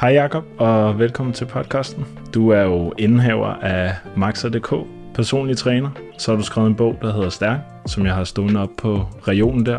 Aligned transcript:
Hej 0.00 0.10
Jakob 0.10 0.44
og 0.58 0.98
velkommen 0.98 1.32
til 1.32 1.44
podcasten. 1.44 2.06
Du 2.34 2.48
er 2.48 2.62
jo 2.62 2.92
indehaver 2.98 3.46
af 3.46 3.94
Maxa.dk, 4.16 4.74
personlig 5.14 5.56
træner. 5.56 5.90
Så 6.18 6.30
har 6.30 6.36
du 6.36 6.44
skrevet 6.44 6.68
en 6.68 6.74
bog, 6.74 6.98
der 7.02 7.12
hedder 7.12 7.28
Stærk, 7.28 7.58
som 7.86 8.06
jeg 8.06 8.14
har 8.14 8.24
stående 8.24 8.60
op 8.60 8.68
på 8.78 9.06
regionen 9.22 9.66
der. 9.66 9.78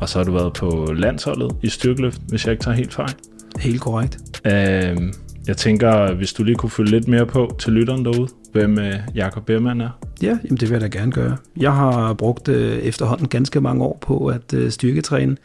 Og 0.00 0.08
så 0.08 0.18
har 0.18 0.24
du 0.24 0.32
været 0.32 0.52
på 0.52 0.92
landsholdet 0.96 1.56
i 1.62 1.68
styrkeløft, 1.68 2.20
hvis 2.28 2.44
jeg 2.44 2.52
ikke 2.52 2.64
tager 2.64 2.76
helt 2.76 2.94
fejl. 2.94 3.14
Helt 3.58 3.80
korrekt. 3.80 4.18
Øh, 4.44 5.12
jeg 5.46 5.56
tænker, 5.56 6.14
hvis 6.14 6.32
du 6.32 6.44
lige 6.44 6.56
kunne 6.56 6.70
følge 6.70 6.90
lidt 6.90 7.08
mere 7.08 7.26
på 7.26 7.56
til 7.58 7.72
lytteren 7.72 8.04
derude, 8.04 8.28
hvem 8.52 8.78
øh, 8.78 8.94
Jakob 9.14 9.46
Bermann 9.46 9.80
er. 9.80 9.90
Ja, 10.22 10.38
jamen 10.44 10.56
det 10.56 10.62
vil 10.62 10.70
jeg 10.70 10.80
da 10.80 10.98
gerne 10.98 11.12
gøre. 11.12 11.36
Jeg 11.56 11.72
har 11.72 12.12
brugt 12.12 12.48
øh, 12.48 12.78
efterhånden 12.78 13.28
ganske 13.28 13.60
mange 13.60 13.84
år 13.84 13.98
på 14.00 14.26
at 14.26 14.54
øh, 14.54 14.70
styrketræne, 14.70 15.36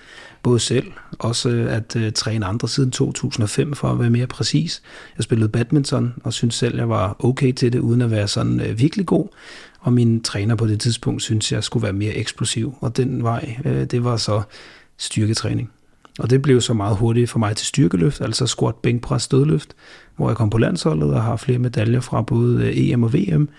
både 0.44 0.60
selv, 0.60 0.92
også 1.20 1.50
øh, 1.50 1.76
at 1.76 1.96
øh, 1.96 2.12
træne 2.12 2.46
andre 2.46 2.68
siden 2.68 2.92
2005 2.92 3.74
for 3.74 3.92
at 3.92 4.00
være 4.00 4.10
mere 4.10 4.28
præcis. 4.28 4.82
Jeg 5.18 5.24
spillede 5.24 5.50
badminton 5.50 6.14
og 6.24 6.34
synes 6.34 6.56
selv, 6.56 6.78
jeg 6.78 6.90
var 6.90 7.16
okay 7.20 7.52
til 7.52 7.74
det, 7.74 7.80
uden 7.80 8.02
at 8.02 8.12
være 8.12 8.28
sådan 8.28 8.60
øh, 8.60 8.80
virkelig 8.80 9.06
god. 9.06 9.28
Og 9.80 9.94
min 9.94 10.24
træner 10.24 10.56
på 10.56 10.68
det 10.68 10.80
tidspunkt 10.80 11.22
synes 11.22 11.52
jeg 11.52 11.64
skulle 11.64 11.84
være 11.84 11.94
mere 11.94 12.14
eksplosiv, 12.14 12.76
og 12.82 12.98
den 12.98 13.24
vej, 13.24 13.58
øh, 13.66 13.86
det 13.86 14.04
var 14.04 14.18
så 14.18 14.42
styrketræning. 14.98 15.72
Og 16.20 16.30
det 16.30 16.42
blev 16.42 16.62
så 16.62 16.74
meget 16.74 16.98
hurtigt 16.98 17.30
for 17.30 17.40
mig 17.40 17.56
til 17.56 17.68
styrkeløft, 17.68 18.22
altså 18.22 18.48
squat, 18.48 18.76
bænkpres, 18.76 19.24
stødløft, 19.24 19.76
hvor 20.16 20.30
jeg 20.30 20.38
kom 20.38 20.50
på 20.50 20.58
landsholdet 20.58 21.14
og 21.14 21.24
har 21.24 21.36
flere 21.36 21.60
medaljer 21.60 22.00
fra 22.00 22.22
både 22.22 22.66
øh, 22.66 22.78
EM 22.78 23.04
og 23.04 23.14
VM, 23.14 23.50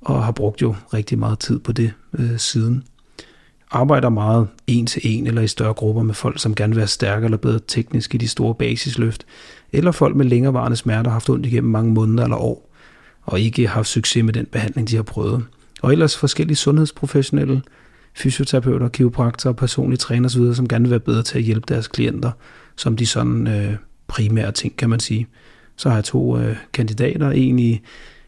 og 0.00 0.24
har 0.24 0.32
brugt 0.32 0.62
jo 0.62 0.74
rigtig 0.94 1.18
meget 1.18 1.38
tid 1.38 1.58
på 1.58 1.72
det 1.72 1.92
øh, 2.18 2.38
siden. 2.38 2.84
Arbejder 3.70 4.08
meget 4.08 4.48
en 4.66 4.86
til 4.86 5.02
en 5.04 5.26
eller 5.26 5.42
i 5.42 5.48
større 5.48 5.74
grupper 5.74 6.02
med 6.02 6.14
folk, 6.14 6.40
som 6.40 6.54
gerne 6.54 6.70
vil 6.70 6.78
være 6.78 6.86
stærkere 6.86 7.24
eller 7.24 7.38
bedre 7.38 7.60
teknisk 7.66 8.14
i 8.14 8.18
de 8.18 8.28
store 8.28 8.54
basisløft, 8.54 9.26
eller 9.72 9.92
folk 9.92 10.16
med 10.16 10.24
længerevarende 10.24 10.76
smerter 10.76 11.10
har 11.10 11.12
haft 11.12 11.30
ondt 11.30 11.46
igennem 11.46 11.70
mange 11.70 11.92
måneder 11.92 12.24
eller 12.24 12.36
år, 12.36 12.70
og 13.22 13.40
ikke 13.40 13.66
har 13.66 13.74
haft 13.74 13.88
succes 13.88 14.24
med 14.24 14.32
den 14.32 14.46
behandling, 14.46 14.88
de 14.88 14.96
har 14.96 15.02
prøvet. 15.02 15.44
Og 15.82 15.92
ellers 15.92 16.16
forskellige 16.16 16.56
sundhedsprofessionelle, 16.56 17.62
fysioterapeuter, 18.14 18.88
kiropraktorer, 18.88 19.54
personlige 19.54 19.98
træner 19.98 20.28
osv., 20.28 20.54
som 20.54 20.68
gerne 20.68 20.82
vil 20.82 20.90
være 20.90 21.00
bedre 21.00 21.22
til 21.22 21.38
at 21.38 21.44
hjælpe 21.44 21.66
deres 21.68 21.88
klienter, 21.88 22.30
som 22.76 22.96
de 22.96 23.06
sådan 23.06 23.46
øh, 23.46 23.74
primære 24.06 24.52
ting, 24.52 24.76
kan 24.76 24.90
man 24.90 25.00
sige. 25.00 25.26
Så 25.76 25.88
har 25.88 25.96
jeg 25.96 26.04
to 26.04 26.38
øh, 26.38 26.56
kandidater, 26.72 27.30
en 27.30 27.58
i 27.58 27.80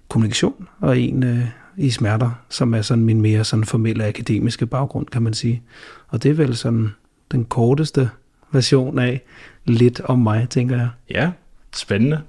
kommunikation 0.08 0.68
og 0.80 0.98
en 0.98 1.22
øh, 1.22 1.44
i 1.80 1.90
smerter, 1.90 2.30
som 2.48 2.74
er 2.74 2.82
sådan 2.82 3.04
min 3.04 3.20
mere 3.20 3.44
sådan 3.44 3.64
formelle 3.64 4.06
akademiske 4.06 4.66
baggrund, 4.66 5.06
kan 5.06 5.22
man 5.22 5.34
sige. 5.34 5.62
Og 6.08 6.22
det 6.22 6.30
er 6.30 6.34
vel 6.34 6.56
sådan 6.56 6.94
den 7.32 7.44
korteste 7.44 8.10
version 8.52 8.98
af 8.98 9.22
lidt 9.64 10.00
om 10.00 10.18
mig, 10.18 10.48
tænker 10.50 10.76
jeg. 10.76 10.88
Ja, 11.10 11.30
spændende. 11.76 12.20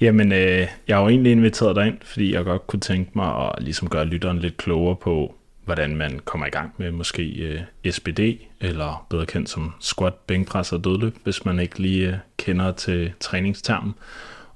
Jamen, 0.00 0.32
øh, 0.32 0.66
jeg 0.88 0.96
har 0.96 1.02
jo 1.02 1.08
egentlig 1.08 1.32
inviteret 1.32 1.76
dig 1.76 1.86
ind, 1.86 1.96
fordi 2.02 2.34
jeg 2.34 2.44
godt 2.44 2.66
kunne 2.66 2.80
tænke 2.80 3.10
mig 3.14 3.36
at 3.36 3.62
ligesom 3.62 3.88
gøre 3.88 4.04
lytteren 4.04 4.38
lidt 4.38 4.56
klogere 4.56 4.96
på, 4.96 5.34
hvordan 5.64 5.96
man 5.96 6.20
kommer 6.24 6.46
i 6.46 6.50
gang 6.50 6.72
med 6.76 6.90
måske 6.90 7.22
øh, 7.22 7.92
SPD, 7.92 8.20
eller 8.60 9.06
bedre 9.10 9.26
kendt 9.26 9.50
som 9.50 9.72
squat, 9.80 10.14
bænkpres 10.14 10.72
og 10.72 10.84
dødløb, 10.84 11.16
hvis 11.24 11.44
man 11.44 11.60
ikke 11.60 11.78
lige 11.78 12.08
øh, 12.08 12.14
kender 12.36 12.72
til 12.72 13.12
træningstermen. 13.20 13.94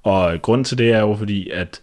Og 0.03 0.43
grunden 0.43 0.65
til 0.65 0.79
det 0.79 0.93
er 0.93 1.01
jo 1.01 1.15
fordi, 1.15 1.51
at 1.51 1.81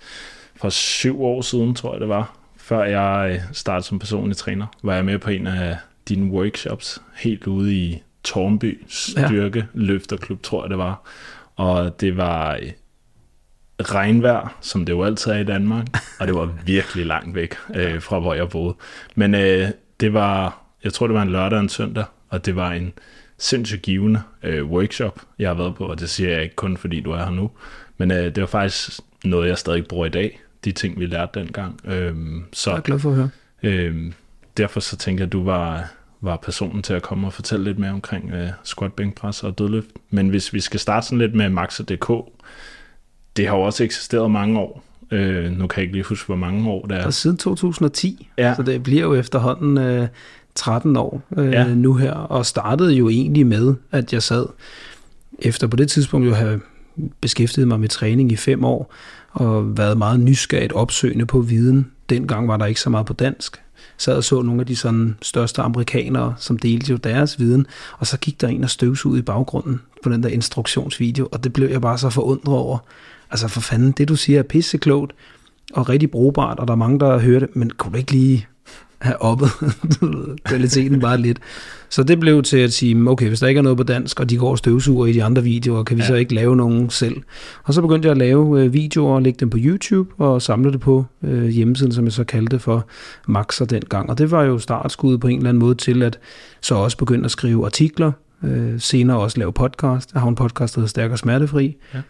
for 0.56 0.70
syv 0.70 1.24
år 1.24 1.42
siden, 1.42 1.76
tror 1.76 1.94
jeg 1.94 2.02
det 2.02 2.10
var, 2.10 2.39
før 2.70 2.84
jeg 2.84 3.32
øh, 3.34 3.42
startede 3.54 3.88
som 3.88 4.00
personlig 4.00 4.38
træner, 4.38 4.66
var 4.84 4.96
jeg 4.96 5.06
med 5.06 5.20
på 5.20 5.30
en 5.30 5.48
af 5.48 5.78
dine 6.10 6.32
workshops 6.32 7.02
helt 7.16 7.48
ude 7.48 7.76
i 7.76 8.04
Tornby 8.24 8.84
Styrke 8.88 9.60
ja. 9.60 9.66
Løfterklub, 9.74 10.44
tror 10.44 10.64
jeg 10.64 10.70
det 10.70 10.78
var. 10.78 11.02
Og 11.56 12.02
det 12.02 12.18
var 12.18 12.56
øh, 12.56 12.72
regnvejr, 13.82 14.58
som 14.62 14.86
det 14.86 14.94
jo 14.94 15.04
altid 15.04 15.32
er 15.32 15.38
i 15.38 15.44
Danmark, 15.44 15.86
og 16.20 16.28
det 16.28 16.36
var 16.36 16.54
virkelig 16.66 17.06
langt 17.06 17.36
væk 17.36 17.56
øh, 17.76 18.02
fra, 18.02 18.20
hvor 18.20 18.34
jeg 18.34 18.50
boede. 18.50 18.76
Men 19.16 19.36
øh, 19.36 19.68
det 20.00 20.14
var, 20.14 20.62
jeg 20.84 20.94
tror 20.94 21.08
det 21.08 21.14
var 21.14 21.22
en 21.22 21.32
lørdag 21.32 21.58
og 21.58 21.64
en 21.64 21.70
søndag, 21.70 22.06
og 22.30 22.46
det 22.46 22.56
var 22.56 22.72
en 22.72 22.94
sindssygt 23.38 23.82
givende 23.82 24.22
øh, 24.44 24.66
workshop, 24.66 25.22
jeg 25.40 25.50
har 25.50 25.56
været 25.56 25.76
på, 25.76 25.86
og 25.86 26.00
det 26.00 26.10
siger 26.10 26.30
jeg 26.30 26.44
ikke 26.44 26.56
kun, 26.56 26.78
fordi 26.78 27.00
du 27.00 27.12
er 27.12 27.18
her 27.18 27.32
nu, 27.32 27.52
men 27.98 28.12
øh, 28.12 28.36
det 28.36 28.42
var 28.42 28.48
faktisk 28.48 29.00
noget, 29.24 29.50
jeg 29.50 29.58
stadig 29.58 29.88
bruger 29.88 30.06
i 30.06 30.10
dag, 30.10 30.40
de 30.66 30.72
ting, 30.72 31.00
vi 31.00 31.06
lærte 31.06 31.40
dengang. 31.40 31.80
Øhm, 31.86 32.44
så, 32.54 32.70
jeg 32.70 32.78
er 32.78 32.82
glad 32.82 33.00
for 33.00 33.10
at 33.10 33.16
høre. 33.16 33.30
Øhm, 33.64 34.14
derfor 34.58 34.80
så 34.80 34.98
tænker 34.98 35.22
jeg, 35.22 35.28
at 35.28 35.34
du 35.34 35.44
var, 35.44 35.92
var 36.22 36.36
personen 36.38 36.84
til 36.84 36.94
at 36.94 37.02
komme 37.02 37.28
og 37.28 37.34
fortælle 37.34 37.66
lidt 37.66 37.80
mere 37.80 37.92
omkring 37.92 38.32
øh, 38.32 38.50
squat, 38.64 38.94
bænkpres 38.94 39.44
og 39.44 39.60
dødløft. 39.60 39.90
Men 40.10 40.30
hvis 40.30 40.54
vi 40.54 40.60
skal 40.60 40.80
starte 40.80 41.06
sådan 41.06 41.18
lidt 41.18 41.36
med 41.36 41.50
Maxa.dk, 41.50 42.12
det 43.38 43.48
har 43.48 43.56
jo 43.56 43.62
også 43.62 43.84
eksisteret 43.84 44.32
mange 44.32 44.60
år. 44.60 44.84
Øh, 45.12 45.52
nu 45.52 45.68
kan 45.68 45.78
jeg 45.78 45.84
ikke 45.84 45.94
lige 45.94 46.04
huske, 46.04 46.26
hvor 46.26 46.36
mange 46.36 46.70
år 46.70 46.86
det 46.86 46.98
er. 46.98 47.06
Og 47.06 47.14
siden 47.14 47.38
2010, 47.38 48.28
ja. 48.38 48.56
så 48.56 48.64
det 48.64 48.84
bliver 48.84 49.02
jo 49.02 49.14
efterhånden 49.14 49.78
øh, 49.78 50.08
13 50.56 50.98
år 50.98 51.22
øh, 51.38 51.52
ja. 51.52 51.74
nu 51.74 51.94
her, 51.94 52.14
og 52.14 52.46
startede 52.46 52.94
jo 52.94 53.10
egentlig 53.10 53.48
med, 53.48 53.76
at 53.92 54.14
jeg 54.14 54.24
sad 54.24 54.46
efter 55.40 55.68
på 55.68 55.76
det 55.76 55.90
tidspunkt 55.90 56.28
jo 56.28 56.34
have 56.34 56.62
beskæftiget 57.22 57.68
mig 57.68 57.80
med 57.80 57.90
træning 57.90 58.32
i 58.32 58.36
fem 58.36 58.64
år, 58.64 58.94
og 59.32 59.78
været 59.78 59.98
meget 59.98 60.20
nysgerrigt 60.20 60.74
opsøgende 60.74 61.26
på 61.26 61.40
viden. 61.40 61.92
Dengang 62.10 62.48
var 62.48 62.58
der 62.58 62.66
ikke 62.66 62.82
så 62.82 62.90
meget 62.90 63.06
på 63.06 63.14
dansk. 63.14 63.62
Sad 63.98 64.16
og 64.18 64.24
så 64.24 64.42
nogle 64.42 64.62
af 64.62 64.68
de 64.68 64.76
sådan 64.76 65.18
største 65.22 65.62
amerikanere, 65.62 66.34
som 66.38 66.60
delte 66.60 66.92
jo 66.92 66.98
deres 66.98 67.40
viden, 67.40 67.68
og 67.98 68.08
så 68.08 68.18
gik 68.18 68.42
der 68.42 68.48
en 68.48 68.64
og 68.64 68.70
ud 69.06 69.18
i 69.18 69.22
baggrunden 69.22 69.82
på 70.04 70.10
den 70.10 70.24
der 70.24 70.30
instruktionsvideo, 70.30 71.28
og 71.32 71.44
det 71.44 71.54
blev 71.54 71.70
jeg 71.70 71.82
bare 71.82 71.98
så 71.98 72.10
forundret 72.10 72.56
over. 72.56 72.78
Altså 73.32 73.48
for 73.48 73.62
fanden, 73.62 73.92
det 73.92 74.08
du 74.08 74.16
siger 74.16 74.40
er 74.40 74.44
pisseklogt 74.44 75.14
og 75.74 75.90
rigtig 75.90 76.12
brugbart, 76.12 76.60
og 76.60 76.68
der 76.68 76.74
er 76.74 76.78
mange, 76.78 77.00
der 77.00 77.20
hører 77.20 77.40
det, 77.40 77.56
men 77.56 77.70
kunne 77.70 77.92
du 77.92 77.98
ikke 77.98 78.12
lige 78.12 78.48
have 79.02 79.22
oppet 79.22 79.50
kvaliteten 80.46 81.00
bare 81.00 81.18
lidt. 81.18 81.40
Så 81.90 82.04
det 82.04 82.20
blev 82.20 82.44
til 82.44 82.58
at 82.58 82.74
sige, 82.74 83.10
okay, 83.10 83.28
hvis 83.28 83.40
der 83.40 83.48
ikke 83.48 83.58
er 83.58 83.62
noget 83.62 83.78
på 83.78 83.84
dansk, 83.84 84.20
og 84.20 84.30
de 84.30 84.38
går 84.38 84.56
støvsuger 84.56 85.06
i 85.06 85.14
de 85.14 85.24
andre 85.24 85.44
videoer, 85.44 85.84
kan 85.84 85.98
vi 85.98 86.02
ja. 86.02 86.08
så 86.08 86.16
ikke 86.16 86.36
lave 86.36 86.56
nogen 86.56 86.90
selv? 86.90 87.16
Og 87.64 87.74
så 87.74 87.82
begyndte 87.82 88.06
jeg 88.06 88.12
at 88.12 88.18
lave 88.18 88.64
øh, 88.64 88.74
videoer 88.74 89.16
og 89.16 89.22
lægge 89.22 89.38
dem 89.40 89.50
på 89.50 89.58
YouTube, 89.62 90.14
og 90.18 90.42
samle 90.42 90.72
det 90.72 90.80
på 90.80 91.06
øh, 91.24 91.48
hjemmesiden, 91.48 91.92
som 91.92 92.06
jeg 92.06 92.14
så 92.14 92.24
kaldte 92.24 92.60
for 92.60 92.88
Maxer 93.28 93.66
dengang. 93.66 94.10
Og 94.10 94.18
det 94.18 94.32
var 94.32 94.44
jo 94.44 94.60
startskuddet 94.60 95.22
på 95.22 95.28
en 95.28 95.38
eller 95.38 95.50
anden 95.50 95.60
måde 95.60 95.76
til, 95.76 96.04
at 96.04 96.20
så 96.62 96.76
også 96.76 96.98
begynde 96.98 97.26
at 97.26 97.32
skrive 97.32 97.66
artikler, 97.66 98.12
øh, 98.44 98.80
senere 98.80 99.18
også 99.18 99.38
lave 99.38 99.54
podcast. 99.54 100.14
Jeg 100.14 100.22
har 100.22 100.30
en 100.30 100.36
podcast, 100.36 100.76
der 100.76 100.82
hedder 100.82 100.90
Stærk 100.90 101.12
og 101.12 101.20
Smertefri, 101.20 101.76
ja. 101.94 102.02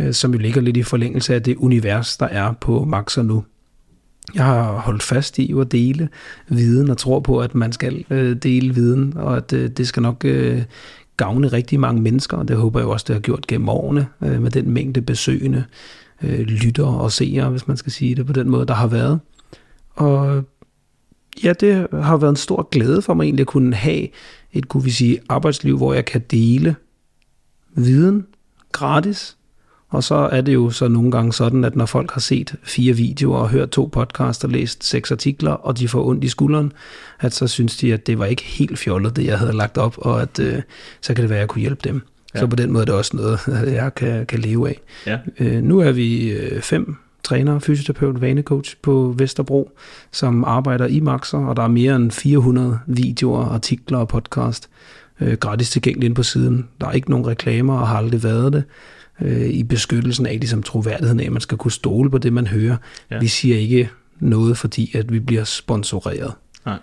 øh, 0.00 0.12
som 0.12 0.32
jo 0.32 0.38
ligger 0.38 0.60
lidt 0.60 0.76
i 0.76 0.82
forlængelse 0.82 1.34
af 1.34 1.42
det 1.42 1.56
univers, 1.56 2.16
der 2.16 2.26
er 2.26 2.52
på 2.60 2.84
Maxer 2.84 3.22
nu. 3.22 3.44
Jeg 4.34 4.44
har 4.44 4.72
holdt 4.72 5.02
fast 5.02 5.38
i 5.38 5.54
at 5.60 5.72
dele 5.72 6.08
viden 6.48 6.90
og 6.90 6.98
tror 6.98 7.20
på, 7.20 7.38
at 7.38 7.54
man 7.54 7.72
skal 7.72 8.04
øh, 8.10 8.36
dele 8.36 8.74
viden, 8.74 9.16
og 9.16 9.36
at 9.36 9.52
øh, 9.52 9.70
det 9.70 9.88
skal 9.88 10.02
nok 10.02 10.24
øh, 10.24 10.62
gavne 11.16 11.48
rigtig 11.48 11.80
mange 11.80 12.02
mennesker, 12.02 12.36
og 12.36 12.48
det 12.48 12.56
håber 12.56 12.80
jeg 12.80 12.88
også, 12.88 13.04
det 13.08 13.14
har 13.14 13.20
gjort 13.20 13.46
gennem 13.46 13.68
årene 13.68 14.06
øh, 14.22 14.42
med 14.42 14.50
den 14.50 14.70
mængde 14.70 15.02
besøgende 15.02 15.64
øh, 16.22 16.40
lytter 16.40 16.86
og 16.86 17.12
seere, 17.12 17.50
hvis 17.50 17.68
man 17.68 17.76
skal 17.76 17.92
sige 17.92 18.14
det 18.14 18.26
på 18.26 18.32
den 18.32 18.50
måde, 18.50 18.66
der 18.66 18.74
har 18.74 18.86
været. 18.86 19.20
Og 19.94 20.44
ja, 21.44 21.52
det 21.52 21.86
har 21.92 22.16
været 22.16 22.30
en 22.30 22.36
stor 22.36 22.68
glæde 22.70 23.02
for 23.02 23.14
mig 23.14 23.24
egentlig 23.24 23.42
at 23.42 23.46
kunne 23.46 23.74
have 23.74 24.08
et, 24.52 24.68
kunne 24.68 24.84
vi 24.84 24.90
sige, 24.90 25.20
arbejdsliv, 25.28 25.76
hvor 25.76 25.94
jeg 25.94 26.04
kan 26.04 26.20
dele 26.30 26.76
viden 27.74 28.26
gratis, 28.72 29.36
og 29.94 30.04
så 30.04 30.14
er 30.14 30.40
det 30.40 30.54
jo 30.54 30.70
så 30.70 30.88
nogle 30.88 31.10
gange 31.10 31.32
sådan, 31.32 31.64
at 31.64 31.76
når 31.76 31.86
folk 31.86 32.10
har 32.10 32.20
set 32.20 32.54
fire 32.62 32.92
videoer 32.92 33.38
og 33.38 33.48
hørt 33.48 33.70
to 33.70 33.90
podcasts 33.92 34.44
og 34.44 34.50
læst 34.50 34.84
seks 34.84 35.12
artikler, 35.12 35.50
og 35.50 35.78
de 35.78 35.88
får 35.88 36.06
ondt 36.06 36.24
i 36.24 36.28
skulderen, 36.28 36.72
at 37.20 37.34
så 37.34 37.46
synes 37.46 37.76
de, 37.76 37.94
at 37.94 38.06
det 38.06 38.18
var 38.18 38.24
ikke 38.24 38.42
helt 38.42 38.78
fjollet, 38.78 39.16
det 39.16 39.26
jeg 39.26 39.38
havde 39.38 39.52
lagt 39.52 39.78
op, 39.78 39.94
og 39.98 40.22
at 40.22 40.38
øh, 40.38 40.62
så 41.00 41.14
kan 41.14 41.22
det 41.22 41.30
være, 41.30 41.38
at 41.38 41.40
jeg 41.40 41.48
kunne 41.48 41.60
hjælpe 41.60 41.80
dem. 41.88 42.00
Ja. 42.34 42.40
Så 42.40 42.46
på 42.46 42.56
den 42.56 42.72
måde 42.72 42.82
er 42.82 42.84
det 42.84 42.94
også 42.94 43.16
noget, 43.16 43.40
jeg 43.82 43.94
kan, 43.94 44.26
kan 44.26 44.38
leve 44.38 44.68
af. 44.68 44.80
Ja. 45.06 45.18
Øh, 45.40 45.62
nu 45.62 45.78
er 45.78 45.92
vi 45.92 46.30
øh, 46.30 46.60
fem 46.60 46.96
træner, 47.22 47.58
fysioterapeut, 47.58 48.20
vanecoach 48.20 48.76
på 48.82 49.14
Vesterbro, 49.18 49.70
som 50.12 50.44
arbejder 50.44 50.86
i 50.86 51.00
Maxer, 51.00 51.38
og 51.38 51.56
der 51.56 51.62
er 51.62 51.68
mere 51.68 51.96
end 51.96 52.10
400 52.10 52.78
videoer, 52.86 53.44
artikler 53.44 53.98
og 53.98 54.08
podcast 54.08 54.68
øh, 55.20 55.32
gratis 55.32 55.70
tilgængeligt 55.70 56.04
inde 56.04 56.14
på 56.14 56.22
siden. 56.22 56.68
Der 56.80 56.86
er 56.86 56.92
ikke 56.92 57.10
nogen 57.10 57.26
reklamer 57.26 57.78
og 57.78 57.88
har 57.88 57.96
aldrig 57.96 58.22
været 58.22 58.52
det 58.52 58.64
øh, 59.20 59.48
i 59.48 59.62
beskyttelsen 59.62 60.26
af 60.26 60.32
ligesom 60.32 60.62
troværdigheden 60.62 61.20
af, 61.20 61.24
at 61.24 61.32
man 61.32 61.40
skal 61.40 61.58
kunne 61.58 61.72
stole 61.72 62.10
på 62.10 62.18
det, 62.18 62.32
man 62.32 62.46
hører. 62.46 62.76
Ja. 63.10 63.18
Vi 63.18 63.28
siger 63.28 63.56
ikke 63.56 63.90
noget, 64.20 64.58
fordi 64.58 64.96
at 64.96 65.12
vi 65.12 65.20
bliver 65.20 65.44
sponsoreret. 65.44 66.32
Nej. 66.66 66.78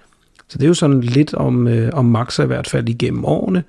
Så 0.47 0.57
det 0.57 0.63
er 0.63 0.67
jo 0.67 0.73
sådan 0.73 1.01
lidt 1.01 1.33
om, 1.33 1.67
øh, 1.67 1.89
om 1.93 2.05
Maxa 2.05 2.43
i 2.43 2.47
hvert 2.47 2.67
fald 2.67 2.89
igennem 2.89 3.25
årene, 3.25 3.63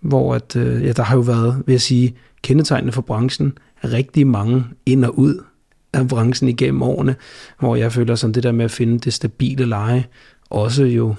hvor 0.00 0.34
at, 0.34 0.56
øh, 0.56 0.84
ja, 0.84 0.92
der 0.92 1.02
har 1.02 1.16
jo 1.16 1.20
været, 1.20 1.62
vil 1.66 1.72
jeg 1.72 1.80
sige, 1.80 2.14
kendetegnende 2.42 2.92
for 2.92 3.02
branchen, 3.02 3.58
rigtig 3.84 4.26
mange 4.26 4.64
ind 4.86 5.04
og 5.04 5.18
ud 5.18 5.42
af 5.92 6.08
branchen 6.08 6.48
igennem 6.48 6.82
årene, 6.82 7.16
hvor 7.58 7.76
jeg 7.76 7.92
føler 7.92 8.14
sådan 8.14 8.34
det 8.34 8.42
der 8.42 8.52
med 8.52 8.64
at 8.64 8.70
finde 8.70 8.98
det 8.98 9.14
stabile 9.14 9.64
leje, 9.64 10.04
også 10.50 10.84
jo 10.84 11.14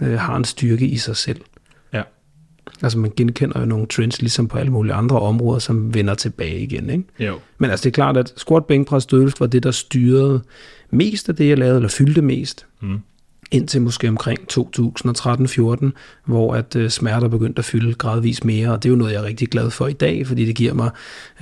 øh, 0.00 0.18
har 0.18 0.36
en 0.36 0.44
styrke 0.44 0.86
i 0.86 0.96
sig 0.96 1.16
selv. 1.16 1.40
Altså 2.82 2.98
man 2.98 3.12
genkender 3.16 3.60
jo 3.60 3.66
nogle 3.66 3.86
trends, 3.86 4.20
ligesom 4.20 4.48
på 4.48 4.58
alle 4.58 4.72
mulige 4.72 4.94
andre 4.94 5.20
områder, 5.20 5.58
som 5.58 5.94
vender 5.94 6.14
tilbage 6.14 6.60
igen. 6.60 6.90
Ikke? 6.90 7.04
Jo. 7.20 7.38
Men 7.58 7.70
altså 7.70 7.84
det 7.84 7.90
er 7.90 7.94
klart, 7.94 8.16
at 8.16 8.32
squat, 8.36 8.64
bænkpres, 8.64 9.06
dødløft 9.06 9.40
var 9.40 9.46
det, 9.46 9.62
der 9.62 9.70
styrede 9.70 10.42
mest 10.90 11.28
af 11.28 11.36
det, 11.36 11.48
jeg 11.48 11.58
lavede, 11.58 11.76
eller 11.76 11.88
fyldte 11.88 12.22
mest. 12.22 12.66
Mm. 12.82 12.98
Indtil 13.50 13.82
måske 13.82 14.08
omkring 14.08 14.38
2013-14, 14.52 15.90
hvor 16.24 16.54
at 16.54 16.76
øh, 16.76 16.90
smerter 16.90 17.28
begyndte 17.28 17.58
at 17.58 17.64
fylde 17.64 17.94
gradvist 17.94 18.44
mere, 18.44 18.72
og 18.72 18.82
det 18.82 18.88
er 18.88 18.90
jo 18.90 18.96
noget, 18.96 19.12
jeg 19.12 19.18
er 19.18 19.24
rigtig 19.24 19.48
glad 19.48 19.70
for 19.70 19.86
i 19.86 19.92
dag, 19.92 20.26
fordi 20.26 20.44
det 20.44 20.56
giver 20.56 20.74
mig 20.74 20.90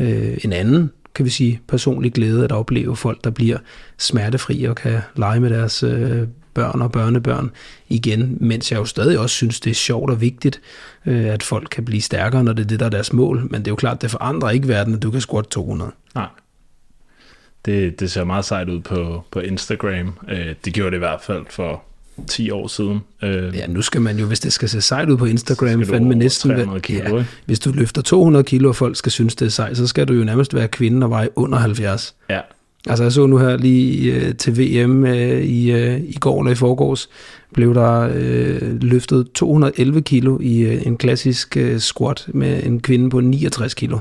øh, 0.00 0.38
en 0.44 0.52
anden 0.52 0.90
kan 1.14 1.24
vi 1.24 1.30
sige, 1.30 1.60
personlig 1.68 2.12
glæde 2.12 2.44
at 2.44 2.52
opleve 2.52 2.96
folk, 2.96 3.24
der 3.24 3.30
bliver 3.30 3.58
smertefri 3.98 4.64
og 4.64 4.76
kan 4.76 5.00
lege 5.16 5.40
med 5.40 5.50
deres 5.50 5.82
øh, 5.82 6.28
børn 6.54 6.82
og 6.82 6.92
børnebørn 6.92 7.50
igen, 7.88 8.36
mens 8.40 8.72
jeg 8.72 8.78
jo 8.78 8.84
stadig 8.84 9.18
også 9.18 9.34
synes, 9.34 9.60
det 9.60 9.70
er 9.70 9.74
sjovt 9.74 10.10
og 10.10 10.20
vigtigt, 10.20 10.60
øh, 11.06 11.24
at 11.24 11.42
folk 11.42 11.68
kan 11.70 11.84
blive 11.84 12.02
stærkere, 12.02 12.44
når 12.44 12.52
det 12.52 12.62
er 12.62 12.66
det, 12.66 12.80
der 12.80 12.86
er 12.86 12.90
deres 12.90 13.12
mål. 13.12 13.42
Men 13.50 13.60
det 13.60 13.66
er 13.66 13.72
jo 13.72 13.76
klart, 13.76 14.02
det 14.02 14.10
forandrer 14.10 14.50
ikke 14.50 14.68
verden, 14.68 14.94
at 14.94 15.02
du 15.02 15.10
kan 15.10 15.20
squat 15.20 15.46
200. 15.46 15.92
Nej. 16.14 16.28
Det, 17.64 18.00
det 18.00 18.10
ser 18.10 18.24
meget 18.24 18.44
sejt 18.44 18.68
ud 18.68 18.80
på, 18.80 19.24
på 19.30 19.40
Instagram. 19.40 20.18
Øh, 20.28 20.54
det 20.64 20.72
gjorde 20.72 20.90
det 20.90 20.96
i 20.96 20.98
hvert 20.98 21.20
fald 21.20 21.44
for 21.50 21.82
10 22.28 22.50
år 22.50 22.66
siden. 22.66 23.00
Øh, 23.22 23.56
ja, 23.56 23.66
nu 23.66 23.82
skal 23.82 24.00
man 24.00 24.18
jo, 24.18 24.26
hvis 24.26 24.40
det 24.40 24.52
skal 24.52 24.68
se 24.68 24.80
sejt 24.80 25.08
ud 25.08 25.16
på 25.16 25.24
Instagram, 25.24 25.84
fandme 25.84 26.14
næsten... 26.14 26.80
kilo, 26.80 27.18
ja, 27.18 27.24
hvis 27.46 27.60
du 27.60 27.72
løfter 27.72 28.02
200 28.02 28.44
kilo, 28.44 28.68
og 28.68 28.76
folk 28.76 28.96
skal 28.96 29.12
synes, 29.12 29.34
det 29.34 29.46
er 29.46 29.50
sejt, 29.50 29.76
så 29.76 29.86
skal 29.86 30.08
du 30.08 30.12
jo 30.12 30.24
nærmest 30.24 30.54
være 30.54 30.68
kvinde 30.68 31.04
og 31.04 31.10
veje 31.10 31.28
under 31.38 31.58
70. 31.58 32.14
Ja. 32.30 32.40
Altså 32.88 33.04
jeg 33.04 33.12
så 33.12 33.26
nu 33.26 33.38
her 33.38 33.56
lige 33.56 34.14
øh, 34.14 34.34
til 34.34 34.58
VM 34.58 35.06
øh, 35.06 35.42
i, 35.42 35.72
øh, 35.72 36.00
i 36.00 36.16
går 36.20 36.40
eller 36.40 36.52
i 36.52 36.54
forgårs, 36.54 37.08
blev 37.52 37.74
der 37.74 38.10
øh, 38.14 38.82
løftet 38.82 39.32
211 39.32 40.02
kilo 40.02 40.38
i 40.40 40.60
øh, 40.60 40.86
en 40.86 40.96
klassisk 40.96 41.56
øh, 41.56 41.78
squat 41.78 42.28
med 42.28 42.62
en 42.62 42.80
kvinde 42.80 43.10
på 43.10 43.20
69 43.20 43.74
kilo. 43.74 43.98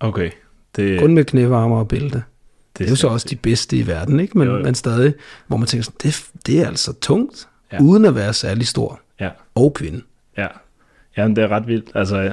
Okay. 0.00 0.30
Det... 0.76 1.00
Kun 1.00 1.14
med 1.14 1.24
knævarmer 1.24 1.78
og 1.78 1.88
bælte. 1.88 2.16
Det, 2.16 2.24
det 2.78 2.86
er 2.86 2.90
jo 2.90 2.96
så 2.96 3.08
også 3.08 3.26
de 3.30 3.36
bedste 3.36 3.76
i 3.76 3.86
verden, 3.86 4.20
ikke? 4.20 4.38
Men, 4.38 4.48
jo, 4.48 4.56
jo. 4.56 4.62
men 4.62 4.74
stadig, 4.74 5.14
hvor 5.46 5.56
man 5.56 5.66
tænker 5.66 5.84
sådan, 5.84 5.96
det, 6.02 6.24
det 6.46 6.60
er 6.60 6.66
altså 6.66 6.92
tungt, 7.00 7.48
ja. 7.72 7.78
uden 7.80 8.04
at 8.04 8.14
være 8.14 8.32
særlig 8.32 8.66
stor. 8.66 9.00
Ja. 9.20 9.30
Og 9.54 9.74
kvinde. 9.74 10.02
Ja. 10.36 10.46
Jamen, 11.16 11.36
det 11.36 11.44
er 11.44 11.48
ret 11.48 11.66
vildt. 11.66 11.90
Altså, 11.94 12.32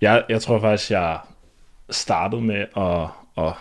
jeg, 0.00 0.24
jeg 0.28 0.42
tror 0.42 0.60
faktisk, 0.60 0.90
jeg 0.90 1.18
startede 1.90 2.42
med 2.42 2.64
at, 2.76 3.08
at 3.44 3.52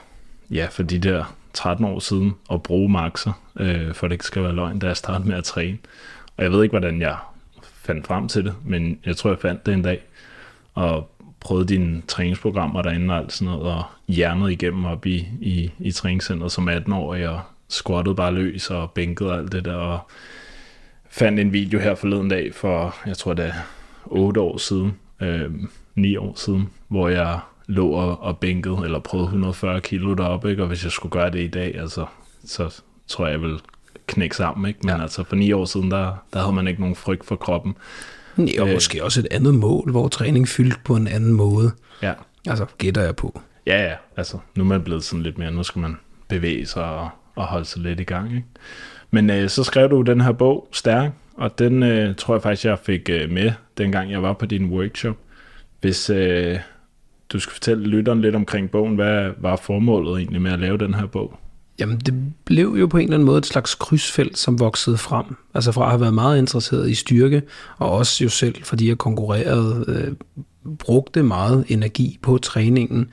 ja, 0.52 0.68
for 0.72 0.84
de 0.84 1.00
der 1.00 1.36
13 1.54 1.86
år 1.86 2.00
siden, 2.00 2.36
at 2.52 2.64
bruge 2.64 2.90
maxer, 2.90 3.42
øh, 3.60 3.94
for 3.94 4.08
det 4.08 4.14
ikke 4.14 4.26
skal 4.26 4.44
være 4.44 4.56
løgn, 4.56 4.80
da 4.80 4.88
jeg 4.88 4.98
startede 4.98 5.28
med 5.28 5.38
at 5.38 5.44
træne. 5.44 5.78
Og 6.38 6.44
jeg 6.44 6.52
ved 6.52 6.64
ikke, 6.64 6.74
hvordan 6.74 7.02
jeg 7.02 7.18
fandt 7.64 8.08
frem 8.08 8.28
til 8.28 8.46
det, 8.46 8.56
men 8.66 9.00
jeg 9.06 9.18
tror, 9.18 9.30
jeg 9.30 9.40
fandt 9.40 9.66
det 9.66 9.74
en 9.74 9.82
dag, 9.82 10.02
og 10.74 11.10
prøvede 11.40 11.68
dine 11.68 12.02
træningsprogrammer 12.08 12.82
derinde 12.82 13.14
og 13.14 13.20
alt 13.20 13.34
sådan 13.34 13.54
noget, 13.54 13.74
og 13.74 13.84
hjernet 14.08 14.52
igennem 14.52 14.86
op 14.86 15.06
i, 15.06 15.28
i, 15.42 15.72
i 15.80 15.92
træningscenteret 15.92 16.52
som 16.52 16.70
18-årig, 16.70 17.30
og 17.30 17.42
squattede 17.70 18.16
bare 18.16 18.34
løs 18.34 18.70
og 18.70 18.92
bænkede 18.92 19.34
alt 19.34 19.52
det 19.52 19.66
der, 19.66 19.76
og 19.76 20.00
fandt 21.10 21.40
en 21.40 21.54
video 21.54 21.80
her 21.80 21.96
forleden 21.96 22.30
dag 22.30 22.56
for, 22.56 22.96
jeg 23.06 23.18
tror 23.18 23.34
det 23.34 23.46
er 23.46 23.54
8 24.06 24.42
år 24.42 24.58
siden, 24.58 24.98
øh, 25.20 25.52
9 25.96 26.16
år 26.16 26.34
siden, 26.36 26.70
hvor 26.88 27.10
jeg 27.10 27.40
lå 27.72 27.90
og, 27.90 28.22
og 28.22 28.38
bænkede, 28.38 28.78
eller 28.84 29.00
prøvede 29.00 29.26
140 29.26 29.82
kilo 29.82 30.14
deroppe, 30.14 30.50
ikke? 30.50 30.64
og 30.64 30.68
hvis 30.68 30.84
jeg 30.84 30.92
skulle 30.92 31.12
gøre 31.12 31.30
det 31.30 31.40
i 31.40 31.48
dag, 31.48 31.78
altså, 31.78 32.06
så 32.46 32.82
tror 33.08 33.26
jeg, 33.26 33.32
jeg 33.32 33.42
vil 33.42 33.60
knække 34.08 34.36
sammen, 34.36 34.68
ikke? 34.68 34.80
men 34.84 34.96
ja. 34.96 35.02
altså 35.02 35.24
for 35.24 35.36
9 35.36 35.52
år 35.52 35.66
siden, 35.66 35.92
der, 35.92 36.24
der 36.34 36.40
havde 36.40 36.54
man 36.54 36.68
ikke 36.68 36.80
nogen 36.80 36.96
frygt 36.96 37.26
for 37.26 37.36
kroppen, 37.36 37.76
Ja, 38.38 38.62
og 38.62 38.68
øh, 38.68 38.74
måske 38.74 39.04
også 39.04 39.20
et 39.20 39.28
andet 39.32 39.54
mål, 39.54 39.92
hvor 39.92 40.08
træning 40.08 40.48
fyldt 40.48 40.84
på 40.84 40.96
en 40.96 41.08
anden 41.08 41.34
måde. 41.34 41.72
Ja. 42.02 42.14
Altså, 42.50 42.66
gætter 42.78 43.02
jeg 43.02 43.16
på. 43.16 43.42
Ja, 43.68 43.84
ja. 43.84 43.96
Altså, 44.18 44.38
nu 44.56 44.64
er 44.64 44.68
man 44.68 44.84
blevet 44.84 45.04
sådan 45.04 45.24
lidt 45.24 45.38
mere, 45.38 45.52
nu 45.52 45.64
skal 45.64 45.80
man 45.80 45.98
bevæge 46.28 46.66
sig 46.66 46.84
og, 46.84 47.10
og 47.36 47.44
holde 47.44 47.66
sig 47.66 47.82
lidt 47.82 48.00
i 48.00 48.04
gang. 48.04 48.36
Ikke? 48.36 48.48
Men 49.12 49.30
øh, 49.30 49.50
så 49.50 49.64
skrev 49.64 49.90
du 49.90 50.02
den 50.02 50.22
her 50.22 50.32
bog, 50.32 50.68
Stærk, 50.72 51.12
og 51.34 51.60
den 51.60 51.84
øh, 51.84 52.16
tror 52.16 52.36
jeg 52.36 52.42
faktisk, 52.42 52.66
jeg 52.66 52.80
fik 52.80 53.10
øh, 53.10 53.30
med, 53.30 53.52
dengang 53.78 54.12
jeg 54.12 54.24
var 54.24 54.34
på 54.34 54.46
din 54.46 54.66
workshop. 54.66 55.16
Hvis 55.82 56.10
øh, 56.10 56.60
du 57.34 57.40
skal 57.40 57.54
fortælle 57.54 57.88
lytteren 57.88 58.22
lidt 58.22 58.36
omkring 58.36 58.72
bogen, 58.72 58.96
hvad 58.96 59.32
var 59.38 59.56
formålet 59.56 60.18
egentlig 60.18 60.42
med 60.42 60.52
at 60.52 60.60
lave 60.60 60.78
den 60.78 60.94
her 60.94 61.06
bog? 61.06 61.40
Jamen, 61.80 61.98
det 61.98 62.14
blev 62.46 62.76
jo 62.80 62.88
på 62.88 62.98
en 62.98 63.04
eller 63.04 63.14
anden 63.14 63.26
måde 63.26 63.38
et 63.38 63.46
slags 63.46 63.76
krydsfelt, 63.76 64.38
som 64.38 64.60
voksede 64.60 64.98
frem. 64.98 65.26
Altså 65.54 65.72
fra 65.72 65.84
at 65.84 65.90
have 65.90 66.02
været 66.02 66.14
meget 66.14 66.38
interesseret 66.38 66.90
i 66.90 66.96
styrke, 66.96 67.42
og 67.78 67.92
også 67.92 68.24
jo 68.24 68.30
selv, 68.30 68.64
fordi 68.64 68.90
jeg 68.90 68.98
konkurrerede, 68.98 69.86
øh, 69.88 70.14
brugte 70.80 71.24
meget 71.24 71.66
energi 71.68 72.20
på 72.22 72.38
træningen, 72.38 73.10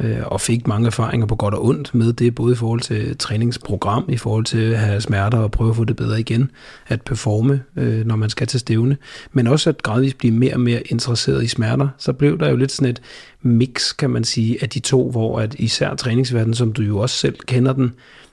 øh, 0.00 0.18
og 0.26 0.40
fik 0.40 0.66
mange 0.66 0.86
erfaringer 0.86 1.26
på 1.26 1.36
godt 1.36 1.54
og 1.54 1.64
ondt 1.64 1.94
med 1.94 2.12
det, 2.12 2.34
både 2.34 2.52
i 2.52 2.56
forhold 2.56 2.80
til 2.80 3.16
træningsprogram, 3.16 4.04
i 4.08 4.16
forhold 4.16 4.44
til 4.44 4.72
at 4.72 4.78
have 4.78 5.00
smerter 5.00 5.38
og 5.38 5.50
prøve 5.50 5.70
at 5.70 5.76
få 5.76 5.84
det 5.84 5.96
bedre 5.96 6.20
igen, 6.20 6.50
at 6.86 7.02
performe, 7.02 7.62
øh, 7.76 8.06
når 8.06 8.16
man 8.16 8.30
skal 8.30 8.46
til 8.46 8.60
stævne, 8.60 8.96
men 9.32 9.46
også 9.46 9.70
at 9.70 9.82
gradvist 9.82 10.18
blive 10.18 10.34
mere 10.34 10.54
og 10.54 10.60
mere 10.60 10.80
interesseret 10.80 11.44
i 11.44 11.48
smerter. 11.48 11.88
Så 11.98 12.12
blev 12.12 12.38
der 12.38 12.50
jo 12.50 12.56
lidt 12.56 12.72
sådan 12.72 12.90
et 12.90 13.02
mix, 13.42 13.96
kan 13.96 14.10
man 14.10 14.24
sige, 14.24 14.58
af 14.62 14.68
de 14.68 14.80
to, 14.80 15.10
hvor 15.10 15.40
at 15.40 15.54
især 15.58 15.94
træningsverdenen, 15.94 16.54
som 16.54 16.72
du 16.72 16.82
jo 16.82 16.98
også 16.98 17.16
selv 17.16 17.36
kender 17.46 17.72
den, 17.72 17.92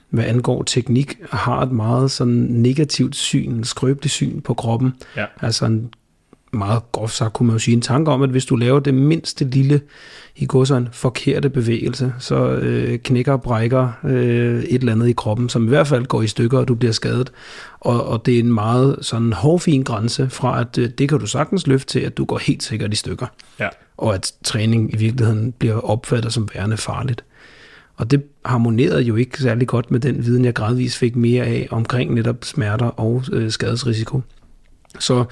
hvad 0.10 0.24
angår 0.24 0.64
teknik, 0.64 1.18
har 1.32 1.62
et 1.62 1.72
meget 1.72 2.12
sådan 2.12 2.48
negativt 2.50 3.16
syn, 3.16 3.64
skrøbeligt 3.64 4.14
syn 4.14 4.42
på 4.42 4.54
kroppen. 4.54 4.94
Ja. 5.18 5.26
Altså 5.42 5.66
en 5.66 5.90
meget 6.54 6.82
groft 6.92 7.16
sagt 7.16 7.34
kunne 7.34 7.48
man 7.48 7.56
jo 7.56 7.60
sige 7.60 7.76
en 7.76 7.82
tanke 7.82 8.12
om, 8.12 8.22
at 8.22 8.30
hvis 8.30 8.46
du 8.46 8.56
laver 8.56 8.80
det 8.80 8.94
mindste 8.94 9.46
lille 9.46 9.82
i 10.36 10.46
går 10.46 10.64
så 10.64 10.76
en 10.76 10.90
forkerte 10.92 11.50
bevægelse, 11.50 12.14
så 12.20 12.50
øh, 12.50 13.00
knækker 13.00 13.34
og 13.34 13.42
brækker 13.42 13.92
øh, 14.04 14.64
et 14.64 14.80
eller 14.80 14.92
andet 14.92 15.08
i 15.08 15.14
kroppen, 15.14 15.50
som 15.50 15.66
i 15.66 15.68
hvert 15.68 15.88
fald 15.88 16.06
går 16.06 16.22
i 16.22 16.28
stykker, 16.28 16.60
og 16.60 16.68
du 16.68 16.76
bliver 16.76 16.92
skadet. 16.92 17.32
Og, 17.80 18.08
og 18.08 18.26
det 18.26 18.36
er 18.36 18.40
en 18.40 18.54
meget 18.54 18.98
sådan 19.02 19.34
hårfin 19.34 19.84
grænse 19.84 20.30
fra, 20.30 20.62
at 20.62 20.78
øh, 20.78 20.90
det 20.90 21.10
kan 21.10 21.20
du 21.20 21.26
sagtens 21.26 21.68
løfte 21.68 21.94
til, 21.94 22.00
at 22.00 22.18
du 22.18 22.26
går 22.26 22.38
helt 22.38 22.64
sikkert 22.64 22.94
i 22.94 22.96
stykker. 22.96 23.28
Ja. 23.60 23.68
Og 23.98 24.14
at 24.14 24.34
træning 24.44 24.94
i 24.94 24.98
virkeligheden 24.98 25.52
bliver 25.52 25.80
opfattet 25.80 26.34
som 26.34 26.50
værende 26.56 26.78
farligt. 26.78 27.24
Og 27.96 28.12
det 28.12 28.24
harmonerede 28.46 29.02
jo 29.02 29.16
ikke 29.16 29.38
særlig 29.38 29.68
godt 29.68 29.92
med 29.92 30.00
den 30.00 30.26
viden, 30.26 30.46
jeg 30.46 30.54
gradvist 30.54 30.98
fik 30.98 31.16
mere 31.16 31.46
af 31.46 31.68
omkring 31.72 32.14
netop 32.14 32.46
smerter 32.46 32.86
og 32.86 33.24
øh, 33.32 33.52
skadesrisiko. 33.52 34.22
Så 35.00 35.26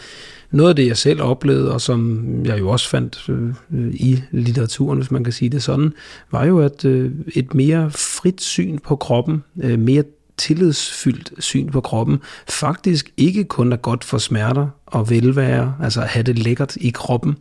noget 0.52 0.70
af 0.70 0.76
det, 0.76 0.88
jeg 0.88 0.98
selv 0.98 1.22
oplevede, 1.22 1.74
og 1.74 1.82
som 1.82 2.26
jeg 2.46 2.60
jo 2.60 2.70
også 2.70 2.90
fandt 2.90 3.30
øh, 3.30 3.54
i 3.94 4.22
litteraturen, 4.32 4.98
hvis 4.98 5.12
man 5.12 5.24
kan 5.24 5.34
sige 5.34 5.50
det 5.50 5.64
sådan, 5.64 5.94
var 6.32 6.46
jo, 6.46 6.60
at 6.60 6.86
øh, 6.86 7.12
et 7.36 7.54
mere 7.54 7.92
frit 7.92 8.42
syn 8.42 8.78
på 8.78 8.95
kroppen, 8.95 9.44
øh, 9.64 9.80
mere 9.80 10.04
tillidsfyldt 10.38 11.31
syn 11.40 11.69
på 11.69 11.81
kroppen, 11.81 12.19
faktisk 12.50 13.12
ikke 13.18 13.44
kun 13.44 13.72
er 13.72 13.78
godt 13.78 14.04
for 14.04 14.18
smerter 14.18 14.68
og 14.86 15.10
velvære, 15.10 15.76
altså 15.83 16.02
at 16.02 16.07
have 16.07 16.24
det 16.24 16.40
lækkert 16.40 16.76
i 16.76 16.90
kroppen. 16.90 17.38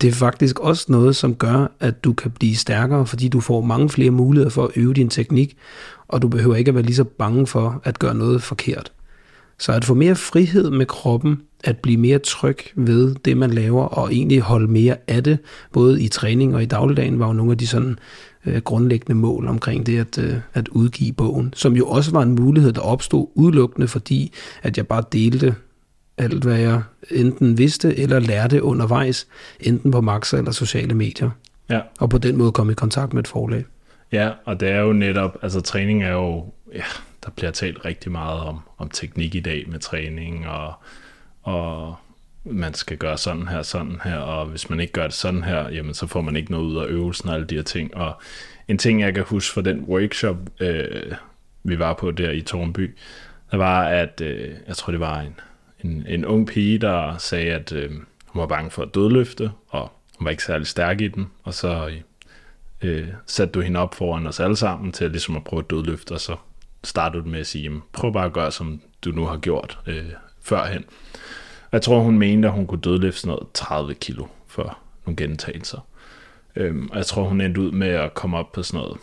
Det 0.00 0.08
er 0.08 0.12
faktisk 0.12 0.58
også 0.58 0.86
noget, 0.88 1.16
som 1.16 1.34
gør, 1.34 1.72
at 1.80 2.04
du 2.04 2.12
kan 2.12 2.30
blive 2.30 2.56
stærkere, 2.56 3.06
fordi 3.06 3.28
du 3.28 3.40
får 3.40 3.60
mange 3.60 3.88
flere 3.88 4.10
muligheder 4.10 4.50
for 4.50 4.64
at 4.64 4.70
øve 4.76 4.94
din 4.94 5.08
teknik, 5.08 5.56
og 6.08 6.22
du 6.22 6.28
behøver 6.28 6.56
ikke 6.56 6.68
at 6.68 6.74
være 6.74 6.84
lige 6.84 6.96
så 6.96 7.04
bange 7.04 7.46
for 7.46 7.80
at 7.84 7.98
gøre 7.98 8.14
noget 8.14 8.42
forkert. 8.42 8.92
Så 9.58 9.72
at 9.72 9.84
få 9.84 9.94
mere 9.94 10.16
frihed 10.16 10.70
med 10.70 10.86
kroppen, 10.86 11.40
at 11.64 11.78
blive 11.78 11.96
mere 11.96 12.18
tryg 12.18 12.58
ved 12.74 13.14
det, 13.14 13.36
man 13.36 13.50
laver, 13.50 13.84
og 13.84 14.12
egentlig 14.12 14.40
holde 14.40 14.68
mere 14.68 14.96
af 15.08 15.24
det, 15.24 15.38
både 15.72 16.02
i 16.02 16.08
træning 16.08 16.54
og 16.54 16.62
i 16.62 16.66
dagligdagen, 16.66 17.18
var 17.18 17.26
jo 17.26 17.32
nogle 17.32 17.52
af 17.52 17.58
de 17.58 17.66
sådan 17.66 17.98
øh, 18.46 18.58
grundlæggende 18.58 19.14
mål 19.14 19.48
omkring 19.48 19.86
det 19.86 19.98
at, 19.98 20.18
øh, 20.18 20.36
at 20.54 20.68
udgive 20.68 21.12
bogen, 21.12 21.52
som 21.56 21.76
jo 21.76 21.86
også 21.86 22.10
var 22.10 22.22
en 22.22 22.34
mulighed, 22.34 22.72
der 22.72 22.80
opstod 22.80 23.26
udelukkende, 23.34 23.88
fordi 23.88 24.32
at 24.62 24.76
jeg 24.76 24.86
bare 24.86 25.04
delte 25.12 25.54
alt, 26.18 26.44
hvad 26.44 26.58
jeg 26.58 26.82
enten 27.10 27.58
vidste 27.58 27.98
eller 27.98 28.18
lærte 28.18 28.62
undervejs, 28.62 29.26
enten 29.60 29.90
på 29.90 30.00
Maxa 30.00 30.36
eller 30.36 30.52
sociale 30.52 30.94
medier. 30.94 31.30
Ja. 31.70 31.80
Og 31.98 32.10
på 32.10 32.18
den 32.18 32.36
måde 32.36 32.52
kom 32.52 32.70
i 32.70 32.74
kontakt 32.74 33.12
med 33.12 33.22
et 33.22 33.28
forlag. 33.28 33.64
Ja, 34.12 34.30
og 34.44 34.60
det 34.60 34.68
er 34.68 34.80
jo 34.80 34.92
netop, 34.92 35.38
altså 35.42 35.60
træning 35.60 36.02
er 36.02 36.12
jo, 36.12 36.44
ja, 36.74 36.82
der 37.24 37.30
bliver 37.30 37.50
talt 37.50 37.84
rigtig 37.84 38.12
meget 38.12 38.40
om, 38.40 38.58
om 38.78 38.88
teknik 38.88 39.34
i 39.34 39.40
dag 39.40 39.64
med 39.68 39.78
træning, 39.78 40.46
og, 40.48 40.72
og 41.42 41.96
man 42.44 42.74
skal 42.74 42.96
gøre 42.96 43.18
sådan 43.18 43.48
her, 43.48 43.62
sådan 43.62 44.00
her, 44.04 44.16
og 44.16 44.46
hvis 44.46 44.70
man 44.70 44.80
ikke 44.80 44.92
gør 44.92 45.02
det 45.02 45.12
sådan 45.12 45.44
her, 45.44 45.68
jamen 45.68 45.94
så 45.94 46.06
får 46.06 46.20
man 46.20 46.36
ikke 46.36 46.50
noget 46.50 46.64
ud 46.64 46.76
af 46.76 46.86
øvelsen 46.86 47.28
og 47.28 47.34
alle 47.34 47.46
de 47.46 47.54
her 47.54 47.62
ting. 47.62 47.96
Og 47.96 48.20
en 48.68 48.78
ting, 48.78 49.00
jeg 49.00 49.14
kan 49.14 49.24
huske 49.24 49.54
fra 49.54 49.62
den 49.62 49.80
workshop, 49.80 50.36
øh, 50.60 51.14
vi 51.62 51.78
var 51.78 51.94
på 51.94 52.10
der 52.10 52.30
i 52.30 52.40
Tornby, 52.40 52.96
der 53.50 53.56
var, 53.56 53.84
at 53.84 54.20
øh, 54.20 54.54
jeg 54.68 54.76
tror, 54.76 54.90
det 54.90 55.00
var 55.00 55.20
en, 55.20 55.40
en, 55.84 56.04
en 56.08 56.24
ung 56.24 56.46
pige, 56.46 56.78
der 56.78 57.16
sagde, 57.18 57.52
at 57.52 57.72
øh, 57.72 57.90
hun 58.26 58.40
var 58.40 58.46
bange 58.46 58.70
for 58.70 58.82
at 58.82 58.94
dødløfte, 58.94 59.50
og 59.68 59.92
hun 60.18 60.24
var 60.24 60.30
ikke 60.30 60.44
særlig 60.44 60.66
stærk 60.66 61.00
i 61.00 61.08
den, 61.08 61.26
og 61.42 61.54
så 61.54 61.90
øh, 62.82 63.08
satte 63.26 63.52
du 63.52 63.60
hende 63.60 63.80
op 63.80 63.94
foran 63.94 64.26
os 64.26 64.40
alle 64.40 64.56
sammen 64.56 64.92
til 64.92 65.10
ligesom 65.10 65.36
at 65.36 65.44
prøve 65.44 65.60
at 65.60 65.70
dødløfte, 65.70 66.12
og 66.12 66.20
så 66.20 66.36
startede 66.84 67.24
du 67.24 67.28
med 67.28 67.40
at 67.40 67.46
sige, 67.46 67.70
prøv 67.92 68.12
bare 68.12 68.26
at 68.26 68.32
gøre, 68.32 68.52
som 68.52 68.80
du 69.04 69.10
nu 69.10 69.26
har 69.26 69.36
gjort 69.36 69.78
øh, 69.86 70.04
førhen. 70.42 70.84
Jeg 71.72 71.82
tror, 71.82 72.00
hun 72.00 72.18
mente, 72.18 72.48
at 72.48 72.54
hun 72.54 72.66
kunne 72.66 72.80
dødløfte 72.80 73.20
sådan 73.20 73.28
noget 73.28 73.46
30 73.54 73.94
kilo 73.94 74.26
for 74.46 74.78
nogle 75.06 75.16
gentagelser. 75.16 75.86
Øhm, 76.56 76.88
og 76.90 76.96
jeg 76.96 77.06
tror, 77.06 77.22
hun 77.22 77.40
endte 77.40 77.60
ud 77.60 77.70
med 77.70 77.88
at 77.88 78.14
komme 78.14 78.38
op 78.38 78.52
på 78.52 78.62
sådan 78.62 78.80
noget 78.80 78.98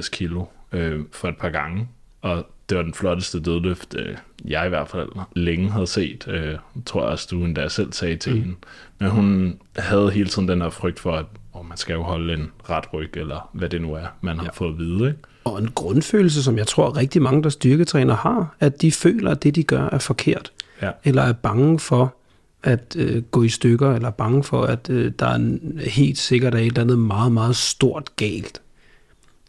70-80 0.00 0.10
kilo 0.10 0.44
øh, 0.72 1.00
for 1.12 1.28
et 1.28 1.36
par 1.36 1.50
gange. 1.50 1.88
Og 2.22 2.46
det 2.68 2.76
var 2.76 2.82
den 2.82 2.94
flotteste 2.94 3.40
dødløft, 3.40 3.94
øh, 3.98 4.16
jeg 4.44 4.66
i 4.66 4.68
hvert 4.68 4.88
fald 4.88 5.08
længe 5.36 5.70
havde 5.70 5.86
set. 5.86 6.28
Øh, 6.28 6.54
tror 6.86 7.02
jeg 7.02 7.10
også, 7.10 7.28
du 7.30 7.44
endda 7.44 7.68
selv 7.68 7.92
sagde 7.92 8.16
til 8.16 8.34
mm. 8.34 8.40
hende. 8.40 8.54
Men 8.98 9.10
hun 9.10 9.58
havde 9.76 10.10
hele 10.10 10.28
tiden 10.28 10.48
den 10.48 10.62
her 10.62 10.70
frygt 10.70 11.00
for, 11.00 11.12
at 11.12 11.26
oh, 11.52 11.68
man 11.68 11.76
skal 11.76 11.94
jo 11.94 12.02
holde 12.02 12.34
en 12.34 12.52
ret 12.70 12.92
ryg, 12.92 13.10
eller 13.16 13.50
hvad 13.52 13.68
det 13.68 13.82
nu 13.82 13.94
er, 13.94 14.06
man 14.20 14.36
har 14.36 14.44
ja. 14.44 14.50
fået 14.50 14.72
at 14.72 14.78
vide. 14.78 15.08
Ikke? 15.08 15.18
Og 15.44 15.58
en 15.58 15.70
grundfølelse, 15.70 16.42
som 16.42 16.58
jeg 16.58 16.66
tror 16.66 16.96
rigtig 16.96 17.22
mange, 17.22 17.42
der 17.42 17.48
styrketræner 17.48 18.14
har, 18.14 18.56
at 18.60 18.82
de 18.82 18.92
føler, 18.92 19.30
at 19.30 19.42
det, 19.42 19.54
de 19.54 19.62
gør, 19.62 19.88
er 19.92 19.98
forkert. 19.98 20.52
Ja. 20.82 20.90
Eller 21.04 21.22
er 21.22 21.32
bange 21.32 21.78
for 21.78 22.14
at 22.62 22.96
øh, 22.98 23.22
gå 23.22 23.42
i 23.42 23.48
stykker, 23.48 23.92
eller 23.92 24.10
bange 24.10 24.44
for, 24.44 24.62
at 24.62 24.90
øh, 24.90 25.12
der 25.18 25.26
er 25.26 25.34
en, 25.34 25.80
helt 25.86 26.18
sikkert 26.18 26.54
er 26.54 26.58
et 26.58 26.66
eller 26.66 26.80
andet 26.80 26.98
meget, 26.98 27.32
meget 27.32 27.56
stort 27.56 28.16
galt. 28.16 28.62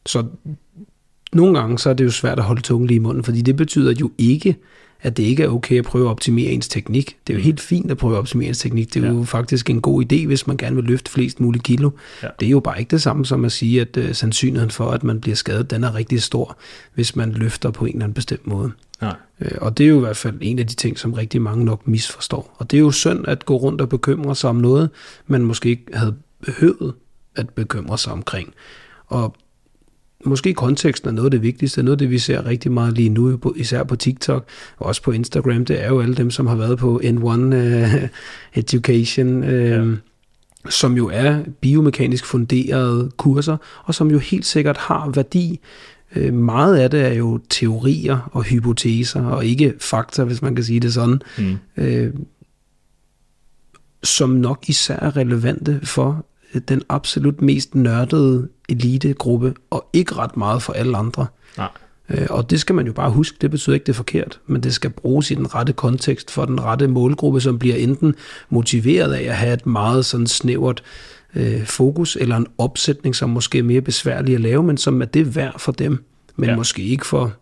Så 0.05 0.25
nogle 1.33 1.59
gange 1.59 1.79
så 1.79 1.89
er 1.89 1.93
det 1.93 2.03
jo 2.03 2.11
svært 2.11 2.39
at 2.39 2.45
holde 2.45 2.61
tungen 2.61 2.87
lige 2.87 2.95
i 2.95 2.99
munden, 2.99 3.23
fordi 3.23 3.41
det 3.41 3.55
betyder 3.55 3.93
jo 4.01 4.11
ikke, 4.17 4.55
at 5.07 5.17
det 5.17 5.23
ikke 5.23 5.43
er 5.43 5.49
okay 5.49 5.79
at 5.79 5.85
prøve 5.85 6.05
at 6.05 6.09
optimere 6.09 6.51
ens 6.51 6.67
teknik. 6.67 7.17
Det 7.27 7.33
er 7.33 7.37
jo 7.37 7.39
mm. 7.39 7.43
helt 7.43 7.59
fint 7.59 7.91
at 7.91 7.97
prøve 7.97 8.13
at 8.13 8.19
optimere 8.19 8.47
ens 8.47 8.59
teknik. 8.59 8.93
Det 8.93 9.03
er 9.03 9.07
ja. 9.07 9.13
jo 9.13 9.23
faktisk 9.23 9.69
en 9.69 9.81
god 9.81 10.03
idé, 10.03 10.25
hvis 10.25 10.47
man 10.47 10.57
gerne 10.57 10.75
vil 10.75 10.85
løfte 10.85 11.11
flest 11.11 11.39
mulige 11.39 11.61
kilo. 11.61 11.89
Ja. 12.23 12.27
Det 12.39 12.45
er 12.45 12.49
jo 12.49 12.59
bare 12.59 12.79
ikke 12.79 12.91
det 12.91 13.01
samme 13.01 13.25
som 13.25 13.45
at 13.45 13.51
sige, 13.51 13.81
at 13.81 13.97
uh, 13.97 14.11
sandsynligheden 14.11 14.71
for, 14.71 14.91
at 14.91 15.03
man 15.03 15.21
bliver 15.21 15.35
skadet, 15.35 15.71
den 15.71 15.83
er 15.83 15.95
rigtig 15.95 16.21
stor, 16.21 16.57
hvis 16.93 17.15
man 17.15 17.31
løfter 17.31 17.71
på 17.71 17.85
en 17.85 17.91
eller 17.91 18.03
anden 18.03 18.13
bestemt 18.13 18.47
måde. 18.47 18.71
Nej. 19.01 19.15
Uh, 19.39 19.47
og 19.57 19.77
det 19.77 19.83
er 19.83 19.87
jo 19.87 19.97
i 19.97 19.99
hvert 19.99 20.17
fald 20.17 20.37
en 20.41 20.59
af 20.59 20.67
de 20.67 20.75
ting, 20.75 20.99
som 20.99 21.13
rigtig 21.13 21.41
mange 21.41 21.65
nok 21.65 21.87
misforstår. 21.87 22.55
Og 22.57 22.71
det 22.71 22.77
er 22.77 22.81
jo 22.81 22.91
synd 22.91 23.27
at 23.27 23.45
gå 23.45 23.57
rundt 23.57 23.81
og 23.81 23.89
bekymre 23.89 24.35
sig 24.35 24.49
om 24.49 24.55
noget, 24.55 24.89
man 25.27 25.41
måske 25.41 25.69
ikke 25.69 25.85
havde 25.93 26.15
behøvet 26.45 26.93
at 27.35 27.49
bekymre 27.49 27.97
sig 27.97 28.13
omkring. 28.13 28.53
Og 29.07 29.35
måske 30.25 30.53
konteksten 30.53 31.09
er 31.09 31.13
noget 31.13 31.27
af 31.27 31.31
det 31.31 31.41
vigtigste, 31.41 31.83
noget 31.83 31.95
af 31.95 31.97
det, 31.97 32.09
vi 32.09 32.19
ser 32.19 32.45
rigtig 32.45 32.71
meget 32.71 32.93
lige 32.93 33.09
nu, 33.09 33.39
især 33.55 33.83
på 33.83 33.95
TikTok, 33.95 34.47
og 34.77 34.85
også 34.85 35.01
på 35.01 35.11
Instagram, 35.11 35.65
det 35.65 35.83
er 35.83 35.87
jo 35.87 36.01
alle 36.01 36.15
dem, 36.15 36.31
som 36.31 36.47
har 36.47 36.55
været 36.55 36.77
på 36.77 37.01
N1 37.03 37.25
uh, 37.25 37.53
øh, 37.53 38.07
Education, 38.53 39.43
uh, 39.43 39.49
ja. 39.49 39.83
som 40.69 40.97
jo 40.97 41.09
er 41.13 41.43
biomekanisk 41.61 42.25
funderede 42.25 43.11
kurser, 43.17 43.57
og 43.83 43.95
som 43.95 44.11
jo 44.11 44.17
helt 44.17 44.45
sikkert 44.45 44.77
har 44.77 45.09
værdi. 45.09 45.59
Uh, 46.15 46.33
meget 46.33 46.77
af 46.77 46.89
det 46.89 47.01
er 47.01 47.13
jo 47.13 47.39
teorier 47.49 48.29
og 48.31 48.43
hypoteser, 48.43 49.25
og 49.25 49.45
ikke 49.45 49.73
fakta, 49.79 50.23
hvis 50.23 50.41
man 50.41 50.55
kan 50.55 50.63
sige 50.63 50.79
det 50.79 50.93
sådan. 50.93 51.21
Mm. 51.37 51.57
Uh, 51.77 52.13
som 54.03 54.29
nok 54.29 54.63
især 54.67 54.95
er 54.95 55.17
relevante 55.17 55.79
for 55.83 56.25
den 56.67 56.81
absolut 56.89 57.41
mest 57.41 57.75
nørdede 57.75 58.47
elitegruppe, 58.69 59.53
og 59.69 59.89
ikke 59.93 60.15
ret 60.15 60.37
meget 60.37 60.61
for 60.61 60.73
alle 60.73 60.97
andre. 60.97 61.27
Nej. 61.57 61.69
Øh, 62.09 62.27
og 62.29 62.49
det 62.49 62.59
skal 62.59 62.75
man 62.75 62.87
jo 62.87 62.93
bare 62.93 63.11
huske, 63.11 63.37
det 63.41 63.51
betyder 63.51 63.73
ikke, 63.73 63.83
det 63.83 63.91
er 63.91 63.95
forkert, 63.95 64.39
men 64.47 64.63
det 64.63 64.73
skal 64.73 64.89
bruges 64.89 65.31
i 65.31 65.35
den 65.35 65.55
rette 65.55 65.73
kontekst 65.73 66.31
for 66.31 66.45
den 66.45 66.63
rette 66.63 66.87
målgruppe, 66.87 67.41
som 67.41 67.59
bliver 67.59 67.75
enten 67.75 68.15
motiveret 68.49 69.13
af 69.13 69.23
at 69.23 69.35
have 69.35 69.53
et 69.53 69.65
meget 69.65 70.05
sådan 70.05 70.27
snævert 70.27 70.83
øh, 71.35 71.65
fokus, 71.65 72.17
eller 72.21 72.37
en 72.37 72.47
opsætning, 72.57 73.15
som 73.15 73.29
måske 73.29 73.59
er 73.59 73.63
mere 73.63 73.81
besværlig 73.81 74.35
at 74.35 74.41
lave, 74.41 74.63
men 74.63 74.77
som 74.77 75.01
er 75.01 75.05
det 75.05 75.35
værd 75.35 75.59
for 75.59 75.71
dem, 75.71 76.03
men 76.35 76.49
ja. 76.49 76.55
måske 76.55 76.83
ikke 76.83 77.05
for 77.05 77.33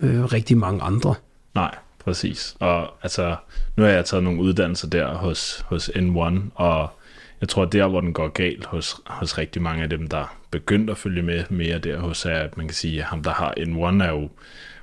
øh, 0.00 0.24
rigtig 0.24 0.58
mange 0.58 0.82
andre. 0.82 1.14
Nej, 1.54 1.74
præcis. 2.04 2.56
Og 2.60 2.88
altså, 3.02 3.36
nu 3.76 3.82
har 3.82 3.90
jeg 3.90 4.04
taget 4.04 4.24
nogle 4.24 4.40
uddannelser 4.40 4.88
der 4.88 5.14
hos, 5.14 5.64
hos 5.66 5.88
N1, 5.88 6.40
og 6.54 6.90
jeg 7.42 7.48
tror, 7.48 7.62
at 7.62 7.72
der, 7.72 7.86
hvor 7.88 8.00
den 8.00 8.12
går 8.12 8.28
galt 8.28 8.66
hos, 8.66 8.96
hos 9.06 9.38
rigtig 9.38 9.62
mange 9.62 9.82
af 9.82 9.90
dem, 9.90 10.06
der 10.06 10.38
begyndt 10.50 10.90
at 10.90 10.98
følge 10.98 11.22
med 11.22 11.44
mere 11.50 11.78
der 11.78 11.98
hos, 11.98 12.24
er, 12.24 12.38
at 12.38 12.56
man 12.56 12.68
kan 12.68 12.74
sige, 12.74 12.98
at 12.98 13.04
ham, 13.04 13.22
der 13.22 13.30
har 13.30 13.50
en 13.56 13.76
one, 13.76 14.04
er 14.04 14.10
jo 14.10 14.30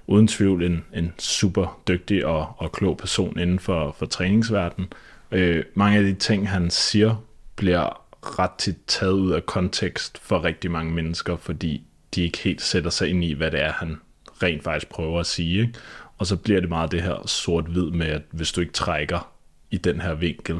uden 0.07 0.27
tvivl 0.27 0.63
en, 0.63 0.85
en 0.93 1.13
super 1.19 1.81
dygtig 1.87 2.25
og, 2.25 2.53
og 2.57 2.71
klog 2.71 2.97
person 2.97 3.39
inden 3.39 3.59
for, 3.59 3.95
for 3.99 4.05
træningsverdenen. 4.05 4.93
Øh, 5.31 5.63
mange 5.73 5.97
af 5.97 6.03
de 6.03 6.13
ting, 6.13 6.49
han 6.49 6.69
siger, 6.69 7.23
bliver 7.55 8.01
ret 8.21 8.51
tit 8.57 8.77
taget 8.87 9.11
ud 9.11 9.31
af 9.31 9.45
kontekst 9.45 10.17
for 10.17 10.43
rigtig 10.43 10.71
mange 10.71 10.91
mennesker, 10.91 11.37
fordi 11.37 11.83
de 12.15 12.21
ikke 12.23 12.37
helt 12.37 12.61
sætter 12.61 12.89
sig 12.89 13.09
ind 13.09 13.23
i, 13.23 13.33
hvad 13.33 13.51
det 13.51 13.61
er, 13.61 13.71
han 13.71 13.97
rent 14.43 14.63
faktisk 14.63 14.89
prøver 14.89 15.19
at 15.19 15.25
sige. 15.25 15.61
Ikke? 15.61 15.73
Og 16.17 16.25
så 16.25 16.35
bliver 16.35 16.59
det 16.59 16.69
meget 16.69 16.91
det 16.91 17.01
her 17.01 17.27
sort-hvid 17.27 17.91
med, 17.91 18.07
at 18.07 18.21
hvis 18.31 18.51
du 18.51 18.61
ikke 18.61 18.73
trækker 18.73 19.31
i 19.71 19.77
den 19.77 20.01
her 20.01 20.13
vinkel, 20.13 20.55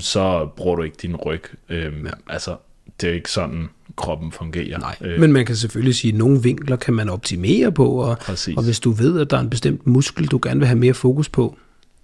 så 0.00 0.48
bruger 0.56 0.76
du 0.76 0.82
ikke 0.82 0.96
din 1.02 1.16
ryg. 1.16 1.42
Øhm, 1.68 2.06
ja. 2.06 2.10
Altså, 2.28 2.56
det 3.00 3.10
er 3.10 3.14
ikke 3.14 3.30
sådan, 3.30 3.68
kroppen 3.96 4.32
fungerer. 4.32 4.78
Nej, 4.78 4.96
øh, 5.00 5.20
men 5.20 5.32
man 5.32 5.46
kan 5.46 5.56
selvfølgelig 5.56 5.94
sige, 5.94 6.12
at 6.12 6.18
nogle 6.18 6.42
vinkler 6.42 6.76
kan 6.76 6.94
man 6.94 7.08
optimere 7.08 7.72
på, 7.72 7.86
og, 7.88 8.16
og 8.56 8.64
hvis 8.64 8.80
du 8.80 8.90
ved, 8.90 9.20
at 9.20 9.30
der 9.30 9.36
er 9.36 9.40
en 9.40 9.50
bestemt 9.50 9.86
muskel, 9.86 10.26
du 10.26 10.40
gerne 10.42 10.60
vil 10.60 10.66
have 10.66 10.78
mere 10.78 10.94
fokus 10.94 11.28
på, 11.28 11.56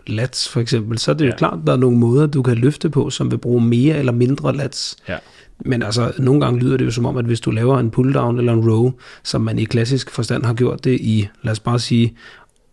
lats 0.07 0.49
for 0.49 0.61
eksempel, 0.61 0.99
så 0.99 1.11
er 1.11 1.15
det 1.15 1.25
ja. 1.25 1.31
jo 1.31 1.37
klart, 1.37 1.59
at 1.59 1.67
der 1.67 1.73
er 1.73 1.77
nogle 1.77 1.99
måder, 1.99 2.27
du 2.27 2.43
kan 2.43 2.57
løfte 2.57 2.91
på, 2.91 3.11
som 3.11 3.31
vil 3.31 3.39
bruge 3.39 3.61
mere 3.61 3.99
eller 3.99 4.13
mindre 4.13 4.57
lats. 4.57 4.97
Ja. 5.09 5.17
Men 5.65 5.83
altså, 5.83 6.13
nogle 6.19 6.41
gange 6.41 6.61
lyder 6.61 6.77
det 6.77 6.85
jo 6.85 6.91
som 6.91 7.07
om, 7.07 7.17
at 7.17 7.25
hvis 7.25 7.41
du 7.41 7.51
laver 7.51 7.79
en 7.79 7.91
pull-down 7.91 8.39
eller 8.39 8.53
en 8.53 8.71
row, 8.71 8.93
som 9.23 9.41
man 9.41 9.59
i 9.59 9.65
klassisk 9.65 10.11
forstand 10.11 10.45
har 10.45 10.55
gjort 10.55 10.85
det 10.85 11.01
i, 11.01 11.29
lad 11.43 11.53
os 11.53 11.61
bare 11.61 11.79
sige, 11.79 12.17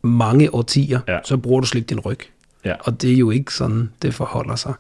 mange 0.02 0.56
årtier, 0.56 1.00
ja. 1.08 1.20
så 1.26 1.38
bruger 1.38 1.62
du 1.62 1.68
slet 1.68 1.80
ikke 1.80 1.90
din 1.90 2.00
ryg. 2.00 2.20
Ja. 2.66 2.74
Og 2.80 3.02
det 3.02 3.14
er 3.14 3.18
jo 3.18 3.32
ikke 3.32 3.54
sådan, 3.54 3.90
det 4.02 4.14
forholder 4.14 4.56
sig. 4.56 4.74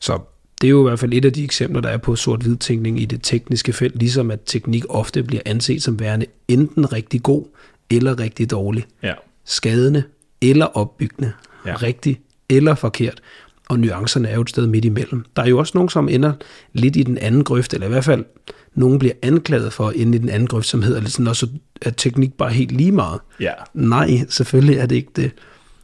Så 0.00 0.18
det 0.60 0.66
er 0.66 0.70
jo 0.70 0.86
i 0.86 0.88
hvert 0.88 0.98
fald 0.98 1.12
et 1.12 1.24
af 1.24 1.32
de 1.32 1.44
eksempler, 1.44 1.80
der 1.80 1.88
er 1.88 1.96
på 1.96 2.16
sort-hvid 2.16 2.56
tænkning 2.56 3.00
i 3.00 3.04
det 3.04 3.20
tekniske 3.22 3.72
felt, 3.72 3.98
ligesom 3.98 4.30
at 4.30 4.40
teknik 4.46 4.84
ofte 4.88 5.22
bliver 5.22 5.42
anset 5.46 5.82
som 5.82 6.00
værende 6.00 6.26
enten 6.48 6.92
rigtig 6.92 7.22
god 7.22 7.44
eller 7.90 8.18
rigtig 8.18 8.50
dårlig. 8.50 8.84
Ja. 9.02 9.12
Skadende 9.44 10.02
eller 10.40 10.66
opbyggende. 10.66 11.32
Ja. 11.66 11.74
Rigtig 11.74 12.20
eller 12.48 12.74
forkert. 12.74 13.22
Og 13.68 13.78
nuancerne 13.78 14.28
er 14.28 14.34
jo 14.34 14.40
et 14.40 14.50
sted 14.50 14.66
midt 14.66 14.84
imellem. 14.84 15.24
Der 15.36 15.42
er 15.42 15.46
jo 15.46 15.58
også 15.58 15.72
nogen, 15.74 15.88
som 15.88 16.08
ender 16.08 16.32
lidt 16.72 16.96
i 16.96 17.02
den 17.02 17.18
anden 17.18 17.44
grøft, 17.44 17.74
eller 17.74 17.86
i 17.86 17.90
hvert 17.90 18.04
fald 18.04 18.24
nogen 18.74 18.98
bliver 18.98 19.14
anklaget 19.22 19.72
for 19.72 19.88
at 19.88 19.96
ende 19.96 20.18
i 20.18 20.20
den 20.20 20.28
anden 20.28 20.48
grøft, 20.48 20.66
som 20.66 20.82
hedder 20.82 21.00
lidt 21.00 21.12
sådan 21.12 21.26
også, 21.26 21.48
at 21.82 21.94
teknik 21.96 22.32
bare 22.32 22.50
helt 22.50 22.72
lige 22.72 22.92
meget. 22.92 23.20
Ja. 23.40 23.52
Nej, 23.74 24.24
selvfølgelig 24.28 24.76
er 24.76 24.86
det 24.86 24.96
ikke 24.96 25.12
det. 25.16 25.30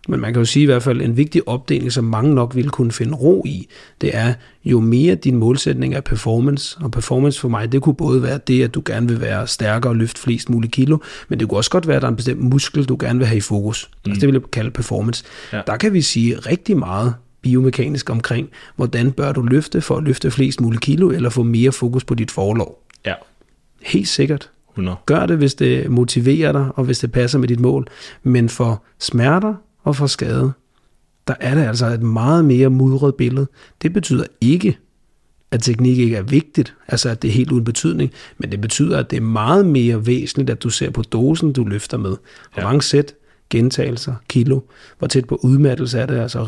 Men 0.09 0.21
man 0.21 0.33
kan 0.33 0.41
jo 0.41 0.45
sige 0.45 0.63
i 0.63 0.67
hvert 0.67 0.83
fald, 0.83 1.01
en 1.01 1.17
vigtig 1.17 1.49
opdeling, 1.49 1.93
som 1.93 2.05
mange 2.05 2.35
nok 2.35 2.55
ville 2.55 2.71
kunne 2.71 2.93
finde 2.93 3.15
ro 3.15 3.43
i, 3.47 3.69
det 4.01 4.17
er, 4.17 4.35
jo 4.65 4.81
mere 4.81 5.15
din 5.15 5.37
målsætning 5.37 5.95
er 5.95 6.01
performance, 6.01 6.79
og 6.81 6.91
performance 6.91 7.41
for 7.41 7.49
mig, 7.49 7.73
det 7.73 7.83
kunne 7.83 7.95
både 7.95 8.23
være 8.23 8.41
det, 8.47 8.65
at 8.65 8.75
du 8.75 8.83
gerne 8.85 9.09
vil 9.09 9.21
være 9.21 9.47
stærkere 9.47 9.93
og 9.93 9.97
løfte 9.97 10.21
flest 10.21 10.51
mulige 10.51 10.71
kilo, 10.71 10.99
men 11.29 11.41
det 11.41 11.49
kunne 11.49 11.59
også 11.59 11.71
godt 11.71 11.89
være, 11.89 11.97
at 11.97 12.03
der 12.03 12.09
er 12.09 12.11
en 12.11 12.17
bestemt 12.17 12.41
muskel, 12.41 12.85
du 12.85 12.97
gerne 13.01 13.19
vil 13.19 13.27
have 13.27 13.37
i 13.39 13.41
fokus. 13.41 13.91
Mm. 13.91 14.11
Altså, 14.11 14.21
det 14.21 14.27
vil 14.27 14.33
jeg 14.33 14.51
kalde 14.51 14.71
performance. 14.71 15.25
Ja. 15.53 15.61
Der 15.67 15.77
kan 15.77 15.93
vi 15.93 16.03
sige 16.03 16.37
rigtig 16.37 16.79
meget 16.79 17.15
biomekanisk 17.43 18.11
omkring, 18.11 18.49
hvordan 18.77 19.13
bør 19.13 19.33
du 19.33 19.43
løfte 19.43 19.81
for 19.81 19.97
at 19.97 20.05
løfte 20.05 20.31
flest 20.31 20.61
mulige 20.61 20.81
kilo, 20.81 21.11
eller 21.11 21.31
få 21.31 21.43
mere 21.43 21.73
fokus 21.73 22.05
på 22.05 22.15
dit 22.15 22.31
forlov. 22.31 22.83
Ja. 23.07 23.15
Helt 23.83 24.09
sikkert. 24.09 24.51
100. 24.73 24.97
Gør 25.07 25.27
det, 25.27 25.37
hvis 25.37 25.55
det 25.55 25.91
motiverer 25.91 26.53
dig, 26.53 26.69
og 26.75 26.85
hvis 26.85 26.99
det 26.99 27.13
passer 27.13 27.39
med 27.39 27.49
dit 27.49 27.61
mål. 27.61 27.89
Men 28.23 28.49
for 28.49 28.83
smerter, 28.99 29.55
og 29.89 29.97
for 29.97 30.07
skade, 30.07 30.53
der 31.29 31.35
er 31.41 31.55
det 31.55 31.63
altså 31.63 31.87
et 31.87 32.03
meget 32.03 32.45
mere 32.45 32.69
mudret 32.69 33.15
billede. 33.15 33.47
Det 33.83 33.93
betyder 33.93 34.25
ikke, 34.41 34.79
at 35.51 35.63
teknik 35.63 35.99
ikke 35.99 36.17
er 36.17 36.23
vigtigt, 36.23 36.75
altså 36.89 37.09
at 37.09 37.23
det 37.23 37.29
er 37.29 37.33
helt 37.33 37.53
uden 37.53 37.65
betydning, 37.65 38.11
men 38.39 38.51
det 38.53 38.61
betyder, 38.61 38.99
at 38.99 39.11
det 39.11 39.17
er 39.17 39.21
meget 39.21 39.67
mere 39.67 40.07
væsentligt, 40.07 40.51
at 40.51 40.63
du 40.63 40.71
ser 40.71 40.91
på 40.91 41.03
dosen, 41.03 41.53
du 41.53 41.65
løfter 41.65 41.97
med. 41.97 42.17
Hvor 42.53 42.63
ja. 42.63 42.65
mange 42.65 42.83
sæt, 42.83 43.15
gentagelser, 43.51 44.15
kilo, 44.29 44.61
hvor 44.99 45.09
tæt 45.09 45.25
på 45.25 45.41
udmattelse 45.43 45.99
er 45.99 46.07
det, 46.07 46.19
altså 46.19 46.39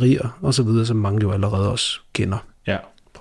så 0.55 0.63
videre, 0.63 0.87
som 0.87 0.97
mange 0.97 1.21
jo 1.23 1.31
allerede 1.31 1.71
også 1.71 2.01
kender. 2.13 2.50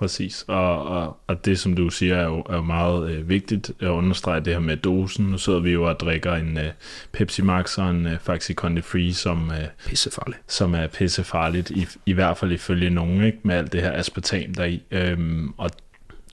Præcis, 0.00 0.44
og, 0.48 0.86
og, 0.86 1.16
og 1.26 1.44
det 1.44 1.58
som 1.58 1.76
du 1.76 1.90
siger 1.90 2.16
er 2.16 2.24
jo, 2.24 2.40
er 2.40 2.56
jo 2.56 2.62
meget 2.62 3.10
øh, 3.10 3.28
vigtigt 3.28 3.72
at 3.80 3.86
understrege 3.86 4.40
det 4.40 4.52
her 4.52 4.60
med 4.60 4.76
dosen. 4.76 5.26
Nu 5.26 5.38
sidder 5.38 5.58
vi 5.60 5.70
jo 5.70 5.88
og 5.88 6.00
drikker 6.00 6.34
en 6.34 6.58
øh, 6.58 6.70
Pepsi 7.12 7.42
Max 7.42 7.78
og 7.78 7.90
en 7.90 8.06
øh, 8.06 8.18
Faxi 8.18 8.54
Conde 8.54 8.82
Free, 8.82 9.14
som, 9.14 9.50
øh, 9.50 9.66
pissefarlig. 9.86 10.38
som 10.46 10.74
er 10.74 10.86
pissefarligt, 10.86 11.70
i, 11.70 11.86
i 12.06 12.12
hvert 12.12 12.36
fald 12.36 12.52
ifølge 12.52 12.90
nogen, 12.90 13.24
ikke, 13.24 13.38
med 13.42 13.54
alt 13.54 13.72
det 13.72 13.82
her 13.82 13.92
aspartam 13.92 14.54
deri. 14.54 14.82
Øhm, 14.90 15.54
og 15.56 15.70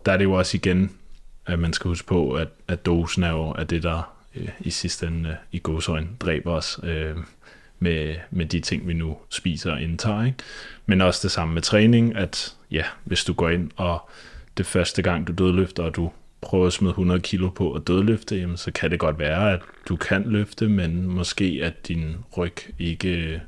der 0.05 0.11
er 0.11 0.17
det 0.17 0.25
jo 0.25 0.33
også 0.33 0.57
igen, 0.57 0.91
at 1.45 1.59
man 1.59 1.73
skal 1.73 1.89
huske 1.89 2.07
på, 2.07 2.31
at, 2.31 2.47
at 2.67 2.85
dosen 2.85 3.23
er 3.23 3.31
jo 3.31 3.49
er 3.49 3.63
det, 3.63 3.83
der 3.83 4.13
øh, 4.35 4.49
i 4.59 4.69
sidste 4.69 5.07
ende 5.07 5.29
øh, 5.29 5.35
i 5.51 5.59
godsøjne 5.63 6.07
dræber 6.19 6.51
os. 6.51 6.79
Øh, 6.83 7.15
med, 7.79 8.15
med 8.31 8.45
de 8.45 8.59
ting, 8.59 8.87
vi 8.87 8.93
nu 8.93 9.17
spiser 9.29 9.71
og 9.71 9.81
indtager. 9.81 10.25
Ikke? 10.25 10.37
Men 10.87 11.01
også 11.01 11.19
det 11.23 11.31
samme 11.31 11.53
med 11.53 11.61
træning, 11.61 12.15
at 12.15 12.55
ja, 12.71 12.83
hvis 13.03 13.23
du 13.23 13.33
går 13.33 13.49
ind, 13.49 13.71
og 13.75 14.09
det 14.57 14.65
første 14.65 15.01
gang 15.01 15.27
du 15.27 15.33
dødløfter, 15.33 15.83
og 15.83 15.95
du 15.95 16.11
prøver 16.41 16.67
at 16.67 16.73
smide 16.73 16.89
100 16.89 17.19
kilo 17.19 17.49
på 17.49 17.73
at 17.73 17.87
dødløfte, 17.87 18.35
jamen, 18.35 18.57
så 18.57 18.71
kan 18.71 18.91
det 18.91 18.99
godt 18.99 19.19
være, 19.19 19.53
at 19.53 19.59
du 19.89 19.95
kan 19.95 20.23
løfte, 20.25 20.67
men 20.67 21.07
måske 21.07 21.59
at 21.63 21.87
din 21.87 22.15
ryg 22.37 22.55
ikke 22.79 23.41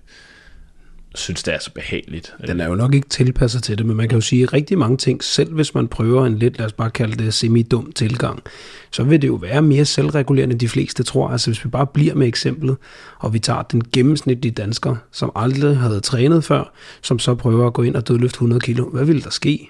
synes, 1.15 1.43
det 1.43 1.53
er 1.53 1.59
så 1.59 1.71
behageligt. 1.73 2.33
Den 2.47 2.59
er 2.59 2.67
jo 2.67 2.75
nok 2.75 2.93
ikke 2.93 3.09
tilpasset 3.09 3.63
til 3.63 3.77
det, 3.77 3.85
men 3.85 3.97
man 3.97 4.09
kan 4.09 4.17
jo 4.17 4.21
sige 4.21 4.45
rigtig 4.45 4.77
mange 4.77 4.97
ting, 4.97 5.23
selv 5.23 5.53
hvis 5.53 5.75
man 5.75 5.87
prøver 5.87 6.25
en 6.25 6.37
lidt, 6.37 6.57
lad 6.57 6.65
os 6.65 6.73
bare 6.73 6.89
kalde 6.89 7.23
det 7.23 7.33
semi-dum 7.33 7.91
tilgang, 7.91 8.43
så 8.91 9.03
vil 9.03 9.21
det 9.21 9.27
jo 9.27 9.35
være 9.35 9.61
mere 9.61 9.85
selvregulerende, 9.85 10.55
de 10.55 10.69
fleste 10.69 11.03
tror. 11.03 11.29
Altså 11.29 11.49
hvis 11.49 11.65
vi 11.65 11.69
bare 11.69 11.87
bliver 11.87 12.15
med 12.15 12.27
eksemplet, 12.27 12.77
og 13.19 13.33
vi 13.33 13.39
tager 13.39 13.61
den 13.61 13.83
gennemsnitlige 13.93 14.51
dansker, 14.51 14.95
som 15.11 15.31
aldrig 15.35 15.77
havde 15.77 15.99
trænet 15.99 16.43
før, 16.43 16.73
som 17.01 17.19
så 17.19 17.35
prøver 17.35 17.67
at 17.67 17.73
gå 17.73 17.81
ind 17.81 17.95
og 17.95 18.07
dødløfte 18.07 18.35
100 18.35 18.59
kilo, 18.59 18.89
hvad 18.89 19.05
vil 19.05 19.23
der 19.23 19.29
ske? 19.29 19.69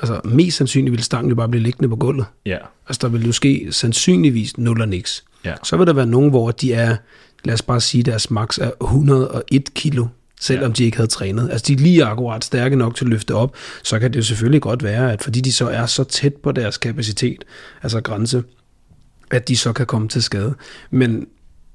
Altså 0.00 0.20
mest 0.24 0.56
sandsynligt 0.56 0.92
vil 0.92 1.02
stangen 1.02 1.28
jo 1.28 1.34
bare 1.34 1.48
blive 1.48 1.62
liggende 1.62 1.88
på 1.88 1.96
gulvet. 1.96 2.26
Ja. 2.46 2.58
Altså 2.88 2.98
der 3.02 3.08
vil 3.08 3.26
jo 3.26 3.32
ske 3.32 3.66
sandsynligvis 3.70 4.58
0 4.58 4.80
og 4.80 4.88
niks. 4.88 5.24
Ja. 5.44 5.54
Så 5.62 5.76
vil 5.76 5.86
der 5.86 5.92
være 5.92 6.06
nogen, 6.06 6.30
hvor 6.30 6.50
de 6.50 6.72
er, 6.72 6.96
lad 7.44 7.54
os 7.54 7.62
bare 7.62 7.80
sige, 7.80 8.02
deres 8.02 8.30
max 8.30 8.58
er 8.58 8.70
101 8.82 9.74
kilo, 9.74 10.06
selvom 10.40 10.70
ja. 10.70 10.74
de 10.74 10.84
ikke 10.84 10.96
havde 10.96 11.10
trænet. 11.10 11.50
Altså 11.50 11.64
de 11.68 11.72
er 11.72 11.76
lige 11.76 12.04
akkurat 12.04 12.44
stærke 12.44 12.76
nok 12.76 12.96
til 12.96 13.04
at 13.04 13.10
løfte 13.10 13.34
op, 13.34 13.56
så 13.82 13.98
kan 13.98 14.10
det 14.10 14.16
jo 14.16 14.22
selvfølgelig 14.22 14.62
godt 14.62 14.82
være, 14.82 15.12
at 15.12 15.22
fordi 15.22 15.40
de 15.40 15.52
så 15.52 15.68
er 15.68 15.86
så 15.86 16.04
tæt 16.04 16.34
på 16.34 16.52
deres 16.52 16.78
kapacitet, 16.78 17.44
altså 17.82 18.00
grænse, 18.00 18.42
at 19.30 19.48
de 19.48 19.56
så 19.56 19.72
kan 19.72 19.86
komme 19.86 20.08
til 20.08 20.22
skade. 20.22 20.54
Men 20.90 21.26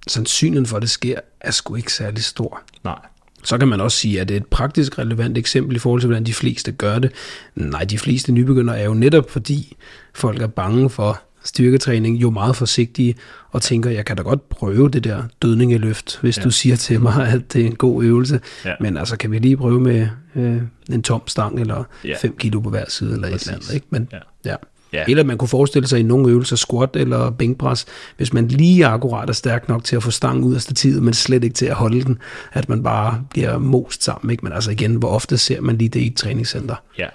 sandsynligheden 0.08 0.66
for, 0.66 0.78
at 0.78 0.82
det 0.82 0.90
sker, 0.90 1.20
er 1.42 1.52
sgu 1.52 1.76
ikke 1.76 1.94
særlig 1.94 2.24
stor. 2.24 2.62
Nej. 2.84 3.00
Så 3.44 3.58
kan 3.58 3.68
man 3.68 3.82
også 3.82 3.98
sige, 3.98 4.22
at 4.22 4.28
det 4.28 4.34
er 4.34 4.40
et 4.40 4.48
praktisk 4.48 5.00
relevant 5.00 5.38
eksempel 5.38 5.76
i 5.76 5.80
forhold 5.80 6.02
til, 6.02 6.08
hvordan 6.08 6.26
de 6.26 6.34
fleste 6.34 6.72
gør 6.72 7.00
det. 7.00 7.12
Nej, 7.56 7.84
de 7.84 8.00
fleste 8.00 8.32
nybegyndere 8.32 8.80
er 8.80 8.86
jo 8.86 8.94
netop 8.94 9.30
fordi 9.30 9.76
folk 10.14 10.42
er 10.42 10.48
bange 10.48 10.90
for 10.90 11.22
styrketræning, 11.44 12.22
jo 12.22 12.30
meget 12.30 12.56
forsigtige 12.56 13.16
og 13.52 13.62
tænker, 13.62 13.90
jeg 13.90 14.06
kan 14.06 14.18
da 14.18 14.24
godt 14.24 14.50
prøve 14.50 14.90
det 14.90 15.04
der 15.04 15.24
dødningeløft, 15.42 16.20
hvis 16.22 16.38
ja. 16.38 16.44
du 16.44 16.52
siger 16.52 16.76
til 16.76 17.02
mig, 17.02 17.28
at 17.28 17.54
det 17.54 17.62
er 17.62 17.66
en 17.66 17.76
god 17.76 18.04
øvelse. 18.04 18.40
Ja. 18.66 18.74
Men 18.80 18.98
altså, 18.98 19.18
kan 19.18 19.32
vi 19.32 19.40
lige 19.40 19.58
prøve 19.58 19.82
med 19.82 20.08
øh, 20.36 20.62
en 20.90 21.04
tom 21.04 21.22
stang 21.28 21.60
eller 21.60 21.84
5 22.22 22.32
ja. 22.32 22.38
kilo 22.40 22.60
på 22.60 22.70
hver 22.70 22.86
side 22.88 23.14
eller 23.14 23.32
Præcis. 23.32 23.48
et 23.48 23.52
eller 23.52 23.58
andet. 23.58 23.74
Ikke? 23.74 23.88
Men, 23.90 24.10
ja. 24.12 24.50
ja. 24.52 24.56
Ja. 24.94 25.04
Eller 25.08 25.24
man 25.24 25.38
kunne 25.38 25.48
forestille 25.48 25.88
sig 25.88 26.00
i 26.00 26.04
nogle 26.04 26.30
øvelser, 26.30 26.56
squat 26.56 26.90
eller 26.96 27.30
bænkpres, 27.30 27.86
hvis 28.18 28.34
man 28.34 28.48
lige 28.48 28.86
akkurat 28.86 29.30
er 29.30 29.34
stærk 29.34 29.70
nok 29.70 29.84
til 29.84 29.96
at 29.96 30.04
få 30.04 30.12
stangen 30.12 30.44
ud 30.44 30.56
af 30.56 30.62
stativet, 30.62 31.04
men 31.04 31.14
slet 31.14 31.44
ikke 31.44 31.54
til 31.54 31.66
at 31.66 31.76
holde 31.76 32.04
den, 32.04 32.18
at 32.54 32.70
man 32.70 32.84
bare 32.84 33.24
bliver 33.30 33.58
most 33.58 34.04
sammen. 34.04 34.32
Ikke? 34.32 34.46
Men 34.46 34.54
altså 34.54 34.72
igen, 34.72 34.96
hvor 34.96 35.10
ofte 35.10 35.38
ser 35.38 35.62
man 35.62 35.78
lige 35.78 35.90
det 35.90 36.00
i 36.00 36.08
et 36.08 36.16
træningscenter? 36.16 36.76
Ja, 36.98 37.08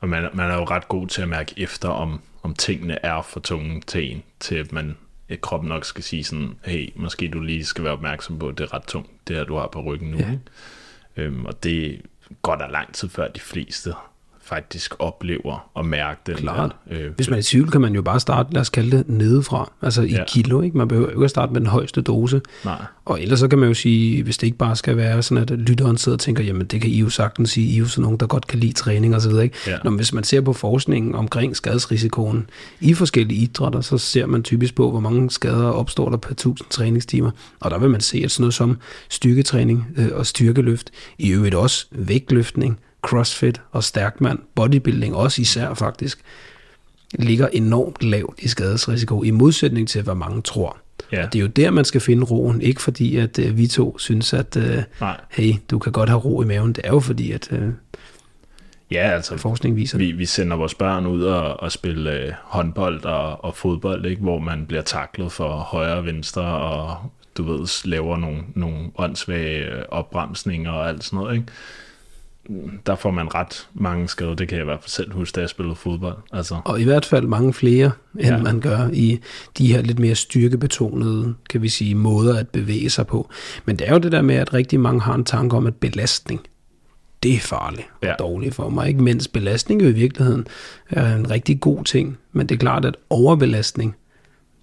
og 0.00 0.08
man, 0.08 0.28
man 0.34 0.50
er 0.50 0.54
jo 0.54 0.64
ret 0.64 0.88
god 0.88 1.06
til 1.06 1.22
at 1.22 1.28
mærke 1.28 1.54
efter, 1.56 1.88
om, 1.88 2.20
om 2.42 2.54
tingene 2.54 3.04
er 3.04 3.22
for 3.22 3.40
tunge 3.40 3.80
til 3.80 4.12
en, 4.12 4.22
til 4.40 4.54
at 4.54 4.72
man 4.72 4.96
at 5.28 5.40
kroppen 5.40 5.68
nok 5.68 5.84
skal 5.84 6.04
sige 6.04 6.24
sådan, 6.24 6.58
hey, 6.64 6.92
måske 6.96 7.28
du 7.28 7.40
lige 7.40 7.64
skal 7.64 7.84
være 7.84 7.92
opmærksom 7.92 8.38
på, 8.38 8.48
at 8.48 8.58
det 8.58 8.64
er 8.64 8.74
ret 8.74 8.86
tungt, 8.86 9.10
det 9.28 9.36
her 9.36 9.44
du 9.44 9.56
har 9.56 9.66
på 9.66 9.82
ryggen 9.82 10.10
nu. 10.10 10.18
Ja. 10.18 10.38
Øhm, 11.16 11.46
og 11.46 11.64
det 11.64 12.02
går 12.42 12.56
der 12.56 12.68
lang 12.68 12.94
tid 12.94 13.08
før 13.08 13.28
de 13.28 13.40
fleste 13.40 13.94
faktisk 14.50 14.94
oplever 14.98 15.70
og 15.74 15.86
mærke 15.86 16.20
det. 16.26 16.36
Klart. 16.36 16.76
Øh, 16.90 17.10
Hvis 17.16 17.30
man 17.30 17.34
er 17.34 17.40
i 17.40 17.42
tvivl, 17.42 17.70
kan 17.70 17.80
man 17.80 17.94
jo 17.94 18.02
bare 18.02 18.20
starte, 18.20 18.52
lad 18.52 18.60
os 18.60 18.70
kalde 18.70 18.96
det, 18.96 19.08
nedefra. 19.08 19.72
Altså 19.82 20.02
i 20.02 20.10
ja. 20.10 20.24
kilo, 20.28 20.60
ikke? 20.60 20.78
Man 20.78 20.88
behøver 20.88 21.10
ikke 21.10 21.24
at 21.24 21.30
starte 21.30 21.52
med 21.52 21.60
den 21.60 21.68
højeste 21.68 22.00
dose. 22.00 22.40
Nej. 22.64 22.82
Og 23.04 23.22
ellers 23.22 23.38
så 23.38 23.48
kan 23.48 23.58
man 23.58 23.68
jo 23.68 23.74
sige, 23.74 24.22
hvis 24.22 24.38
det 24.38 24.46
ikke 24.46 24.58
bare 24.58 24.76
skal 24.76 24.96
være 24.96 25.22
sådan, 25.22 25.42
at 25.42 25.50
lytteren 25.50 25.96
sidder 25.98 26.16
og 26.16 26.20
tænker, 26.20 26.44
jamen 26.44 26.66
det 26.66 26.80
kan 26.80 26.90
I 26.90 26.98
jo 26.98 27.08
sagtens 27.10 27.50
sige, 27.50 27.66
I 27.66 27.74
er 27.74 27.78
jo 27.78 27.86
sådan 27.86 28.02
nogen, 28.02 28.18
der 28.18 28.26
godt 28.26 28.46
kan 28.46 28.58
lide 28.58 28.72
træning 28.72 29.14
og 29.14 29.20
så 29.20 29.28
videre, 29.28 29.44
ikke? 29.44 29.56
Ja. 29.66 29.76
Når, 29.84 29.90
hvis 29.90 30.12
man 30.12 30.24
ser 30.24 30.40
på 30.40 30.52
forskningen 30.52 31.14
omkring 31.14 31.56
skadesrisikoen 31.56 32.50
i 32.80 32.94
forskellige 32.94 33.42
idrætter, 33.42 33.80
så 33.80 33.98
ser 33.98 34.26
man 34.26 34.42
typisk 34.42 34.74
på, 34.74 34.90
hvor 34.90 35.00
mange 35.00 35.30
skader 35.30 35.70
opstår 35.70 36.08
der 36.10 36.16
per 36.16 36.30
1000 36.30 36.68
træningstimer. 36.70 37.30
Og 37.60 37.70
der 37.70 37.78
vil 37.78 37.90
man 37.90 38.00
se, 38.00 38.20
at 38.24 38.30
sådan 38.30 38.42
noget 38.42 38.54
som 38.54 38.78
styrketræning 39.08 39.86
øh, 39.96 40.08
og 40.12 40.26
styrkeløft, 40.26 40.90
i 41.18 41.30
øvrigt 41.30 41.54
også 41.54 41.86
vægtløftning, 41.90 42.78
crossfit 43.02 43.60
og 43.72 43.84
stærkmand, 43.84 44.38
bodybuilding 44.54 45.16
også 45.16 45.42
især 45.42 45.74
faktisk, 45.74 46.18
ligger 47.18 47.48
enormt 47.48 48.02
lavt 48.02 48.34
i 48.38 48.48
skadesrisiko, 48.48 49.22
i 49.22 49.30
modsætning 49.30 49.88
til, 49.88 50.02
hvad 50.02 50.14
mange 50.14 50.42
tror. 50.42 50.76
Ja. 51.12 51.24
Og 51.24 51.32
det 51.32 51.38
er 51.38 51.42
jo 51.42 51.48
der, 51.48 51.70
man 51.70 51.84
skal 51.84 52.00
finde 52.00 52.24
roen, 52.24 52.60
ikke 52.60 52.82
fordi, 52.82 53.16
at 53.16 53.38
uh, 53.38 53.58
vi 53.58 53.66
to 53.66 53.98
synes, 53.98 54.32
at 54.32 54.56
uh, 54.56 55.08
hey, 55.30 55.54
du 55.70 55.78
kan 55.78 55.92
godt 55.92 56.08
have 56.08 56.20
ro 56.20 56.42
i 56.42 56.44
maven. 56.44 56.72
Det 56.72 56.80
er 56.84 56.90
jo 56.90 57.00
fordi, 57.00 57.32
at 57.32 57.52
uh, 57.52 57.58
ja, 58.90 59.10
altså, 59.10 59.36
forskning 59.36 59.76
viser 59.76 59.98
vi, 59.98 60.12
vi 60.12 60.26
sender 60.26 60.56
vores 60.56 60.74
børn 60.74 61.06
ud 61.06 61.22
og, 61.22 61.60
og 61.60 61.72
spille 61.72 62.26
uh, 62.28 62.34
håndbold 62.42 63.04
og, 63.04 63.44
og 63.44 63.56
fodbold, 63.56 64.06
ikke? 64.06 64.22
hvor 64.22 64.38
man 64.38 64.66
bliver 64.66 64.82
taklet 64.82 65.32
for 65.32 65.48
højre 65.48 65.96
og 65.96 66.06
venstre, 66.06 66.42
og 66.42 66.96
du 67.36 67.42
ved, 67.42 67.88
laver 67.88 68.16
nogle, 68.16 68.42
nogle 68.54 68.90
åndssvage 68.98 69.92
opbremsninger 69.92 70.70
og 70.70 70.88
alt 70.88 71.04
sådan 71.04 71.16
noget. 71.16 71.34
Ikke? 71.34 71.46
Der 72.86 72.94
får 72.94 73.10
man 73.10 73.34
ret 73.34 73.68
mange 73.74 74.08
skader. 74.08 74.34
Det 74.34 74.48
kan 74.48 74.56
jeg 74.56 74.62
i 74.62 74.64
hvert 74.64 74.80
fald 74.80 74.90
selv 74.90 75.12
huske, 75.12 75.36
da 75.36 75.40
jeg 75.40 75.48
spillede 75.48 75.76
fodbold. 75.76 76.16
Altså. 76.32 76.60
Og 76.64 76.80
i 76.80 76.84
hvert 76.84 77.04
fald 77.04 77.26
mange 77.26 77.52
flere, 77.52 77.90
end 78.18 78.36
ja. 78.36 78.42
man 78.42 78.60
gør 78.60 78.88
i 78.92 79.20
de 79.58 79.72
her 79.72 79.82
lidt 79.82 79.98
mere 79.98 80.14
styrkebetonede, 80.14 81.34
kan 81.50 81.62
vi 81.62 81.68
sige, 81.68 81.94
måder 81.94 82.38
at 82.38 82.48
bevæge 82.48 82.90
sig 82.90 83.06
på. 83.06 83.30
Men 83.64 83.76
det 83.76 83.88
er 83.88 83.92
jo 83.92 83.98
det 83.98 84.12
der 84.12 84.22
med, 84.22 84.34
at 84.34 84.54
rigtig 84.54 84.80
mange 84.80 85.00
har 85.00 85.14
en 85.14 85.24
tanke 85.24 85.56
om, 85.56 85.66
at 85.66 85.74
belastning, 85.74 86.40
det 87.22 87.34
er 87.34 87.38
farligt 87.38 87.86
og 88.00 88.06
ja. 88.06 88.14
dårligt 88.18 88.54
for 88.54 88.68
mig. 88.68 88.88
Ikke? 88.88 89.02
Mens 89.02 89.28
belastning 89.28 89.82
jo 89.82 89.88
i 89.88 89.92
virkeligheden 89.92 90.46
er 90.90 91.16
en 91.16 91.30
rigtig 91.30 91.60
god 91.60 91.84
ting. 91.84 92.18
Men 92.32 92.46
det 92.46 92.54
er 92.54 92.58
klart, 92.58 92.84
at 92.84 92.96
overbelastning, 93.10 93.96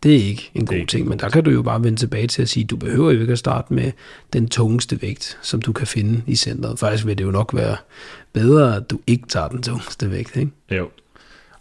det 0.04 0.16
er 0.16 0.24
ikke 0.24 0.52
en 0.54 0.66
god 0.66 0.86
ting, 0.88 1.08
men 1.08 1.20
der 1.20 1.30
kan 1.30 1.44
du 1.44 1.50
jo 1.52 1.62
bare 1.62 1.84
vende 1.84 2.00
tilbage 2.00 2.28
til 2.28 2.42
at 2.42 2.50
sige, 2.50 2.66
du 2.66 2.78
behøver 2.78 3.12
jo 3.12 3.22
ikke 3.22 3.34
at 3.34 3.40
starte 3.40 3.74
med 3.74 3.92
den 4.34 4.48
tungeste 4.50 5.02
vægt, 5.02 5.38
som 5.42 5.62
du 5.62 5.74
kan 5.74 5.88
finde 5.88 6.22
i 6.28 6.36
centret. 6.36 6.80
Faktisk 6.80 7.06
vil 7.06 7.18
det 7.18 7.24
jo 7.24 7.32
nok 7.32 7.54
være 7.54 7.78
bedre, 8.34 8.76
at 8.76 8.90
du 8.90 9.00
ikke 9.08 9.28
tager 9.28 9.48
den 9.48 9.64
tungeste 9.64 10.12
vægt, 10.12 10.36
ikke? 10.36 10.52
Jo. 10.72 10.90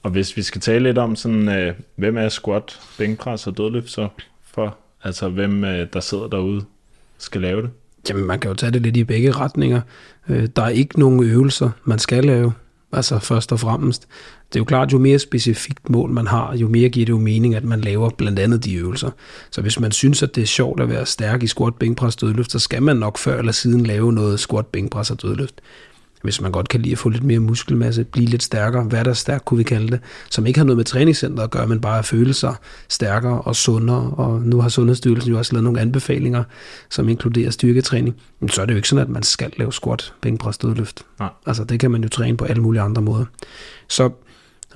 Og 0.03 0.11
hvis 0.11 0.37
vi 0.37 0.43
skal 0.43 0.61
tale 0.61 0.83
lidt 0.83 0.99
om 0.99 1.17
sådan, 1.17 1.49
øh, 1.49 1.75
hvem 1.97 2.17
er 2.17 2.29
squat, 2.29 2.81
bænkpres 2.99 3.47
og 3.47 3.57
dødløft 3.57 3.91
så 3.91 4.09
for? 4.55 4.77
Altså 5.03 5.29
hvem 5.29 5.65
øh, 5.65 5.87
der 5.93 6.01
sidder 6.01 6.29
derude 6.29 6.65
skal 7.19 7.41
lave 7.41 7.63
det? 7.63 7.71
Jamen 8.09 8.25
man 8.25 8.41
kan 8.41 8.49
jo 8.49 8.55
tage 8.55 8.73
det 8.73 8.83
lidt 8.83 8.97
i 8.97 9.05
begge 9.05 9.33
retninger. 9.33 9.81
Øh, 10.29 10.49
der 10.57 10.63
er 10.63 10.69
ikke 10.69 10.99
nogen 10.99 11.25
øvelser, 11.25 11.71
man 11.85 11.99
skal 11.99 12.25
lave. 12.25 12.53
Altså 12.97 13.19
først 13.19 13.53
og 13.53 13.61
fremmest. 13.61 14.09
Det 14.49 14.57
er 14.57 14.61
jo 14.61 14.65
klart, 14.65 14.93
jo 14.93 14.99
mere 14.99 15.19
specifikt 15.19 15.91
mål 15.91 16.11
man 16.11 16.27
har, 16.27 16.57
jo 16.57 16.69
mere 16.69 16.89
giver 16.89 17.07
det 17.07 17.13
jo 17.13 17.19
mening, 17.19 17.55
at 17.55 17.65
man 17.65 17.81
laver 17.81 18.11
blandt 18.11 18.39
andet 18.39 18.65
de 18.65 18.75
øvelser. 18.75 19.11
Så 19.51 19.61
hvis 19.61 19.81
man 19.81 19.93
synes, 19.93 20.23
at 20.23 20.35
det 20.35 20.43
er 20.43 20.47
sjovt 20.47 20.81
at 20.81 20.89
være 20.89 21.07
stærk 21.07 21.43
i 21.43 21.47
squat, 21.47 21.75
bænkpres, 21.75 22.17
dødløft, 22.17 22.53
så 22.53 22.59
skal 22.59 22.83
man 22.83 22.97
nok 22.97 23.19
før 23.19 23.39
eller 23.39 23.53
siden 23.53 23.87
lave 23.87 24.13
noget 24.13 24.41
squat, 24.41 24.67
bænkpres 24.67 25.11
og 25.11 25.23
dødløft 25.23 25.55
hvis 26.27 26.41
man 26.41 26.53
godt 26.53 26.69
kan 26.69 26.81
lide 26.81 26.93
at 26.93 26.99
få 26.99 27.09
lidt 27.09 27.25
mere 27.25 27.39
muskelmasse, 27.39 28.05
blive 28.05 28.27
lidt 28.27 28.43
stærkere, 28.43 28.83
hvad 28.83 29.05
der 29.05 29.13
stærk 29.13 29.43
kunne 29.45 29.59
vi 29.59 29.65
kalde 29.65 29.89
det, 29.89 30.01
som 30.31 30.47
ikke 30.47 30.59
har 30.59 30.65
noget 30.65 30.77
med 30.77 30.85
træningscenter 30.85 31.43
at 31.43 31.51
gøre, 31.51 31.67
men 31.67 31.81
bare 31.81 31.99
at 31.99 32.05
føle 32.05 32.35
sig 32.35 32.55
stærkere 32.89 33.41
og 33.41 33.57
sundere, 33.57 34.11
og 34.17 34.43
nu 34.43 34.61
har 34.61 34.69
Sundhedsstyrelsen 34.69 35.31
jo 35.31 35.39
også 35.39 35.53
lavet 35.53 35.65
nogle 35.65 35.81
anbefalinger, 35.81 36.45
som 36.91 37.09
inkluderer 37.09 37.51
styrketræning, 37.51 38.17
men 38.41 38.49
så 38.49 38.63
er 38.63 38.67
det 38.67 38.73
jo 38.73 38.77
ikke 38.77 38.89
sådan, 38.89 39.03
at 39.03 39.09
man 39.09 39.23
skal 39.23 39.53
lave 39.57 39.73
squat, 39.73 40.13
bænkpres, 40.23 40.59
dødløft. 40.59 41.03
Nej. 41.19 41.29
Altså 41.47 41.65
det 41.65 41.81
kan 41.81 41.91
man 41.91 42.03
jo 42.03 42.09
træne 42.09 42.37
på 42.37 42.45
alle 42.45 42.63
mulige 42.63 42.83
andre 42.83 43.03
måder. 43.03 43.25
Så 43.89 44.11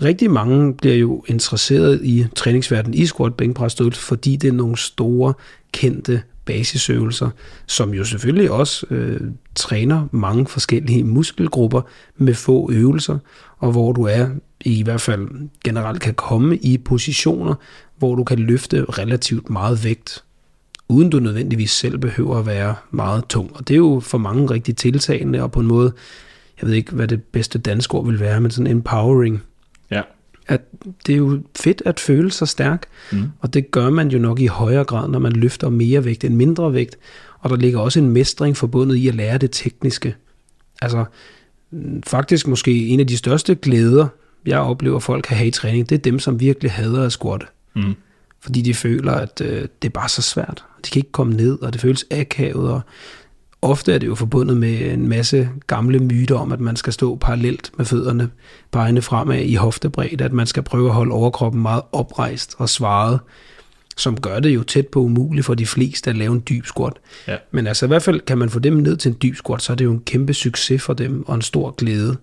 rigtig 0.03 0.31
mange 0.31 0.75
bliver 0.75 0.97
jo 0.97 1.25
interesseret 1.27 2.01
i 2.05 2.27
træningsverdenen 2.37 2.95
i 2.95 3.07
squat, 3.07 3.35
bænkpres, 3.35 3.75
dødløft, 3.75 3.99
fordi 3.99 4.37
det 4.37 4.49
er 4.49 4.53
nogle 4.53 4.77
store, 4.77 5.35
kendte 5.73 6.23
basisøvelser, 6.51 7.31
som 7.67 7.95
jo 7.95 8.05
selvfølgelig 8.05 8.51
også 8.51 8.87
øh, 8.91 9.21
træner 9.55 10.09
mange 10.13 10.47
forskellige 10.47 11.05
muskelgrupper 11.05 11.83
med 12.17 12.35
få 12.35 12.71
øvelser, 12.73 13.19
og 13.59 13.73
hvor 13.73 13.93
du 13.93 14.03
er 14.03 14.29
i 14.65 14.83
hvert 14.83 15.01
fald 15.01 15.29
generelt 15.65 16.01
kan 16.01 16.15
komme 16.15 16.57
i 16.57 16.79
positioner, 16.79 17.55
hvor 17.99 18.15
du 18.15 18.25
kan 18.25 18.39
løfte 18.39 18.85
relativt 18.85 19.51
meget 19.51 19.85
vægt, 19.85 20.25
uden 20.89 21.11
du 21.11 21.19
nødvendigvis 21.19 21.71
selv 21.71 21.99
behøver 21.99 22.39
at 22.39 22.47
være 22.47 22.75
meget 22.91 23.25
tung. 23.29 23.51
Og 23.55 23.69
det 23.69 23.75
er 23.75 23.79
jo 23.79 24.01
for 24.01 24.19
mange 24.19 24.51
rigtig 24.51 24.77
tiltagende, 24.77 25.43
og 25.43 25.53
på 25.53 25.61
en 25.61 25.67
måde, 25.67 25.93
jeg 26.61 26.69
ved 26.69 26.75
ikke, 26.75 26.93
hvad 26.93 27.09
det 27.09 27.23
bedste 27.23 27.59
danske 27.59 27.95
ord 27.95 28.07
vil 28.07 28.21
være, 28.21 28.41
men 28.41 28.51
sådan 28.51 28.67
empowering. 28.67 29.43
At 30.51 30.61
det 31.07 31.13
er 31.13 31.17
jo 31.17 31.41
fedt 31.57 31.83
at 31.85 32.01
føle 32.01 32.33
sig 32.33 32.49
stærk, 32.49 32.87
mm. 33.13 33.25
og 33.41 33.55
det 33.55 33.71
gør 33.71 33.91
man 33.91 34.09
jo 34.09 34.19
nok 34.19 34.41
i 34.41 34.47
højere 34.47 34.85
grad, 34.85 35.09
når 35.09 35.19
man 35.19 35.33
løfter 35.33 35.69
mere 35.69 36.05
vægt 36.05 36.25
end 36.25 36.35
mindre 36.35 36.75
vægt, 36.75 36.99
og 37.41 37.51
der 37.51 37.57
ligger 37.57 37.81
også 37.81 37.99
en 37.99 38.11
mestring 38.11 38.57
forbundet 38.57 38.97
i 38.97 39.09
at 39.09 39.15
lære 39.15 39.39
det 39.39 39.51
tekniske. 39.51 40.15
Altså, 40.83 41.05
faktisk 42.07 42.47
måske 42.47 42.87
en 42.87 43.01
af 43.01 43.07
de 43.07 43.17
største 43.17 43.55
glæder, 43.55 44.07
jeg 44.47 44.59
oplever 44.59 44.99
folk 44.99 45.25
kan 45.25 45.37
have 45.37 45.49
i 45.49 45.51
træning, 45.51 45.89
det 45.89 45.95
er 45.95 46.03
dem, 46.03 46.19
som 46.19 46.41
virkelig 46.41 46.71
hader 46.71 47.03
at 47.03 47.13
squatte. 47.13 47.47
Mm. 47.77 47.95
Fordi 48.41 48.63
de 48.63 48.75
føler, 48.75 49.13
at 49.13 49.41
øh, 49.45 49.69
det 49.83 49.89
er 49.89 49.93
bare 49.93 50.09
så 50.09 50.23
svært. 50.23 50.65
De 50.85 50.91
kan 50.91 51.01
ikke 51.01 51.13
komme 51.13 51.35
ned, 51.35 51.63
og 51.63 51.73
det 51.73 51.81
føles 51.81 52.07
akavet, 52.11 52.71
og 52.71 52.81
Ofte 53.63 53.93
er 53.93 53.99
det 53.99 54.07
jo 54.07 54.15
forbundet 54.15 54.57
med 54.57 54.93
en 54.93 55.09
masse 55.09 55.49
gamle 55.67 55.99
myter 55.99 56.35
om, 56.35 56.53
at 56.53 56.61
man 56.61 56.77
skal 56.77 56.93
stå 56.93 57.17
parallelt 57.17 57.71
med 57.77 57.87
fødderne, 57.87 58.31
pegende 58.73 59.03
fremad 59.03 59.41
i 59.41 59.55
hoftebredde, 59.55 60.25
at 60.25 60.33
man 60.33 60.47
skal 60.47 60.63
prøve 60.63 60.89
at 60.89 60.95
holde 60.95 61.13
overkroppen 61.13 61.63
meget 61.63 61.83
oprejst 61.93 62.55
og 62.59 62.69
svaret, 62.69 63.21
som 63.97 64.21
gør 64.21 64.41
det 64.41 64.55
jo 64.55 64.63
tæt 64.63 64.87
på 64.87 65.01
umuligt 65.01 65.47
for 65.47 65.55
de 65.55 65.67
fleste 65.67 66.11
at 66.11 66.17
lave 66.17 66.33
en 66.33 66.43
dyb 66.49 66.67
squat. 66.67 66.93
Ja. 67.29 67.37
Men 67.51 67.67
altså 67.67 67.87
i 67.87 67.89
hvert 67.89 68.03
fald 68.03 68.21
kan 68.21 68.39
man 68.39 68.51
få 68.51 68.59
dem 68.59 68.73
ned 68.73 68.97
til 68.97 69.09
en 69.09 69.17
dyb 69.23 69.37
squat, 69.37 69.63
så 69.63 69.73
er 69.73 69.77
det 69.77 69.85
jo 69.85 69.93
en 69.93 70.03
kæmpe 70.07 70.35
succes 70.35 70.83
for 70.83 70.95
dem 70.95 71.29
og 71.29 71.35
en 71.35 71.43
stor 71.43 71.71
glæde. 71.71 72.17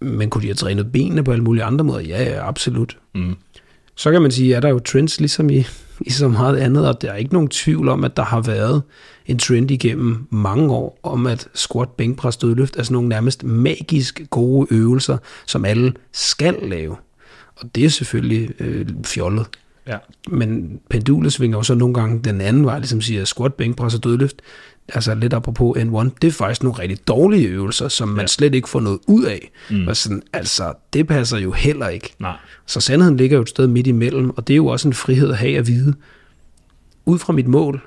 Men 0.00 0.30
kunne 0.30 0.42
de 0.42 0.46
have 0.46 0.54
trænet 0.54 0.92
benene 0.92 1.24
på 1.24 1.32
alle 1.32 1.44
mulige 1.44 1.64
andre 1.64 1.84
måder? 1.84 2.00
Ja, 2.00 2.22
ja 2.22 2.48
absolut. 2.48 2.98
Mm. 3.14 3.36
Så 3.94 4.12
kan 4.12 4.22
man 4.22 4.30
sige, 4.30 4.56
at 4.56 4.62
der 4.62 4.68
er 4.68 4.72
jo 4.72 4.78
trends 4.78 5.20
ligesom 5.20 5.50
i, 5.50 5.66
i 6.00 6.10
så 6.10 6.28
meget 6.28 6.56
andet, 6.56 6.88
og 6.88 7.02
der 7.02 7.12
er 7.12 7.16
ikke 7.16 7.32
nogen 7.32 7.48
tvivl 7.48 7.88
om, 7.88 8.04
at 8.04 8.16
der 8.16 8.22
har 8.22 8.40
været 8.40 8.82
en 9.26 9.38
trend 9.38 9.70
igennem 9.70 10.26
mange 10.30 10.72
år, 10.72 11.00
om 11.02 11.26
at 11.26 11.48
squat, 11.54 11.88
bænkpres, 11.88 12.36
dødløft 12.36 12.76
er 12.76 12.82
sådan 12.82 12.92
nogle 12.92 13.08
nærmest 13.08 13.44
magisk 13.44 14.22
gode 14.30 14.66
øvelser, 14.70 15.18
som 15.46 15.64
alle 15.64 15.92
skal 16.12 16.56
lave. 16.62 16.96
Og 17.56 17.74
det 17.74 17.84
er 17.84 17.88
selvfølgelig 17.88 18.60
øh, 18.60 18.86
fjollet. 19.04 19.46
Ja. 19.86 19.96
Men 20.28 20.80
pendulet 20.90 21.32
svinger 21.32 21.58
jo 21.58 21.62
så 21.62 21.74
nogle 21.74 21.94
gange 21.94 22.20
den 22.24 22.40
anden 22.40 22.64
vej, 22.64 22.78
ligesom 22.78 23.00
siger 23.00 23.24
squat, 23.24 23.54
bænkpres 23.54 23.94
og 23.94 24.04
dødløft. 24.04 24.42
Altså 24.94 25.14
lidt 25.14 25.32
apropos 25.32 25.78
N1, 25.78 26.08
det 26.22 26.28
er 26.28 26.32
faktisk 26.32 26.62
nogle 26.62 26.78
rigtig 26.78 27.08
dårlige 27.08 27.48
øvelser, 27.48 27.88
som 27.88 28.08
man 28.08 28.20
ja. 28.20 28.26
slet 28.26 28.54
ikke 28.54 28.68
får 28.68 28.80
noget 28.80 28.98
ud 29.06 29.24
af. 29.24 29.50
Mm. 29.70 29.88
Og 29.88 29.96
sådan, 29.96 30.22
altså, 30.32 30.72
det 30.92 31.06
passer 31.06 31.38
jo 31.38 31.52
heller 31.52 31.88
ikke. 31.88 32.14
Nej. 32.18 32.36
Så 32.66 32.80
sandheden 32.80 33.16
ligger 33.16 33.36
jo 33.36 33.42
et 33.42 33.48
sted 33.48 33.66
midt 33.66 33.86
imellem, 33.86 34.30
og 34.30 34.48
det 34.48 34.54
er 34.54 34.56
jo 34.56 34.66
også 34.66 34.88
en 34.88 34.94
frihed 34.94 35.30
at 35.30 35.36
have 35.36 35.58
at 35.58 35.66
vide. 35.66 35.94
Ud 37.06 37.18
fra 37.18 37.32
mit 37.32 37.46
mål, 37.46 37.80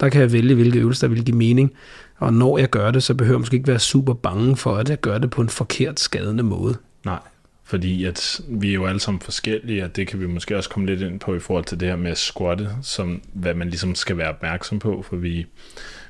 der 0.00 0.08
kan 0.08 0.20
jeg 0.20 0.32
vælge, 0.32 0.54
hvilke 0.54 0.78
øvelser, 0.78 1.08
der 1.08 1.14
vil 1.14 1.24
give 1.24 1.36
mening. 1.36 1.72
Og 2.18 2.34
når 2.34 2.58
jeg 2.58 2.70
gør 2.70 2.90
det, 2.90 3.02
så 3.02 3.14
behøver 3.14 3.36
jeg 3.36 3.40
måske 3.40 3.56
ikke 3.56 3.68
være 3.68 3.78
super 3.78 4.14
bange 4.14 4.56
for, 4.56 4.76
at 4.76 4.90
jeg 4.90 5.00
gør 5.00 5.18
det 5.18 5.30
på 5.30 5.42
en 5.42 5.48
forkert 5.48 6.00
skadende 6.00 6.42
måde. 6.42 6.76
Nej, 7.04 7.18
fordi 7.64 8.04
at 8.04 8.40
vi 8.48 8.68
er 8.68 8.74
jo 8.74 8.86
alle 8.86 9.00
sammen 9.00 9.20
forskellige, 9.20 9.84
og 9.84 9.96
det 9.96 10.06
kan 10.06 10.20
vi 10.20 10.26
måske 10.26 10.56
også 10.56 10.70
komme 10.70 10.86
lidt 10.86 11.00
ind 11.00 11.20
på 11.20 11.34
i 11.34 11.40
forhold 11.40 11.64
til 11.64 11.80
det 11.80 11.88
her 11.88 11.96
med 11.96 12.10
at 12.10 12.18
squatte, 12.18 12.68
som 12.82 13.22
hvad 13.32 13.54
man 13.54 13.68
ligesom 13.68 13.94
skal 13.94 14.16
være 14.16 14.28
opmærksom 14.28 14.78
på, 14.78 15.04
for 15.08 15.16
vi, 15.16 15.46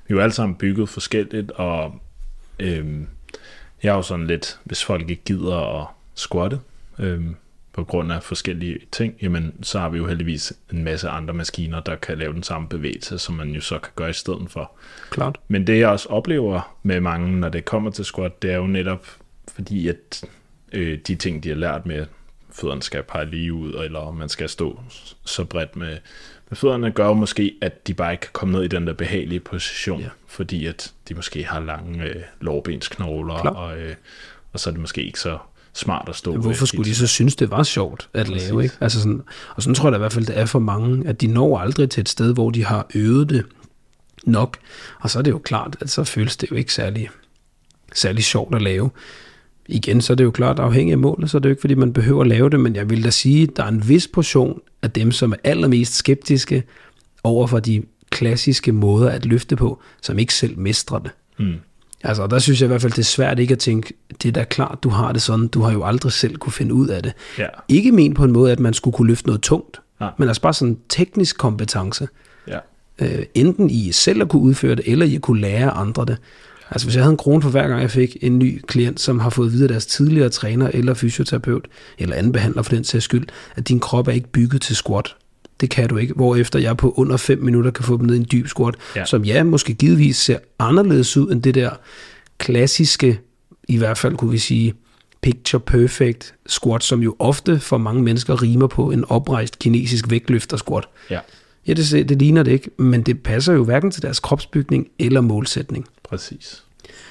vi 0.06 0.12
er 0.12 0.16
jo 0.16 0.22
alle 0.22 0.32
sammen 0.32 0.56
bygget 0.56 0.88
forskelligt, 0.88 1.50
og 1.50 2.00
øhm, 2.58 3.06
jeg 3.82 3.90
er 3.90 3.94
jo 3.94 4.02
sådan 4.02 4.26
lidt, 4.26 4.58
hvis 4.64 4.84
folk 4.84 5.10
ikke 5.10 5.24
gider 5.24 5.80
at 5.80 5.86
squatte, 6.14 6.60
øhm, 6.98 7.36
på 7.72 7.84
grund 7.84 8.12
af 8.12 8.22
forskellige 8.22 8.78
ting, 8.92 9.14
jamen 9.22 9.54
så 9.62 9.78
har 9.78 9.88
vi 9.88 9.98
jo 9.98 10.06
heldigvis 10.06 10.52
en 10.72 10.84
masse 10.84 11.08
andre 11.08 11.34
maskiner, 11.34 11.80
der 11.80 11.96
kan 11.96 12.18
lave 12.18 12.32
den 12.32 12.42
samme 12.42 12.68
bevægelse, 12.68 13.18
som 13.18 13.34
man 13.34 13.50
jo 13.50 13.60
så 13.60 13.78
kan 13.78 13.92
gøre 13.96 14.10
i 14.10 14.12
stedet 14.12 14.50
for. 14.50 14.72
Klart. 15.10 15.38
Men 15.48 15.66
det 15.66 15.78
jeg 15.78 15.88
også 15.88 16.08
oplever 16.08 16.76
med 16.82 17.00
mange, 17.00 17.40
når 17.40 17.48
det 17.48 17.64
kommer 17.64 17.90
til 17.90 18.04
squat, 18.04 18.42
det 18.42 18.52
er 18.52 18.56
jo 18.56 18.66
netop 18.66 19.06
fordi, 19.54 19.88
at 19.88 20.24
øh, 20.72 20.98
de 21.06 21.14
ting, 21.14 21.44
de 21.44 21.48
har 21.48 21.56
lært 21.56 21.86
med, 21.86 22.06
fødderne 22.50 22.82
skal 22.82 23.02
pege 23.02 23.30
lige 23.30 23.52
ud, 23.52 23.74
eller 23.74 24.10
man 24.10 24.28
skal 24.28 24.48
stå 24.48 24.80
så 25.24 25.44
bredt 25.44 25.76
med, 25.76 25.88
med 25.88 25.98
fødderne, 26.54 26.90
gør 26.90 27.06
jo 27.06 27.14
måske, 27.14 27.54
at 27.60 27.86
de 27.86 27.94
bare 27.94 28.12
ikke 28.12 28.20
kan 28.20 28.30
komme 28.32 28.52
ned 28.52 28.62
i 28.62 28.68
den 28.68 28.86
der 28.86 28.92
behagelige 28.92 29.40
position, 29.40 30.00
ja. 30.00 30.08
fordi 30.26 30.66
at 30.66 30.92
de 31.08 31.14
måske 31.14 31.44
har 31.44 31.60
lange 31.60 32.04
øh, 32.04 32.22
lårbensknogler, 32.40 33.34
og, 33.34 33.78
øh, 33.78 33.94
og 34.52 34.60
så 34.60 34.70
er 34.70 34.72
det 34.72 34.80
måske 34.80 35.04
ikke 35.04 35.20
så 35.20 35.38
smart 35.72 36.08
at 36.08 36.16
stå 36.16 36.32
ja, 36.32 36.38
Hvorfor 36.38 36.66
skulle 36.66 36.90
de 36.90 36.94
så 36.94 37.06
synes, 37.06 37.36
det 37.36 37.50
var 37.50 37.62
sjovt 37.62 38.08
at 38.14 38.26
Præcis. 38.26 38.48
lave? 38.48 38.62
Ikke? 38.62 38.74
Altså 38.80 38.98
sådan, 38.98 39.22
og 39.56 39.62
sådan 39.62 39.74
tror 39.74 39.88
jeg 39.88 39.92
da 39.92 39.96
i 39.96 39.98
hvert 39.98 40.12
fald, 40.12 40.26
det 40.26 40.38
er 40.38 40.46
for 40.46 40.58
mange, 40.58 41.08
at 41.08 41.20
de 41.20 41.26
når 41.26 41.58
aldrig 41.58 41.90
til 41.90 42.00
et 42.00 42.08
sted, 42.08 42.34
hvor 42.34 42.50
de 42.50 42.64
har 42.64 42.86
øvet 42.94 43.30
det 43.30 43.46
nok. 44.24 44.58
Og 45.00 45.10
så 45.10 45.18
er 45.18 45.22
det 45.22 45.30
jo 45.30 45.38
klart, 45.38 45.76
at 45.80 45.90
så 45.90 46.04
føles 46.04 46.36
det 46.36 46.50
jo 46.50 46.56
ikke 46.56 46.74
særlig, 46.74 47.10
særlig 47.92 48.24
sjovt 48.24 48.54
at 48.54 48.62
lave 48.62 48.90
igen, 49.68 50.00
så 50.00 50.12
er 50.12 50.14
det 50.14 50.24
jo 50.24 50.31
klart 50.31 50.59
afhængig 50.59 50.92
af 50.92 50.98
målet, 50.98 51.31
så 51.31 51.37
er 51.37 51.40
det 51.40 51.48
jo 51.48 51.50
ikke, 51.50 51.61
fordi 51.61 51.74
man 51.74 51.92
behøver 51.92 52.20
at 52.20 52.27
lave 52.27 52.50
det, 52.50 52.61
men 52.61 52.77
jeg 52.77 52.90
vil 52.90 53.05
da 53.05 53.11
sige, 53.11 53.42
at 53.42 53.57
der 53.57 53.64
er 53.64 53.68
en 53.68 53.88
vis 53.88 54.09
portion 54.09 54.61
af 54.83 54.90
dem, 54.90 55.12
som 55.12 55.33
er 55.33 55.37
allermest 55.44 55.94
skeptiske 55.94 56.62
over 57.24 57.46
for 57.46 57.59
de 57.61 57.83
klassiske 58.11 58.72
måder 58.72 59.11
at 59.11 59.27
løfte 59.27 59.57
på, 59.57 59.81
som 60.03 60.18
ikke 60.18 60.35
selv 60.35 60.59
mestrer 60.59 60.98
det. 60.98 61.11
Mm. 61.38 61.55
Altså, 62.05 62.27
der 62.27 62.38
synes 62.38 62.61
jeg 62.61 62.66
i 62.66 62.68
hvert 62.68 62.83
fald, 62.83 62.92
det 62.92 62.98
er 62.98 63.03
svært 63.03 63.38
ikke 63.38 63.53
at 63.53 63.59
tænke, 63.59 63.94
det 64.22 64.29
er 64.29 64.33
da 64.33 64.44
klart, 64.44 64.79
du 64.83 64.88
har 64.88 65.12
det 65.12 65.22
sådan, 65.22 65.48
du 65.48 65.61
har 65.61 65.72
jo 65.72 65.85
aldrig 65.85 66.12
selv 66.12 66.37
kunne 66.37 66.53
finde 66.53 66.74
ud 66.74 66.88
af 66.88 67.03
det. 67.03 67.12
Ja. 67.38 67.46
Ikke 67.68 67.92
men 67.92 68.14
på 68.14 68.24
en 68.24 68.33
måde, 68.33 68.53
at 68.53 68.61
man 68.61 68.74
skulle 68.74 68.96
kunne 68.96 69.09
løfte 69.09 69.27
noget 69.27 69.42
tungt, 69.42 69.81
ja. 70.00 70.09
men 70.18 70.29
altså 70.29 70.42
bare 70.42 70.55
sådan 70.55 70.79
teknisk 70.88 71.38
kompetence. 71.38 72.09
Ja. 72.48 72.59
Øh, 72.98 73.27
enten 73.35 73.70
i 73.70 73.92
selv 73.92 74.22
at 74.22 74.29
kunne 74.29 74.42
udføre 74.42 74.74
det, 74.74 74.92
eller 74.92 75.07
i 75.07 75.14
at 75.14 75.22
kunne 75.22 75.40
lære 75.40 75.70
andre 75.70 76.05
det. 76.05 76.16
Altså 76.70 76.87
hvis 76.87 76.94
jeg 76.96 77.05
havde 77.05 77.12
en 77.12 77.16
krone 77.16 77.42
for 77.42 77.50
hver 77.50 77.68
gang 77.68 77.81
jeg 77.81 77.90
fik 77.90 78.16
en 78.20 78.38
ny 78.38 78.61
klient, 78.66 79.00
som 79.00 79.18
har 79.18 79.31
fået 79.31 79.53
videre 79.53 79.68
deres 79.68 79.87
tidligere 79.87 80.29
træner 80.29 80.70
eller 80.74 80.94
fysioterapeut, 80.94 81.68
eller 81.98 82.16
anden 82.16 82.33
behandler 82.33 82.62
for 82.62 82.70
den 82.70 82.85
sags 82.85 83.05
skyld, 83.05 83.27
at 83.57 83.68
din 83.68 83.81
krop 83.81 84.09
er 84.09 84.12
ikke 84.12 84.29
bygget 84.29 84.62
til 84.62 84.77
squat. 84.77 85.14
Det 85.61 85.70
kan 85.70 85.88
du 85.88 85.96
ikke. 85.96 86.14
Hvorefter 86.14 86.59
jeg 86.59 86.77
på 86.77 86.94
under 86.96 87.16
5 87.16 87.38
minutter 87.38 87.70
kan 87.70 87.85
få 87.85 87.96
dem 87.96 88.07
ned 88.07 88.14
i 88.14 88.18
en 88.18 88.27
dyb 88.33 88.46
squat, 88.48 88.74
ja. 88.96 89.05
som 89.05 89.24
ja, 89.24 89.42
måske 89.42 89.74
givetvis 89.74 90.16
ser 90.16 90.38
anderledes 90.59 91.16
ud 91.16 91.33
end 91.33 91.42
det 91.42 91.55
der 91.55 91.70
klassiske, 92.38 93.20
i 93.68 93.77
hvert 93.77 93.98
fald 93.98 94.16
kunne 94.16 94.31
vi 94.31 94.38
sige, 94.38 94.74
picture 95.22 95.61
perfect 95.61 96.35
squat, 96.46 96.85
som 96.85 97.03
jo 97.03 97.16
ofte 97.18 97.61
for 97.61 97.79
mange 97.79 98.03
mennesker 98.03 98.42
rimer 98.42 98.66
på 98.66 98.90
en 98.90 99.05
oprejst 99.09 99.59
kinesisk 99.59 100.11
vægtløfter 100.11 100.57
squat. 100.57 100.85
Ja. 101.11 101.18
Ja, 101.66 101.72
det, 101.72 102.09
det 102.09 102.18
ligner 102.18 102.42
det 102.42 102.53
ikke, 102.53 102.70
men 102.77 103.03
det 103.03 103.22
passer 103.22 103.53
jo 103.53 103.64
hverken 103.64 103.90
til 103.90 104.03
deres 104.03 104.20
kropsbygning 104.20 104.88
eller 104.98 105.20
målsætning. 105.20 105.87
Præcis. 106.08 106.62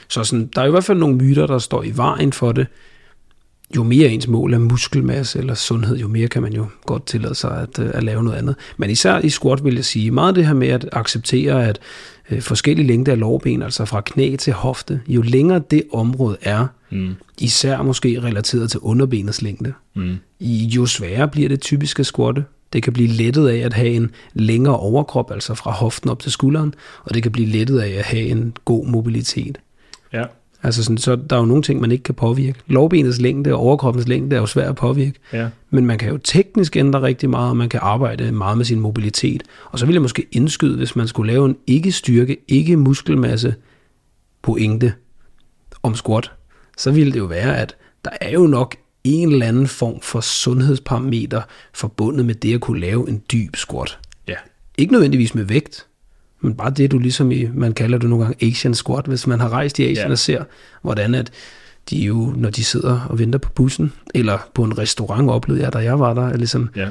Så 0.07 0.23
sådan, 0.23 0.49
der 0.55 0.61
er 0.61 0.65
i 0.65 0.71
hvert 0.71 0.83
fald 0.83 0.97
nogle 0.97 1.15
myter, 1.15 1.47
der 1.47 1.57
står 1.57 1.83
i 1.83 1.97
vejen 1.97 2.33
for 2.33 2.51
det. 2.51 2.67
Jo 3.75 3.83
mere 3.83 4.09
ens 4.09 4.27
mål 4.27 4.53
er 4.53 4.59
muskelmasse 4.59 5.39
eller 5.39 5.53
sundhed, 5.53 5.97
jo 5.97 6.07
mere 6.07 6.27
kan 6.27 6.41
man 6.41 6.53
jo 6.53 6.67
godt 6.85 7.05
tillade 7.05 7.35
sig 7.35 7.61
at, 7.61 7.79
øh, 7.79 7.91
at 7.93 8.03
lave 8.03 8.23
noget 8.23 8.37
andet. 8.37 8.55
Men 8.77 8.89
især 8.89 9.19
i 9.19 9.29
squat 9.29 9.65
vil 9.65 9.75
jeg 9.75 9.85
sige, 9.85 10.11
meget 10.11 10.35
det 10.35 10.45
her 10.45 10.53
med 10.53 10.67
at 10.67 10.89
acceptere, 10.91 11.67
at 11.67 11.79
øh, 12.31 12.41
forskellige 12.41 12.87
længder 12.87 13.11
af 13.11 13.19
lårben, 13.19 13.61
altså 13.61 13.85
fra 13.85 14.01
knæ 14.01 14.35
til 14.35 14.53
hofte, 14.53 15.01
jo 15.07 15.21
længere 15.21 15.61
det 15.71 15.83
område 15.93 16.37
er, 16.41 16.67
mm. 16.89 17.15
især 17.39 17.81
måske 17.81 18.23
relateret 18.23 18.71
til 18.71 18.79
underbenets 18.79 19.41
længde, 19.41 19.73
mm. 19.95 20.17
jo 20.45 20.85
sværere 20.85 21.27
bliver 21.27 21.49
det 21.49 21.61
typiske 21.61 21.99
at 21.99 22.05
squatte. 22.05 22.43
Det 22.73 22.83
kan 22.83 22.93
blive 22.93 23.07
lettet 23.07 23.49
af 23.49 23.57
at 23.57 23.73
have 23.73 23.89
en 23.89 24.11
længere 24.33 24.77
overkrop, 24.77 25.31
altså 25.31 25.53
fra 25.53 25.71
hoften 25.71 26.09
op 26.09 26.19
til 26.19 26.31
skulderen, 26.31 26.73
og 27.03 27.13
det 27.13 27.23
kan 27.23 27.31
blive 27.31 27.47
lettet 27.47 27.79
af 27.79 27.89
at 27.89 28.03
have 28.03 28.23
en 28.23 28.53
god 28.65 28.87
mobilitet. 28.87 29.57
Ja. 30.13 30.23
Altså 30.63 30.83
sådan, 30.83 30.97
så 30.97 31.15
der 31.15 31.35
er 31.35 31.39
jo 31.39 31.45
nogle 31.45 31.63
ting, 31.63 31.81
man 31.81 31.91
ikke 31.91 32.03
kan 32.03 32.15
påvirke. 32.15 32.59
Lovbenets 32.67 33.21
længde 33.21 33.53
og 33.53 33.59
overkroppens 33.59 34.07
længde 34.07 34.35
er 34.35 34.39
jo 34.39 34.45
svært 34.45 34.69
at 34.69 34.75
påvirke. 34.75 35.19
Ja. 35.33 35.49
Men 35.69 35.85
man 35.85 35.97
kan 35.97 36.09
jo 36.09 36.17
teknisk 36.17 36.75
ændre 36.75 37.01
rigtig 37.01 37.29
meget, 37.29 37.49
og 37.49 37.57
man 37.57 37.69
kan 37.69 37.79
arbejde 37.83 38.31
meget 38.31 38.57
med 38.57 38.65
sin 38.65 38.79
mobilitet. 38.79 39.43
Og 39.65 39.79
så 39.79 39.85
vil 39.85 39.93
jeg 39.93 40.01
måske 40.01 40.27
indskyde, 40.31 40.77
hvis 40.77 40.95
man 40.95 41.07
skulle 41.07 41.33
lave 41.33 41.45
en 41.45 41.55
ikke-styrke, 41.67 42.37
ikke-muskelmasse 42.47 43.55
pointe 44.41 44.93
om 45.83 45.95
squat, 45.95 46.31
så 46.77 46.91
ville 46.91 47.13
det 47.13 47.19
jo 47.19 47.25
være, 47.25 47.57
at 47.57 47.75
der 48.05 48.11
er 48.21 48.31
jo 48.31 48.47
nok 48.47 48.75
en 49.03 49.31
eller 49.31 49.45
anden 49.45 49.67
form 49.67 50.01
for 50.01 50.21
sundhedsparameter 50.21 51.41
forbundet 51.73 52.25
med 52.25 52.35
det 52.35 52.53
at 52.53 52.61
kunne 52.61 52.79
lave 52.79 53.09
en 53.09 53.23
dyb 53.31 53.55
squat. 53.55 53.99
Ja. 54.27 54.35
Ikke 54.77 54.93
nødvendigvis 54.93 55.35
med 55.35 55.43
vægt, 55.43 55.85
men 56.41 56.55
bare 56.55 56.69
det, 56.69 56.91
du 56.91 56.99
ligesom 56.99 57.31
i, 57.31 57.47
man 57.53 57.73
kalder 57.73 57.97
det 57.97 58.09
nogle 58.09 58.25
gange 58.25 58.47
Asian 58.47 58.73
squat, 58.73 59.05
hvis 59.05 59.27
man 59.27 59.39
har 59.39 59.49
rejst 59.49 59.79
i 59.79 59.83
Asien 59.83 60.07
ja. 60.07 60.11
og 60.11 60.19
ser, 60.19 60.43
hvordan 60.81 61.15
at 61.15 61.31
de 61.89 61.97
jo, 61.97 62.33
når 62.37 62.49
de 62.49 62.63
sidder 62.63 62.99
og 63.09 63.19
venter 63.19 63.39
på 63.39 63.49
bussen, 63.49 63.93
eller 64.15 64.37
på 64.53 64.63
en 64.63 64.77
restaurant, 64.77 65.29
oplevede 65.29 65.63
jeg, 65.63 65.73
da 65.73 65.77
jeg 65.77 65.99
var 65.99 66.13
der, 66.13 66.27
at 66.27 66.37
ligesom 66.37 66.69
ja. 66.75 66.89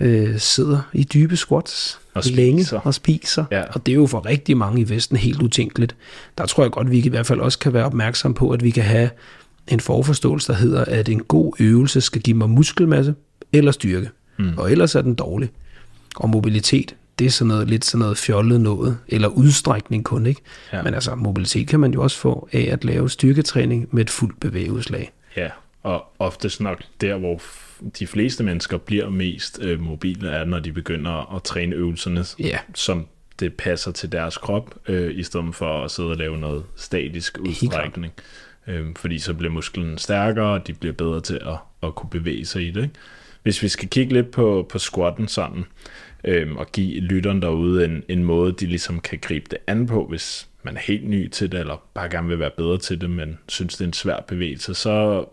øh, 0.00 0.38
sidder 0.38 0.80
i 0.92 1.04
dybe 1.04 1.36
squats 1.36 2.00
og 2.14 2.22
længe 2.26 2.66
og 2.84 2.94
spiser. 2.94 3.44
Ja. 3.50 3.62
Og 3.62 3.86
det 3.86 3.92
er 3.92 3.96
jo 3.96 4.06
for 4.06 4.26
rigtig 4.26 4.56
mange 4.56 4.80
i 4.80 4.88
Vesten 4.88 5.16
helt 5.16 5.42
utænkeligt. 5.42 5.96
Der 6.38 6.46
tror 6.46 6.62
jeg 6.64 6.70
godt, 6.70 6.90
vi 6.90 6.98
i 6.98 7.08
hvert 7.08 7.26
fald 7.26 7.40
også 7.40 7.58
kan 7.58 7.72
være 7.72 7.84
opmærksom 7.84 8.34
på, 8.34 8.50
at 8.50 8.64
vi 8.64 8.70
kan 8.70 8.84
have 8.84 9.10
en 9.68 9.80
forforståelse, 9.80 10.52
der 10.52 10.58
hedder, 10.58 10.84
at 10.84 11.08
en 11.08 11.22
god 11.22 11.52
øvelse 11.60 12.00
skal 12.00 12.22
give 12.22 12.36
mig 12.36 12.50
muskelmasse 12.50 13.14
eller 13.52 13.72
styrke. 13.72 14.10
Mm. 14.38 14.58
Og 14.58 14.72
ellers 14.72 14.94
er 14.94 15.02
den 15.02 15.14
dårlig. 15.14 15.50
Og 16.16 16.28
mobilitet, 16.28 16.96
det 17.18 17.26
er 17.26 17.30
sådan 17.30 17.48
noget, 17.48 17.68
lidt 17.68 17.84
sådan 17.84 17.98
noget 18.02 18.18
fjollet 18.18 18.60
noget, 18.60 18.98
eller 19.08 19.28
udstrækning 19.28 20.04
kun, 20.04 20.26
ikke? 20.26 20.40
Ja. 20.72 20.82
Men 20.82 20.94
altså, 20.94 21.14
mobilitet 21.14 21.68
kan 21.68 21.80
man 21.80 21.92
jo 21.92 22.02
også 22.02 22.18
få 22.18 22.48
af 22.52 22.68
at 22.72 22.84
lave 22.84 23.10
styrketræning 23.10 23.88
med 23.90 24.02
et 24.02 24.10
fuldt 24.10 24.40
bevægeudslag. 24.40 25.12
Ja, 25.36 25.48
og 25.82 26.04
oftest 26.18 26.60
nok 26.60 26.82
der, 27.00 27.16
hvor 27.16 27.42
de 27.98 28.06
fleste 28.06 28.44
mennesker 28.44 28.78
bliver 28.78 29.10
mest 29.10 29.58
øh, 29.62 29.80
mobile, 29.80 30.28
er, 30.28 30.44
når 30.44 30.58
de 30.58 30.72
begynder 30.72 31.34
at 31.36 31.42
træne 31.42 31.76
øvelserne, 31.76 32.24
ja. 32.38 32.58
som 32.74 33.06
det 33.40 33.54
passer 33.54 33.92
til 33.92 34.12
deres 34.12 34.38
krop, 34.38 34.74
øh, 34.88 35.18
i 35.18 35.22
stedet 35.22 35.54
for 35.54 35.84
at 35.84 35.90
sidde 35.90 36.10
og 36.10 36.16
lave 36.16 36.38
noget 36.38 36.64
statisk 36.76 37.38
udstrækning. 37.40 38.12
Øh, 38.66 38.86
fordi 38.96 39.18
så 39.18 39.34
bliver 39.34 39.52
musklen 39.52 39.98
stærkere, 39.98 40.52
og 40.52 40.66
de 40.66 40.72
bliver 40.72 40.92
bedre 40.92 41.20
til 41.20 41.34
at, 41.34 41.56
at 41.82 41.94
kunne 41.94 42.10
bevæge 42.10 42.46
sig 42.46 42.62
i 42.62 42.70
det. 42.70 42.82
Ikke? 42.82 42.94
Hvis 43.42 43.62
vi 43.62 43.68
skal 43.68 43.88
kigge 43.88 44.12
lidt 44.12 44.30
på, 44.30 44.66
på 44.70 44.78
squatten 44.78 45.28
sådan, 45.28 45.64
øh, 46.24 46.52
og 46.56 46.72
give 46.72 47.00
lytteren 47.00 47.42
derude 47.42 47.84
en, 47.84 48.02
en 48.08 48.24
måde, 48.24 48.52
de 48.52 48.66
ligesom 48.66 49.00
kan 49.00 49.18
gribe 49.18 49.46
det 49.50 49.58
an 49.66 49.86
på, 49.86 50.06
hvis 50.06 50.48
man 50.62 50.76
er 50.76 50.80
helt 50.80 51.08
ny 51.08 51.30
til 51.30 51.52
det, 51.52 51.60
eller 51.60 51.82
bare 51.94 52.08
gerne 52.08 52.28
vil 52.28 52.38
være 52.38 52.50
bedre 52.56 52.78
til 52.78 53.00
det, 53.00 53.10
men 53.10 53.38
synes, 53.48 53.76
det 53.76 53.84
er 53.84 53.88
en 53.88 53.92
svær 53.92 54.20
bevægelse, 54.20 54.74
så 54.74 55.24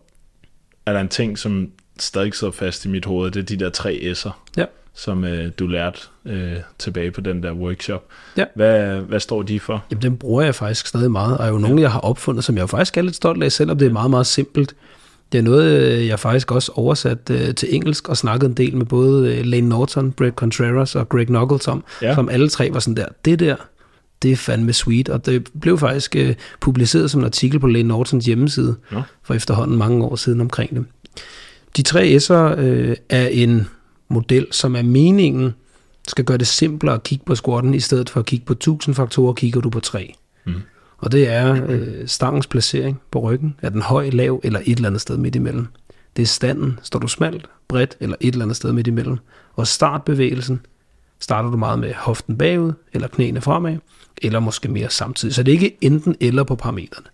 er 0.86 0.94
der 0.94 1.00
en 1.00 1.10
ting, 1.10 1.38
som 1.38 1.72
stadig 2.00 2.34
sidder 2.34 2.54
fast 2.54 2.86
i 2.86 2.90
mit 2.90 3.06
hoved, 3.06 3.32
det 3.32 3.40
er 3.40 3.46
de 3.46 3.60
der 3.60 3.70
tre 3.70 4.14
S'er. 4.16 4.32
Ja 4.58 4.66
som 4.94 5.24
øh, 5.24 5.52
du 5.60 5.68
lærte 5.68 6.00
øh, 6.26 6.56
tilbage 6.80 7.12
på 7.12 7.22
den 7.22 7.44
der 7.44 7.54
workshop. 7.54 8.06
Ja. 8.38 8.46
Hvad, 8.56 9.00
hvad 9.02 9.20
står 9.20 9.44
de 9.44 9.60
for? 9.60 9.86
Jamen, 9.92 10.02
den 10.02 10.18
bruger 10.18 10.42
jeg 10.42 10.56
faktisk 10.56 10.88
stadig 10.88 11.12
meget, 11.12 11.38
og 11.38 11.46
er 11.46 11.50
jo 11.50 11.56
ja. 11.56 11.62
nogle, 11.62 11.82
jeg 11.82 11.92
har 11.92 12.00
opfundet, 12.00 12.44
som 12.44 12.56
jeg 12.56 12.62
jo 12.62 12.68
faktisk 12.68 12.98
er 12.98 13.02
lidt 13.02 13.16
stolt 13.16 13.44
af, 13.44 13.52
selvom 13.52 13.78
det 13.78 13.88
er 13.88 13.92
meget, 13.92 14.10
meget 14.10 14.28
simpelt. 14.28 14.76
Det 15.32 15.38
er 15.38 15.42
noget, 15.42 15.82
øh, 15.82 16.08
jeg 16.08 16.20
faktisk 16.20 16.52
også 16.52 16.72
oversat 16.76 17.30
øh, 17.30 17.56
til 17.56 17.76
engelsk 17.76 18.10
og 18.10 18.18
snakket 18.18 18.48
en 18.48 18.54
del 18.54 18.78
med 18.78 18.86
både 18.86 19.36
øh, 19.36 19.46
Lane 19.46 19.70
Norton, 19.70 20.12
Brett 20.12 20.36
Contreras 20.36 20.96
og 20.96 21.10
Greg 21.10 21.28
Knuckles 21.28 21.68
om, 21.68 21.84
ja. 22.02 22.16
som 22.16 22.30
alle 22.30 22.50
tre 22.50 22.74
var 22.74 22.80
sådan 22.80 22.98
der, 22.98 23.06
det 23.26 23.40
der, 23.40 23.56
det 24.22 24.32
er 24.32 24.36
fandme 24.36 24.74
sweet, 24.74 25.10
og 25.10 25.26
det 25.26 25.48
blev 25.62 25.78
faktisk 25.78 26.16
øh, 26.16 26.36
publiceret 26.60 27.12
som 27.12 27.22
en 27.22 27.26
artikel 27.26 27.60
på 27.60 27.68
Lane 27.68 27.88
Nortons 27.88 28.26
hjemmeside 28.26 28.76
ja. 28.92 29.02
for 29.24 29.34
efterhånden 29.34 29.78
mange 29.78 30.06
år 30.06 30.16
siden 30.16 30.42
omkring 30.42 30.76
det. 30.76 30.86
De 31.78 31.82
tre 31.82 32.18
S'er 32.22 32.60
øh, 32.60 32.96
er 33.10 33.28
en 33.28 33.68
model, 34.10 34.48
som 34.52 34.76
er 34.76 34.82
meningen, 34.82 35.54
skal 36.08 36.26
gøre 36.26 36.38
det 36.38 36.48
simplere 36.48 36.96
at 36.96 37.04
kigge 37.04 37.26
på 37.26 37.36
squatten, 37.36 37.74
i 37.74 37.80
stedet 37.80 38.10
for 38.10 38.20
at 38.20 38.26
kigge 38.26 38.46
på 38.46 38.54
1000 38.54 38.96
faktorer, 38.96 39.34
kigger 39.34 39.62
du 39.62 39.70
på 39.70 39.80
tre. 39.80 40.14
Mm. 40.46 40.54
Og 40.98 41.12
det 41.12 41.28
er 41.28 41.66
øh, 41.68 42.08
stangens 42.08 42.48
placering 42.48 43.02
på 43.12 43.20
ryggen. 43.20 43.56
Er 43.62 43.70
den 43.70 43.82
høj, 43.82 44.10
lav 44.10 44.42
eller 44.44 44.60
et 44.66 44.76
eller 44.76 44.90
andet 44.90 45.02
sted 45.02 45.18
midt 45.18 45.36
imellem? 45.36 45.68
Det 46.16 46.22
er 46.22 46.28
standen. 46.28 46.80
Står 46.84 47.00
du 47.00 47.08
smalt, 47.08 47.46
bredt 47.68 47.98
eller 48.00 48.16
et 48.20 48.34
eller 48.34 48.46
andet 48.46 48.58
sted 48.58 48.74
midt 48.74 48.88
imellem? 48.88 49.18
Og 49.56 49.68
startbevægelsen. 49.68 50.62
Starter 51.20 51.50
du 51.50 51.58
meget 51.58 51.80
med 51.80 51.94
hoften 51.94 52.38
bagud 52.38 52.74
eller 52.94 53.08
knæene 53.08 53.42
fremad? 53.42 53.78
Eller 54.22 54.40
måske 54.40 54.70
mere 54.70 54.90
samtidig. 54.90 55.36
Så 55.36 55.44
det 55.44 55.52
er 55.52 55.54
ikke 55.54 55.78
enten 55.82 56.16
eller 56.20 56.44
på 56.44 56.56
parametrene. 56.56 57.08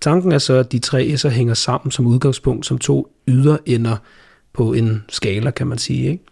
Tanken 0.00 0.32
er 0.32 0.38
så, 0.38 0.54
at 0.54 0.72
de 0.72 0.78
tre 0.78 1.14
S'er 1.18 1.28
hænger 1.28 1.54
sammen 1.54 1.90
som 1.90 2.06
udgangspunkt 2.06 2.66
som 2.66 2.78
to 2.78 3.14
yderender 3.28 3.96
på 4.52 4.72
en 4.72 5.04
skala, 5.08 5.50
kan 5.50 5.66
man 5.66 5.78
sige. 5.78 6.10
Ikke? 6.10 6.24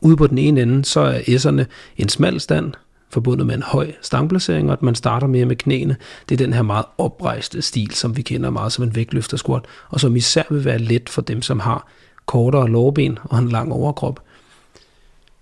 Ude 0.00 0.16
på 0.16 0.26
den 0.26 0.38
ene 0.38 0.62
ende, 0.62 0.84
så 0.84 1.00
er 1.00 1.20
S'erne 1.20 1.64
en 1.96 2.08
smal 2.08 2.40
stand, 2.40 2.72
forbundet 3.10 3.46
med 3.46 3.54
en 3.54 3.62
høj 3.62 3.92
stangplacering, 4.02 4.68
og 4.68 4.72
at 4.72 4.82
man 4.82 4.94
starter 4.94 5.26
mere 5.26 5.46
med 5.46 5.56
knæene. 5.56 5.96
Det 6.28 6.40
er 6.40 6.44
den 6.46 6.52
her 6.52 6.62
meget 6.62 6.84
oprejste 6.98 7.62
stil, 7.62 7.90
som 7.90 8.16
vi 8.16 8.22
kender 8.22 8.50
meget 8.50 8.72
som 8.72 8.84
en 8.84 8.94
vægtløftersquat, 8.94 9.62
og 9.88 10.00
som 10.00 10.16
især 10.16 10.42
vil 10.50 10.64
være 10.64 10.78
let 10.78 11.08
for 11.08 11.22
dem, 11.22 11.42
som 11.42 11.60
har 11.60 11.86
kortere 12.26 12.68
lårben 12.68 13.18
og 13.24 13.38
en 13.38 13.48
lang 13.48 13.72
overkrop. 13.72 14.20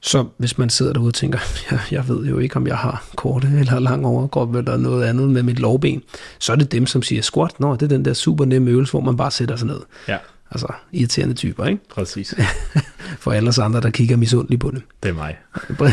Så 0.00 0.26
hvis 0.36 0.58
man 0.58 0.70
sidder 0.70 0.92
derude 0.92 1.08
og 1.08 1.14
tænker, 1.14 1.38
jeg, 1.70 1.80
jeg 1.90 2.08
ved 2.08 2.26
jo 2.26 2.38
ikke, 2.38 2.56
om 2.56 2.66
jeg 2.66 2.76
har 2.76 3.04
korte 3.16 3.48
eller 3.58 3.78
lang 3.78 4.06
overkrop 4.06 4.54
eller 4.54 4.76
noget 4.76 5.04
andet 5.04 5.28
med 5.28 5.42
mit 5.42 5.58
lårben, 5.58 6.02
så 6.38 6.52
er 6.52 6.56
det 6.56 6.72
dem, 6.72 6.86
som 6.86 7.02
siger 7.02 7.22
squat. 7.22 7.60
Nå, 7.60 7.74
det 7.74 7.82
er 7.82 7.88
den 7.88 8.04
der 8.04 8.12
super 8.12 8.44
nemme 8.44 8.70
øvelse, 8.70 8.90
hvor 8.90 9.00
man 9.00 9.16
bare 9.16 9.30
sætter 9.30 9.56
sig 9.56 9.66
ned. 9.66 9.80
Ja. 10.08 10.16
Altså 10.50 10.66
irriterende 10.92 11.34
typer, 11.34 11.64
ikke? 11.64 11.80
Præcis. 11.90 12.34
For 13.22 13.32
alle 13.32 13.48
os 13.48 13.58
andre, 13.58 13.80
der 13.80 13.90
kigger 13.90 14.16
misundeligt 14.16 14.60
på 14.60 14.70
det. 14.70 14.82
Det 15.02 15.08
er 15.08 15.14
mig. 15.14 15.38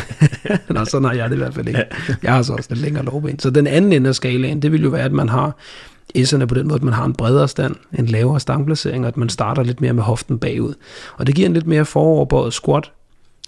Nå, 0.70 0.86
sådan 0.86 1.06
har 1.06 1.14
jeg 1.14 1.30
det 1.30 1.36
i 1.36 1.40
hvert 1.40 1.54
fald 1.54 1.68
ikke. 1.68 1.84
Jeg 2.24 2.34
har 2.34 2.42
så 2.42 2.54
også 2.54 2.70
lidt 2.70 2.82
længere 2.82 3.06
lovben. 3.06 3.40
Så 3.40 3.50
den 3.50 3.68
anden 3.68 3.94
ende 3.94 4.10
af 4.10 4.16
skalaen, 4.16 4.62
det 4.62 4.72
vil 4.72 4.84
jo 4.84 4.90
være, 4.90 5.04
at 5.04 5.12
man 5.12 5.30
har 5.30 5.58
S'erne 6.18 6.46
på 6.46 6.56
den 6.56 6.68
måde, 6.68 6.76
at 6.76 6.84
man 6.84 6.94
har 6.94 7.06
en 7.06 7.14
bredere 7.14 7.48
stand, 7.48 7.76
en 8.00 8.06
lavere 8.06 8.40
stangplacering, 8.40 9.04
og 9.04 9.08
at 9.08 9.18
man 9.18 9.30
starter 9.30 9.64
lidt 9.64 9.82
mere 9.82 9.94
med 9.94 10.04
hoften 10.04 10.40
bagud. 10.40 10.74
Og 11.18 11.28
det 11.28 11.36
giver 11.36 11.48
en 11.48 11.54
lidt 11.54 11.68
mere 11.68 11.86
foroverbøjet 11.86 12.54
squat, 12.54 12.92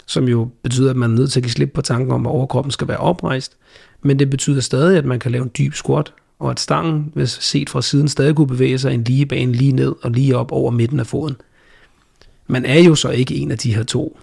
som 0.06 0.28
jo 0.28 0.48
betyder, 0.62 0.90
at 0.90 0.96
man 0.96 1.10
er 1.10 1.14
nødt 1.14 1.32
til 1.32 1.40
at 1.40 1.44
give 1.44 1.52
slip 1.52 1.70
på 1.74 1.82
tanken 1.82 2.12
om, 2.12 2.26
at 2.26 2.30
overkroppen 2.30 2.70
skal 2.70 2.88
være 2.88 2.96
oprejst. 2.96 3.56
Men 4.02 4.18
det 4.18 4.30
betyder 4.30 4.60
stadig, 4.60 4.98
at 4.98 5.04
man 5.04 5.18
kan 5.18 5.32
lave 5.32 5.42
en 5.42 5.50
dyb 5.58 5.74
squat, 5.74 6.12
og 6.38 6.50
at 6.50 6.60
stangen, 6.60 7.12
hvis 7.14 7.30
set 7.30 7.70
fra 7.70 7.82
siden, 7.82 8.08
stadig 8.08 8.34
kunne 8.34 8.46
bevæge 8.46 8.78
sig 8.78 8.94
en 8.94 9.04
lige 9.04 9.26
bane 9.26 9.52
lige 9.52 9.72
ned 9.72 9.94
og 10.02 10.10
lige 10.10 10.36
op 10.36 10.52
over 10.52 10.70
midten 10.70 11.00
af 11.00 11.06
foden. 11.06 11.36
Man 12.46 12.64
er 12.64 12.80
jo 12.80 12.94
så 12.94 13.10
ikke 13.10 13.34
en 13.34 13.50
af 13.50 13.58
de 13.58 13.74
her 13.74 13.82
to 13.82 14.18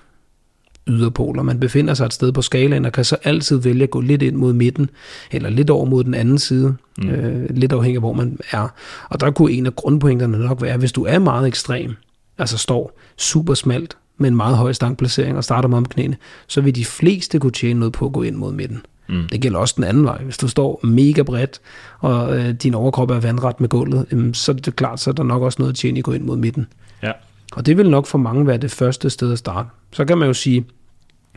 yderpoler. 0.88 1.44
Man 1.44 1.60
befinder 1.60 1.94
sig 1.94 2.06
et 2.06 2.14
sted 2.14 2.32
på 2.32 2.42
skalaen 2.42 2.86
og 2.86 2.92
kan 2.92 3.06
så 3.06 3.18
altid 3.24 3.58
vælge 3.58 3.84
at 3.84 3.90
gå 3.90 4.02
lidt 4.02 4.22
ind 4.22 4.36
mod 4.36 4.54
midten, 4.54 4.90
eller 5.32 5.50
lidt 5.50 5.70
over 5.70 5.86
mod 5.86 6.04
den 6.04 6.14
anden 6.14 6.38
side, 6.38 6.76
mm. 6.98 7.10
øh, 7.10 7.50
lidt 7.50 7.72
afhængig 7.72 7.98
af 7.98 8.02
hvor 8.02 8.14
man 8.14 8.40
er. 8.52 8.68
Og 9.10 9.20
der 9.20 9.32
kunne 9.32 9.52
en 9.52 9.66
af 9.66 9.76
grundpointerne 9.76 10.38
nok 10.38 10.62
være, 10.62 10.78
hvis 10.78 10.92
du 10.92 11.06
er 11.06 11.20
meget 11.20 11.48
ekstrem, 11.48 11.96
altså 12.38 12.58
står 12.58 13.00
super 13.18 13.54
smalt 13.54 13.98
med 14.18 14.30
en 14.30 14.36
meget 14.36 14.58
høj 14.58 14.74
stangplacering 14.74 15.38
og 15.38 15.44
starter 15.44 15.70
med 15.70 15.78
om 15.78 15.86
knæene, 15.86 16.18
så 16.48 16.62
vil 16.62 16.76
de 16.76 16.86
fleste 16.86 17.40
kunne 17.40 17.52
tjene 17.52 17.80
noget 17.80 17.94
på 17.94 18.06
at 18.06 18.14
gå 18.14 18.22
ind 18.22 18.36
mod 18.36 18.54
midten. 18.54 18.86
Mm. 19.10 19.30
Det 19.32 19.42
gælder 19.42 19.60
også 19.60 19.74
den 19.78 19.84
anden 19.84 20.06
vej. 20.06 20.24
Hvis 20.24 20.38
du 20.38 20.48
står 20.48 20.80
mega 20.84 21.22
bredt, 21.22 21.62
og 22.00 22.38
øh, 22.38 22.54
din 22.54 22.74
overkrop 22.74 23.12
er 23.12 23.20
vandret 23.20 23.62
med 23.62 23.70
gulvet, 23.70 24.06
øh, 24.12 24.34
så 24.34 24.52
er 24.52 24.56
det 24.56 24.76
klart, 24.76 25.00
så 25.00 25.10
er 25.10 25.14
der 25.14 25.24
nok 25.24 25.42
også 25.42 25.56
noget 25.60 25.74
at 25.74 25.78
tjene 25.78 25.98
i 25.98 26.00
at 26.00 26.04
gå 26.04 26.12
ind 26.12 26.24
mod 26.24 26.38
midten. 26.38 26.68
Ja. 27.04 27.12
Og 27.56 27.66
det 27.66 27.78
vil 27.78 27.90
nok 27.90 28.06
for 28.06 28.18
mange 28.18 28.48
være 28.48 28.58
det 28.58 28.72
første 28.72 29.10
sted 29.10 29.32
at 29.32 29.38
starte. 29.38 29.70
Så 29.92 30.06
kan 30.06 30.18
man 30.18 30.28
jo 30.28 30.34
sige, 30.34 30.66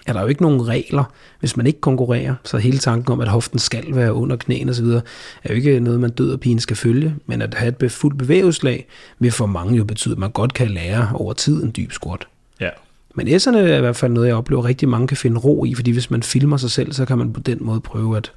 er 0.07 0.13
der 0.13 0.21
jo 0.21 0.27
ikke 0.27 0.43
nogen 0.43 0.69
regler, 0.69 1.05
hvis 1.41 1.57
man 1.57 1.67
ikke 1.67 1.81
konkurrerer, 1.81 2.35
så 2.45 2.59
hele 2.59 2.79
tanken 2.79 3.13
om, 3.13 3.21
at 3.21 3.29
hoften 3.29 3.59
skal 3.59 3.85
være 3.95 4.15
under 4.15 4.37
knæene 4.37 4.71
osv., 4.71 4.85
er 4.85 5.01
jo 5.49 5.55
ikke 5.55 5.81
noget, 5.81 6.01
man 6.01 6.11
død 6.11 6.33
og 6.33 6.41
pine 6.41 6.61
skal 6.61 6.77
følge, 6.77 7.15
men 7.27 7.43
at 7.43 7.55
have 7.55 7.75
et 7.83 7.93
fuldt 7.93 8.19
bevægelseslag 8.19 8.87
vil 9.19 9.33
for 9.33 9.47
mange 9.47 9.77
jo 9.77 9.85
betyde, 9.85 10.13
at 10.13 10.19
man 10.19 10.31
godt 10.31 10.55
kan 10.55 10.69
lære 10.69 11.11
over 11.15 11.33
tid 11.33 11.63
en 11.63 11.73
dyb 11.77 11.93
squat. 11.93 12.27
Ja. 12.61 12.71
Men 13.15 13.29
S'erne 13.29 13.59
er 13.59 13.77
i 13.77 13.81
hvert 13.81 13.97
fald 13.97 14.13
noget, 14.13 14.29
jeg 14.29 14.37
oplever 14.37 14.65
rigtig 14.65 14.89
mange 14.89 15.07
kan 15.07 15.17
finde 15.17 15.41
ro 15.41 15.65
i, 15.65 15.75
fordi 15.75 15.91
hvis 15.91 16.11
man 16.11 16.23
filmer 16.23 16.57
sig 16.57 16.71
selv, 16.71 16.93
så 16.93 17.05
kan 17.05 17.19
man 17.19 17.33
på 17.33 17.41
den 17.41 17.59
måde 17.61 17.81
prøve 17.81 18.17
at 18.17 18.33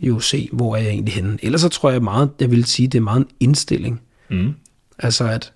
jo 0.00 0.20
se, 0.20 0.48
hvor 0.52 0.76
er 0.76 0.80
jeg 0.80 0.90
egentlig 0.90 1.14
henne. 1.14 1.38
Ellers 1.42 1.60
så 1.60 1.68
tror 1.68 1.90
jeg 1.90 2.02
meget, 2.02 2.30
jeg 2.40 2.50
vil 2.50 2.64
sige, 2.64 2.88
det 2.88 2.98
er 2.98 3.02
meget 3.02 3.20
en 3.20 3.28
indstilling. 3.40 4.00
Mm. 4.28 4.54
Altså 4.98 5.24
at 5.28 5.52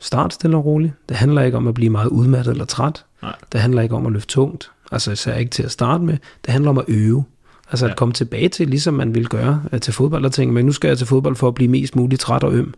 start 0.00 0.34
stille 0.34 0.56
og 0.56 0.64
roligt. 0.64 0.92
Det 1.08 1.16
handler 1.16 1.42
ikke 1.42 1.56
om 1.56 1.68
at 1.68 1.74
blive 1.74 1.90
meget 1.90 2.08
udmattet 2.08 2.50
eller 2.50 2.64
træt. 2.64 3.04
Nej. 3.22 3.34
Det 3.52 3.60
handler 3.60 3.82
ikke 3.82 3.94
om 3.94 4.06
at 4.06 4.12
løfte 4.12 4.34
tungt. 4.34 4.70
Altså 4.92 5.12
især 5.12 5.34
ikke 5.34 5.50
til 5.50 5.62
at 5.62 5.70
starte 5.70 6.04
med. 6.04 6.16
Det 6.44 6.52
handler 6.52 6.70
om 6.70 6.78
at 6.78 6.84
øve. 6.88 7.24
Altså 7.70 7.86
ja. 7.86 7.90
at 7.90 7.96
komme 7.96 8.14
tilbage 8.14 8.48
til, 8.48 8.68
ligesom 8.68 8.94
man 8.94 9.14
ville 9.14 9.28
gøre 9.28 9.62
øh, 9.72 9.80
til 9.80 9.92
fodbold, 9.92 10.24
og 10.24 10.32
tænke, 10.32 10.54
men 10.54 10.66
nu 10.66 10.72
skal 10.72 10.88
jeg 10.88 10.98
til 10.98 11.06
fodbold 11.06 11.36
for 11.36 11.48
at 11.48 11.54
blive 11.54 11.70
mest 11.70 11.96
muligt 11.96 12.20
træt 12.20 12.44
og 12.44 12.54
øm. 12.54 12.74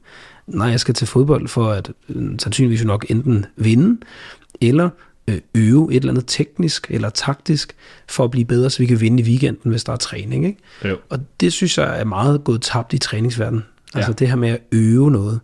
Nej, 0.46 0.68
jeg 0.68 0.80
skal 0.80 0.94
til 0.94 1.06
fodbold 1.06 1.48
for 1.48 1.70
at 1.70 1.92
øh, 2.08 2.30
sandsynligvis 2.38 2.84
nok 2.84 3.06
enten 3.08 3.46
vinde, 3.56 4.00
eller 4.60 4.90
øh, 5.28 5.40
øve 5.54 5.90
et 5.90 5.96
eller 5.96 6.12
andet 6.12 6.24
teknisk 6.26 6.86
eller 6.90 7.10
taktisk, 7.10 7.76
for 8.08 8.24
at 8.24 8.30
blive 8.30 8.44
bedre, 8.44 8.70
så 8.70 8.78
vi 8.78 8.86
kan 8.86 9.00
vinde 9.00 9.22
i 9.22 9.26
weekenden, 9.26 9.70
hvis 9.70 9.84
der 9.84 9.92
er 9.92 9.96
træning. 9.96 10.46
Ikke? 10.46 10.58
Jo. 10.84 10.96
Og 11.08 11.18
det 11.40 11.52
synes 11.52 11.78
jeg 11.78 12.00
er 12.00 12.04
meget 12.04 12.44
gået 12.44 12.62
tabt 12.62 12.92
i 12.92 12.98
træningsverdenen. 12.98 13.64
Altså 13.94 14.10
ja. 14.10 14.14
det 14.14 14.28
her 14.28 14.36
med 14.36 14.48
at 14.48 14.60
øve 14.72 15.10
noget. 15.10 15.40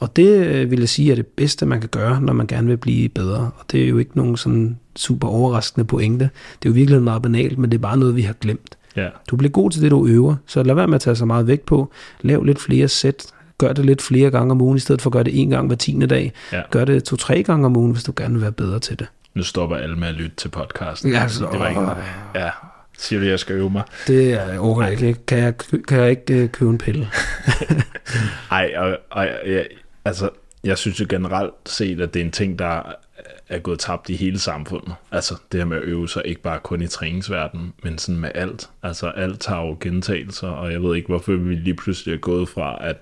Og 0.00 0.16
det 0.16 0.46
øh, 0.46 0.70
vil 0.70 0.78
jeg 0.78 0.88
sige 0.88 1.10
er 1.10 1.14
det 1.14 1.26
bedste, 1.26 1.66
man 1.66 1.80
kan 1.80 1.88
gøre, 1.88 2.20
når 2.20 2.32
man 2.32 2.46
gerne 2.46 2.66
vil 2.66 2.76
blive 2.76 3.08
bedre. 3.08 3.50
Og 3.58 3.64
det 3.72 3.84
er 3.84 3.88
jo 3.88 3.98
ikke 3.98 4.16
nogen 4.16 4.36
sådan 4.36 4.78
super 4.96 5.28
overraskende 5.28 5.84
pointe. 5.84 6.30
Det 6.62 6.68
er 6.68 6.70
jo 6.70 6.74
virkelig 6.74 7.02
meget 7.02 7.22
banalt, 7.22 7.58
men 7.58 7.70
det 7.70 7.78
er 7.78 7.82
bare 7.82 7.96
noget, 7.96 8.16
vi 8.16 8.22
har 8.22 8.32
glemt. 8.32 8.76
Ja. 8.96 9.08
Du 9.30 9.36
bliver 9.36 9.50
god 9.50 9.70
til 9.70 9.82
det, 9.82 9.90
du 9.90 10.06
øver, 10.06 10.36
så 10.46 10.62
lad 10.62 10.74
være 10.74 10.86
med 10.86 10.94
at 10.94 11.00
tage 11.00 11.16
så 11.16 11.24
meget 11.24 11.46
vægt 11.46 11.66
på. 11.66 11.90
Lav 12.20 12.42
lidt 12.42 12.60
flere 12.60 12.88
sæt. 12.88 13.26
Gør 13.58 13.72
det 13.72 13.84
lidt 13.84 14.02
flere 14.02 14.30
gange 14.30 14.50
om 14.50 14.60
ugen, 14.60 14.76
i 14.76 14.80
stedet 14.80 15.02
for 15.02 15.10
at 15.10 15.12
gøre 15.12 15.24
det 15.24 15.40
en 15.40 15.50
gang 15.50 15.66
hver 15.66 15.76
tiende 15.76 16.06
dag. 16.06 16.32
Ja. 16.52 16.62
Gør 16.70 16.84
det 16.84 17.04
to-tre 17.04 17.42
gange 17.42 17.66
om 17.66 17.76
ugen, 17.76 17.92
hvis 17.92 18.04
du 18.04 18.12
gerne 18.16 18.34
vil 18.34 18.42
være 18.42 18.52
bedre 18.52 18.78
til 18.78 18.98
det. 18.98 19.06
Nu 19.34 19.42
stopper 19.42 19.76
alle 19.76 19.96
med 19.96 20.08
at 20.08 20.14
lytte 20.14 20.36
til 20.36 20.48
podcasten. 20.48 21.12
Ja, 21.12 21.28
så, 21.28 21.48
det 21.52 21.60
var 21.60 21.68
ikke, 21.68 21.80
ja, 22.34 22.50
siger 22.98 23.20
du, 23.20 23.26
jeg 23.26 23.38
skal 23.38 23.56
øve 23.56 23.70
mig? 23.70 23.82
Det 24.06 24.32
er 24.32 24.58
overhovedet 24.58 25.02
ikke. 25.02 25.26
Kan 25.26 25.38
jeg, 25.38 25.54
kan 25.88 25.98
jeg 25.98 26.10
ikke 26.10 26.44
uh, 26.44 26.50
købe 26.50 26.70
en 26.70 26.78
pille? 26.78 27.08
Nej, 28.50 28.72
og, 28.76 28.98
og 29.10 29.26
jeg, 29.46 29.66
altså, 30.04 30.30
jeg 30.66 30.78
synes 30.78 31.00
jo 31.00 31.06
generelt 31.08 31.54
set, 31.66 32.00
at 32.00 32.14
det 32.14 32.20
er 32.20 32.24
en 32.24 32.32
ting, 32.32 32.58
der 32.58 32.82
er 33.48 33.58
gået 33.58 33.78
tabt 33.78 34.08
i 34.08 34.16
hele 34.16 34.38
samfundet. 34.38 34.94
Altså 35.12 35.34
det 35.52 35.60
her 35.60 35.64
med 35.64 35.76
at 35.76 35.82
øve 35.82 36.08
sig, 36.08 36.22
ikke 36.24 36.42
bare 36.42 36.58
kun 36.58 36.82
i 36.82 36.86
træningsverdenen, 36.86 37.72
men 37.82 37.98
sådan 37.98 38.20
med 38.20 38.30
alt. 38.34 38.70
Altså 38.82 39.08
alt 39.08 39.46
har 39.46 39.66
jo 39.66 39.76
gentagelser, 39.80 40.48
og 40.48 40.72
jeg 40.72 40.82
ved 40.82 40.96
ikke, 40.96 41.08
hvorfor 41.08 41.32
vi 41.32 41.54
lige 41.54 41.74
pludselig 41.74 42.14
er 42.14 42.18
gået 42.18 42.48
fra, 42.48 42.78
at 42.80 42.96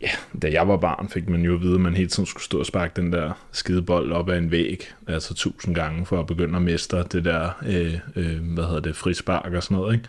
ja, 0.00 0.10
da 0.42 0.50
jeg 0.52 0.68
var 0.68 0.76
barn, 0.76 1.08
fik 1.08 1.28
man 1.28 1.42
jo 1.42 1.54
at 1.54 1.60
vide, 1.60 1.74
at 1.74 1.80
man 1.80 1.94
hele 1.94 2.08
tiden 2.08 2.26
skulle 2.26 2.44
stå 2.44 2.58
og 2.58 2.66
sparke 2.66 2.92
den 2.96 3.12
der 3.12 3.32
skide 3.52 3.82
bold 3.82 4.12
op 4.12 4.28
ad 4.28 4.38
en 4.38 4.50
væg, 4.50 4.92
altså 5.08 5.34
tusind 5.34 5.74
gange, 5.74 6.06
for 6.06 6.20
at 6.20 6.26
begynde 6.26 6.56
at 6.56 6.62
mestre 6.62 7.04
det 7.12 7.24
der, 7.24 7.50
øh, 7.66 7.98
øh, 8.16 8.54
hvad 8.54 8.64
hedder 8.64 8.80
det, 8.80 8.96
frispark 8.96 9.52
og 9.52 9.62
sådan 9.62 9.76
noget, 9.76 9.94
ikke? 9.94 10.08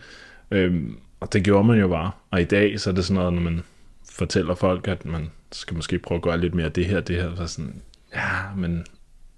Øh, 0.50 0.82
og 1.20 1.32
det 1.32 1.44
gjorde 1.44 1.64
man 1.64 1.80
jo 1.80 1.88
bare. 1.88 2.10
Og 2.30 2.40
i 2.40 2.44
dag, 2.44 2.80
så 2.80 2.90
er 2.90 2.94
det 2.94 3.04
sådan 3.04 3.14
noget, 3.14 3.32
når 3.32 3.40
man 3.40 3.62
fortæller 4.10 4.54
folk, 4.54 4.88
at 4.88 5.04
man 5.04 5.30
skal 5.54 5.76
måske 5.76 5.98
prøve 5.98 6.16
at 6.16 6.22
gøre 6.22 6.40
lidt 6.40 6.54
mere 6.54 6.68
det 6.68 6.86
her, 6.86 7.00
det 7.00 7.16
her, 7.16 7.36
så 7.36 7.46
sådan, 7.46 7.82
ja, 8.14 8.54
men 8.56 8.86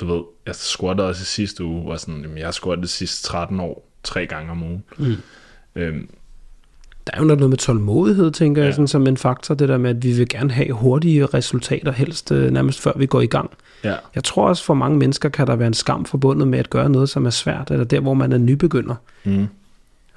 du 0.01 0.07
ved, 0.07 0.23
jeg 0.47 0.55
squattede 0.55 1.09
også 1.09 1.23
i 1.23 1.25
sidste 1.25 1.65
uge, 1.65 1.89
var 1.89 1.97
sådan, 1.97 2.21
jamen, 2.21 2.39
jeg 2.39 2.47
har 2.47 2.53
squattet 2.53 2.83
de 2.83 2.89
sidste 2.89 3.29
13 3.29 3.61
år, 3.61 3.89
tre 4.03 4.27
gange 4.27 4.51
om 4.51 4.63
ugen. 4.63 4.85
Mm. 4.99 5.15
Øhm, 5.75 6.09
der 7.07 7.13
er 7.15 7.19
jo 7.19 7.25
noget 7.25 7.51
med 7.51 7.59
tålmodighed, 7.59 8.31
tænker 8.31 8.63
ja. 8.63 8.67
jeg, 8.67 8.75
sådan, 8.75 8.89
som 8.89 9.07
en 9.07 9.17
faktor, 9.17 9.55
det 9.55 9.69
der 9.69 9.79
med, 9.79 9.91
at 9.91 10.03
vi 10.03 10.13
vil 10.13 10.29
gerne 10.29 10.51
have 10.51 10.73
hurtige 10.73 11.27
resultater, 11.27 11.93
helst 11.93 12.33
øh, 12.33 12.51
nærmest 12.51 12.81
før 12.81 12.93
vi 12.97 13.07
går 13.07 13.21
i 13.21 13.27
gang. 13.27 13.51
Ja. 13.85 13.95
Jeg 14.15 14.25
tror 14.25 14.49
også, 14.49 14.65
for 14.65 14.75
mange 14.75 14.99
mennesker 14.99 15.29
kan 15.29 15.47
der 15.47 15.57
være 15.57 15.67
en 15.67 15.75
skam 15.75 16.05
forbundet 16.05 16.49
med 16.49 16.59
at 16.59 16.71
gøre 16.71 16.89
noget, 16.89 17.09
som 17.09 17.27
er 17.27 17.31
svært, 17.31 17.71
eller 17.71 17.85
der, 17.85 18.01
hvor 18.01 18.15
man 18.15 18.33
er 18.33 18.39
nybegynder. 18.39 18.95
Mm. 19.25 19.47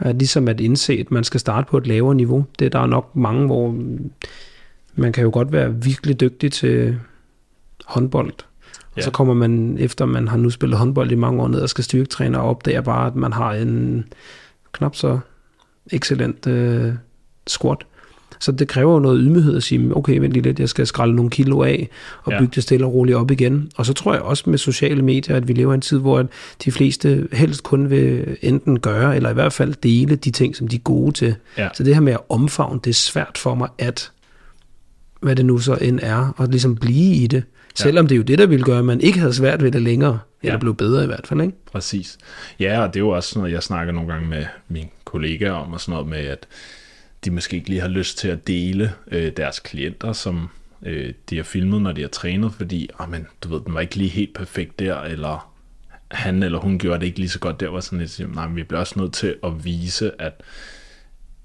Ligesom 0.05 0.47
at 0.47 0.59
indse, 0.59 0.93
at 0.93 1.11
man 1.11 1.23
skal 1.23 1.39
starte 1.39 1.67
på 1.69 1.77
et 1.77 1.87
lavere 1.87 2.15
niveau. 2.15 2.45
Det 2.59 2.73
der 2.73 2.79
er 2.79 2.85
nok 2.85 3.15
mange, 3.15 3.45
hvor 3.45 3.75
man 4.99 5.11
kan 5.11 5.23
jo 5.23 5.29
godt 5.33 5.51
være 5.51 5.83
virkelig 5.83 6.19
dygtig 6.19 6.51
til 6.51 6.99
håndbold, 7.85 8.33
Ja. 8.95 9.01
Og 9.01 9.03
så 9.03 9.11
kommer 9.11 9.33
man, 9.33 9.77
efter 9.79 10.05
man 10.05 10.27
har 10.27 10.37
nu 10.37 10.49
spillet 10.49 10.79
håndbold 10.79 11.11
i 11.11 11.15
mange 11.15 11.41
år 11.41 11.47
ned 11.47 11.61
og 11.61 11.69
skal 11.69 11.83
styrketræne, 11.83 12.39
og 12.39 12.49
opdager 12.49 12.81
bare, 12.81 13.07
at 13.07 13.15
man 13.15 13.33
har 13.33 13.53
en 13.53 14.05
knap 14.71 14.95
så 14.95 15.19
excellent 15.91 16.47
øh, 16.47 16.93
squat. 17.47 17.77
Så 18.39 18.51
det 18.51 18.67
kræver 18.67 18.93
jo 18.93 18.99
noget 18.99 19.19
ydmyghed 19.21 19.57
at 19.57 19.63
sige, 19.63 19.95
okay, 19.95 20.19
vent 20.19 20.33
lige 20.33 20.43
lidt, 20.43 20.59
jeg 20.59 20.69
skal 20.69 20.87
skralde 20.87 21.15
nogle 21.15 21.31
kilo 21.31 21.63
af, 21.63 21.89
og 22.23 22.31
ja. 22.31 22.39
bygge 22.39 22.51
det 22.55 22.63
stille 22.63 22.85
og 22.85 22.93
roligt 22.93 23.17
op 23.17 23.31
igen. 23.31 23.71
Og 23.75 23.85
så 23.85 23.93
tror 23.93 24.13
jeg 24.13 24.21
også 24.21 24.49
med 24.49 24.57
sociale 24.57 25.01
medier, 25.01 25.35
at 25.35 25.47
vi 25.47 25.53
lever 25.53 25.73
i 25.73 25.75
en 25.75 25.81
tid, 25.81 25.99
hvor 25.99 26.27
de 26.65 26.71
fleste 26.71 27.27
helst 27.31 27.63
kun 27.63 27.89
vil 27.89 28.37
enten 28.41 28.79
gøre, 28.79 29.15
eller 29.15 29.29
i 29.29 29.33
hvert 29.33 29.53
fald 29.53 29.73
dele 29.83 30.15
de 30.15 30.31
ting, 30.31 30.55
som 30.55 30.67
de 30.67 30.75
er 30.75 30.79
gode 30.79 31.11
til. 31.11 31.35
Ja. 31.57 31.69
Så 31.73 31.83
det 31.83 31.93
her 31.93 32.01
med 32.01 32.13
at 32.13 32.21
omfavne, 32.29 32.79
det 32.83 32.89
er 32.89 32.93
svært 32.93 33.37
for 33.37 33.55
mig 33.55 33.69
at, 33.77 34.11
hvad 35.19 35.35
det 35.35 35.45
nu 35.45 35.57
så 35.57 35.75
end 35.75 35.99
er, 36.01 36.33
og 36.37 36.47
ligesom 36.47 36.75
blive 36.75 37.15
i 37.15 37.27
det. 37.27 37.37
Ja. 37.79 37.83
Selvom 37.83 38.07
det 38.07 38.15
er 38.15 38.17
jo 38.17 38.23
det, 38.23 38.39
der 38.39 38.45
ville 38.45 38.65
gøre, 38.65 38.79
at 38.79 38.85
man 38.85 39.01
ikke 39.01 39.19
havde 39.19 39.33
svært 39.33 39.63
ved 39.63 39.71
det 39.71 39.81
længere, 39.81 40.19
eller 40.41 40.53
ja. 40.53 40.59
blev 40.59 40.75
bedre 40.75 41.03
i 41.03 41.07
hvert 41.07 41.27
fald, 41.27 41.41
ikke? 41.41 41.53
Præcis. 41.71 42.17
Ja, 42.59 42.81
og 42.81 42.87
det 42.87 42.95
er 42.95 43.03
jo 43.03 43.09
også 43.09 43.39
noget, 43.39 43.51
jeg 43.51 43.63
snakker 43.63 43.93
nogle 43.93 44.13
gange 44.13 44.27
med 44.27 44.45
mine 44.67 44.89
kollegaer 45.05 45.51
om, 45.51 45.73
og 45.73 45.81
sådan 45.81 45.91
noget 45.91 46.07
med, 46.07 46.17
at 46.17 46.47
de 47.25 47.31
måske 47.31 47.55
ikke 47.57 47.69
lige 47.69 47.81
har 47.81 47.87
lyst 47.87 48.17
til 48.17 48.27
at 48.27 48.47
dele 48.47 48.93
øh, 49.11 49.31
deres 49.37 49.59
klienter, 49.59 50.13
som 50.13 50.49
øh, 50.85 51.13
de 51.29 51.35
har 51.35 51.43
filmet, 51.43 51.81
når 51.81 51.91
de 51.91 52.01
har 52.01 52.07
trænet, 52.07 52.53
fordi, 52.53 52.89
oh, 52.99 53.11
men, 53.11 53.27
du 53.43 53.49
ved, 53.49 53.61
den 53.65 53.73
var 53.73 53.79
ikke 53.79 53.95
lige 53.95 54.09
helt 54.09 54.33
perfekt 54.33 54.79
der, 54.79 55.01
eller 55.01 55.53
han 56.11 56.43
eller 56.43 56.59
hun 56.59 56.79
gjorde 56.79 56.99
det 56.99 57.05
ikke 57.05 57.19
lige 57.19 57.29
så 57.29 57.39
godt 57.39 57.59
der, 57.59 57.69
var 57.69 57.79
sådan 57.79 57.99
lidt, 57.99 58.35
nej, 58.35 58.47
men 58.47 58.55
vi 58.55 58.63
bliver 58.63 58.79
også 58.79 58.99
nødt 58.99 59.13
til 59.13 59.35
at 59.43 59.65
vise, 59.65 60.21
at, 60.21 60.41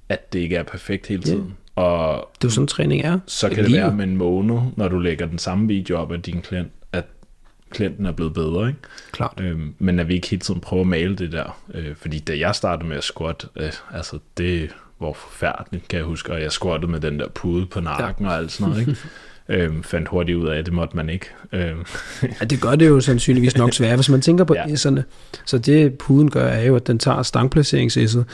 at 0.09 0.33
det 0.33 0.39
ikke 0.39 0.57
er 0.57 0.63
perfekt 0.63 1.07
hele 1.07 1.23
tiden. 1.23 1.39
Yeah. 1.39 1.51
Og 1.77 2.31
det 2.35 2.45
er 2.45 2.49
jo 2.49 2.51
sådan, 2.51 2.67
træning 2.67 3.03
er. 3.03 3.19
Så 3.27 3.49
kan 3.49 3.59
det 3.59 3.71
liv. 3.71 3.81
være 3.81 3.95
med 3.95 4.05
en 4.05 4.17
måned, 4.17 4.61
når 4.77 4.89
du 4.89 4.99
lægger 4.99 5.27
den 5.27 5.39
samme 5.39 5.69
video 5.69 5.97
op 5.97 6.13
af 6.13 6.23
din 6.23 6.43
klient, 6.43 6.73
at 6.93 7.05
klienten 7.71 8.07
er 8.07 8.13
blevet 8.13 8.35
bedre, 8.35 8.69
ikke? 8.69 8.81
Klart. 9.13 9.41
Øhm, 9.41 9.75
men 9.79 10.01
at 10.01 10.09
vi 10.09 10.15
ikke 10.15 10.31
hele 10.31 10.41
tiden 10.41 10.61
prøver 10.61 10.81
at 10.81 10.87
male 10.87 11.17
det 11.17 11.33
der. 11.33 11.61
Øh, 11.75 11.97
fordi 11.97 12.19
da 12.19 12.39
jeg 12.39 12.55
startede 12.55 12.89
med 12.89 12.97
at 12.97 13.05
squat, 13.05 13.47
øh, 13.57 13.73
altså 13.93 14.19
det 14.39 14.71
hvor 14.99 15.13
forfærdeligt, 15.13 15.89
kan 15.89 15.97
jeg 15.97 16.07
huske, 16.07 16.33
og 16.33 16.43
jeg 16.43 16.53
squattede 16.53 16.93
med 16.93 17.01
den 17.01 17.19
der 17.19 17.29
pude 17.29 17.67
på 17.67 17.81
nakken 17.81 18.27
ja. 18.27 18.33
og 18.33 18.39
alt 18.39 18.53
sådan 18.53 18.71
noget, 18.71 18.89
ikke? 18.89 19.01
øhm, 19.65 19.83
fandt 19.83 20.09
hurtigt 20.09 20.39
ud 20.39 20.49
af, 20.49 20.59
at 20.59 20.67
det 20.67 20.75
måtte 20.75 20.97
man 20.97 21.09
ikke. 21.09 21.27
Øhm. 21.53 21.85
ja, 22.23 22.45
det 22.45 22.61
gør 22.61 22.75
det 22.75 22.89
jo 22.89 23.01
sandsynligvis 23.01 23.57
nok 23.57 23.73
svært, 23.73 23.95
hvis 23.95 24.09
man 24.09 24.21
tænker 24.21 24.45
på 24.45 24.55
ja. 24.55 24.77
sådan. 24.77 25.03
Så 25.45 25.59
det 25.59 25.95
puden 25.99 26.31
gør, 26.31 26.47
er 26.47 26.65
jo, 26.65 26.77
at 26.77 26.87
den 26.87 26.99
tager 26.99 27.23
stangplaceringsæsset 27.23 28.27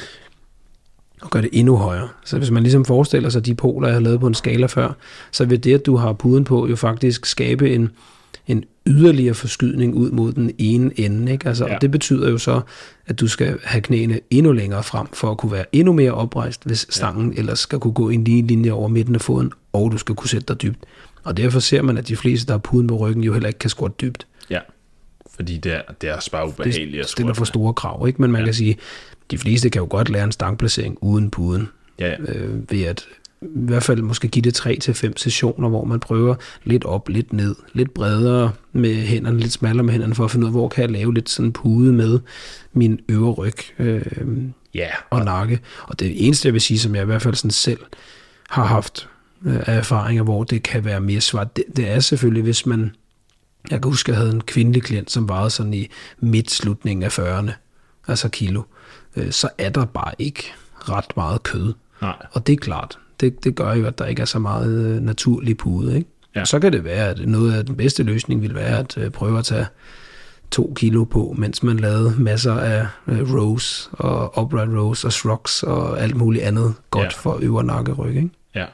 og 1.22 1.30
gør 1.30 1.40
det 1.40 1.50
endnu 1.52 1.76
højere. 1.76 2.08
Så 2.24 2.38
hvis 2.38 2.50
man 2.50 2.62
ligesom 2.62 2.84
forestiller 2.84 3.28
sig 3.28 3.46
de 3.46 3.54
poler, 3.54 3.88
jeg 3.88 3.94
har 3.94 4.00
lavet 4.00 4.20
på 4.20 4.26
en 4.26 4.34
skala 4.34 4.66
før, 4.66 4.92
så 5.30 5.44
vil 5.44 5.64
det, 5.64 5.74
at 5.74 5.86
du 5.86 5.96
har 5.96 6.12
puden 6.12 6.44
på, 6.44 6.68
jo 6.68 6.76
faktisk 6.76 7.26
skabe 7.26 7.74
en, 7.74 7.90
en 8.46 8.64
yderligere 8.86 9.34
forskydning 9.34 9.94
ud 9.94 10.10
mod 10.10 10.32
den 10.32 10.50
ene 10.58 11.00
ende. 11.00 11.32
Ikke? 11.32 11.48
Altså, 11.48 11.66
ja. 11.66 11.74
Og 11.74 11.80
det 11.80 11.90
betyder 11.90 12.30
jo 12.30 12.38
så, 12.38 12.60
at 13.06 13.20
du 13.20 13.28
skal 13.28 13.58
have 13.64 13.80
knæene 13.80 14.20
endnu 14.30 14.52
længere 14.52 14.82
frem, 14.82 15.06
for 15.12 15.30
at 15.30 15.38
kunne 15.38 15.52
være 15.52 15.64
endnu 15.72 15.92
mere 15.92 16.12
oprejst, 16.12 16.64
hvis 16.64 16.86
stangen 16.90 17.32
ja. 17.32 17.38
ellers 17.38 17.58
skal 17.58 17.78
kunne 17.78 17.92
gå 17.92 18.08
en 18.08 18.24
lige 18.24 18.46
linje 18.46 18.70
over 18.70 18.88
midten 18.88 19.14
af 19.14 19.20
foden, 19.20 19.52
og 19.72 19.92
du 19.92 19.98
skal 19.98 20.14
kunne 20.14 20.28
sætte 20.28 20.46
dig 20.46 20.62
dybt. 20.62 20.78
Og 21.24 21.36
derfor 21.36 21.60
ser 21.60 21.82
man, 21.82 21.98
at 21.98 22.08
de 22.08 22.16
fleste, 22.16 22.46
der 22.46 22.52
har 22.52 22.58
puden 22.58 22.86
på 22.86 22.96
ryggen, 22.96 23.24
jo 23.24 23.32
heller 23.32 23.48
ikke 23.48 23.58
kan 23.58 23.70
squat 23.70 24.00
dybt. 24.00 24.26
Ja, 24.50 24.58
fordi 25.40 25.58
det 25.58 25.72
er, 25.72 25.82
det 26.00 26.10
er 26.10 26.28
bare 26.32 26.48
ubehageligt 26.48 26.92
det, 26.92 26.98
at 26.98 27.08
stiller 27.08 27.34
for 27.34 27.44
store 27.44 27.74
krav, 27.74 28.06
ikke? 28.08 28.22
men 28.22 28.32
man 28.32 28.40
ja. 28.40 28.44
kan 28.44 28.54
sige, 28.54 28.76
de 29.30 29.38
fleste 29.38 29.70
kan 29.70 29.80
jo 29.80 29.86
godt 29.90 30.08
lære 30.08 30.24
en 30.24 30.32
stangplacering 30.32 30.98
uden 31.00 31.30
puden. 31.30 31.68
Ja. 31.98 32.16
Øh, 32.20 32.70
ved 32.70 32.82
at 32.82 33.06
i 33.42 33.46
hvert 33.52 33.82
fald 33.82 34.02
måske 34.02 34.28
give 34.28 34.42
det 34.42 34.54
3 34.54 34.76
til 34.76 34.94
fem 34.94 35.16
sessioner, 35.16 35.68
hvor 35.68 35.84
man 35.84 36.00
prøver 36.00 36.34
lidt 36.64 36.84
op, 36.84 37.08
lidt 37.08 37.32
ned, 37.32 37.56
lidt 37.72 37.94
bredere 37.94 38.52
med 38.72 38.94
hænderne, 38.94 39.40
lidt 39.40 39.52
smallere 39.52 39.84
med 39.84 39.92
hænderne, 39.92 40.14
for 40.14 40.24
at 40.24 40.30
finde 40.30 40.44
ud 40.44 40.48
af, 40.48 40.52
hvor 40.52 40.68
kan 40.68 40.82
jeg 40.82 40.90
lave 40.90 41.14
lidt 41.14 41.30
sådan 41.30 41.52
pude 41.52 41.92
med 41.92 42.20
min 42.72 43.00
øvre 43.08 43.32
ryg 43.32 43.54
øh, 43.78 44.02
yeah. 44.76 44.92
og 45.10 45.24
nakke. 45.24 45.60
Og 45.82 46.00
det 46.00 46.26
eneste, 46.26 46.46
jeg 46.46 46.52
vil 46.52 46.60
sige, 46.60 46.78
som 46.78 46.94
jeg 46.94 47.02
i 47.02 47.06
hvert 47.06 47.22
fald 47.22 47.34
sådan 47.34 47.50
selv 47.50 47.80
har 48.50 48.64
haft 48.64 49.08
øh, 49.46 49.56
af 49.66 49.76
erfaringer, 49.76 50.22
hvor 50.22 50.44
det 50.44 50.62
kan 50.62 50.84
være 50.84 51.00
mere 51.00 51.20
svart, 51.20 51.56
det, 51.56 51.64
det 51.76 51.90
er 51.90 52.00
selvfølgelig, 52.00 52.42
hvis 52.42 52.66
man, 52.66 52.92
jeg 53.70 53.82
kan 53.82 53.90
huske, 53.90 54.12
at 54.12 54.14
jeg 54.14 54.20
havde 54.20 54.34
en 54.34 54.40
kvindelig 54.40 54.82
klient, 54.82 55.10
som 55.10 55.28
varede 55.28 55.50
sådan 55.50 55.74
i 55.74 55.88
midt-slutningen 56.18 57.02
af 57.02 57.18
40'erne, 57.18 57.50
altså 58.08 58.28
kilo, 58.28 58.62
øh, 59.16 59.30
så 59.30 59.48
er 59.58 59.70
der 59.70 59.84
bare 59.84 60.12
ikke 60.18 60.52
ret 60.74 61.16
meget 61.16 61.42
kød. 61.42 61.74
Nej. 62.02 62.16
Og 62.32 62.46
det 62.46 62.52
er 62.52 62.56
klart, 62.56 62.98
det, 63.20 63.44
det 63.44 63.54
gør 63.54 63.74
jo, 63.74 63.86
at 63.86 63.98
der 63.98 64.06
ikke 64.06 64.22
er 64.22 64.26
så 64.26 64.38
meget 64.38 64.86
øh, 64.86 65.02
naturlig 65.02 65.56
pude. 65.56 65.96
Ikke? 65.96 66.10
Ja. 66.36 66.44
Så 66.44 66.60
kan 66.60 66.72
det 66.72 66.84
være, 66.84 67.08
at 67.08 67.28
noget 67.28 67.52
af 67.52 67.66
den 67.66 67.76
bedste 67.76 68.02
løsning 68.02 68.42
vil 68.42 68.54
være 68.54 68.78
at 68.78 68.98
øh, 68.98 69.10
prøve 69.10 69.38
at 69.38 69.44
tage 69.44 69.66
to 70.50 70.72
kilo 70.76 71.04
på, 71.04 71.34
mens 71.38 71.62
man 71.62 71.76
lavede 71.76 72.14
masser 72.18 72.54
af 72.54 72.86
øh, 73.06 73.34
rows 73.34 73.90
og 73.92 74.42
upright 74.42 74.70
rows 74.70 75.04
og 75.04 75.12
shrugs 75.12 75.62
og 75.62 76.00
alt 76.00 76.16
muligt 76.16 76.44
andet 76.44 76.74
godt 76.90 77.04
ja. 77.04 77.08
for 77.08 77.38
øvre 77.42 77.64
nakkeryg. 77.64 78.16
Ikke? 78.16 78.30
Ja. 78.54 78.66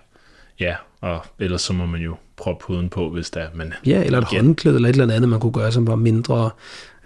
ja, 0.61 0.75
og 1.01 1.25
ellers 1.39 1.63
så 1.63 1.73
må 1.73 1.87
man 1.87 2.01
jo 2.01 2.17
proppe 2.37 2.65
puden 2.65 2.89
på, 2.89 3.11
hvis 3.11 3.31
der 3.31 3.47
men 3.55 3.75
Ja, 3.87 4.05
eller 4.05 4.19
et 4.19 4.27
igen. 4.33 4.45
håndklæde 4.45 4.77
eller 4.77 4.89
et 4.89 4.93
eller 4.93 5.15
andet, 5.15 5.29
man 5.29 5.41
kunne 5.41 5.53
gøre, 5.53 5.73
som 5.73 5.87
var 5.87 5.97
mindre, 5.97 6.51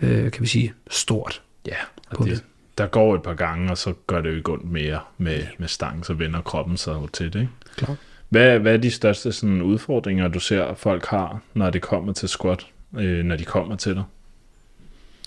øh, 0.02 0.30
kan 0.30 0.42
vi 0.42 0.46
sige, 0.46 0.72
stort. 0.90 1.42
Ja, 1.66 1.74
og 2.10 2.24
det, 2.24 2.34
det 2.34 2.44
der 2.78 2.86
går 2.86 3.14
et 3.14 3.22
par 3.22 3.34
gange, 3.34 3.70
og 3.70 3.78
så 3.78 3.92
gør 4.06 4.20
det 4.20 4.30
jo 4.30 4.36
ikke 4.36 4.52
ondt 4.52 4.70
mere 4.70 5.00
med, 5.18 5.42
med 5.58 5.68
stangen, 5.68 6.04
så 6.04 6.14
vender 6.14 6.40
kroppen 6.40 6.76
sig 6.76 6.94
til 7.12 7.32
det. 7.32 7.40
Ikke? 7.40 7.52
Klar. 7.76 7.96
Hvad, 8.28 8.58
hvad 8.58 8.72
er 8.72 8.76
de 8.76 8.90
største 8.90 9.32
sådan, 9.32 9.62
udfordringer, 9.62 10.28
du 10.28 10.40
ser, 10.40 10.74
folk 10.74 11.06
har, 11.06 11.40
når 11.54 11.70
det 11.70 11.82
kommer 11.82 12.12
til 12.12 12.28
squat, 12.28 12.66
øh, 12.98 13.24
når 13.24 13.36
de 13.36 13.44
kommer 13.44 13.76
til 13.76 13.94
dig? 13.94 14.04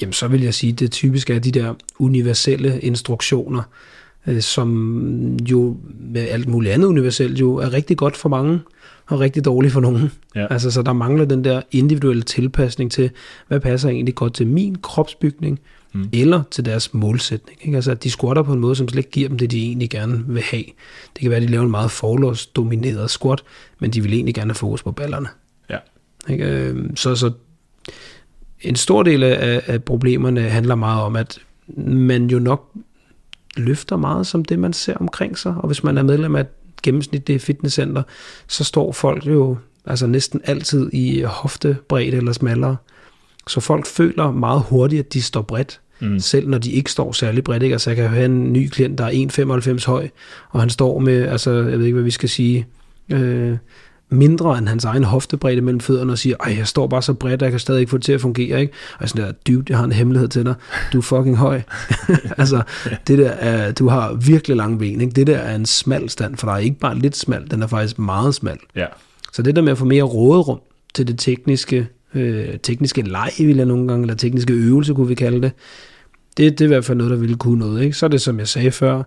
Jamen, 0.01 0.13
så 0.13 0.27
vil 0.27 0.41
jeg 0.41 0.53
sige, 0.53 0.73
at 0.73 0.79
det 0.79 0.91
typisk 0.91 1.29
er 1.29 1.39
de 1.39 1.51
der 1.51 1.73
universelle 1.99 2.79
instruktioner, 2.79 3.63
øh, 4.27 4.41
som 4.41 5.37
jo 5.37 5.77
med 5.99 6.21
alt 6.21 6.47
muligt 6.47 6.73
andet 6.73 6.87
universelt 6.87 7.39
jo 7.39 7.55
er 7.55 7.73
rigtig 7.73 7.97
godt 7.97 8.17
for 8.17 8.29
mange, 8.29 8.59
og 9.07 9.19
rigtig 9.19 9.45
dårligt 9.45 9.73
for 9.73 9.81
nogen. 9.81 10.11
Ja. 10.35 10.47
Altså, 10.49 10.71
så 10.71 10.81
der 10.81 10.93
mangler 10.93 11.25
den 11.25 11.43
der 11.43 11.61
individuelle 11.71 12.23
tilpasning 12.23 12.91
til, 12.91 13.11
hvad 13.47 13.59
passer 13.59 13.89
egentlig 13.89 14.15
godt 14.15 14.33
til 14.33 14.47
min 14.47 14.75
kropsbygning, 14.75 15.59
mm. 15.93 16.09
eller 16.13 16.43
til 16.51 16.65
deres 16.65 16.93
målsætning. 16.93 17.59
Ikke? 17.61 17.75
Altså 17.75 17.91
at 17.91 18.03
de 18.03 18.11
squatter 18.11 18.43
på 18.43 18.53
en 18.53 18.59
måde, 18.59 18.75
som 18.75 18.87
slet 18.87 18.99
ikke 18.99 19.11
giver 19.11 19.27
dem 19.27 19.37
det, 19.37 19.51
de 19.51 19.65
egentlig 19.65 19.89
gerne 19.89 20.23
vil 20.27 20.43
have. 20.43 20.63
Det 21.13 21.21
kan 21.21 21.29
være, 21.29 21.37
at 21.37 21.43
de 21.43 21.51
laver 21.51 21.63
en 21.63 21.71
meget 21.71 21.91
forlovsdomineret 21.91 23.09
squat, 23.09 23.43
men 23.79 23.91
de 23.91 24.01
vil 24.01 24.13
egentlig 24.13 24.35
gerne 24.35 24.49
have 24.49 24.55
fokus 24.55 24.83
på 24.83 24.91
ballerne. 24.91 25.27
Ja. 25.69 25.77
Ikke? 26.29 26.45
Øhm, 26.45 26.95
så, 26.95 27.15
så 27.15 27.31
en 28.61 28.75
stor 28.75 29.03
del 29.03 29.23
af, 29.23 29.61
af 29.67 29.83
problemerne 29.83 30.41
handler 30.41 30.75
meget 30.75 31.01
om, 31.01 31.15
at 31.15 31.39
man 31.77 32.27
jo 32.27 32.39
nok 32.39 32.71
løfter 33.57 33.97
meget 33.97 34.27
som 34.27 34.45
det, 34.45 34.59
man 34.59 34.73
ser 34.73 34.97
omkring 34.97 35.37
sig. 35.37 35.55
Og 35.57 35.67
hvis 35.67 35.83
man 35.83 35.97
er 35.97 36.03
medlem 36.03 36.35
af 36.35 36.45
et 36.83 36.85
gennemsnitligt 36.85 37.43
fitnesscenter, 37.43 38.03
så 38.47 38.63
står 38.63 38.91
folk 38.91 39.27
jo 39.27 39.57
altså 39.85 40.07
næsten 40.07 40.41
altid 40.43 40.89
i 40.93 41.21
hoftebredde 41.21 42.17
eller 42.17 42.33
smallere. 42.33 42.75
Så 43.47 43.59
folk 43.59 43.85
føler 43.85 44.31
meget 44.31 44.61
hurtigt, 44.69 44.99
at 44.99 45.13
de 45.13 45.21
står 45.21 45.41
bredt, 45.41 45.79
mm. 46.01 46.19
selv 46.19 46.47
når 46.47 46.57
de 46.57 46.71
ikke 46.71 46.91
står 46.91 47.11
særlig 47.11 47.43
bredt. 47.43 47.63
Ikke? 47.63 47.73
Altså 47.73 47.89
jeg 47.89 47.97
kan 47.97 48.09
have 48.09 48.25
en 48.25 48.53
ny 48.53 48.69
klient, 48.69 48.97
der 48.97 49.05
er 49.05 49.77
1,95 49.79 49.85
høj, 49.85 50.09
og 50.49 50.59
han 50.59 50.69
står 50.69 50.99
med, 50.99 51.27
altså 51.27 51.51
jeg 51.51 51.79
ved 51.79 51.85
ikke, 51.85 51.93
hvad 51.93 52.03
vi 52.03 52.11
skal 52.11 52.29
sige, 52.29 52.67
øh, 53.11 53.57
mindre 54.13 54.57
end 54.57 54.67
hans 54.67 54.85
egen 54.85 55.03
hoftebredde 55.03 55.61
mellem 55.61 55.79
fødderne 55.79 56.11
og 56.11 56.17
siger, 56.17 56.35
ej, 56.39 56.55
jeg 56.57 56.67
står 56.67 56.87
bare 56.87 57.01
så 57.01 57.13
bredt, 57.13 57.33
at 57.33 57.41
jeg 57.41 57.51
kan 57.51 57.59
stadig 57.59 57.79
ikke 57.79 57.89
få 57.89 57.97
det 57.97 58.05
til 58.05 58.13
at 58.13 58.21
fungere, 58.21 58.61
ikke? 58.61 58.73
Og 58.99 59.09
sådan 59.09 59.25
der, 59.25 59.31
dybt, 59.31 59.69
jeg 59.69 59.77
har 59.77 59.85
en 59.85 59.91
hemmelighed 59.91 60.29
til 60.29 60.45
dig, 60.45 60.55
du 60.93 60.97
er 60.97 61.01
fucking 61.01 61.37
høj. 61.37 61.61
altså, 62.37 62.61
det 63.07 63.17
der 63.17 63.29
er, 63.29 63.71
du 63.71 63.87
har 63.87 64.13
virkelig 64.13 64.57
lange 64.57 64.77
ben, 64.77 65.01
ikke? 65.01 65.13
Det 65.13 65.27
der 65.27 65.37
er 65.37 65.55
en 65.55 65.65
smal 65.65 66.09
stand 66.09 66.37
for 66.37 66.55
dig, 66.55 66.63
ikke 66.63 66.79
bare 66.79 66.99
lidt 66.99 67.17
smal, 67.17 67.51
den 67.51 67.61
er 67.61 67.67
faktisk 67.67 67.99
meget 67.99 68.35
smal. 68.35 68.57
Ja. 68.75 68.85
Så 69.33 69.41
det 69.41 69.55
der 69.55 69.61
med 69.61 69.71
at 69.71 69.77
få 69.77 69.85
mere 69.85 70.03
råderum 70.03 70.59
til 70.93 71.07
det 71.07 71.19
tekniske, 71.19 71.87
øh, 72.13 72.59
tekniske 72.63 73.01
leg, 73.01 73.31
vil 73.37 73.55
jeg 73.55 73.65
nogle 73.65 73.87
gange, 73.87 74.03
eller 74.03 74.15
tekniske 74.15 74.53
øvelse, 74.53 74.93
kunne 74.93 75.07
vi 75.07 75.15
kalde 75.15 75.41
det. 75.41 75.51
Det, 76.37 76.51
det 76.51 76.61
er 76.61 76.65
i 76.65 76.67
hvert 76.67 76.85
fald 76.85 76.97
noget, 76.97 77.11
der 77.11 77.17
ville 77.17 77.35
kunne 77.35 77.59
noget. 77.59 77.83
Ikke? 77.83 77.97
Så 77.97 78.05
er 78.05 78.07
det, 78.07 78.21
som 78.21 78.39
jeg 78.39 78.47
sagde 78.47 78.71
før, 78.71 79.03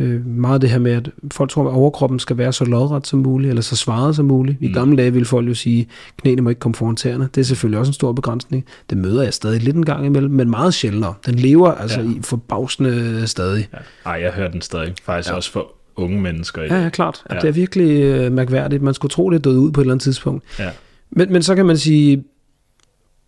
øh, 0.00 0.26
meget 0.26 0.62
det 0.62 0.70
her 0.70 0.78
med, 0.78 0.92
at 0.92 1.10
folk 1.32 1.50
tror, 1.50 1.68
at 1.68 1.74
overkroppen 1.74 2.18
skal 2.18 2.38
være 2.38 2.52
så 2.52 2.64
lodret 2.64 3.06
som 3.06 3.18
muligt, 3.18 3.48
eller 3.48 3.62
så 3.62 3.76
svaret 3.76 4.16
som 4.16 4.24
muligt. 4.24 4.56
I 4.60 4.66
mm. 4.66 4.74
gamle 4.74 4.96
dage 4.96 5.12
ville 5.12 5.26
folk 5.26 5.48
jo 5.48 5.54
sige, 5.54 5.86
knæene 6.22 6.42
må 6.42 6.48
ikke 6.48 6.58
komme 6.58 6.74
foran 6.74 6.96
tæerne. 6.96 7.28
Det 7.34 7.40
er 7.40 7.44
selvfølgelig 7.44 7.78
også 7.78 7.90
en 7.90 7.94
stor 7.94 8.12
begrænsning. 8.12 8.64
Det 8.90 8.98
møder 8.98 9.22
jeg 9.22 9.34
stadig 9.34 9.62
lidt 9.62 9.76
en 9.76 9.84
gang 9.84 10.06
imellem, 10.06 10.32
men 10.32 10.50
meget 10.50 10.74
sjældnere. 10.74 11.14
Den 11.26 11.34
lever 11.34 11.72
altså 11.72 12.00
ja. 12.00 12.06
i 12.06 12.20
forbavsende 12.22 13.26
stadig. 13.26 13.68
Ja. 13.72 13.78
Ej, 14.10 14.20
jeg 14.22 14.32
hører 14.32 14.50
den 14.50 14.60
stadig. 14.60 14.94
Faktisk 15.02 15.30
ja. 15.30 15.36
også 15.36 15.52
for 15.52 15.72
unge 15.96 16.20
mennesker. 16.20 16.62
Ja, 16.62 16.82
ja, 16.82 16.88
klart. 16.88 17.22
Ja. 17.30 17.38
Det 17.38 17.48
er 17.48 17.52
virkelig 17.52 18.02
øh, 18.02 18.32
mærkværdigt. 18.32 18.82
Man 18.82 18.94
skulle 18.94 19.10
tro, 19.10 19.30
det 19.30 19.36
er 19.36 19.40
død 19.40 19.58
ud 19.58 19.72
på 19.72 19.80
et 19.80 19.84
eller 19.84 19.94
andet 19.94 20.02
tidspunkt. 20.02 20.44
Ja. 20.58 20.70
Men, 21.10 21.32
men 21.32 21.42
så 21.42 21.54
kan 21.54 21.66
man 21.66 21.76
sige, 21.76 22.24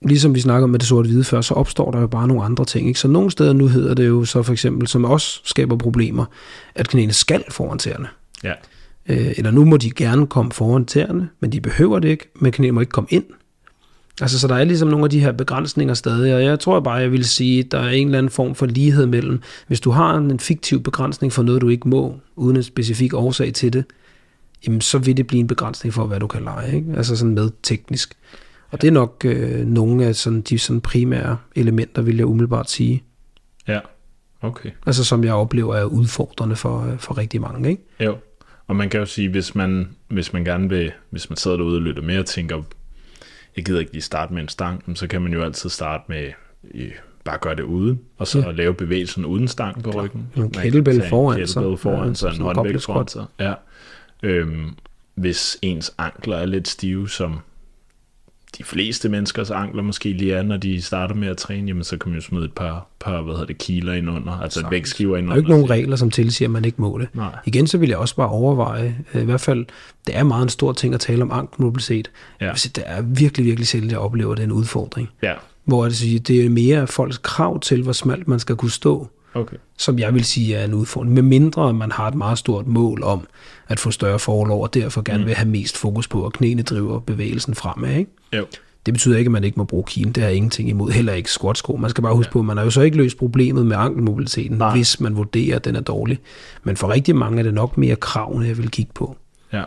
ligesom 0.05 0.35
vi 0.35 0.41
snakker 0.41 0.65
om 0.65 0.71
med 0.71 0.79
det 0.79 0.89
sorte 0.89 1.09
hvide 1.09 1.25
før, 1.25 1.41
så 1.41 1.55
opstår 1.55 1.91
der 1.91 2.01
jo 2.01 2.07
bare 2.07 2.29
nogle 2.29 2.45
andre 2.45 2.65
ting. 2.65 2.89
Ikke? 2.89 3.01
Så 3.01 3.09
nogle 3.09 3.31
steder 3.31 3.53
nu 3.53 3.67
hedder 3.67 3.95
det 3.95 4.07
jo 4.07 4.25
så 4.25 4.43
for 4.43 4.53
eksempel, 4.53 4.89
som 4.89 5.05
også 5.05 5.41
skaber 5.45 5.77
problemer, 5.77 6.25
at 6.75 6.89
knæene 6.89 7.13
skal 7.13 7.45
foran 7.51 7.79
tæerne. 7.79 8.09
Ja. 8.45 8.53
Øh, 9.09 9.33
eller 9.37 9.51
nu 9.51 9.65
må 9.65 9.77
de 9.77 9.91
gerne 9.91 10.27
komme 10.27 10.53
foran 10.53 10.85
tæerne, 10.85 11.29
men 11.41 11.53
de 11.53 11.61
behøver 11.61 11.99
det 11.99 12.09
ikke, 12.09 12.31
men 12.35 12.53
knæene 12.53 12.73
må 12.73 12.81
ikke 12.81 12.91
komme 12.91 13.09
ind. 13.11 13.25
Altså, 14.21 14.39
så 14.39 14.49
der 14.49 14.55
er 14.55 14.65
ligesom 14.65 14.89
nogle 14.89 15.05
af 15.05 15.11
de 15.11 15.21
her 15.21 15.33
begrænsninger 15.33 15.95
stadig, 15.95 16.35
og 16.35 16.45
jeg 16.45 16.61
tror 16.61 16.81
bare, 16.81 16.95
jeg 16.95 17.13
vil 17.13 17.25
sige, 17.25 17.61
at 17.61 17.73
der 17.73 17.79
er 17.79 17.89
en 17.89 18.07
eller 18.07 18.19
anden 18.19 18.31
form 18.31 18.55
for 18.55 18.67
lighed 18.67 19.07
mellem, 19.07 19.41
hvis 19.67 19.81
du 19.81 19.91
har 19.91 20.17
en 20.17 20.41
fiktiv 20.41 20.83
begrænsning 20.83 21.33
for 21.33 21.43
noget, 21.43 21.61
du 21.63 21.69
ikke 21.69 21.89
må, 21.89 22.17
uden 22.37 22.57
en 22.57 22.63
specifik 22.63 23.15
årsag 23.15 23.55
til 23.55 23.73
det, 23.73 23.85
jamen 24.67 24.81
så 24.81 24.99
vil 24.99 25.17
det 25.17 25.27
blive 25.27 25.41
en 25.41 25.47
begrænsning 25.47 25.95
for, 25.95 26.07
hvad 26.07 26.21
du 26.21 26.27
kan 26.27 26.43
lege, 26.43 26.77
ikke? 26.77 26.93
altså 26.97 27.17
sådan 27.17 27.35
med 27.35 27.51
teknisk. 27.63 28.15
Og 28.75 28.81
det 28.81 28.89
er 28.89 28.93
nok 28.93 29.23
øh, 29.25 29.67
nogle 29.67 30.07
af 30.07 30.15
sådan, 30.15 30.41
de 30.41 30.59
sådan 30.59 30.81
primære 30.81 31.37
elementer, 31.57 32.03
vil 32.03 32.17
jeg 32.17 32.27
umiddelbart 32.27 32.71
sige. 32.71 33.03
Ja, 33.69 33.81
okay. 34.41 34.71
Altså 34.87 35.05
som 35.05 35.25
jeg 35.25 35.35
oplever 35.35 35.75
er 35.75 35.85
udfordrende 35.85 36.57
for, 36.57 36.87
øh, 36.93 36.99
for 36.99 37.19
rigtig 37.19 37.41
mange, 37.41 37.71
ikke? 37.71 37.83
Jo, 38.01 38.17
og 38.67 38.77
man 38.77 38.89
kan 38.89 39.01
jo 39.01 39.07
sige, 39.07 39.29
hvis 39.29 39.55
man, 39.55 39.89
hvis 40.09 40.33
man 40.33 40.45
gerne 40.45 40.69
vil, 40.69 40.93
hvis 41.11 41.31
man 41.31 41.37
sidder 41.37 41.57
derude 41.57 41.77
og 41.77 41.83
lytter 41.83 42.03
med 42.03 42.19
og 42.19 42.27
tænker, 42.27 42.63
jeg 43.57 43.65
gider 43.65 43.81
ikke 43.81 43.93
lige 43.93 44.03
starte 44.03 44.35
med 44.35 44.43
en 44.43 44.49
stang, 44.49 44.97
så 44.97 45.07
kan 45.07 45.23
man 45.23 45.33
jo 45.33 45.43
altid 45.43 45.71
starte 45.71 46.05
med 46.09 46.31
øh, 46.75 46.93
bare 47.25 47.39
gøre 47.39 47.55
det 47.55 47.63
uden, 47.63 48.01
og 48.19 48.27
så 48.27 48.39
ja. 48.39 48.51
lave 48.51 48.75
bevægelsen 48.75 49.25
uden 49.25 49.49
stang 49.49 49.83
på 49.83 49.91
ryggen. 49.91 50.27
En 50.37 50.51
kettlebell 50.51 51.03
foran, 51.09 51.41
en 51.41 51.47
kettlebell 51.47 51.77
foran, 51.77 52.09
ja, 52.09 52.15
så 52.15 52.29
en 52.29 52.41
håndvægt 52.41 52.85
foran 52.85 53.09
sig. 53.09 53.25
Ja. 53.41 53.55
Øhm, 54.23 54.75
hvis 55.15 55.57
ens 55.63 55.95
ankler 55.99 56.37
er 56.37 56.47
lidt 56.47 56.69
stive, 56.69 57.09
som 57.09 57.39
de 58.59 58.65
fleste 58.65 59.09
menneskers 59.09 59.51
ankler 59.51 59.83
måske 59.83 60.13
lige 60.13 60.33
er, 60.33 60.43
når 60.43 60.57
de 60.57 60.83
starter 60.83 61.15
med 61.15 61.29
at 61.29 61.37
træne, 61.37 61.67
jamen 61.69 61.85
så 61.85 61.99
kan 61.99 62.11
man 62.11 62.21
jo 62.21 62.27
smide 62.27 62.45
et 62.45 62.53
par, 62.53 62.87
par 63.01 63.23
hvad 63.23 63.35
hedder 63.35 63.47
det, 63.47 63.59
kiler 63.59 63.93
ind 63.93 64.11
under, 64.11 64.33
altså 64.33 64.61
et 64.61 64.67
vægtskiver 64.71 65.17
ind 65.17 65.27
under. 65.27 65.35
Der 65.35 65.35
er 65.35 65.39
ikke 65.39 65.51
nogen 65.51 65.71
regler, 65.71 65.97
som 65.97 66.11
tilsiger, 66.11 66.49
at 66.49 66.53
man 66.53 66.65
ikke 66.65 66.81
må 66.81 66.99
det. 66.99 67.09
Nej. 67.15 67.37
Igen 67.47 67.67
så 67.67 67.79
vil 67.79 67.89
jeg 67.89 67.99
også 67.99 68.17
bare 68.17 68.29
overveje, 68.29 68.97
øh, 69.15 69.23
i 69.23 69.25
hvert 69.25 69.41
fald, 69.41 69.67
det 70.07 70.17
er 70.17 70.23
meget 70.23 70.43
en 70.43 70.49
stor 70.49 70.73
ting 70.73 70.95
at 70.95 71.01
tale 71.01 71.23
om 71.23 71.31
ankelmobilitet. 71.33 72.11
Ja. 72.41 72.53
Det 72.53 72.83
er 72.87 73.03
virkelig, 73.03 73.47
virkelig 73.47 73.67
sjældent, 73.67 73.93
jeg 73.93 74.01
oplever, 74.01 74.35
det 74.35 74.43
er 74.43 74.47
en 74.47 74.53
udfordring. 74.53 75.09
Ja. 75.23 75.35
Hvor 75.65 75.85
det, 75.85 76.29
det 76.29 76.45
er 76.45 76.51
mere 76.51 76.87
folks 76.87 77.19
krav 77.19 77.61
til, 77.61 77.83
hvor 77.83 77.93
smalt 77.93 78.29
man 78.29 78.39
skal 78.39 78.57
kunne 78.57 78.71
stå, 78.71 79.09
okay. 79.35 79.57
som 79.79 79.99
jeg 79.99 80.15
vil 80.15 80.25
sige 80.25 80.55
er 80.57 80.65
en 80.65 80.75
udfordring. 80.75 81.15
Med 81.15 81.23
mindre 81.23 81.75
man 81.75 81.93
har 81.93 82.09
et 82.09 82.15
meget 82.15 82.39
stort 82.39 82.67
mål 82.67 83.03
om 83.03 83.27
at 83.69 83.81
få 83.81 83.91
større 83.91 84.19
forlov, 84.19 84.63
og 84.63 84.75
derfor 84.75 85.03
gerne 85.03 85.19
mm. 85.19 85.27
vil 85.27 85.35
have 85.35 85.49
mest 85.49 85.77
fokus 85.77 86.09
på, 86.09 86.27
at 86.27 86.33
knæene 86.33 86.63
driver 86.63 87.01
bevægelsen 87.01 87.55
fremad. 87.55 87.97
Ikke? 87.97 88.11
Jo. 88.33 88.47
Det 88.87 88.95
betyder 88.95 89.19
ikke, 89.19 89.29
at 89.29 89.33
man 89.33 89.45
ikke 89.45 89.57
må 89.57 89.65
bruge 89.65 89.85
kilen. 89.85 90.13
Det 90.13 90.23
har 90.23 90.31
ingenting 90.31 90.69
imod. 90.69 90.91
Heller 90.91 91.13
ikke 91.13 91.31
squatsko. 91.31 91.77
Man 91.77 91.91
skal 91.91 92.03
bare 92.03 92.15
huske 92.15 92.29
ja. 92.29 92.33
på, 92.33 92.39
at 92.39 92.45
man 92.45 92.57
har 92.57 92.65
jo 92.65 92.71
så 92.71 92.81
ikke 92.81 92.97
løst 92.97 93.19
problemet 93.19 93.67
med 93.67 93.77
ankelmobiliteten, 93.77 94.59
Nej. 94.59 94.77
hvis 94.77 95.01
man 95.01 95.17
vurderer, 95.17 95.57
at 95.57 95.65
den 95.65 95.77
er 95.77 95.81
dårlig. 95.81 96.19
Men 96.63 96.77
for 96.77 96.89
rigtig 96.89 97.17
mange 97.17 97.39
er 97.39 97.43
det 97.43 97.55
nok 97.55 97.79
mere 97.79 97.97
kravene, 97.97 98.47
jeg 98.47 98.59
vil 98.59 98.71
kigge 98.71 98.93
på. 98.95 99.17
Ja, 99.53 99.65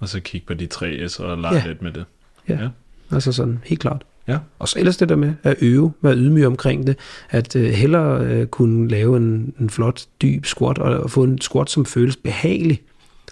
og 0.00 0.08
så 0.08 0.20
kigge 0.20 0.46
på 0.46 0.54
de 0.54 0.66
tre 0.66 1.08
S 1.08 1.20
og 1.20 1.38
lege 1.38 1.54
ja. 1.54 1.66
lidt 1.66 1.82
med 1.82 1.92
det. 1.92 2.04
Ja. 2.48 2.62
ja, 2.62 2.68
altså 3.10 3.32
sådan 3.32 3.60
helt 3.64 3.80
klart. 3.80 4.02
Ja. 4.28 4.38
Og 4.58 4.68
så 4.68 4.78
ellers 4.78 4.96
det 4.96 5.08
der 5.08 5.16
med 5.16 5.34
at 5.42 5.56
øve, 5.60 5.92
være 6.02 6.16
ydmyg 6.16 6.46
omkring 6.46 6.86
det, 6.86 6.96
at 7.30 7.56
uh, 7.56 7.62
hellere 7.62 8.40
uh, 8.40 8.46
kunne 8.46 8.88
lave 8.88 9.16
en, 9.16 9.54
en 9.60 9.70
flot, 9.70 10.06
dyb 10.22 10.44
squat, 10.44 10.78
og, 10.78 11.00
og 11.00 11.10
få 11.10 11.24
en 11.24 11.40
squat, 11.40 11.70
som 11.70 11.86
føles 11.86 12.16
behagelig, 12.16 12.82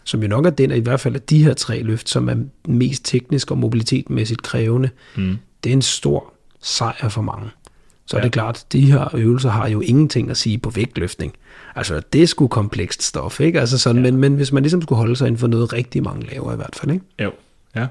som 0.05 0.23
jo 0.23 0.29
nok 0.29 0.47
er 0.47 0.51
den, 0.51 0.71
i 0.71 0.81
hvert 0.81 1.01
fald 1.01 1.15
af 1.15 1.23
de 1.23 1.45
her 1.45 1.55
tre 1.55 1.83
løft, 1.83 2.09
som 2.09 2.29
er 2.29 2.37
mest 2.69 3.05
teknisk 3.05 3.51
og 3.51 3.59
mobilitetmæssigt 3.59 4.43
krævende, 4.43 4.91
mm. 5.17 5.37
det 5.65 5.71
er 5.71 5.75
en 5.75 5.83
stor 5.83 6.33
sejr 6.63 7.09
for 7.09 7.23
mange. 7.23 7.51
Så 8.07 8.17
ja. 8.17 8.21
er 8.21 8.23
det 8.23 8.33
klart, 8.33 8.57
at 8.57 8.73
de 8.73 8.93
her 8.93 9.15
øvelser 9.15 9.51
har 9.51 9.69
jo 9.69 9.81
ingenting 9.81 10.31
at 10.31 10.37
sige 10.37 10.59
på 10.59 10.71
vægtløftning. 10.71 11.35
Altså, 11.75 12.03
det 12.13 12.23
er 12.23 12.27
sgu 12.27 12.49
komplekst 12.49 13.03
stof, 13.03 13.41
ikke? 13.41 13.61
Altså 13.61 13.79
sådan, 13.79 14.05
ja. 14.05 14.11
men, 14.11 14.21
men 14.21 14.35
hvis 14.35 14.53
man 14.53 14.63
ligesom 14.63 14.83
skulle 14.83 14.97
holde 14.97 15.17
sig 15.17 15.27
inden 15.27 15.39
for 15.39 15.47
noget, 15.47 15.73
rigtig 15.73 16.03
mange 16.03 16.27
laver 16.27 16.53
i 16.53 16.57
hvert 16.57 16.77
fald, 16.77 16.93
ikke? 16.93 17.05
Jo, 17.23 17.31
ja. 17.77 17.87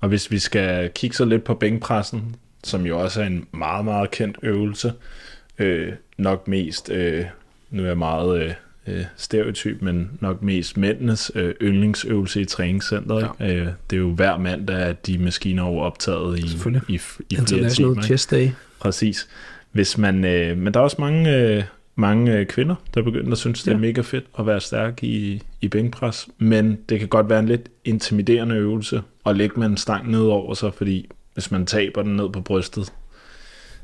Og 0.00 0.08
hvis 0.08 0.30
vi 0.30 0.38
skal 0.38 0.90
kigge 0.94 1.16
så 1.16 1.24
lidt 1.24 1.44
på 1.44 1.54
bænkpressen, 1.54 2.36
som 2.68 2.86
jo 2.86 3.00
også 3.00 3.22
er 3.22 3.26
en 3.26 3.46
meget, 3.52 3.84
meget 3.84 4.10
kendt 4.10 4.38
øvelse, 4.42 4.92
øh, 5.58 5.92
nok 6.18 6.48
mest, 6.48 6.90
øh, 6.90 7.24
nu 7.70 7.82
er 7.82 7.86
jeg 7.86 7.98
meget 7.98 8.42
øh, 8.42 8.52
øh, 8.86 9.04
stereotyp, 9.16 9.82
men 9.82 10.10
nok 10.20 10.42
mest 10.42 10.76
mændenes 10.76 11.32
øh, 11.34 11.54
yndlingsøvelse 11.62 12.40
i 12.40 12.44
træningscenteret. 12.44 13.28
Ja. 13.40 13.54
Øh, 13.54 13.66
det 13.90 13.96
er 13.96 14.00
jo 14.00 14.10
hver 14.10 14.38
mandag, 14.38 14.76
at 14.76 15.06
de 15.06 15.18
maskiner 15.18 15.62
er 15.62 15.80
optaget 15.80 16.38
i, 16.38 16.42
i, 16.42 16.94
i, 16.94 17.00
i 17.30 17.34
International 17.34 17.92
timer. 17.92 18.02
Chest 18.02 18.30
Day. 18.30 18.48
Præcis. 18.80 19.28
Hvis 19.72 19.98
man, 19.98 20.24
øh, 20.24 20.58
men 20.58 20.74
der 20.74 20.80
er 20.80 20.84
også 20.84 20.96
mange, 20.98 21.36
øh, 21.36 21.62
mange 21.96 22.32
øh, 22.32 22.46
kvinder, 22.46 22.74
der 22.94 23.02
begynder 23.02 23.32
at 23.32 23.38
synes, 23.38 23.62
det 23.62 23.70
er 23.70 23.74
ja. 23.74 23.80
mega 23.80 24.00
fedt 24.00 24.24
at 24.38 24.46
være 24.46 24.60
stærk 24.60 25.04
i, 25.04 25.42
i 25.60 25.68
bænkpres, 25.68 26.28
men 26.38 26.78
det 26.88 26.98
kan 26.98 27.08
godt 27.08 27.30
være 27.30 27.38
en 27.38 27.46
lidt 27.46 27.68
intimiderende 27.84 28.54
øvelse 28.54 29.02
at 29.26 29.36
lægge 29.36 29.60
man 29.60 29.70
en 29.70 29.76
stang 29.76 30.10
ned 30.10 30.20
over 30.20 30.54
sig, 30.54 30.74
fordi 30.74 31.08
hvis 31.38 31.50
man 31.50 31.66
taber 31.66 32.02
den 32.02 32.16
ned 32.16 32.28
på 32.32 32.40
brystet, 32.40 32.92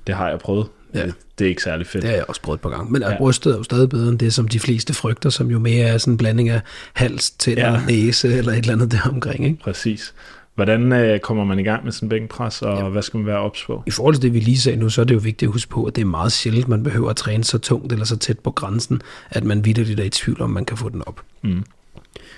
det 0.07 0.14
har 0.14 0.28
jeg 0.28 0.38
prøvet. 0.38 0.66
Ja. 0.94 1.07
Det, 1.07 1.14
det 1.38 1.44
er 1.44 1.48
ikke 1.48 1.62
særlig 1.62 1.86
fedt. 1.86 2.02
Det 2.02 2.11
har 2.11 2.16
jeg 2.16 2.24
også 2.28 2.40
prøvet 2.40 2.59
et 2.59 2.62
par 2.62 2.70
gange. 2.70 2.92
Men 2.92 3.02
ja. 3.02 3.18
brystet 3.18 3.52
er 3.52 3.57
jo 3.57 3.62
stadig 3.62 3.88
bedre 3.88 4.09
end 4.09 4.18
det, 4.18 4.34
som 4.34 4.48
de 4.48 4.61
fleste 4.61 4.94
frygter, 4.94 5.30
som 5.30 5.50
jo 5.50 5.59
mere 5.59 5.86
er 5.86 5.98
sådan 5.98 6.14
en 6.14 6.18
blanding 6.18 6.48
af 6.48 6.61
hals, 6.92 7.30
til 7.30 7.52
ja. 7.52 7.80
næse 7.86 8.36
eller 8.36 8.52
et 8.52 8.59
eller 8.59 8.72
andet 8.72 8.92
der 8.92 9.11
omkring. 9.12 9.44
Ikke? 9.44 9.59
Præcis. 9.62 10.14
Hvordan 10.55 10.92
øh, 10.92 11.20
kommer 11.20 11.44
man 11.44 11.59
i 11.59 11.62
gang 11.62 11.84
med 11.84 11.92
sådan 11.92 12.07
en 12.07 12.11
bænkpres, 12.11 12.62
og 12.62 12.78
ja. 12.78 12.88
hvad 12.88 13.02
skal 13.02 13.18
man 13.18 13.26
være 13.26 13.38
ops 13.38 13.64
på? 13.66 13.82
I 13.86 13.90
forhold 13.90 14.14
til 14.14 14.22
det, 14.22 14.34
vi 14.34 14.40
lige 14.40 14.59
sagde 14.59 14.78
nu, 14.78 14.88
så 14.88 15.00
er 15.00 15.05
det 15.05 15.14
jo 15.14 15.20
vigtigt 15.20 15.48
at 15.48 15.52
huske 15.52 15.70
på, 15.70 15.84
at 15.84 15.96
det 15.96 16.02
er 16.02 16.07
meget 16.07 16.32
sjældent, 16.32 16.68
man 16.68 16.82
behøver 16.82 17.11
at 17.11 17.16
træne 17.16 17.44
så 17.44 17.59
tungt 17.59 17.92
eller 17.92 18.05
så 18.05 18.16
tæt 18.16 18.38
på 18.38 18.50
grænsen, 18.50 19.02
at 19.30 19.44
man 19.44 19.64
vidderligt 19.64 20.00
er 20.00 20.05
i 20.05 20.11
tvivl 20.11 20.42
om, 20.42 20.50
man 20.50 20.64
kan 20.64 20.76
få 20.76 20.88
den 20.88 21.02
op. 21.07 21.20
Mm. 21.42 21.64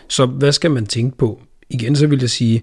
Så 0.09 0.27
hvad 0.27 0.53
skal 0.53 0.71
man 0.71 0.87
tænke 0.87 1.19
på? 1.19 1.43
Igen 1.71 1.97
så 1.97 2.07
vil 2.07 2.21
jeg 2.21 2.31
sige, 2.31 2.63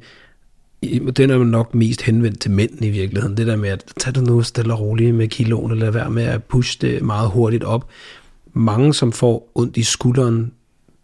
den 1.18 1.30
er 1.30 1.38
nok 1.38 1.76
mest 1.76 2.02
henvendt 2.02 2.40
til 2.40 2.52
mænd 2.52 2.72
i 2.86 2.90
virkeligheden. 2.90 3.38
Det 3.38 3.48
der 3.48 3.56
med 3.56 3.70
at 3.70 3.84
tage 4.00 4.14
det 4.14 4.24
nu 4.24 4.42
stille 4.42 4.74
og 4.74 4.80
roligt 4.80 5.16
med 5.16 5.28
kiloen, 5.28 5.72
eller 5.72 5.92
være 5.92 6.10
med 6.10 6.24
at 6.24 6.44
pushe 6.44 6.78
det 6.82 7.02
meget 7.02 7.30
hurtigt 7.30 7.64
op. 7.64 7.88
Mange, 8.54 8.94
som 8.94 9.12
får 9.12 9.52
ondt 9.56 9.78
i 9.78 9.84
skulderen, 9.84 10.52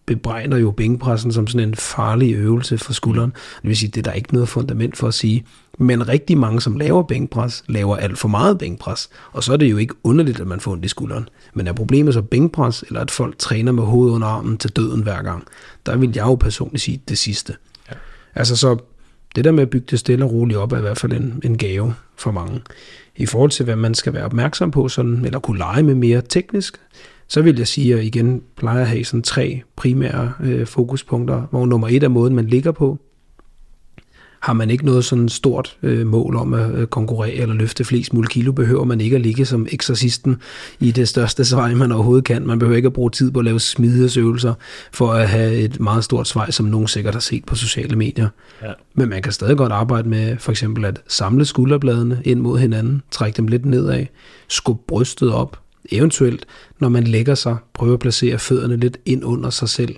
bebrejder 0.06 0.58
jo 0.58 0.72
bænkpressen 0.72 1.32
som 1.32 1.48
sådan 1.48 1.68
en 1.68 1.76
farlig 1.76 2.36
øvelse 2.36 2.78
for 2.78 2.94
skulderen. 2.94 3.30
Det 3.62 3.68
vil 3.68 3.78
sige, 3.78 3.90
det 3.90 3.98
er 3.98 4.12
der 4.12 4.12
ikke 4.12 4.34
noget 4.34 4.50
fundament 4.50 4.98
for 4.98 5.08
at 5.08 5.14
sige. 5.14 5.46
Men 5.80 6.08
rigtig 6.08 6.38
mange, 6.38 6.62
som 6.62 6.78
laver 6.78 7.04
bænkpres, 7.04 7.64
laver 7.68 7.96
alt 7.96 8.18
for 8.18 8.28
meget 8.28 8.58
bænkpres. 8.58 9.10
Og 9.32 9.44
så 9.44 9.54
er 9.54 9.58
det 9.58 9.72
jo 9.72 9.78
ikke 9.78 9.94
underligt, 10.04 10.40
at 10.40 10.48
man 10.48 10.60
får 10.60 10.72
ondt 10.72 10.86
i 10.86 10.88
skulderen. 10.88 11.30
Men 11.54 11.68
er 11.68 11.74
problemet 11.74 12.14
så 12.14 12.22
bænkpres, 12.22 12.84
eller 12.88 13.02
at 13.02 13.12
folk 13.12 13.38
træner 13.38 13.72
med 13.72 13.84
hovedet 13.84 14.16
under 14.16 14.28
armen 14.28 14.58
til 14.58 14.70
døden 14.70 15.04
hver 15.04 15.22
gang? 15.22 15.44
Der 15.86 15.98
vil 15.98 16.12
jeg 16.16 16.26
jo 16.26 16.36
personligt 16.36 16.84
sige 16.84 17.02
det 17.10 17.18
sidste. 17.18 17.56
Ja. 17.90 17.96
Altså 18.36 18.56
så 18.56 18.78
det 19.36 19.44
der 19.46 19.52
med 19.52 19.62
at 19.62 19.70
bygge 19.70 19.88
det 19.92 20.00
stille 20.00 20.26
og 20.26 20.32
roligt 20.32 20.60
op, 20.60 20.72
er 20.72 20.78
i 20.78 20.82
hvert 20.82 20.98
fald 20.98 21.14
en, 21.14 21.42
en 21.44 21.58
gave 21.58 21.94
for 22.16 22.32
mange. 22.32 22.62
I 23.16 23.26
forhold 23.26 23.52
til, 23.52 23.64
hvad 23.64 23.76
man 23.76 23.94
skal 23.94 24.14
være 24.14 24.26
opmærksom 24.26 24.72
på, 24.72 24.88
sådan, 24.88 25.26
eller 25.26 25.40
kunne 25.40 25.58
lege 25.58 25.84
med 25.84 25.96
mere 25.96 26.22
teknisk, 26.30 26.78
så 27.28 27.42
vil 27.42 27.58
jeg 27.58 27.68
sige, 27.68 27.96
at 27.96 28.04
igen 28.04 28.42
plejer 28.56 28.82
at 28.82 28.88
have 28.88 29.04
sådan 29.04 29.22
tre 29.22 29.62
primære 29.76 30.34
øh, 30.44 30.68
fokuspunkter, 30.68 31.42
hvor 31.52 31.66
nummer 31.66 31.88
et 31.92 32.04
er 32.04 32.08
måden, 32.08 32.36
man 32.36 32.48
ligger 32.48 32.72
på, 32.72 33.00
har 34.40 34.54
man 34.54 34.70
ikke 34.70 34.86
noget 34.86 35.06
sådan 35.06 35.30
stort 35.30 35.78
øh, 35.84 36.08
mål 36.08 36.36
om 36.36 36.54
at 36.54 36.72
øh, 36.72 36.88
konkurrere 36.88 37.34
eller 37.34 37.56
løfte 37.56 37.86
flest 37.86 38.14
mulige 38.14 38.30
kilo, 38.30 38.52
behøver 38.52 38.84
man 38.84 39.02
ikke 39.02 39.16
at 39.16 39.22
ligge 39.22 39.46
som 39.46 39.68
eksorcisten 39.72 40.38
i 40.80 40.92
det 40.92 41.08
største 41.08 41.46
svej, 41.46 41.74
man 41.74 41.92
overhovedet 41.92 42.26
kan. 42.26 42.48
Man 42.48 42.60
behøver 42.60 42.78
ikke 42.78 42.88
at 42.88 42.94
bruge 42.94 43.12
tid 43.12 43.32
på 43.32 43.40
at 43.40 43.46
lave 43.46 43.60
smidighedsøvelser 43.60 44.54
for 44.92 45.12
at 45.12 45.30
have 45.30 45.54
et 45.54 45.80
meget 45.80 46.04
stort 46.04 46.28
svej, 46.28 46.52
som 46.52 46.66
nogen 46.66 46.88
sikkert 46.88 47.16
har 47.16 47.22
set 47.22 47.46
på 47.46 47.56
sociale 47.56 47.96
medier. 47.96 48.30
Ja. 48.62 48.74
Men 48.94 49.10
man 49.10 49.22
kan 49.22 49.32
stadig 49.32 49.58
godt 49.58 49.72
arbejde 49.72 50.10
med 50.10 50.38
for 50.38 50.52
eksempel 50.52 50.86
at 50.86 51.02
samle 51.08 51.46
skulderbladene 51.46 52.22
ind 52.24 52.40
mod 52.40 52.60
hinanden, 52.60 53.02
trække 53.12 53.38
dem 53.38 53.48
lidt 53.48 53.66
nedad, 53.66 54.06
skubbe 54.48 54.84
brystet 54.88 55.32
op, 55.34 55.60
eventuelt 55.92 56.46
når 56.80 56.90
man 56.90 57.04
lægger 57.04 57.36
sig, 57.36 57.58
prøve 57.74 57.94
at 57.94 58.00
placere 58.00 58.40
fødderne 58.40 58.78
lidt 58.78 58.98
ind 59.06 59.26
under 59.26 59.50
sig 59.50 59.70
selv, 59.70 59.96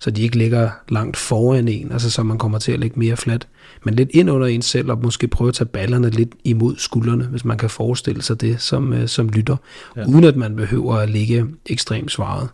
så 0.00 0.10
de 0.10 0.22
ikke 0.22 0.38
ligger 0.38 0.70
langt 0.88 1.16
foran 1.16 1.68
en, 1.68 1.92
altså 1.92 2.10
så 2.10 2.22
man 2.22 2.38
kommer 2.38 2.58
til 2.58 2.72
at 2.72 2.80
ligge 2.80 2.98
mere 2.98 3.16
fladt, 3.16 3.48
men 3.84 3.94
lidt 3.94 4.10
ind 4.12 4.30
under 4.30 4.46
en 4.46 4.62
selv, 4.62 4.90
og 4.90 4.98
måske 5.02 5.28
prøve 5.28 5.48
at 5.48 5.54
tage 5.54 5.68
ballerne 5.68 6.10
lidt 6.10 6.32
imod 6.44 6.74
skuldrene, 6.78 7.24
hvis 7.24 7.44
man 7.44 7.58
kan 7.58 7.70
forestille 7.70 8.22
sig 8.22 8.40
det 8.40 8.60
som, 8.60 8.92
øh, 8.92 9.08
som 9.08 9.28
lytter, 9.28 9.56
ja. 9.96 10.04
uden 10.06 10.24
at 10.24 10.36
man 10.36 10.56
behøver 10.56 10.94
at 10.94 11.10
ligge 11.10 11.46
ekstremt 11.66 12.12
svaret. 12.12 12.48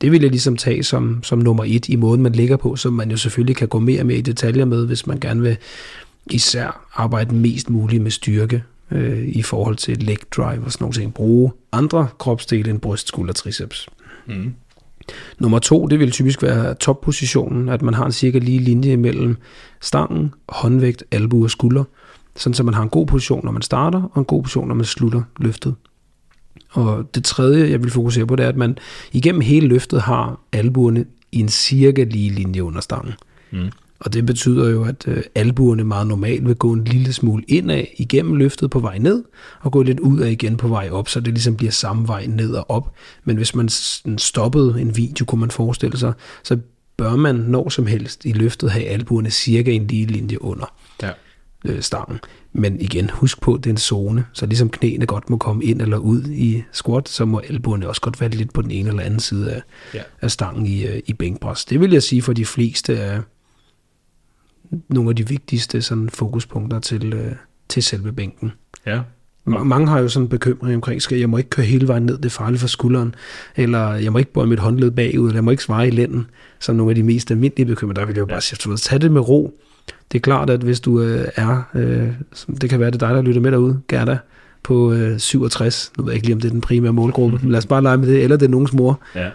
Det 0.00 0.12
vil 0.12 0.20
jeg 0.20 0.30
ligesom 0.30 0.56
tage 0.56 0.82
som, 0.82 1.22
som 1.22 1.38
nummer 1.38 1.64
et 1.66 1.88
i 1.88 1.96
måden, 1.96 2.22
man 2.22 2.32
ligger 2.32 2.56
på, 2.56 2.76
som 2.76 2.92
man 2.92 3.10
jo 3.10 3.16
selvfølgelig 3.16 3.56
kan 3.56 3.68
gå 3.68 3.78
mere 3.78 4.00
og 4.00 4.06
mere 4.06 4.18
i 4.18 4.22
detaljer 4.22 4.64
med, 4.64 4.86
hvis 4.86 5.06
man 5.06 5.20
gerne 5.20 5.42
vil 5.42 5.56
især 6.26 6.88
arbejde 6.94 7.34
mest 7.34 7.70
muligt 7.70 8.02
med 8.02 8.10
styrke 8.10 8.62
øh, 8.90 9.28
i 9.28 9.42
forhold 9.42 9.76
til 9.76 9.98
leg 9.98 10.16
drive 10.30 10.64
og 10.64 10.72
sådan 10.72 10.84
nogle 10.84 10.94
ting. 10.94 11.14
Bruge 11.14 11.52
andre 11.72 12.08
kropsdele 12.18 12.70
end 12.70 12.80
bryst, 12.80 13.08
skulder, 13.08 13.32
triceps. 13.32 13.88
Mm. 14.26 14.54
Nummer 15.38 15.58
to, 15.58 15.86
det 15.86 15.98
vil 15.98 16.10
typisk 16.10 16.42
være 16.42 16.74
toppositionen, 16.74 17.68
at 17.68 17.82
man 17.82 17.94
har 17.94 18.06
en 18.06 18.12
cirka 18.12 18.38
lige 18.38 18.58
linje 18.58 18.96
mellem 18.96 19.36
stangen, 19.80 20.34
håndvægt, 20.48 21.04
albu 21.10 21.44
og 21.44 21.50
skulder, 21.50 21.84
sådan 22.36 22.54
så 22.54 22.62
man 22.62 22.74
har 22.74 22.82
en 22.82 22.88
god 22.88 23.06
position, 23.06 23.44
når 23.44 23.52
man 23.52 23.62
starter, 23.62 24.02
og 24.12 24.18
en 24.18 24.24
god 24.24 24.42
position, 24.42 24.68
når 24.68 24.74
man 24.74 24.84
slutter 24.84 25.22
løftet. 25.40 25.74
Og 26.70 27.14
det 27.14 27.24
tredje, 27.24 27.70
jeg 27.70 27.82
vil 27.82 27.90
fokusere 27.90 28.26
på, 28.26 28.36
det 28.36 28.44
er, 28.44 28.48
at 28.48 28.56
man 28.56 28.78
igennem 29.12 29.40
hele 29.40 29.66
løftet 29.66 30.00
har 30.00 30.40
albuerne 30.52 31.04
i 31.32 31.40
en 31.40 31.48
cirka 31.48 32.04
lige 32.04 32.30
linje 32.30 32.64
under 32.64 32.80
stangen. 32.80 33.12
Mm. 33.50 33.70
Og 34.04 34.12
det 34.12 34.26
betyder 34.26 34.70
jo, 34.70 34.84
at 34.84 35.04
øh, 35.08 35.22
albuerne 35.34 35.84
meget 35.84 36.06
normalt 36.06 36.48
vil 36.48 36.56
gå 36.56 36.72
en 36.72 36.84
lille 36.84 37.12
smule 37.12 37.44
indad 37.48 37.84
igennem 37.96 38.34
løftet 38.34 38.70
på 38.70 38.78
vej 38.78 38.98
ned, 38.98 39.24
og 39.60 39.72
gå 39.72 39.82
lidt 39.82 40.00
ud 40.00 40.20
af 40.20 40.30
igen 40.30 40.56
på 40.56 40.68
vej 40.68 40.88
op, 40.90 41.08
så 41.08 41.20
det 41.20 41.34
ligesom 41.34 41.56
bliver 41.56 41.72
samme 41.72 42.08
vej 42.08 42.26
ned 42.26 42.52
og 42.54 42.70
op. 42.70 42.94
Men 43.24 43.36
hvis 43.36 43.54
man 43.54 43.68
stoppede 44.18 44.80
en 44.80 44.96
video, 44.96 45.24
kunne 45.24 45.40
man 45.40 45.50
forestille 45.50 45.98
sig, 45.98 46.12
så 46.42 46.58
bør 46.96 47.16
man 47.16 47.34
når 47.34 47.68
som 47.68 47.86
helst 47.86 48.24
i 48.24 48.32
løftet 48.32 48.70
have 48.70 48.86
albuerne 48.86 49.30
cirka 49.30 49.70
en 49.70 49.86
lige 49.86 50.06
linje 50.06 50.42
under 50.42 50.74
ja. 51.02 51.10
øh, 51.64 51.82
stangen. 51.82 52.18
Men 52.52 52.80
igen, 52.80 53.10
husk 53.10 53.40
på, 53.40 53.54
at 53.54 53.64
det 53.64 53.70
er 53.70 53.74
en 53.74 53.78
zone, 53.78 54.24
så 54.32 54.46
ligesom 54.46 54.70
knæene 54.70 55.06
godt 55.06 55.30
må 55.30 55.36
komme 55.36 55.64
ind 55.64 55.82
eller 55.82 55.96
ud 55.96 56.24
i 56.24 56.62
squat, 56.72 57.08
så 57.08 57.24
må 57.24 57.40
albuerne 57.48 57.88
også 57.88 58.00
godt 58.00 58.20
være 58.20 58.30
lidt 58.30 58.52
på 58.52 58.62
den 58.62 58.70
ene 58.70 58.88
eller 58.88 59.02
anden 59.02 59.20
side 59.20 59.52
af, 59.52 59.62
ja. 59.94 60.02
af 60.20 60.30
stangen 60.30 60.66
i, 60.66 60.86
øh, 60.86 61.00
i 61.06 61.12
bænkpres. 61.12 61.64
Det 61.64 61.80
vil 61.80 61.90
jeg 61.90 62.02
sige 62.02 62.22
for 62.22 62.32
de 62.32 62.44
fleste 62.44 63.00
af 63.00 63.20
nogle 64.88 65.10
af 65.10 65.16
de 65.16 65.28
vigtigste 65.28 65.82
sådan, 65.82 66.10
fokuspunkter 66.10 66.80
til, 66.80 67.12
øh, 67.12 67.32
til 67.68 67.82
selve 67.82 68.12
bænken. 68.12 68.52
Ja. 68.86 69.00
Mange 69.44 69.88
har 69.88 69.98
jo 69.98 70.08
sådan 70.08 70.24
en 70.24 70.28
bekymring 70.28 70.74
omkring, 70.74 71.02
skal 71.02 71.18
jeg 71.18 71.30
må 71.30 71.36
ikke 71.36 71.50
køre 71.50 71.66
hele 71.66 71.88
vejen 71.88 72.02
ned, 72.02 72.16
det 72.16 72.24
er 72.24 72.30
farligt 72.30 72.60
for 72.60 72.68
skulderen, 72.68 73.14
eller 73.56 73.94
jeg 73.94 74.12
må 74.12 74.18
ikke 74.18 74.32
bøje 74.32 74.46
mit 74.46 74.58
håndled 74.58 74.90
bagud, 74.90 75.26
eller 75.26 75.36
jeg 75.36 75.44
må 75.44 75.50
ikke 75.50 75.62
svare 75.62 75.88
i 75.88 75.90
lænden, 75.90 76.26
som 76.60 76.76
nogle 76.76 76.90
af 76.90 76.94
de 76.94 77.02
mest 77.02 77.30
almindelige 77.30 77.66
bekymringer. 77.66 78.00
Der 78.00 78.06
vil 78.06 78.14
jeg 78.14 78.20
jo 78.20 78.26
bare 78.26 78.40
sige, 78.40 78.76
tag 78.76 79.00
det 79.00 79.12
med 79.12 79.28
ro. 79.28 79.54
Det 80.12 80.18
er 80.18 80.22
klart, 80.22 80.50
at 80.50 80.60
hvis 80.60 80.80
du 80.80 81.00
øh, 81.00 81.28
er, 81.36 81.62
øh, 81.74 82.08
det 82.60 82.70
kan 82.70 82.80
være 82.80 82.90
det 82.90 83.00
dig, 83.00 83.10
der 83.10 83.22
lytter 83.22 83.40
med 83.40 83.52
derude, 83.52 83.80
Gerda, 83.88 84.18
på 84.62 84.92
øh, 84.92 85.18
67, 85.18 85.92
nu 85.98 86.04
ved 86.04 86.12
jeg 86.12 86.16
ikke 86.16 86.26
lige, 86.26 86.34
om 86.34 86.40
det 86.40 86.48
er 86.48 86.52
den 86.52 86.60
primære 86.60 86.92
målgruppe, 86.92 87.38
men 87.42 87.50
lad 87.50 87.58
os 87.58 87.66
bare 87.66 87.82
lege 87.82 87.96
med 87.96 88.08
det, 88.08 88.22
eller 88.22 88.36
det 88.36 88.46
er 88.46 88.50
nogens 88.50 88.72
mor. 88.72 89.00
Ja. 89.14 89.28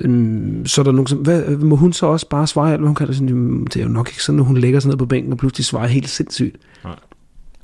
Øhm, 0.00 0.66
så 0.66 0.80
er 0.80 0.82
der 0.82 0.92
nogen, 0.92 1.06
som, 1.06 1.18
hvad, 1.18 1.56
må 1.56 1.76
hun 1.76 1.92
så 1.92 2.06
også 2.06 2.28
bare 2.28 2.46
svare 2.46 2.72
alt, 2.72 2.80
hvad 2.80 2.88
hun 2.88 2.94
kan? 2.94 3.14
Sådan, 3.14 3.64
det 3.64 3.76
er 3.76 3.82
jo 3.82 3.88
nok 3.88 4.08
ikke 4.08 4.22
sådan, 4.22 4.38
at 4.38 4.46
hun 4.46 4.56
lægger 4.56 4.80
sig 4.80 4.88
ned 4.88 4.96
på 4.96 5.06
bænken 5.06 5.32
og 5.32 5.38
pludselig 5.38 5.64
svarer 5.64 5.86
helt 5.86 6.08
sindssygt. 6.08 6.56
Nej. 6.84 6.94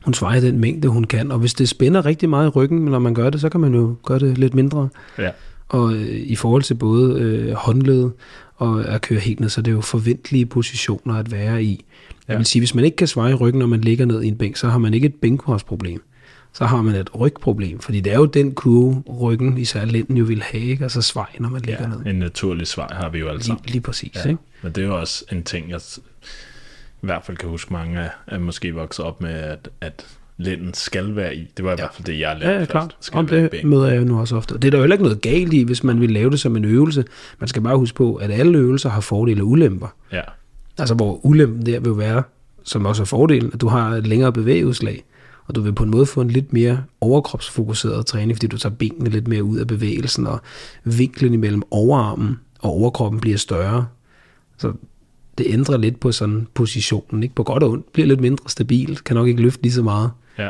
Hun 0.04 0.14
svarer 0.14 0.40
den 0.40 0.60
mængde, 0.60 0.88
hun 0.88 1.04
kan, 1.04 1.30
og 1.32 1.38
hvis 1.38 1.54
det 1.54 1.68
spænder 1.68 2.06
rigtig 2.06 2.28
meget 2.28 2.46
i 2.46 2.48
ryggen, 2.48 2.84
når 2.84 2.98
man 2.98 3.14
gør 3.14 3.30
det, 3.30 3.40
så 3.40 3.48
kan 3.48 3.60
man 3.60 3.74
jo 3.74 3.96
gøre 4.04 4.18
det 4.18 4.38
lidt 4.38 4.54
mindre. 4.54 4.88
Ja. 5.18 5.30
Og 5.68 5.94
øh, 5.94 6.06
i 6.06 6.36
forhold 6.36 6.62
til 6.62 6.74
både 6.74 7.20
øh, 7.20 7.52
håndled 7.52 8.10
og 8.56 8.88
at 8.88 9.00
køre 9.00 9.18
helt 9.18 9.40
ned, 9.40 9.48
så 9.48 9.62
det 9.62 9.70
er 9.70 9.74
jo 9.74 9.80
forventelige 9.80 10.46
positioner 10.46 11.14
at 11.14 11.32
være 11.32 11.64
i. 11.64 11.84
Ja. 12.28 12.32
Jeg 12.32 12.38
vil 12.38 12.46
sige, 12.46 12.60
hvis 12.60 12.74
man 12.74 12.84
ikke 12.84 12.96
kan 12.96 13.06
svare 13.06 13.30
i 13.30 13.34
ryggen, 13.34 13.58
når 13.58 13.66
man 13.66 13.80
ligger 13.80 14.06
ned 14.06 14.22
i 14.22 14.28
en 14.28 14.36
bænk, 14.36 14.56
så 14.56 14.68
har 14.68 14.78
man 14.78 14.94
ikke 14.94 15.06
et 15.06 15.14
bænkpostproblem. 15.14 16.02
Så 16.56 16.64
har 16.66 16.82
man 16.82 16.94
et 16.94 17.20
rygproblem, 17.20 17.78
fordi 17.78 18.00
det 18.00 18.12
er 18.12 18.16
jo 18.16 18.24
den 18.24 18.54
kurve, 18.54 19.02
ryggen, 19.20 19.58
især 19.58 19.84
lænden 19.84 20.16
jo 20.16 20.24
vil 20.24 20.42
have, 20.42 20.64
ikke? 20.64 20.82
altså 20.82 21.02
svej, 21.02 21.26
når 21.38 21.48
man 21.48 21.62
ligger 21.62 21.82
ja, 21.82 21.88
ned. 21.88 22.06
en 22.06 22.18
naturlig 22.18 22.66
svej 22.66 22.88
har 22.92 23.08
vi 23.08 23.18
jo 23.18 23.28
alle 23.28 23.42
sammen. 23.42 23.62
Lige, 23.64 23.72
lige 23.72 23.82
præcis. 23.82 24.12
Ja. 24.14 24.28
Ikke? 24.28 24.42
Men 24.62 24.72
det 24.72 24.82
er 24.82 24.86
jo 24.86 24.98
også 24.98 25.24
en 25.32 25.42
ting, 25.42 25.70
jeg 25.70 25.80
i 27.02 27.06
hvert 27.06 27.24
fald 27.24 27.36
kan 27.36 27.48
huske 27.48 27.72
mange 27.72 28.00
af, 28.00 28.10
at 28.26 28.40
måske 28.40 28.74
vokset 28.74 29.04
op 29.04 29.20
med, 29.20 29.30
at, 29.30 29.68
at 29.80 30.06
lænden 30.36 30.74
skal 30.74 31.16
være 31.16 31.36
i. 31.36 31.50
Det 31.56 31.64
var 31.64 31.70
i 31.70 31.72
ja. 31.72 31.76
hvert 31.76 31.94
fald 31.94 32.06
det, 32.06 32.20
jeg 32.20 32.36
lærte. 32.36 32.52
Ja, 32.52 32.58
ja 32.58 32.64
klart. 32.64 32.96
Skal 33.00 33.18
Om 33.18 33.26
det 33.26 33.64
møder 33.64 33.88
jeg 33.88 33.98
jo 33.98 34.04
nu 34.04 34.20
også 34.20 34.36
ofte. 34.36 34.54
Det 34.54 34.64
er 34.64 34.70
der 34.70 34.78
jo 34.78 34.82
heller 34.82 34.94
ikke 34.94 35.04
noget 35.04 35.20
galt 35.20 35.52
i, 35.52 35.62
hvis 35.62 35.84
man 35.84 36.00
vil 36.00 36.10
lave 36.10 36.30
det 36.30 36.40
som 36.40 36.56
en 36.56 36.64
øvelse. 36.64 37.04
Man 37.38 37.48
skal 37.48 37.62
bare 37.62 37.76
huske 37.76 37.96
på, 37.96 38.14
at 38.14 38.30
alle 38.30 38.58
øvelser 38.58 38.90
har 38.90 39.00
fordele 39.00 39.42
og 39.42 39.48
ulemper. 39.48 39.88
Ja. 40.12 40.22
Altså 40.78 40.94
hvor 40.94 41.26
ulempen 41.26 41.66
der 41.66 41.80
vil 41.80 41.98
være, 41.98 42.22
som 42.64 42.86
også 42.86 43.02
er 43.02 43.06
fordelen, 43.06 43.50
at 43.54 43.60
du 43.60 43.68
har 43.68 43.90
et 43.90 44.06
længere 44.06 44.32
bevægeudslag, 44.32 45.04
og 45.46 45.54
du 45.54 45.60
vil 45.60 45.72
på 45.72 45.84
en 45.84 45.90
måde 45.90 46.06
få 46.06 46.20
en 46.20 46.30
lidt 46.30 46.52
mere 46.52 46.84
overkropsfokuseret 47.00 48.06
træning, 48.06 48.36
fordi 48.36 48.46
du 48.46 48.58
tager 48.58 48.74
benene 48.74 49.10
lidt 49.10 49.28
mere 49.28 49.44
ud 49.44 49.58
af 49.58 49.66
bevægelsen, 49.66 50.26
og 50.26 50.40
vinklen 50.84 51.34
imellem 51.34 51.62
overarmen 51.70 52.40
og 52.60 52.70
overkroppen 52.70 53.20
bliver 53.20 53.36
større. 53.36 53.86
Så 54.58 54.72
det 55.38 55.46
ændrer 55.48 55.76
lidt 55.76 56.00
på 56.00 56.12
sådan 56.12 56.46
positionen, 56.54 57.22
ikke? 57.22 57.34
på 57.34 57.42
godt 57.42 57.62
og 57.62 57.70
ondt, 57.70 57.92
bliver 57.92 58.06
lidt 58.06 58.20
mindre 58.20 58.50
stabil, 58.50 58.98
kan 58.98 59.16
nok 59.16 59.28
ikke 59.28 59.42
løfte 59.42 59.62
lige 59.62 59.72
så 59.72 59.82
meget. 59.82 60.10
Ja. 60.38 60.48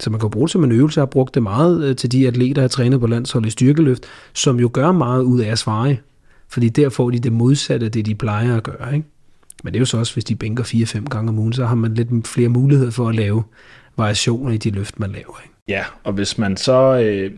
Så 0.00 0.10
man 0.10 0.20
kan 0.20 0.30
bruge 0.30 0.46
det 0.46 0.52
som 0.52 0.64
en 0.64 0.72
øvelse. 0.72 0.98
Jeg 0.98 1.02
har 1.02 1.06
brugt 1.06 1.34
det 1.34 1.42
meget 1.42 1.84
øh, 1.84 1.96
til 1.96 2.12
de 2.12 2.26
atleter, 2.26 2.54
der 2.54 2.60
har 2.60 2.68
trænet 2.68 3.00
på 3.00 3.06
landshold 3.06 3.46
i 3.46 3.50
styrkeløft, 3.50 4.02
som 4.32 4.60
jo 4.60 4.70
gør 4.72 4.92
meget 4.92 5.22
ud 5.22 5.40
af 5.40 5.48
at 5.48 5.58
svare. 5.58 5.96
Fordi 6.48 6.68
der 6.68 6.88
får 6.88 7.10
de 7.10 7.18
det 7.18 7.32
modsatte 7.32 7.86
af 7.86 7.92
det, 7.92 8.06
de 8.06 8.14
plejer 8.14 8.56
at 8.56 8.62
gøre. 8.62 8.94
Ikke? 8.94 9.06
Men 9.64 9.72
det 9.72 9.78
er 9.78 9.80
jo 9.80 9.86
så 9.86 9.98
også, 9.98 10.12
hvis 10.14 10.24
de 10.24 10.36
bænker 10.36 10.64
4-5 10.64 11.04
gange 11.04 11.28
om 11.28 11.38
ugen, 11.38 11.52
så 11.52 11.66
har 11.66 11.74
man 11.74 11.94
lidt 11.94 12.28
flere 12.28 12.48
muligheder 12.48 12.90
for 12.90 13.08
at 13.08 13.14
lave 13.14 13.42
variationer 13.96 14.52
i 14.52 14.56
de 14.56 14.70
løft, 14.70 15.00
man 15.00 15.12
laver. 15.12 15.40
Ikke? 15.42 15.54
Ja, 15.68 15.84
og 16.04 16.12
hvis 16.12 16.38
man 16.38 16.56
så 16.56 16.98
øh, 16.98 17.32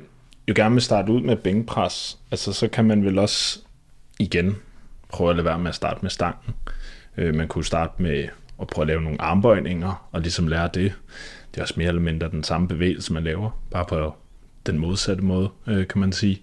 jo 0.49 0.55
gerne 0.57 0.75
vil 0.75 0.83
starte 0.83 1.13
ud 1.13 1.21
med 1.21 1.37
bænkpres, 1.37 2.19
altså 2.31 2.53
så 2.53 2.69
kan 2.69 2.85
man 2.85 3.05
vel 3.05 3.19
også 3.19 3.61
igen 4.19 4.57
prøve 5.09 5.31
at 5.31 5.37
lade 5.37 5.45
være 5.45 5.59
med 5.59 5.69
at 5.69 5.75
starte 5.75 5.99
med 6.03 6.11
stangen. 6.11 6.55
Øh, 7.17 7.35
man 7.35 7.49
kunne 7.49 7.65
starte 7.65 8.03
med 8.03 8.29
at 8.61 8.67
prøve 8.67 8.83
at 8.83 8.87
lave 8.87 9.03
nogle 9.03 9.23
armbøjninger 9.23 10.09
og 10.13 10.21
ligesom 10.21 10.49
lære 10.49 10.71
det. 10.75 10.93
Det 11.51 11.61
er 11.61 11.63
også 11.63 11.75
mere 11.77 11.89
eller 11.89 12.03
mindre 12.03 12.31
den 12.31 12.45
samme 12.45 12.69
bevægelse, 12.69 13.13
man 13.13 13.25
laver, 13.25 13.51
bare 13.71 13.85
på 13.85 14.15
den 14.67 14.79
modsatte 14.79 15.23
måde, 15.23 15.51
øh, 15.67 15.89
kan 15.89 16.01
man 16.01 16.13
sige. 16.13 16.43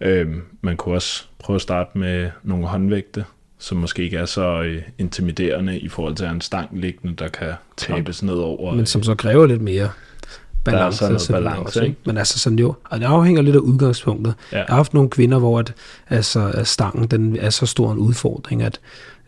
Øh, 0.00 0.36
man 0.60 0.76
kunne 0.76 0.94
også 0.94 1.26
prøve 1.38 1.54
at 1.54 1.62
starte 1.62 1.98
med 1.98 2.30
nogle 2.42 2.66
håndvægte, 2.66 3.24
som 3.60 3.78
måske 3.78 4.02
ikke 4.02 4.16
er 4.16 4.26
så 4.26 4.62
øh, 4.62 4.82
intimiderende 4.98 5.78
i 5.78 5.88
forhold 5.88 6.14
til 6.14 6.26
en 6.26 6.40
stang 6.40 6.68
liggende, 6.72 7.14
der 7.16 7.28
kan 7.28 7.52
tabes 7.76 8.22
ned 8.22 8.34
over. 8.34 8.74
Men 8.74 8.86
som 8.86 9.02
så 9.02 9.14
kræver 9.14 9.46
lidt 9.46 9.62
mere 9.62 9.90
balance. 10.64 11.04
Der 11.04 11.10
er 11.12 11.18
sådan 11.18 11.42
noget 11.42 11.44
balance, 11.44 11.68
også, 11.68 11.82
ikke? 11.84 11.96
Men 12.04 12.16
altså 12.16 12.38
sådan 12.38 12.58
jo, 12.58 12.74
og 12.84 13.00
det 13.00 13.06
afhænger 13.06 13.42
lidt 13.42 13.56
af 13.56 13.60
udgangspunktet. 13.60 14.34
Ja. 14.52 14.56
Jeg 14.56 14.66
har 14.68 14.74
haft 14.74 14.94
nogle 14.94 15.10
kvinder, 15.10 15.38
hvor 15.38 15.58
at, 15.58 15.74
altså, 16.08 16.50
at 16.54 16.66
stangen 16.66 17.06
den 17.06 17.36
er 17.36 17.50
så 17.50 17.66
stor 17.66 17.92
en 17.92 17.98
udfordring, 17.98 18.62
at 18.62 18.80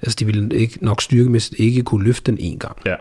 altså, 0.03 0.17
de 0.21 0.27
ville 0.27 0.57
ikke, 0.57 0.79
nok 0.85 1.03
styrkemæssigt 1.03 1.61
ikke 1.61 1.83
kunne 1.83 2.05
løfte 2.05 2.31
den 2.31 2.41
en 2.41 2.59
gang. 2.59 2.77
Ja. 2.87 2.95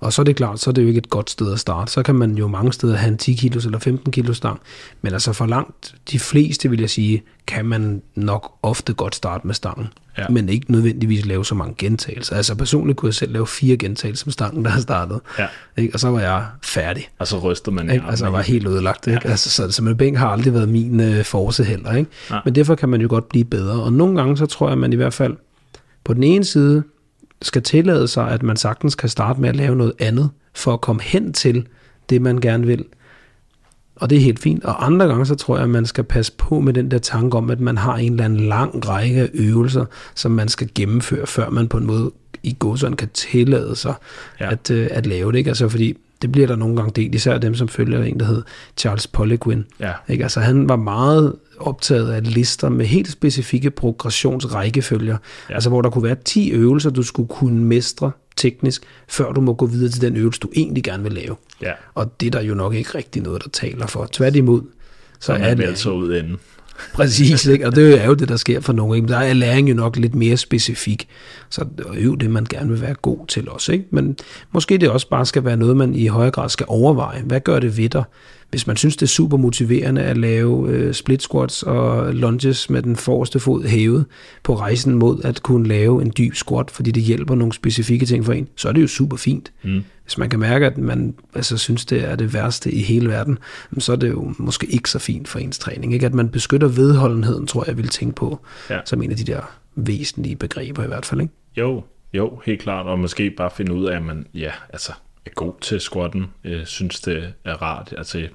Og 0.00 0.12
så 0.12 0.22
er 0.22 0.24
det 0.24 0.36
klart, 0.36 0.60
så 0.60 0.70
er 0.70 0.74
det 0.74 0.82
jo 0.82 0.88
ikke 0.88 0.98
et 0.98 1.10
godt 1.10 1.30
sted 1.30 1.52
at 1.52 1.60
starte. 1.60 1.92
Så 1.92 2.02
kan 2.02 2.14
man 2.14 2.34
jo 2.34 2.48
mange 2.48 2.72
steder 2.72 2.96
have 2.96 3.12
en 3.12 3.18
10 3.18 3.34
kilos 3.34 3.64
eller 3.64 3.78
15 3.78 4.12
kilos 4.12 4.36
stang. 4.36 4.60
Men 5.02 5.12
altså 5.12 5.32
for 5.32 5.46
langt 5.46 5.94
de 6.10 6.18
fleste, 6.18 6.70
vil 6.70 6.80
jeg 6.80 6.90
sige, 6.90 7.22
kan 7.46 7.64
man 7.64 8.02
nok 8.14 8.52
ofte 8.62 8.92
godt 8.94 9.14
starte 9.14 9.46
med 9.46 9.54
stangen. 9.54 9.88
Ja. 10.18 10.28
Men 10.28 10.48
ikke 10.48 10.72
nødvendigvis 10.72 11.26
lave 11.26 11.44
så 11.44 11.54
mange 11.54 11.74
gentagelser. 11.78 12.36
Altså 12.36 12.54
personligt 12.54 12.98
kunne 12.98 13.06
jeg 13.08 13.14
selv 13.14 13.32
lave 13.32 13.46
fire 13.46 13.76
gentagelser 13.76 14.26
med 14.26 14.32
stangen, 14.32 14.64
der 14.64 14.70
har 14.70 14.80
startet. 14.80 15.20
Ja. 15.38 15.46
Ikke? 15.76 15.94
Og 15.94 16.00
så 16.00 16.10
var 16.10 16.20
jeg 16.20 16.46
færdig. 16.62 17.08
Og 17.18 17.26
så 17.26 17.38
ryster 17.38 17.72
man 17.72 17.90
ikke? 17.90 18.04
Altså 18.08 18.24
jeg 18.24 18.32
var 18.32 18.42
helt 18.42 18.66
ødelagt. 18.66 19.06
Ikke? 19.06 19.20
Ja. 19.24 19.30
Altså, 19.30 19.50
så, 19.50 19.70
så 19.70 19.82
med 19.84 19.94
bænk 19.94 20.16
har 20.16 20.28
aldrig 20.28 20.54
været 20.54 20.68
min 20.68 21.00
øh, 21.00 21.24
force 21.24 21.64
heller. 21.64 21.94
Ikke? 21.94 22.10
Ja. 22.30 22.38
Men 22.44 22.54
derfor 22.54 22.74
kan 22.74 22.88
man 22.88 23.00
jo 23.00 23.08
godt 23.10 23.28
blive 23.28 23.44
bedre. 23.44 23.82
Og 23.82 23.92
nogle 23.92 24.16
gange 24.16 24.36
så 24.36 24.46
tror 24.46 24.66
jeg, 24.66 24.72
at 24.72 24.78
man 24.78 24.92
i 24.92 24.96
hvert 24.96 25.14
fald 25.14 25.36
på 26.04 26.14
den 26.14 26.22
ene 26.22 26.44
side 26.44 26.82
skal 27.42 27.62
tillade 27.62 28.08
sig, 28.08 28.30
at 28.30 28.42
man 28.42 28.56
sagtens 28.56 28.94
kan 28.94 29.08
starte 29.08 29.40
med 29.40 29.48
at 29.48 29.56
lave 29.56 29.76
noget 29.76 29.92
andet, 29.98 30.30
for 30.54 30.72
at 30.72 30.80
komme 30.80 31.02
hen 31.02 31.32
til 31.32 31.66
det, 32.10 32.22
man 32.22 32.38
gerne 32.38 32.66
vil. 32.66 32.84
Og 33.96 34.10
det 34.10 34.18
er 34.18 34.22
helt 34.22 34.38
fint. 34.38 34.64
Og 34.64 34.86
andre 34.86 35.06
gange, 35.06 35.26
så 35.26 35.34
tror 35.34 35.56
jeg, 35.56 35.64
at 35.64 35.70
man 35.70 35.86
skal 35.86 36.04
passe 36.04 36.32
på 36.38 36.60
med 36.60 36.72
den 36.72 36.90
der 36.90 36.98
tanke 36.98 37.36
om, 37.36 37.50
at 37.50 37.60
man 37.60 37.78
har 37.78 37.96
en 37.96 38.12
eller 38.12 38.24
anden 38.24 38.40
lang 38.40 38.88
række 38.88 39.20
af 39.20 39.30
øvelser, 39.34 39.84
som 40.14 40.32
man 40.32 40.48
skal 40.48 40.70
gennemføre, 40.74 41.26
før 41.26 41.50
man 41.50 41.68
på 41.68 41.76
en 41.76 41.86
måde 41.86 42.10
i 42.42 42.56
godsøjne 42.58 42.96
kan 42.96 43.08
tillade 43.08 43.76
sig 43.76 43.94
ja. 44.40 44.52
at, 44.52 44.70
uh, 44.70 44.86
at 44.90 45.06
lave 45.06 45.32
det. 45.32 45.38
Ikke? 45.38 45.50
Altså, 45.50 45.68
fordi 45.68 45.96
det 46.22 46.32
bliver 46.32 46.46
der 46.46 46.56
nogle 46.56 46.76
gange 46.76 46.92
delt, 46.96 47.14
især 47.14 47.38
dem, 47.38 47.54
som 47.54 47.68
følger 47.68 48.02
en, 48.02 48.20
der 48.20 48.26
hed 48.26 48.42
Charles 48.76 49.06
Poliquin. 49.06 49.64
Ja. 49.80 49.92
Ikke? 50.08 50.22
Altså, 50.22 50.40
han 50.40 50.68
var 50.68 50.76
meget 50.76 51.36
optaget 51.60 52.12
af 52.12 52.34
lister 52.34 52.68
med 52.68 52.86
helt 52.86 53.10
specifikke 53.10 53.70
progressionsrækkefølger. 53.70 55.16
Ja. 55.50 55.54
Altså 55.54 55.68
hvor 55.68 55.82
der 55.82 55.90
kunne 55.90 56.04
være 56.04 56.16
10 56.24 56.50
øvelser, 56.50 56.90
du 56.90 57.02
skulle 57.02 57.28
kunne 57.28 57.64
mestre 57.64 58.10
teknisk, 58.36 58.82
før 59.08 59.32
du 59.32 59.40
må 59.40 59.54
gå 59.54 59.66
videre 59.66 59.90
til 59.90 60.02
den 60.02 60.16
øvelse, 60.16 60.40
du 60.40 60.48
egentlig 60.56 60.82
gerne 60.82 61.02
vil 61.02 61.12
lave. 61.12 61.36
Ja. 61.62 61.72
Og 61.94 62.20
det 62.20 62.26
er 62.26 62.30
der 62.30 62.42
jo 62.42 62.54
nok 62.54 62.74
ikke 62.74 62.90
rigtig 62.94 63.22
noget, 63.22 63.44
der 63.44 63.50
taler 63.50 63.86
for. 63.86 64.08
Tværtimod, 64.12 64.62
så, 65.20 65.26
så 65.26 65.32
er 65.32 65.54
det... 65.54 65.64
altså 65.64 65.90
ud 65.90 66.14
inden. 66.14 66.36
Præcis, 66.94 67.46
ikke? 67.46 67.66
og 67.66 67.76
det 67.76 68.02
er 68.02 68.06
jo 68.06 68.14
det, 68.14 68.28
der 68.28 68.36
sker 68.36 68.60
for 68.60 68.72
nogle. 68.72 69.08
Der 69.08 69.18
er 69.18 69.32
læring 69.32 69.68
jo 69.68 69.74
nok 69.74 69.96
lidt 69.96 70.14
mere 70.14 70.36
specifik, 70.36 71.08
så 71.50 71.64
øv 71.94 72.18
det, 72.18 72.30
man 72.30 72.46
gerne 72.50 72.70
vil 72.70 72.80
være 72.80 72.94
god 72.94 73.26
til 73.26 73.48
også. 73.48 73.72
Ikke? 73.72 73.84
Men 73.90 74.16
måske 74.52 74.78
det 74.78 74.90
også 74.90 75.08
bare 75.08 75.26
skal 75.26 75.44
være 75.44 75.56
noget, 75.56 75.76
man 75.76 75.94
i 75.94 76.06
højere 76.06 76.30
grad 76.30 76.48
skal 76.48 76.66
overveje. 76.68 77.22
Hvad 77.22 77.40
gør 77.40 77.60
det 77.60 77.76
ved 77.76 77.88
dig? 77.88 78.04
Hvis 78.50 78.66
man 78.66 78.76
synes, 78.76 78.96
det 78.96 79.02
er 79.02 79.08
super 79.08 79.36
motiverende 79.36 80.02
at 80.02 80.16
lave 80.16 80.68
øh, 80.68 80.94
split 80.94 81.22
squats 81.22 81.62
og 81.62 82.14
lunges 82.14 82.70
med 82.70 82.82
den 82.82 82.96
forreste 82.96 83.40
fod 83.40 83.64
hævet 83.64 84.04
på 84.42 84.54
rejsen 84.54 84.94
mod 84.94 85.20
at 85.24 85.42
kunne 85.42 85.68
lave 85.68 86.02
en 86.02 86.12
dyb 86.18 86.34
squat, 86.34 86.70
fordi 86.70 86.90
det 86.90 87.02
hjælper 87.02 87.34
nogle 87.34 87.52
specifikke 87.52 88.06
ting 88.06 88.24
for 88.24 88.32
en, 88.32 88.48
så 88.56 88.68
er 88.68 88.72
det 88.72 88.82
jo 88.82 88.86
super 88.86 89.16
fint. 89.16 89.52
Mm. 89.62 89.84
Hvis 90.04 90.18
man 90.18 90.30
kan 90.30 90.40
mærke, 90.40 90.66
at 90.66 90.78
man 90.78 91.14
altså, 91.34 91.58
synes, 91.58 91.84
det 91.84 92.08
er 92.10 92.16
det 92.16 92.34
værste 92.34 92.72
i 92.72 92.82
hele 92.82 93.08
verden, 93.08 93.38
så 93.78 93.92
er 93.92 93.96
det 93.96 94.08
jo 94.10 94.34
måske 94.38 94.66
ikke 94.66 94.90
så 94.90 94.98
fint 94.98 95.28
for 95.28 95.38
ens 95.38 95.58
træning. 95.58 95.94
Ikke? 95.94 96.06
At 96.06 96.14
man 96.14 96.28
beskytter 96.28 96.68
vedholdenheden, 96.68 97.46
tror 97.46 97.62
jeg, 97.62 97.68
jeg 97.68 97.76
vil 97.76 97.88
tænke 97.88 98.14
på, 98.14 98.40
ja. 98.70 98.80
som 98.84 99.02
en 99.02 99.10
af 99.10 99.16
de 99.16 99.24
der 99.24 99.40
væsentlige 99.76 100.36
begreber 100.36 100.84
i 100.84 100.86
hvert 100.86 101.06
fald. 101.06 101.20
Ikke? 101.20 101.34
Jo, 101.56 101.82
jo, 102.14 102.40
helt 102.46 102.60
klart, 102.60 102.86
og 102.86 102.98
måske 102.98 103.30
bare 103.30 103.50
finde 103.56 103.74
ud 103.74 103.84
af, 103.86 103.96
at 103.96 104.02
man, 104.02 104.26
ja, 104.34 104.50
altså, 104.72 104.92
er 105.26 105.30
god 105.34 105.54
til 105.60 105.80
squatten, 105.80 106.26
øh, 106.44 106.66
synes 106.66 107.00
det 107.00 107.32
er 107.44 107.62
rart. 107.62 107.94
Altså, 107.98 108.28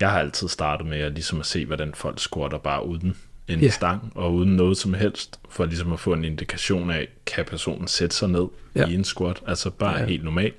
jeg 0.00 0.10
har 0.10 0.18
altid 0.18 0.48
startet 0.48 0.86
med 0.86 0.98
at, 0.98 1.12
ligesom 1.12 1.40
at 1.40 1.46
se, 1.46 1.66
hvordan 1.66 1.94
folk 1.94 2.18
squatter 2.18 2.58
bare 2.58 2.86
uden 2.86 3.16
en 3.48 3.60
yeah. 3.60 3.72
stang 3.72 4.12
og 4.14 4.34
uden 4.34 4.56
noget 4.56 4.76
som 4.76 4.94
helst, 4.94 5.40
for 5.50 5.64
ligesom 5.64 5.92
at 5.92 6.00
få 6.00 6.12
en 6.12 6.24
indikation 6.24 6.90
af, 6.90 7.08
kan 7.26 7.44
personen 7.44 7.88
sætte 7.88 8.16
sig 8.16 8.28
ned 8.28 8.46
ja. 8.74 8.86
i 8.86 8.94
en 8.94 9.04
squat, 9.04 9.42
altså 9.46 9.70
bare 9.70 9.98
ja. 9.98 10.06
helt 10.06 10.24
normalt. 10.24 10.54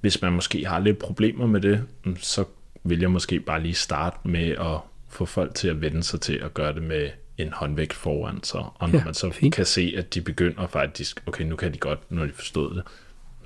Hvis 0.00 0.22
man 0.22 0.32
måske 0.32 0.66
har 0.66 0.78
lidt 0.78 0.98
problemer 0.98 1.46
med 1.46 1.60
det, 1.60 1.84
så 2.16 2.44
vil 2.84 3.00
jeg 3.00 3.10
måske 3.10 3.40
bare 3.40 3.62
lige 3.62 3.74
starte 3.74 4.28
med 4.28 4.48
at 4.50 4.78
få 5.08 5.24
folk 5.24 5.54
til 5.54 5.68
at 5.68 5.80
vende 5.80 6.02
sig 6.02 6.20
til 6.20 6.34
at 6.34 6.54
gøre 6.54 6.74
det 6.74 6.82
med 6.82 7.10
en 7.38 7.52
håndvægt 7.52 7.92
foran 7.92 8.42
sig. 8.42 8.60
Og 8.74 8.90
når 8.90 8.98
ja, 8.98 9.04
man 9.04 9.14
så 9.14 9.30
fint. 9.30 9.54
kan 9.54 9.66
se, 9.66 9.94
at 9.96 10.14
de 10.14 10.20
begynder 10.20 10.66
faktisk, 10.66 11.22
okay, 11.26 11.44
nu 11.44 11.56
kan 11.56 11.72
de 11.72 11.78
godt, 11.78 12.12
når 12.12 12.24
de 12.24 12.32
forstod 12.32 12.74
det, 12.74 12.82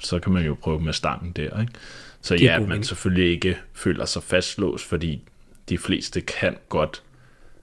så 0.02 0.18
kan 0.18 0.32
man 0.32 0.46
jo 0.46 0.56
prøve 0.62 0.80
med 0.80 0.92
stangen 0.92 1.32
der, 1.32 1.60
ikke? 1.60 1.72
Så 2.22 2.34
ja, 2.34 2.60
at 2.60 2.68
man 2.68 2.84
selvfølgelig 2.84 3.30
ikke 3.30 3.56
føler 3.74 4.04
sig 4.04 4.22
fastlåst, 4.22 4.84
fordi 4.84 5.22
de 5.68 5.78
fleste 5.78 6.20
kan 6.20 6.56
godt 6.68 7.02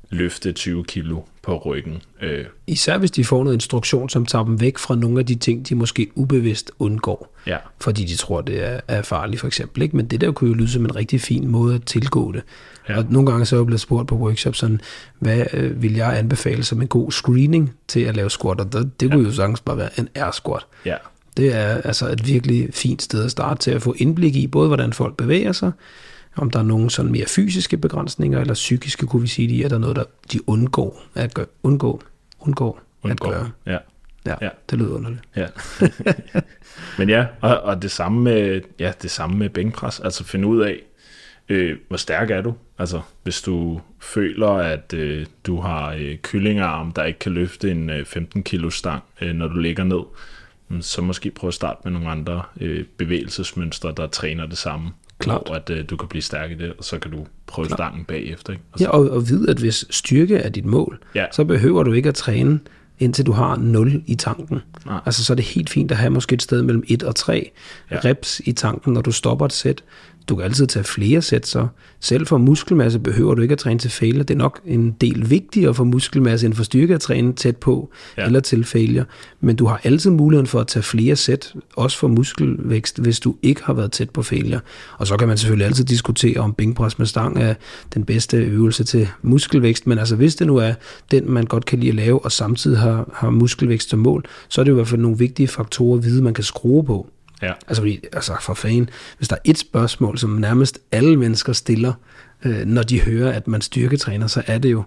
løfte 0.10 0.52
20 0.52 0.84
kilo 0.84 1.22
på 1.42 1.58
ryggen. 1.58 2.02
Øh. 2.22 2.46
Især 2.68 2.98
hvis 2.98 3.12
de 3.12 3.26
får 3.26 3.44
noget 3.44 3.56
instruktion, 3.56 4.10
som 4.10 4.26
tager 4.26 4.46
dem 4.46 4.62
væk 4.62 4.78
fra 4.78 4.96
nogle 4.96 5.20
af 5.20 5.26
de 5.26 5.36
ting, 5.36 5.70
de 5.70 5.76
måske 5.76 6.12
ubevidst 6.16 6.72
undgår, 6.80 7.36
ja. 7.48 7.58
fordi 7.82 8.06
de 8.06 8.16
tror, 8.16 8.42
det 8.42 8.66
er, 8.66 8.80
er 8.88 9.02
farligt 9.02 9.40
for 9.40 9.48
eksempel. 9.48 9.82
Ikke? 9.82 9.96
Men 9.96 10.06
det 10.06 10.22
der 10.22 10.32
kunne 10.32 10.50
jo 10.50 10.54
lyde 10.54 10.70
som 10.70 10.86
en 10.86 10.96
rigtig 10.96 11.22
fin 11.22 11.48
måde 11.48 11.76
at 11.76 11.84
tilgå 11.86 12.32
det. 12.32 12.44
Ja. 12.90 12.98
Og 12.98 13.06
nogle 13.10 13.32
gange 13.32 13.46
så 13.46 13.56
er 13.56 13.60
jeg 13.60 13.66
blevet 13.66 13.82
spurgt 13.82 14.08
på 14.08 14.16
workshop, 14.16 14.56
sådan, 14.56 14.82
hvad 15.20 15.46
øh, 15.54 15.82
vil 15.82 15.96
jeg 15.96 16.18
anbefale 16.18 16.64
som 16.64 16.82
en 16.82 16.88
god 16.88 17.12
screening 17.12 17.76
til 17.88 18.00
at 18.00 18.16
lave 18.16 18.30
squat? 18.30 18.60
Og 18.60 18.74
det, 18.74 19.00
det 19.00 19.12
kunne 19.12 19.22
ja. 19.22 19.30
jo 19.30 19.36
sagtens 19.36 19.62
bare 19.62 19.78
være 19.78 20.00
en 20.00 20.10
air 20.16 20.32
squat. 20.32 20.64
Ja. 20.86 20.96
Det 21.38 21.56
er 21.56 21.82
altså 21.82 22.08
et 22.08 22.28
virkelig 22.28 22.70
fint 22.74 23.02
sted 23.02 23.26
at 23.26 23.32
starte 23.32 23.62
til 23.62 23.72
at 23.72 23.82
få 23.82 23.96
indblik 23.98 24.36
i, 24.36 24.48
både 24.48 24.68
hvordan 24.68 24.94
folk 24.94 25.18
bevæger 25.18 25.52
sig, 25.52 25.72
om 26.36 26.52
der 26.52 26.60
er 26.60 26.64
nogle 26.64 26.90
sådan 26.90 27.12
mere 27.12 27.26
fysiske 27.26 27.78
begrænsninger, 27.78 28.42
eller 28.42 28.54
psykiske, 28.54 29.06
kunne 29.06 29.22
vi 29.22 29.28
sige, 29.28 29.48
de, 29.48 29.64
er 29.64 29.70
der 29.70 29.78
noget, 29.78 29.96
der 29.96 30.04
de 30.34 30.50
undgår 30.50 31.04
at 31.16 31.34
gøre, 31.34 31.46
undgå, 31.64 32.02
undgår, 32.40 32.82
undgår. 33.04 33.32
at 33.32 33.34
gøre. 33.34 33.52
Ja. 33.66 33.78
Ja, 34.26 34.36
ja, 34.42 34.50
det 34.70 34.80
lyder 34.80 34.96
underligt. 34.96 35.22
Ja. 35.36 35.48
Men 37.00 37.10
ja, 37.10 37.26
og, 37.42 37.62
og 37.62 37.82
det 37.82 37.92
samme 37.92 38.22
med, 38.22 38.62
ja, 38.80 38.92
det 39.02 39.12
samme 39.12 39.38
med 39.38 39.50
bænkpres, 39.50 40.00
altså 40.00 40.24
finde 40.24 40.48
ud 40.48 40.62
af, 40.62 40.80
øh, 41.50 41.78
hvor 41.88 41.98
stærk 41.98 42.32
er 42.32 42.42
du? 42.42 42.54
Altså, 42.80 43.02
hvis 43.24 43.42
du 43.42 43.82
føler, 44.00 44.50
at 44.50 44.94
øh, 44.94 45.26
du 45.46 45.62
har 45.62 45.94
øh, 46.00 46.18
kyllingearm, 46.18 46.92
der 46.92 47.04
ikke 47.04 47.20
kan 47.20 47.32
løfte 47.32 47.72
en 47.72 47.90
øh, 47.90 48.06
15 48.06 48.44
kilo 48.44 48.70
stang, 48.70 49.04
øh, 49.22 49.34
når 49.34 49.48
du 49.48 49.60
ligger 49.60 49.84
ned, 49.84 50.02
så 50.82 51.02
måske 51.02 51.32
prøve 51.32 51.50
at 51.50 51.54
starte 51.54 51.80
med 51.84 51.92
nogle 51.92 52.10
andre 52.10 52.44
øh, 52.62 52.86
bevægelsesmønstre, 52.98 53.94
der 53.98 54.08
træner 54.08 54.46
det 54.46 54.58
samme. 54.58 54.90
Klart. 55.20 55.42
Hvor 55.46 55.56
at, 55.56 55.70
øh, 55.70 55.90
du 55.90 55.98
kan 55.98 56.08
blive 56.08 56.22
stærk 56.22 56.52
i 56.52 56.54
det, 56.54 56.74
og 56.78 56.84
så 56.84 57.00
kan 57.00 57.12
du 57.12 57.26
prøve 57.48 57.68
Klart. 57.68 57.78
stangen 57.78 58.06
bagefter. 58.06 58.54
Ikke? 58.54 58.64
Og 58.72 58.80
så... 58.80 58.86
Ja, 58.86 58.90
og, 58.90 59.10
og 59.10 59.30
vide, 59.30 59.50
at 59.50 59.58
hvis 59.58 59.86
styrke 59.90 60.36
er 60.36 60.50
dit 60.50 60.66
mål, 60.66 61.00
ja. 61.16 61.26
så 61.32 61.44
behøver 61.44 61.84
du 61.84 61.94
ikke 61.94 62.10
at 62.10 62.16
træne, 62.16 62.60
indtil 63.00 63.26
du 63.26 63.32
har 63.32 63.56
0 63.56 64.04
i 64.08 64.16
tanken. 64.16 64.60
Nej. 64.86 65.00
Altså 65.06 65.26
så 65.26 65.34
er 65.34 65.36
det 65.36 65.46
helt 65.46 65.70
fint 65.70 65.92
at 65.92 65.98
have 65.98 66.10
måske 66.10 66.34
et 66.34 66.42
sted 66.42 66.62
mellem 66.62 66.84
1 66.88 67.04
og 67.04 67.16
3 67.16 67.52
ja. 67.92 68.00
reps 68.06 68.42
i 68.46 68.52
tanken, 68.52 68.94
når 68.94 69.02
du 69.02 69.12
stopper 69.12 69.46
et 69.46 69.54
sæt. 69.54 69.84
Du 70.30 70.36
kan 70.36 70.46
altid 70.46 70.68
tage 70.68 70.84
flere 70.84 71.22
sæt, 71.22 71.48
så 71.48 71.68
selv 72.00 72.28
for 72.28 72.38
muskelmasse 72.38 73.00
behøver 73.00 73.36
du 73.36 73.42
ikke 73.42 73.52
at 73.52 73.58
træne 73.58 73.80
til 73.80 73.92
failure. 73.92 74.24
Det 74.24 74.34
er 74.34 74.38
nok 74.38 74.60
en 74.66 74.92
del 75.02 75.30
vigtigere 75.30 75.74
for 75.74 75.84
muskelmasse 75.84 76.46
end 76.46 76.54
for 76.54 76.64
styrke 76.64 76.94
at 76.94 77.02
træne 77.02 77.34
tæt 77.34 77.58
på 77.58 77.92
ja. 78.18 78.26
eller 78.26 78.40
til 78.40 78.64
failure. 78.64 79.06
Men 79.42 79.56
du 79.56 79.66
har 79.66 79.82
altid 79.84 80.12
muligheden 80.12 80.48
for 80.48 80.60
at 80.60 80.68
tage 80.68 80.84
flere 80.84 81.16
sæt, 81.16 81.54
også 81.76 81.98
for 81.98 82.08
muskelvækst, 82.08 83.00
hvis 83.00 83.20
du 83.20 83.36
ikke 83.42 83.64
har 83.64 83.74
været 83.74 83.92
tæt 83.92 84.10
på 84.10 84.24
failure. 84.24 84.60
Og 84.98 85.08
så 85.08 85.18
kan 85.18 85.28
man 85.28 85.38
selvfølgelig 85.38 85.68
altid 85.68 85.86
diskutere, 85.86 86.40
om 86.40 86.54
bænkpres 86.54 87.00
med 87.00 87.08
stang 87.08 87.40
er 87.42 87.54
den 87.94 88.06
bedste 88.06 88.38
øvelse 88.38 88.84
til 88.84 89.08
muskelvækst. 89.22 89.88
Men 89.88 90.00
altså 90.00 90.16
hvis 90.16 90.36
det 90.36 90.48
nu 90.48 90.58
er 90.58 90.74
den, 91.12 91.32
man 91.32 91.46
godt 91.46 91.66
kan 91.66 91.80
lide 91.80 91.90
at 91.90 91.96
lave, 91.96 92.26
og 92.26 92.32
samtidig 92.32 92.80
har, 92.80 93.10
har 93.14 93.30
muskelvækst 93.30 93.90
som 93.90 94.00
mål, 94.00 94.26
så 94.50 94.62
er 94.62 94.66
det 94.66 94.72
i 94.72 94.76
hvert 94.76 94.88
fald 94.88 95.02
nogle 95.02 95.18
vigtige 95.18 95.48
faktorer 95.48 95.98
at 95.98 96.04
vide, 96.04 96.24
man 96.24 96.34
kan 96.34 96.44
skrue 96.44 96.84
på. 96.84 97.08
Ja. 97.42 97.54
Altså, 97.68 97.82
fordi, 97.82 98.00
altså 98.14 98.36
for 98.42 98.54
fan, 98.54 98.90
hvis 99.18 99.28
der 99.28 99.36
er 99.36 99.40
et 99.46 99.58
spørgsmål, 99.58 100.18
som 100.18 100.30
nærmest 100.30 100.80
alle 100.92 101.18
mennesker 101.18 101.54
stiller, 101.54 101.94
øh, 102.46 102.66
når 102.66 102.84
de 102.84 103.02
hører, 103.02 103.32
at 103.32 103.48
man 103.48 103.62
styrketræner, 103.62 104.28
så 104.28 104.44
er 104.48 104.58
det 104.58 104.72
jo, 104.72 104.84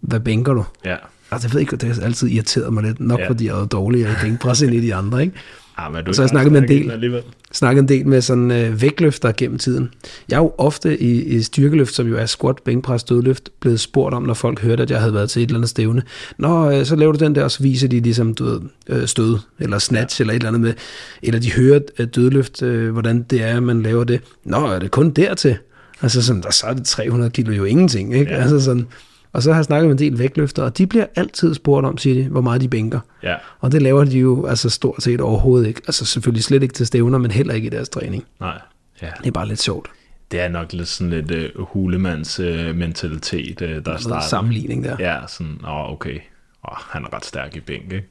hvad 0.00 0.20
bænker 0.20 0.52
du? 0.52 0.64
Ja. 0.84 0.96
Altså, 1.30 1.48
jeg 1.48 1.54
ved 1.54 1.60
ikke, 1.60 1.76
det 1.76 1.94
har 1.94 2.02
altid 2.02 2.28
irriteret 2.28 2.72
mig 2.72 2.82
lidt, 2.82 3.00
nok 3.00 3.20
ja. 3.20 3.28
fordi 3.28 3.46
jeg 3.46 3.60
er 3.60 3.66
dårligere 3.66 4.12
i 4.12 4.14
bænkpres 4.22 4.62
end 4.62 4.74
i 4.74 4.80
de 4.80 4.94
andre, 4.94 5.22
ikke? 5.22 5.36
Ja, 5.80 5.88
men 5.88 6.04
du 6.04 6.12
så 6.12 6.22
jeg 6.22 6.28
snakket 6.28 6.52
med 6.52 6.62
en 6.62 6.68
del, 6.68 7.22
snakket 7.52 7.82
en 7.82 7.88
del 7.88 8.06
med 8.06 8.20
sådan 8.20 8.50
øh, 8.50 8.82
vægtløfter 8.82 9.32
gennem 9.36 9.58
tiden. 9.58 9.90
Jeg 10.28 10.36
er 10.36 10.40
jo 10.40 10.52
ofte 10.58 11.02
i, 11.02 11.22
i 11.22 11.42
styrkeløft, 11.42 11.94
som 11.94 12.06
jo 12.06 12.16
er 12.16 12.26
squat, 12.26 12.56
bænkpres, 12.64 13.04
dødløft, 13.04 13.50
blevet 13.60 13.80
spurgt 13.80 14.14
om, 14.14 14.22
når 14.22 14.34
folk 14.34 14.60
hørte, 14.60 14.82
at 14.82 14.90
jeg 14.90 15.00
havde 15.00 15.14
været 15.14 15.30
til 15.30 15.42
et 15.42 15.46
eller 15.46 15.58
andet 15.58 15.70
stævne. 15.70 16.02
Nå, 16.38 16.70
øh, 16.70 16.86
så 16.86 16.96
laver 16.96 17.12
du 17.12 17.24
den 17.24 17.34
der, 17.34 17.44
og 17.44 17.50
så 17.50 17.62
viser 17.62 17.88
de 17.88 18.00
ligesom 18.00 18.34
du 18.34 18.44
ved, 18.44 18.60
øh, 18.88 19.06
stød, 19.06 19.38
eller 19.58 19.78
snatch, 19.78 20.20
ja. 20.20 20.22
eller 20.22 20.32
et 20.32 20.36
eller 20.36 20.48
andet 20.48 20.60
med, 20.60 20.74
eller 21.22 21.40
de 21.40 21.52
hører 21.52 21.80
øh, 21.98 22.06
dødløft, 22.14 22.62
øh, 22.62 22.92
hvordan 22.92 23.22
det 23.22 23.42
er, 23.42 23.60
man 23.60 23.82
laver 23.82 24.04
det. 24.04 24.20
Nå, 24.44 24.66
er 24.66 24.78
det 24.78 24.90
kun 24.90 25.10
dertil? 25.10 25.56
Altså 26.02 26.22
sådan, 26.22 26.42
der, 26.42 26.50
så 26.50 26.66
er 26.66 26.74
det 26.74 26.86
300 26.86 27.30
kilo 27.30 27.52
jo 27.52 27.64
ingenting, 27.64 28.14
ikke? 28.14 28.32
Ja. 28.32 28.40
Altså 28.40 28.60
sådan, 28.60 28.86
og 29.32 29.42
så 29.42 29.52
har 29.52 29.58
jeg 29.58 29.64
snakket 29.64 29.88
med 29.88 29.92
en 29.92 29.98
del 29.98 30.18
vægtløfter, 30.18 30.62
og 30.62 30.78
de 30.78 30.86
bliver 30.86 31.06
altid 31.16 31.54
spurgt 31.54 31.86
om, 31.86 31.98
siger 31.98 32.22
de, 32.22 32.28
hvor 32.28 32.40
meget 32.40 32.60
de 32.60 32.68
bænker. 32.68 33.00
Ja. 33.22 33.34
Og 33.60 33.72
det 33.72 33.82
laver 33.82 34.04
de 34.04 34.18
jo 34.18 34.46
altså 34.46 34.70
stort 34.70 35.02
set 35.02 35.20
overhovedet 35.20 35.68
ikke. 35.68 35.80
Altså 35.86 36.04
selvfølgelig 36.04 36.44
slet 36.44 36.62
ikke 36.62 36.74
til 36.74 36.86
stævner, 36.86 37.18
men 37.18 37.30
heller 37.30 37.54
ikke 37.54 37.66
i 37.66 37.70
deres 37.70 37.88
træning. 37.88 38.24
Nej. 38.40 38.60
Ja. 39.02 39.10
Det 39.18 39.26
er 39.26 39.30
bare 39.30 39.48
lidt 39.48 39.60
sjovt. 39.60 39.90
Det 40.30 40.40
er 40.40 40.48
nok 40.48 40.72
lidt 40.72 40.88
sådan 40.88 41.10
lidt 41.10 41.56
uh, 41.56 41.64
hulemands 41.64 42.40
uh, 42.40 42.76
mentalitet, 42.76 43.62
uh, 43.62 43.68
der 43.68 43.96
starter. 43.96 44.20
sammenligning 44.20 44.84
der. 44.84 44.96
Ja, 44.98 45.20
sådan, 45.28 45.60
åh 45.64 45.70
oh, 45.70 45.92
okay, 45.92 46.20
oh, 46.62 46.76
han 46.90 47.04
er 47.04 47.14
ret 47.14 47.24
stærk 47.24 47.56
i 47.56 47.60
bænk, 47.60 47.92
ikke? 47.92 48.08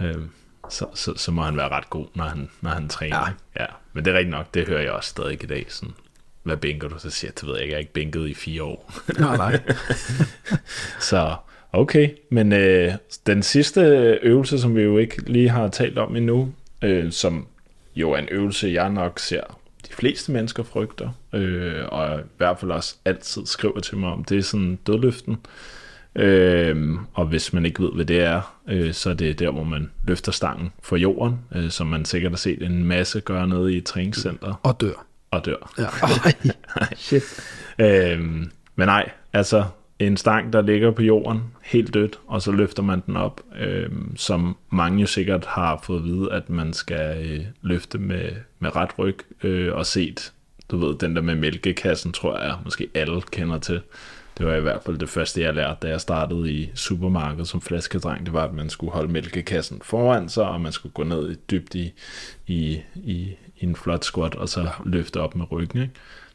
Uh, 0.00 0.22
så, 0.70 0.86
så, 0.94 1.12
så 1.16 1.30
må 1.30 1.42
han 1.42 1.56
være 1.56 1.68
ret 1.68 1.90
god, 1.90 2.06
når 2.14 2.24
han, 2.24 2.48
når 2.60 2.70
han 2.70 2.88
træner. 2.88 3.34
Ja. 3.56 3.62
ja. 3.62 3.66
Men 3.92 4.04
det 4.04 4.10
er 4.10 4.18
rigtigt 4.18 4.30
nok, 4.30 4.54
det 4.54 4.68
hører 4.68 4.82
jeg 4.82 4.92
også 4.92 5.10
stadig 5.10 5.42
i 5.42 5.46
dag. 5.46 5.66
Sådan, 5.68 5.94
hvad 6.42 6.56
bænker 6.56 6.88
du? 6.88 6.98
Så 6.98 7.10
siger 7.10 7.28
jeg, 7.28 7.40
det 7.40 7.48
ved 7.48 7.54
jeg 7.54 7.62
ikke, 7.62 7.72
jeg 7.72 7.76
har 7.76 7.80
ikke 7.80 7.92
bænket 7.92 8.28
i 8.28 8.34
fire 8.34 8.62
år. 8.62 8.92
Nej, 9.20 9.36
nej. 9.36 9.60
så 11.10 11.34
okay, 11.72 12.10
men 12.30 12.52
øh, 12.52 12.92
den 13.26 13.42
sidste 13.42 13.80
øvelse, 14.22 14.58
som 14.58 14.76
vi 14.76 14.82
jo 14.82 14.98
ikke 14.98 15.30
lige 15.30 15.48
har 15.48 15.68
talt 15.68 15.98
om 15.98 16.16
endnu, 16.16 16.52
øh, 16.82 17.12
som 17.12 17.46
jo 17.96 18.12
er 18.12 18.18
en 18.18 18.28
øvelse, 18.30 18.68
jeg 18.68 18.90
nok 18.90 19.18
ser 19.18 19.42
de 19.88 19.92
fleste 19.92 20.32
mennesker 20.32 20.62
frygter, 20.62 21.10
øh, 21.32 21.84
og 21.88 22.18
i 22.18 22.22
hvert 22.36 22.58
fald 22.58 22.70
også 22.70 22.96
altid 23.04 23.46
skriver 23.46 23.80
til 23.80 23.96
mig 23.96 24.10
om, 24.10 24.24
det 24.24 24.38
er 24.38 24.42
sådan 24.42 24.78
dødløften. 24.86 25.36
Øh, 26.16 26.98
og 27.14 27.26
hvis 27.26 27.52
man 27.52 27.66
ikke 27.66 27.82
ved, 27.82 27.92
hvad 27.94 28.04
det 28.04 28.20
er, 28.20 28.60
øh, 28.68 28.92
så 28.92 29.10
er 29.10 29.14
det 29.14 29.38
der, 29.38 29.50
hvor 29.50 29.64
man 29.64 29.90
løfter 30.04 30.32
stangen 30.32 30.72
for 30.82 30.96
jorden, 30.96 31.38
øh, 31.54 31.70
som 31.70 31.86
man 31.86 32.04
sikkert 32.04 32.32
har 32.32 32.36
set 32.36 32.62
en 32.62 32.84
masse 32.84 33.20
gøre 33.20 33.48
nede 33.48 33.74
i 33.76 33.80
træningscenter. 33.80 34.60
Og 34.62 34.80
dør 34.80 35.06
og 35.32 35.44
dør. 35.44 35.72
Ja. 35.78 35.86
Ej, 36.80 36.94
shit. 36.96 37.22
øhm, 37.78 38.50
men 38.76 38.86
nej, 38.86 39.10
altså 39.32 39.64
en 39.98 40.16
stang, 40.16 40.52
der 40.52 40.62
ligger 40.62 40.90
på 40.90 41.02
jorden, 41.02 41.42
helt 41.62 41.94
dødt, 41.94 42.18
og 42.26 42.42
så 42.42 42.52
løfter 42.52 42.82
man 42.82 43.02
den 43.06 43.16
op, 43.16 43.40
øhm, 43.58 44.16
som 44.16 44.56
mange 44.70 45.00
jo 45.00 45.06
sikkert 45.06 45.46
har 45.46 45.80
fået 45.82 45.98
at 45.98 46.04
vide, 46.04 46.32
at 46.32 46.50
man 46.50 46.72
skal 46.72 47.26
øh, 47.30 47.44
løfte 47.62 47.98
med, 47.98 48.30
med 48.58 48.76
ret 48.76 48.98
ryg, 48.98 49.18
øh, 49.42 49.74
og 49.74 49.86
set, 49.86 50.32
du 50.70 50.76
ved, 50.76 50.98
den 50.98 51.16
der 51.16 51.22
med 51.22 51.34
mælkekassen, 51.34 52.12
tror 52.12 52.38
jeg, 52.38 52.54
måske 52.64 52.88
alle 52.94 53.22
kender 53.22 53.58
til. 53.58 53.80
Det 54.38 54.46
var 54.46 54.54
i 54.54 54.60
hvert 54.60 54.82
fald 54.84 54.98
det 54.98 55.08
første, 55.08 55.40
jeg 55.40 55.54
lærte, 55.54 55.78
da 55.82 55.88
jeg 55.88 56.00
startede 56.00 56.52
i 56.52 56.70
supermarkedet 56.74 57.48
som 57.48 57.60
flaskedreng. 57.60 58.26
Det 58.26 58.32
var, 58.32 58.44
at 58.44 58.54
man 58.54 58.70
skulle 58.70 58.92
holde 58.92 59.12
mælkekassen 59.12 59.80
foran 59.84 60.28
sig, 60.28 60.44
og 60.48 60.60
man 60.60 60.72
skulle 60.72 60.92
gå 60.92 61.04
ned 61.04 61.36
dybt 61.50 61.74
i, 61.74 61.92
i, 62.46 62.80
i, 62.94 63.36
i 63.51 63.51
en 63.66 63.76
flot 63.76 64.04
squat, 64.04 64.34
og 64.34 64.48
så 64.48 64.60
ja. 64.60 64.68
løfte 64.84 65.20
op 65.20 65.36
med 65.36 65.52
ryggen. 65.52 65.82
Ikke? 65.82 65.92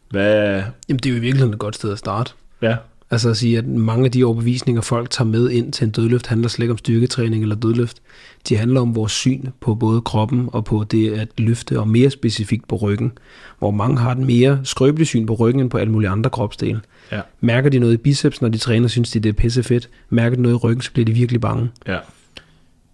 Hvad... 0.10 0.64
Jamen, 0.90 1.00
det 1.00 1.06
er 1.06 1.14
jo 1.14 1.22
virkelig 1.22 1.46
et 1.46 1.60
godt 1.60 1.76
sted 1.76 1.92
at 1.92 1.98
starte. 1.98 2.32
Ja. 2.62 2.76
Altså 3.12 3.30
at 3.30 3.38
sige, 3.38 3.58
at 3.58 3.68
mange 3.68 4.06
af 4.06 4.12
de 4.12 4.24
overbevisninger, 4.24 4.82
folk 4.82 5.10
tager 5.10 5.30
med 5.30 5.50
ind 5.50 5.74
til 5.74 5.86
en 5.86 5.92
dødløft, 5.92 6.28
handler 6.28 6.48
slet 6.50 6.64
ikke 6.64 6.72
om 6.72 6.78
styrketræning 6.78 7.42
eller 7.44 7.56
dødløft. 7.56 8.02
De 8.50 8.58
handler 8.58 8.82
om 8.82 8.96
vores 8.96 9.12
syn 9.12 9.46
på 9.60 9.76
både 9.76 10.02
kroppen 10.02 10.50
og 10.52 10.66
på 10.66 10.84
det 10.84 11.14
at 11.14 11.28
løfte, 11.38 11.80
og 11.80 11.88
mere 11.88 12.10
specifikt 12.10 12.68
på 12.68 12.76
ryggen. 12.76 13.12
Hvor 13.60 13.72
mange 13.72 13.98
har 13.98 14.14
den 14.14 14.26
mere 14.26 14.60
skrøbelige 14.64 15.08
syn 15.08 15.26
på 15.26 15.34
ryggen 15.34 15.62
end 15.62 15.70
på 15.70 15.78
alle 15.78 15.92
mulige 15.92 16.10
andre 16.10 16.30
kropsdele. 16.30 16.82
Ja. 17.12 17.22
Mærker 17.42 17.70
de 17.70 17.80
noget 17.80 17.94
i 17.94 17.98
biceps, 17.98 18.42
når 18.42 18.50
de 18.50 18.58
træner, 18.58 18.88
synes 18.88 19.12
de, 19.12 19.20
det 19.20 19.30
er 19.30 19.34
pissefedt. 19.34 19.90
Mærker 20.10 20.36
de 20.36 20.42
noget 20.42 20.56
i 20.56 20.58
ryggen, 20.58 20.82
så 20.82 20.92
bliver 20.92 21.06
de 21.06 21.14
virkelig 21.14 21.42
bange. 21.42 21.70
Ja 21.88 21.98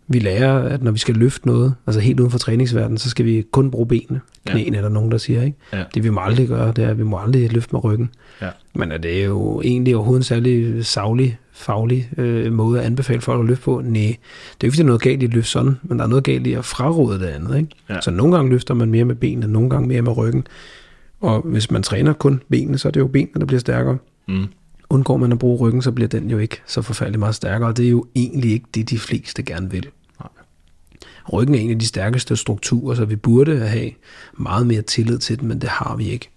vi 0.08 0.20
lærer, 0.20 0.60
at 0.60 0.84
når 0.84 0.91
vi 0.91 0.99
skal 0.99 1.16
løfte 1.16 1.47
noget, 1.47 1.74
altså 1.88 1.99
helt 1.99 2.20
uden 2.20 2.32
for 2.32 2.38
træningsverdenen, 2.38 2.97
så 2.97 3.10
skal 3.10 3.26
vi 3.26 3.43
kun 3.51 3.72
bruge 3.72 3.88
benene. 3.88 4.22
Knæene 4.45 4.76
ja. 4.76 4.78
er 4.78 4.82
der 4.82 4.89
nogen, 4.89 5.12
der 5.12 5.18
siger. 5.18 5.43
Ikke? 5.43 5.58
Ja. 5.74 5.84
Det 5.93 6.04
vi 6.04 6.10
må 6.10 6.22
aldrig 6.22 6.47
gøre, 6.47 6.72
det 6.76 6.84
er, 6.84 6.89
at 6.89 6.97
vi 6.97 7.04
må 7.04 7.18
aldrig 7.18 7.54
løfte 7.54 7.70
med 7.76 7.84
ryggen. 7.84 8.10
Ja. 8.41 8.49
Men 8.76 8.91
er 8.91 8.97
det 8.97 9.26
jo 9.26 9.62
egentlig 9.62 9.95
overhovedet 9.95 10.20
en 10.20 10.24
særlig 10.24 10.86
savlig, 10.86 11.38
faglig 11.51 12.10
øh, 12.18 12.54
måde 12.54 12.80
at 12.80 12.86
anbefale 12.86 13.22
folk 13.22 13.39
at 13.39 13.45
løfte 13.45 13.64
på? 13.64 13.82
Nej, 13.86 13.91
det 13.91 13.99
er 14.01 14.14
jo 14.64 14.68
ikke, 14.68 14.72
det 14.72 14.80
er 14.80 14.84
noget 14.84 15.01
galt 15.01 15.22
i 15.22 15.26
at 15.26 15.34
løfte 15.34 15.51
sådan, 15.51 15.80
men 15.84 15.99
der 15.99 16.06
er 16.06 16.10
noget 16.10 16.24
galt 16.24 16.47
i 16.47 16.54
at 16.54 16.66
fraråde 16.66 17.20
det 17.20 17.28
andet. 17.28 17.58
Ikke? 17.58 17.70
Ja. 17.89 18.01
Så 18.01 18.12
nogle 18.12 18.36
gange 18.36 18.51
løfter 18.51 18.74
man 18.74 18.89
mere 18.89 19.06
med 19.06 19.16
benene, 19.16 19.47
nogle 19.47 19.70
gange 19.70 19.88
mere 19.88 20.01
med 20.01 20.18
ryggen. 20.18 20.47
Og 21.22 21.41
hvis 21.41 21.72
man 21.72 21.84
træner 21.84 22.14
kun 22.14 22.41
benene, 22.49 22.78
så 22.78 22.88
er 22.88 22.91
det 22.91 22.99
jo 22.99 23.08
benene, 23.08 23.39
der 23.39 23.45
bliver 23.45 23.60
stærkere. 23.60 23.97
Mm 24.28 24.47
undgår 24.93 25.17
man 25.17 25.31
at 25.31 25.39
bruge 25.39 25.57
ryggen, 25.59 25.81
så 25.81 25.91
bliver 25.91 26.07
den 26.07 26.29
jo 26.29 26.37
ikke 26.37 26.61
så 26.65 26.81
forfærdelig 26.81 27.19
meget 27.19 27.35
stærkere, 27.35 27.69
og 27.69 27.77
det 27.77 27.85
er 27.85 27.89
jo 27.89 28.05
egentlig 28.15 28.51
ikke 28.51 28.65
det, 28.73 28.89
de 28.89 28.99
fleste 28.99 29.43
gerne 29.43 29.71
vil. 29.71 29.87
Nej. 30.19 30.29
Ryggen 31.33 31.55
er 31.55 31.59
en 31.59 31.71
af 31.71 31.79
de 31.79 31.87
stærkeste 31.87 32.35
strukturer, 32.35 32.95
så 32.95 33.05
vi 33.05 33.15
burde 33.15 33.59
have 33.59 33.91
meget 34.37 34.67
mere 34.67 34.81
tillid 34.81 35.17
til 35.17 35.39
den, 35.39 35.47
men 35.47 35.61
det 35.61 35.69
har 35.69 35.95
vi 35.95 36.09
ikke. 36.09 36.29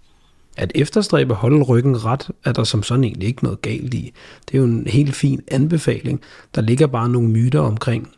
At 0.56 0.72
efterstræbe 0.74 1.32
at 1.32 1.38
holde 1.38 1.62
ryggen 1.62 2.04
ret, 2.04 2.30
er 2.44 2.52
der 2.52 2.64
som 2.64 2.82
sådan 2.82 3.04
egentlig 3.04 3.28
ikke 3.28 3.44
noget 3.44 3.62
galt 3.62 3.94
i. 3.94 4.12
Det 4.48 4.54
er 4.54 4.58
jo 4.58 4.64
en 4.64 4.86
helt 4.86 5.14
fin 5.14 5.40
anbefaling. 5.48 6.20
Der 6.54 6.60
ligger 6.60 6.86
bare 6.86 7.08
nogle 7.08 7.28
myter 7.28 7.60
omkring, 7.60 8.08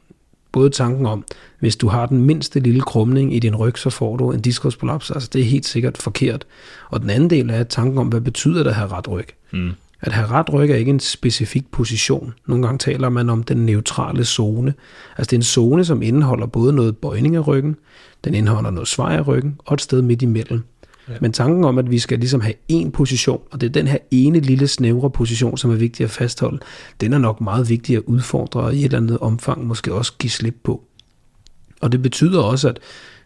både 0.52 0.70
tanken 0.70 1.06
om, 1.06 1.24
hvis 1.58 1.76
du 1.76 1.88
har 1.88 2.06
den 2.06 2.24
mindste 2.24 2.60
lille 2.60 2.80
krumning 2.80 3.34
i 3.34 3.38
din 3.38 3.56
ryg, 3.56 3.78
så 3.78 3.90
får 3.90 4.16
du 4.16 4.32
en 4.32 4.40
diskusprolaps. 4.40 5.10
Altså 5.10 5.28
det 5.32 5.40
er 5.40 5.44
helt 5.44 5.66
sikkert 5.66 5.98
forkert. 5.98 6.46
Og 6.90 7.00
den 7.00 7.10
anden 7.10 7.30
del 7.30 7.50
er 7.50 7.62
tanken 7.62 7.98
om, 7.98 8.08
hvad 8.08 8.20
betyder 8.20 8.62
det 8.62 8.70
at 8.70 8.76
have 8.76 8.88
ret 8.88 9.08
ryg? 9.08 9.28
Mm. 9.52 9.70
At 10.00 10.12
have 10.12 10.26
ret 10.28 10.52
ryg 10.52 10.70
er 10.70 10.76
ikke 10.76 10.90
en 10.90 11.00
specifik 11.00 11.70
position. 11.70 12.34
Nogle 12.46 12.66
gange 12.66 12.78
taler 12.78 13.08
man 13.08 13.30
om 13.30 13.42
den 13.42 13.66
neutrale 13.66 14.24
zone. 14.24 14.74
Altså 15.18 15.30
det 15.30 15.32
er 15.32 15.38
en 15.38 15.42
zone, 15.42 15.84
som 15.84 16.02
indeholder 16.02 16.46
både 16.46 16.72
noget 16.72 16.96
bøjning 16.96 17.36
af 17.36 17.46
ryggen, 17.46 17.76
den 18.24 18.34
indeholder 18.34 18.70
noget 18.70 18.88
svej 18.88 19.16
af 19.16 19.28
ryggen, 19.28 19.60
og 19.66 19.74
et 19.74 19.80
sted 19.80 20.02
midt 20.02 20.22
imellem. 20.22 20.62
Ja. 21.08 21.14
Men 21.20 21.32
tanken 21.32 21.64
om, 21.64 21.78
at 21.78 21.90
vi 21.90 21.98
skal 21.98 22.18
ligesom 22.18 22.40
have 22.40 22.54
én 22.72 22.90
position, 22.90 23.40
og 23.50 23.60
det 23.60 23.66
er 23.66 23.70
den 23.70 23.86
her 23.86 23.98
ene 24.10 24.40
lille 24.40 24.68
snævre 24.68 25.10
position, 25.10 25.56
som 25.56 25.70
er 25.70 25.74
vigtig 25.74 26.04
at 26.04 26.10
fastholde, 26.10 26.58
den 27.00 27.12
er 27.12 27.18
nok 27.18 27.40
meget 27.40 27.68
vigtig 27.68 27.96
at 27.96 28.02
udfordre, 28.06 28.60
og 28.60 28.74
i 28.74 28.78
et 28.78 28.84
eller 28.84 28.98
andet 28.98 29.18
omfang 29.18 29.66
måske 29.66 29.94
også 29.94 30.12
give 30.18 30.30
slip 30.30 30.56
på. 30.64 30.84
Og 31.80 31.92
det 31.92 32.02
betyder 32.02 32.40
også, 32.40 32.68
at 32.68 32.78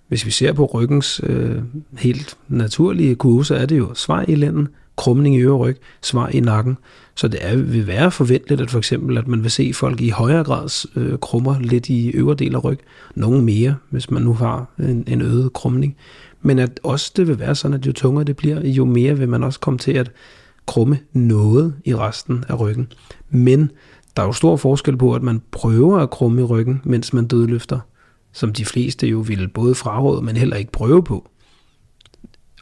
hvis 0.09 0.27
vi 0.27 0.31
ser 0.31 0.53
på 0.53 0.65
ryggens 0.65 1.21
øh, 1.25 1.63
helt 1.99 2.37
naturlige 2.49 3.15
kurve, 3.15 3.45
så 3.45 3.55
er 3.55 3.67
det 3.67 3.79
jo 3.79 3.95
svej 3.95 4.25
i 4.29 4.35
lænden, 4.35 4.69
krumning 5.03 5.37
i 5.37 5.41
øreryg, 5.41 5.77
svar 6.03 6.29
i 6.29 6.41
nakken. 6.41 6.79
Så 7.15 7.29
det 7.29 7.41
er, 7.43 7.57
vil 7.57 7.87
være 7.87 8.11
forventeligt, 8.11 8.61
at 8.61 8.71
for 8.71 8.79
eksempel, 8.79 9.19
at 9.19 9.29
man 9.29 9.43
vil 9.43 9.51
se 9.51 9.73
folk 9.75 10.01
i 10.01 10.09
højere 10.09 10.45
grad 10.45 10.87
øh, 10.97 11.19
krummer 11.19 11.59
lidt 11.61 11.89
i 11.89 12.11
øvre 12.11 12.35
del 12.35 12.55
af 12.55 12.65
ryg. 12.65 12.79
Nogle 13.15 13.43
mere, 13.43 13.77
hvis 13.91 14.11
man 14.11 14.23
nu 14.23 14.35
har 14.35 14.67
en, 14.79 15.05
en 15.07 15.23
øget 15.23 15.53
krumning. 15.53 15.97
Men 16.43 16.59
at 16.59 16.81
også 16.83 17.13
det 17.17 17.29
vil 17.29 17.39
være 17.39 17.55
sådan, 17.55 17.75
at 17.75 17.87
jo 17.87 17.93
tungere 17.93 18.25
det 18.25 18.37
bliver, 18.37 18.67
jo 18.67 18.85
mere 18.85 19.19
vil 19.19 19.29
man 19.29 19.43
også 19.43 19.61
komme 19.61 19.79
til 19.79 19.93
at 19.93 20.11
krumme 20.67 20.99
noget 21.13 21.75
i 21.85 21.95
resten 21.95 22.45
af 22.49 22.61
ryggen. 22.61 22.93
Men 23.31 23.71
der 24.17 24.23
er 24.23 24.27
jo 24.27 24.33
stor 24.33 24.57
forskel 24.57 24.97
på, 24.97 25.15
at 25.15 25.23
man 25.23 25.43
prøver 25.51 25.99
at 25.99 26.11
krumme 26.11 26.41
i 26.41 26.45
ryggen, 26.45 26.81
mens 26.85 27.13
man 27.13 27.27
dødløfter, 27.27 27.81
som 28.33 28.53
de 28.53 28.65
fleste 28.65 29.07
jo 29.07 29.19
ville 29.19 29.49
både 29.49 29.75
fraråde, 29.75 30.23
men 30.23 30.37
heller 30.37 30.57
ikke 30.57 30.73
prøve 30.73 31.05
på. 31.05 31.29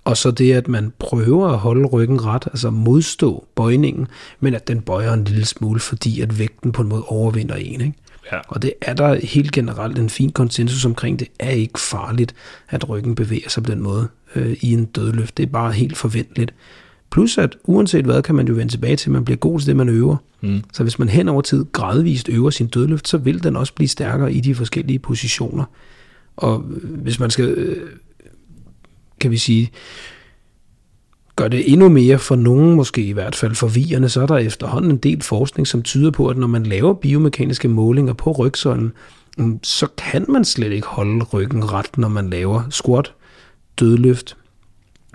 Og 0.04 0.16
så 0.16 0.30
det, 0.30 0.52
at 0.52 0.68
man 0.68 0.92
prøver 0.98 1.48
at 1.48 1.58
holde 1.58 1.86
ryggen 1.86 2.24
ret, 2.24 2.44
altså 2.46 2.70
modstå 2.70 3.46
bøjningen, 3.54 4.06
men 4.40 4.54
at 4.54 4.68
den 4.68 4.80
bøjer 4.80 5.12
en 5.12 5.24
lille 5.24 5.44
smule, 5.44 5.80
fordi 5.80 6.20
at 6.20 6.38
vægten 6.38 6.72
på 6.72 6.82
en 6.82 6.88
måde 6.88 7.04
overvinder 7.06 7.54
en. 7.54 7.80
Ikke? 7.80 7.94
Ja. 8.32 8.38
Og 8.48 8.62
det 8.62 8.72
er 8.82 8.94
der 8.94 9.14
helt 9.26 9.52
generelt 9.52 9.98
en 9.98 10.10
fin 10.10 10.32
konsensus 10.32 10.84
omkring. 10.84 11.18
Det 11.18 11.28
er 11.38 11.50
ikke 11.50 11.80
farligt, 11.80 12.34
at 12.68 12.88
ryggen 12.88 13.14
bevæger 13.14 13.48
sig 13.48 13.62
på 13.62 13.70
den 13.70 13.80
måde 13.80 14.08
øh, 14.34 14.56
i 14.60 14.72
en 14.72 14.84
dødløft. 14.84 15.36
Det 15.36 15.42
er 15.42 15.50
bare 15.50 15.72
helt 15.72 15.96
forventeligt. 15.96 16.54
Plus 17.10 17.38
at 17.38 17.56
uanset 17.64 18.04
hvad, 18.04 18.22
kan 18.22 18.34
man 18.34 18.48
jo 18.48 18.54
vende 18.54 18.72
tilbage 18.72 18.96
til, 18.96 19.08
at 19.10 19.12
man 19.12 19.24
bliver 19.24 19.38
god 19.38 19.58
til 19.58 19.66
det, 19.66 19.76
man 19.76 19.88
øver. 19.88 20.16
Mm. 20.40 20.62
Så 20.72 20.82
hvis 20.82 20.98
man 20.98 21.08
hen 21.08 21.28
over 21.28 21.42
tid 21.42 21.64
gradvist 21.72 22.28
øver 22.28 22.50
sin 22.50 22.66
dødløft, 22.66 23.08
så 23.08 23.18
vil 23.18 23.42
den 23.42 23.56
også 23.56 23.74
blive 23.74 23.88
stærkere 23.88 24.32
i 24.32 24.40
de 24.40 24.54
forskellige 24.54 24.98
positioner. 24.98 25.64
Og 26.36 26.58
hvis 26.82 27.20
man 27.20 27.30
skal, 27.30 27.44
øh, 27.44 27.88
kan 29.20 29.30
vi 29.30 29.38
sige, 29.38 29.70
gør 31.36 31.48
det 31.48 31.72
endnu 31.72 31.88
mere 31.88 32.18
for 32.18 32.36
nogen, 32.36 32.74
måske 32.74 33.02
i 33.02 33.12
hvert 33.12 33.36
fald 33.36 33.54
forvirrende, 33.54 34.08
så 34.08 34.22
er 34.22 34.26
der 34.26 34.36
efterhånden 34.36 34.90
en 34.90 34.96
del 34.96 35.22
forskning, 35.22 35.66
som 35.66 35.82
tyder 35.82 36.10
på, 36.10 36.28
at 36.28 36.36
når 36.36 36.46
man 36.46 36.62
laver 36.62 36.94
biomekaniske 36.94 37.68
målinger 37.68 38.12
på 38.12 38.32
rygsøjlen, 38.32 38.92
mm, 39.38 39.58
så 39.62 39.86
kan 39.96 40.24
man 40.28 40.44
slet 40.44 40.72
ikke 40.72 40.86
holde 40.86 41.24
ryggen 41.24 41.72
ret, 41.72 41.98
når 41.98 42.08
man 42.08 42.30
laver 42.30 42.62
squat, 42.70 43.12
dødløft, 43.80 44.36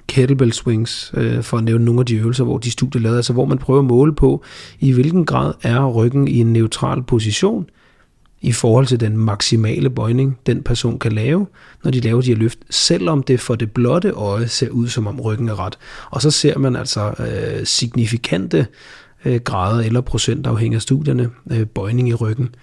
kettlebell 0.08 0.54
swings, 0.54 1.12
øh, 1.18 1.44
for 1.44 1.58
at 1.58 1.64
nævne 1.64 1.86
nogle 1.86 2.00
af 2.00 2.06
de 2.06 2.16
øvelser, 2.16 2.44
hvor 2.44 2.58
de 2.58 2.72
studier 2.72 3.02
lavede, 3.02 3.18
altså 3.18 3.34
hvor 3.34 3.46
man 3.46 3.58
prøver 3.58 3.80
at 3.80 3.86
måle 3.86 4.16
på, 4.16 4.44
i 4.80 4.92
hvilken 4.92 5.26
grad 5.26 5.54
er 5.62 5.86
ryggen 5.86 6.28
i 6.28 6.38
en 6.40 6.54
neutral 6.54 7.04
position, 7.04 7.70
i 8.46 8.52
forhold 8.52 8.86
til 8.86 9.00
den 9.00 9.18
maksimale 9.18 9.90
bøjning, 9.90 10.38
den 10.46 10.64
person 10.64 11.00
kan 11.00 11.12
lave, 11.12 11.48
når 11.84 11.92
de 11.92 12.00
laver 12.00 12.22
de 12.22 12.28
her 12.28 12.36
løft, 12.36 12.60
selvom 12.70 13.24
det 13.24 13.40
for 13.40 13.56
det 13.56 13.72
blotte 13.72 14.10
øje 14.10 14.48
ser 14.48 14.70
ud, 14.70 14.88
som 14.88 15.08
om 15.08 15.20
ryggen 15.20 15.50
er 15.50 15.60
ret. 15.60 15.78
Og 16.12 16.22
så 16.22 16.32
ser 16.32 16.58
man 16.58 16.76
altså 16.76 17.14
øh, 17.20 17.66
signifikante 17.66 18.68
øh, 19.26 19.40
grader 19.42 19.84
eller 19.84 20.02
procent 20.02 20.48
afhængig 20.48 20.76
af 20.76 20.82
studierne, 20.82 21.30
øh, 21.52 21.68
bøjning 21.68 22.10
i 22.10 22.14
ryggen. 22.14 22.56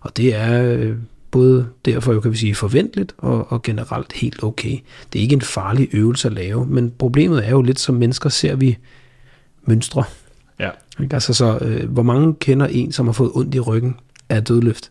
Og 0.00 0.16
det 0.16 0.34
er 0.34 0.72
øh, 0.72 0.96
både 1.30 1.68
derfor, 1.84 2.12
jo 2.12 2.20
kan 2.20 2.32
vi 2.32 2.36
sige, 2.36 2.54
forventeligt 2.54 3.14
og, 3.18 3.52
og 3.52 3.62
generelt 3.62 4.12
helt 4.12 4.42
okay. 4.42 4.78
Det 5.12 5.18
er 5.18 5.22
ikke 5.22 5.34
en 5.34 5.40
farlig 5.40 5.88
øvelse 5.92 6.28
at 6.28 6.34
lave, 6.34 6.66
men 6.66 6.92
problemet 6.98 7.46
er 7.46 7.50
jo 7.50 7.62
lidt, 7.62 7.80
som 7.80 7.94
mennesker 7.94 8.28
ser 8.28 8.56
vi 8.56 8.78
mønstre. 9.64 10.04
Ja. 10.60 10.70
Altså 11.10 11.34
så, 11.34 11.58
øh, 11.60 11.90
hvor 11.90 12.02
mange 12.02 12.34
kender 12.34 12.66
en, 12.66 12.92
som 12.92 13.06
har 13.06 13.12
fået 13.12 13.30
ondt 13.34 13.54
i 13.54 13.60
ryggen 13.60 13.96
af 14.28 14.44
dødløft? 14.44 14.90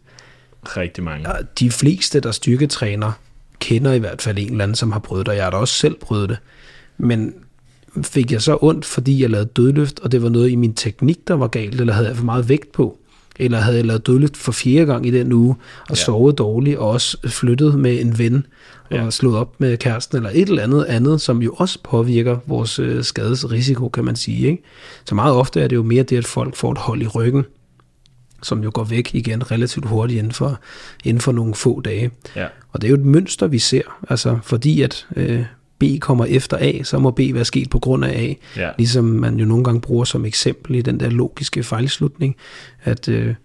Rigtig 0.64 1.04
mange. 1.04 1.30
De 1.60 1.72
fleste, 1.72 2.20
der 2.20 2.32
styrketræner, 2.32 3.12
kender 3.60 3.94
i 3.94 4.00
hvert 4.00 4.22
fald 4.22 4.38
en 4.38 4.52
eller 4.52 4.64
anden, 4.64 4.76
som 4.76 4.92
har 4.92 5.00
prøvet 5.00 5.26
det, 5.26 5.32
og 5.32 5.36
jeg 5.36 5.44
har 5.44 5.52
da 5.52 5.58
også 5.58 5.74
selv 5.74 5.96
prøvet 5.96 6.30
det. 6.30 6.38
Men 6.98 7.34
fik 8.04 8.32
jeg 8.32 8.42
så 8.42 8.58
ondt, 8.62 8.86
fordi 8.86 9.22
jeg 9.22 9.30
lavede 9.30 9.50
dødløft, 9.56 10.00
og 10.00 10.12
det 10.12 10.24
var 10.24 10.30
noget 10.30 10.50
i 10.50 10.56
min 10.56 10.74
teknik, 10.74 11.28
der 11.28 11.34
var 11.34 11.48
galt, 11.48 11.82
eller 11.82 11.94
havde 11.94 12.08
jeg 12.08 12.18
for 12.18 12.26
meget 12.26 12.50
vægt 12.50 12.72
på, 12.72 12.98
eller 13.40 13.58
havde 13.58 13.78
jeg 13.78 13.86
lavet 13.86 14.08
dødløft 14.08 14.38
for 14.38 14.52
fjerde 14.52 14.86
gang 14.86 15.06
i 15.06 15.12
den 15.12 15.32
uge, 15.32 15.56
og 15.82 15.90
ja. 15.90 15.96
sovet 15.96 16.38
dårligt, 16.38 16.78
og 16.78 16.90
også 16.90 17.18
flyttet 17.28 17.80
med 17.80 18.02
en 18.02 18.18
ven, 18.18 18.46
og 18.90 18.98
ja. 18.98 19.10
slået 19.10 19.38
op 19.38 19.54
med 19.58 19.78
kæresten, 19.78 20.18
eller 20.18 20.30
et 20.34 20.50
eller 20.50 20.64
andet 20.64 20.84
andet, 20.84 21.22
som 21.22 21.42
jo 21.42 21.54
også 21.58 21.80
påvirker 21.84 22.38
vores 22.46 22.80
øh, 22.80 23.04
skadesrisiko, 23.04 23.90
kan 23.90 24.06
man 24.06 24.16
sige. 24.16 24.48
Ikke? 24.48 24.64
Så 25.06 25.16
meget 25.16 25.36
ofte 25.36 25.62
er 25.62 25.68
det 25.68 25.76
jo 25.76 25.84
mere 25.84 26.04
det, 26.04 26.18
at 26.18 26.26
folk 26.26 26.56
får 26.56 26.72
et 26.72 26.78
hold 26.78 27.02
i 27.02 27.08
ryggen, 27.08 27.46
som 28.44 28.64
jo 28.64 28.72
går 28.74 28.84
væk 28.84 29.16
igen 29.16 29.52
relativt 29.52 29.88
hurtigt 29.88 30.18
inden 30.18 30.34
for, 30.34 30.60
inden 31.04 31.22
for 31.22 31.32
nogle 31.32 31.56
få 31.56 31.82
dage. 31.82 32.12
Ja. 32.36 32.48
Og 32.72 32.82
det 32.82 32.88
er 32.88 32.90
jo 32.90 32.96
et 32.96 33.06
mønster, 33.06 33.48
vi 33.48 33.60
ser, 33.60 33.82
altså 34.10 34.40
fordi 34.44 34.82
at 34.82 35.08
øh, 35.16 35.46
B 35.80 35.84
kommer 36.02 36.26
efter 36.26 36.58
A, 36.60 36.84
så 36.84 37.00
må 37.00 37.12
B 37.12 37.20
være 37.20 37.46
sket 37.46 37.70
på 37.70 37.80
grund 37.80 38.06
af 38.06 38.10
A. 38.10 38.34
Ja. 38.60 38.72
Ligesom 38.78 39.06
man 39.06 39.40
jo 39.40 39.46
nogle 39.46 39.64
gange 39.64 39.82
bruger 39.82 40.06
som 40.06 40.26
eksempel 40.26 40.76
i 40.76 40.82
den 40.82 41.00
der 41.00 41.10
logiske 41.10 41.64
fejlslutning, 41.64 42.36
at 42.84 43.10
øh, 43.10 43.36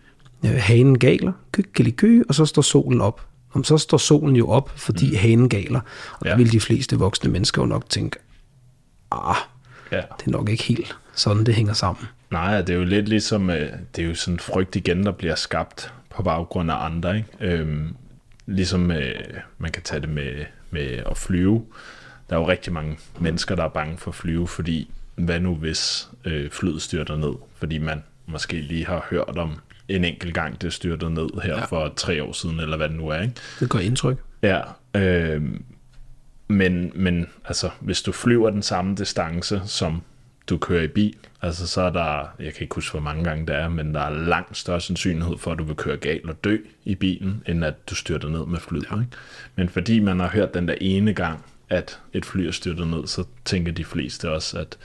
hanen 0.45 0.99
galer, 0.99 1.32
kø, 1.97 2.22
og 2.28 2.34
så 2.34 2.45
står 2.45 2.62
solen 2.62 3.01
op. 3.01 3.26
Om 3.53 3.64
så 3.64 3.78
står 3.78 3.99
solen 3.99 4.36
jo 4.36 4.49
op, 4.49 4.72
fordi 4.76 5.11
mm. 5.11 5.16
hanen 5.16 5.49
galer. 5.49 5.80
Og 6.12 6.26
ja. 6.26 6.30
der 6.30 6.36
vil 6.36 6.53
de 6.53 6.61
fleste 6.61 6.99
voksne 6.99 7.30
mennesker 7.30 7.62
jo 7.62 7.66
nok 7.66 7.88
tænke, 7.88 8.18
ah, 9.11 9.36
ja. 9.93 9.97
det 9.97 10.26
er 10.26 10.30
nok 10.30 10.49
ikke 10.49 10.62
helt 10.62 10.97
sådan, 11.14 11.47
det 11.47 11.55
hænger 11.55 11.72
sammen. 11.72 12.07
Nej, 12.33 12.62
det 12.62 12.70
er 12.70 12.76
jo 12.76 12.85
lidt 12.85 13.09
ligesom, 13.09 13.51
øh, 13.51 13.72
det 13.97 14.05
er 14.05 14.09
jo 14.09 14.14
sådan 14.14 14.35
en 14.35 14.39
frygt 14.39 14.76
igen, 14.76 15.07
der 15.07 15.12
bliver 15.12 15.35
skabt 15.35 15.95
på 16.11 16.22
baggrund 16.22 16.70
af 16.70 16.85
andre. 16.85 17.16
Ikke? 17.16 17.28
Øhm, 17.41 17.97
ligesom 18.47 18.91
øh, 18.91 19.14
man 19.59 19.70
kan 19.70 19.83
tage 19.83 20.01
det 20.01 20.09
med, 20.09 20.45
med 20.70 21.03
at 21.11 21.16
flyve. 21.16 21.64
Der 22.30 22.37
er 22.37 22.41
jo 22.41 22.49
rigtig 22.49 22.72
mange 22.72 22.99
mennesker, 23.20 23.55
der 23.55 23.64
er 23.64 23.68
bange 23.68 23.99
for 23.99 24.11
at 24.11 24.14
flyve, 24.14 24.49
fordi 24.49 24.91
hvad 25.14 25.41
nu 25.41 25.55
hvis 25.55 26.09
øh, 26.24 26.51
flyet 26.51 26.83
styrter 26.83 27.16
ned? 27.16 27.35
Fordi 27.55 27.78
man 27.78 28.03
måske 28.26 28.61
lige 28.61 28.87
har 28.87 29.07
hørt 29.11 29.39
om 29.39 29.59
en 29.89 30.05
enkelt 30.05 30.35
gang, 30.35 30.62
det 30.62 30.72
styrtede 30.72 31.14
ned 31.14 31.28
her 31.43 31.59
ja. 31.59 31.64
for 31.64 31.93
tre 31.97 32.22
år 32.22 32.33
siden, 32.33 32.61
eller 32.61 32.76
hvad 32.76 32.89
det 32.89 32.97
nu 32.97 33.09
er. 33.09 33.20
Ikke? 33.20 33.35
Det 33.61 33.68
går 33.68 33.78
indtryk. 33.78 34.18
Ja, 34.43 34.61
øh, 34.95 35.43
men, 36.49 36.93
men 36.95 37.26
altså, 37.45 37.70
hvis 37.80 38.03
du 38.03 38.12
flyver 38.12 38.51
den 38.51 38.62
samme 38.62 38.95
distance, 38.95 39.62
som 39.66 40.03
du 40.49 40.59
kører 40.59 40.82
i 40.82 40.88
bil, 40.88 41.16
altså 41.43 41.66
så 41.66 41.80
er 41.80 41.90
der, 41.90 42.34
jeg 42.38 42.55
kan 42.55 42.62
ikke 42.62 42.74
huske, 42.74 42.90
hvor 42.90 43.01
mange 43.01 43.24
gange 43.24 43.47
det 43.47 43.55
er, 43.55 43.68
men 43.68 43.95
der 43.95 44.01
er 44.01 44.11
langt 44.11 44.57
større 44.57 44.80
sandsynlighed 44.80 45.38
for, 45.38 45.53
at 45.53 45.59
du 45.59 45.64
vil 45.64 45.76
køre 45.76 45.97
galt 45.97 46.28
og 46.28 46.45
dø 46.45 46.57
i 46.84 46.95
bilen, 46.95 47.43
end 47.49 47.64
at 47.64 47.90
du 47.90 47.95
styrter 47.95 48.28
ned 48.28 48.47
med 48.47 48.61
flyet. 48.61 48.86
Ja. 48.90 49.01
Ikke? 49.01 49.12
Men 49.57 49.68
fordi 49.68 50.01
man 50.01 50.20
har 50.20 50.28
hørt 50.28 50.55
den 50.55 50.68
der 50.68 50.74
ene 50.80 51.14
gang, 51.14 51.45
at 51.68 52.01
et 52.12 52.24
fly 52.24 52.40
er 52.40 52.51
styrtet 52.51 52.86
ned, 52.86 53.07
så 53.07 53.24
tænker 53.45 53.72
de 53.72 53.84
fleste 53.84 54.30
også, 54.30 54.59
at 54.59 54.78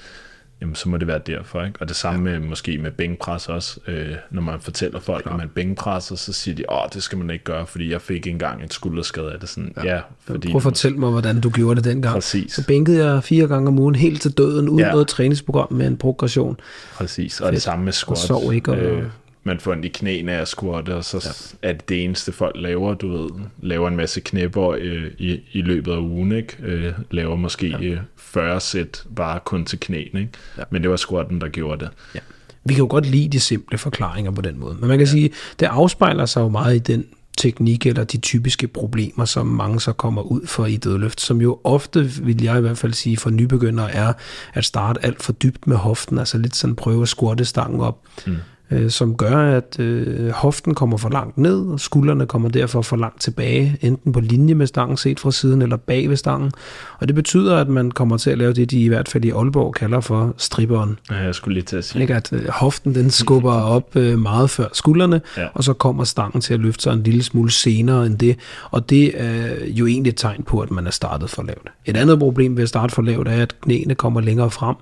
jamen, 0.61 0.75
så 0.75 0.89
må 0.89 0.97
det 0.97 1.07
være 1.07 1.19
derfor. 1.27 1.63
Ikke? 1.63 1.81
Og 1.81 1.87
det 1.87 1.95
samme 1.95 2.29
ja. 2.29 2.39
med, 2.39 2.47
måske 2.47 2.77
med 2.77 2.91
bænkpres 2.91 3.47
også. 3.47 3.79
Øh, 3.87 4.15
når 4.31 4.41
man 4.41 4.59
fortæller 4.59 4.99
folk, 4.99 5.23
Klar. 5.23 5.33
at 5.33 5.37
man 5.37 5.49
bænkpresser, 5.49 6.15
så 6.15 6.33
siger 6.33 6.55
de, 6.55 6.63
åh, 6.69 6.87
det 6.93 7.03
skal 7.03 7.17
man 7.17 7.29
ikke 7.29 7.43
gøre, 7.43 7.67
fordi 7.67 7.91
jeg 7.91 8.01
fik 8.01 8.27
engang 8.27 8.63
et 8.63 8.73
skulderskade 8.73 9.33
af 9.33 9.39
det. 9.39 9.49
Sådan, 9.49 9.73
ja. 9.77 9.95
ja 9.95 10.01
fordi 10.25 10.47
Prøv 10.47 10.57
at 10.57 10.63
fortælle 10.63 10.97
mig, 10.97 11.09
hvordan 11.09 11.41
du 11.41 11.49
gjorde 11.49 11.75
det 11.75 11.83
dengang. 11.83 12.13
Præcis. 12.13 12.53
Så 12.53 12.67
bænkede 12.67 13.05
jeg 13.05 13.23
fire 13.23 13.47
gange 13.47 13.67
om 13.67 13.79
ugen 13.79 13.95
helt 13.95 14.21
til 14.21 14.31
døden, 14.31 14.69
uden 14.69 14.79
ja. 14.79 14.91
noget 14.91 15.07
træningsprogram 15.07 15.73
med 15.73 15.87
en 15.87 15.97
progression. 15.97 16.59
Præcis, 16.95 17.41
og 17.41 17.45
Fedt. 17.45 17.53
det 17.53 17.61
samme 17.61 17.85
med 17.85 17.93
squat. 17.93 18.11
Og 18.11 18.17
sov 18.17 18.53
ikke. 18.53 18.71
Og... 18.71 18.77
Øh, 18.77 19.03
man 19.47 19.59
får 19.59 19.71
ondt 19.71 19.85
i 19.85 19.87
knæene 19.87 20.31
af 20.31 20.41
at 20.41 20.47
squatte, 20.47 20.95
og 20.95 21.05
så 21.05 21.17
ja. 21.63 21.69
er 21.69 21.73
det 21.73 21.89
det 21.89 22.03
eneste 22.03 22.31
folk 22.31 22.55
laver, 22.59 22.93
du 22.93 23.17
ved, 23.17 23.29
laver 23.61 23.87
en 23.87 23.95
masse 23.95 24.19
knæpper 24.19 24.69
øh, 24.79 25.11
i, 25.17 25.39
i 25.51 25.61
løbet 25.61 25.91
af 25.91 25.97
ugen, 25.97 26.31
ikke? 26.31 26.57
Øh, 26.63 26.93
laver 27.11 27.35
måske 27.35 27.67
ja. 27.81 27.97
40 28.17 28.61
sæt 28.61 29.03
bare 29.15 29.39
kun 29.45 29.65
til 29.65 29.79
knæene, 29.79 30.19
ikke? 30.19 30.31
Ja. 30.57 30.63
Men 30.69 30.81
det 30.81 30.89
var 30.89 30.97
squatten, 30.97 31.41
der 31.41 31.47
gjorde 31.47 31.85
det. 31.85 31.91
Ja. 32.15 32.19
vi 32.65 32.73
kan 32.73 32.83
jo 32.83 32.87
godt 32.89 33.05
lide 33.05 33.29
de 33.29 33.39
simple 33.39 33.77
forklaringer 33.77 34.31
på 34.31 34.41
den 34.41 34.59
måde. 34.59 34.75
Men 34.79 34.87
man 34.87 34.97
kan 34.97 35.07
ja. 35.07 35.11
sige, 35.11 35.31
det 35.59 35.65
afspejler 35.65 36.25
sig 36.25 36.41
jo 36.41 36.49
meget 36.49 36.75
i 36.75 36.79
den 36.79 37.05
teknik 37.37 37.85
eller 37.85 38.03
de 38.03 38.17
typiske 38.17 38.67
problemer, 38.67 39.25
som 39.25 39.47
mange 39.47 39.79
så 39.79 39.93
kommer 39.93 40.21
ud 40.21 40.47
for 40.47 40.65
i 40.65 40.77
dødløft, 40.77 41.21
som 41.21 41.41
jo 41.41 41.59
ofte, 41.63 42.03
vil 42.03 42.43
jeg 42.43 42.57
i 42.57 42.61
hvert 42.61 42.77
fald 42.77 42.93
sige, 42.93 43.17
for 43.17 43.29
nybegyndere 43.29 43.91
er 43.91 44.13
at 44.53 44.65
starte 44.65 45.05
alt 45.05 45.23
for 45.23 45.33
dybt 45.33 45.67
med 45.67 45.77
hoften, 45.77 46.17
altså 46.17 46.37
lidt 46.37 46.55
sådan 46.55 46.75
prøve 46.75 47.01
at 47.01 47.07
squatte 47.07 47.45
stangen 47.45 47.81
op. 47.81 48.01
Mm 48.27 48.37
øh, 48.71 48.89
som 48.89 49.17
gør, 49.17 49.37
at 49.37 49.79
øh, 49.79 50.29
hoften 50.29 50.75
kommer 50.75 50.97
for 50.97 51.09
langt 51.09 51.37
ned, 51.37 51.67
og 51.67 51.79
skuldrene 51.79 52.25
kommer 52.25 52.49
derfor 52.49 52.81
for 52.81 52.95
langt 52.95 53.21
tilbage, 53.21 53.77
enten 53.81 54.13
på 54.13 54.19
linje 54.19 54.53
med 54.53 54.67
stangen 54.67 54.97
set 54.97 55.19
fra 55.19 55.31
siden, 55.31 55.61
eller 55.61 55.77
bag 55.77 56.09
ved 56.09 56.17
stangen. 56.17 56.51
Og 56.99 57.07
det 57.07 57.15
betyder, 57.15 57.57
at 57.57 57.67
man 57.67 57.91
kommer 57.91 58.17
til 58.17 58.29
at 58.29 58.37
lave 58.37 58.53
det, 58.53 58.71
de 58.71 58.81
i 58.81 58.87
hvert 58.87 59.09
fald 59.09 59.25
i 59.25 59.29
Aalborg 59.29 59.73
kalder 59.73 59.99
for 59.99 60.33
stripperen. 60.37 60.99
Ja, 61.11 61.15
jeg 61.15 61.35
skulle 61.35 61.53
lige 61.53 61.63
til 61.63 61.77
at 61.77 61.85
sige. 61.85 62.01
Ikke, 62.01 62.15
at 62.15 62.33
øh, 62.33 62.47
hoften 62.49 62.95
den 62.95 63.09
skubber 63.09 63.53
op 63.77 63.95
øh, 63.95 64.19
meget 64.19 64.49
før 64.49 64.67
skuldrene, 64.73 65.21
ja. 65.37 65.47
og 65.53 65.63
så 65.63 65.73
kommer 65.73 66.03
stangen 66.03 66.41
til 66.41 66.53
at 66.53 66.59
løfte 66.59 66.83
sig 66.83 66.93
en 66.93 67.03
lille 67.03 67.23
smule 67.23 67.51
senere 67.51 68.05
end 68.05 68.17
det. 68.17 68.39
Og 68.71 68.89
det 68.89 69.21
er 69.21 69.65
jo 69.67 69.87
egentlig 69.87 70.09
et 70.09 70.17
tegn 70.17 70.43
på, 70.43 70.59
at 70.59 70.71
man 70.71 70.87
er 70.87 70.91
startet 70.91 71.29
for 71.29 71.43
lavt. 71.43 71.69
Et 71.85 71.97
andet 71.97 72.19
problem 72.19 72.55
ved 72.57 72.63
at 72.63 72.69
starte 72.69 72.95
for 72.95 73.01
lavt 73.01 73.27
er, 73.27 73.41
at 73.41 73.61
knæene 73.61 73.95
kommer 73.95 74.21
længere 74.21 74.51
frem 74.51 74.75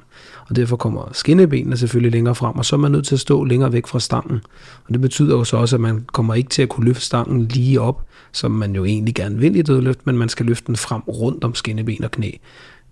og 0.49 0.55
derfor 0.55 0.75
kommer 0.75 1.09
skinnebenene 1.11 1.77
selvfølgelig 1.77 2.11
længere 2.11 2.35
frem, 2.35 2.55
og 2.55 2.65
så 2.65 2.75
er 2.75 2.77
man 2.77 2.91
nødt 2.91 3.05
til 3.05 3.15
at 3.15 3.19
stå 3.19 3.43
længere 3.43 3.73
væk 3.73 3.87
fra 3.87 3.99
stangen. 3.99 4.41
Og 4.87 4.93
det 4.93 5.01
betyder 5.01 5.37
jo 5.37 5.43
så 5.43 5.57
også, 5.57 5.75
at 5.75 5.79
man 5.79 6.05
kommer 6.13 6.33
ikke 6.33 6.49
til 6.49 6.61
at 6.61 6.69
kunne 6.69 6.85
løfte 6.85 7.05
stangen 7.05 7.45
lige 7.45 7.81
op, 7.81 8.05
som 8.31 8.51
man 8.51 8.75
jo 8.75 8.85
egentlig 8.85 9.15
gerne 9.15 9.37
vil 9.37 9.55
i 9.55 9.61
dødløft, 9.61 10.05
men 10.05 10.17
man 10.17 10.29
skal 10.29 10.45
løfte 10.45 10.67
den 10.67 10.75
frem 10.75 11.01
rundt 11.01 11.43
om 11.43 11.55
skinneben 11.55 12.03
og 12.03 12.11
knæ. 12.11 12.31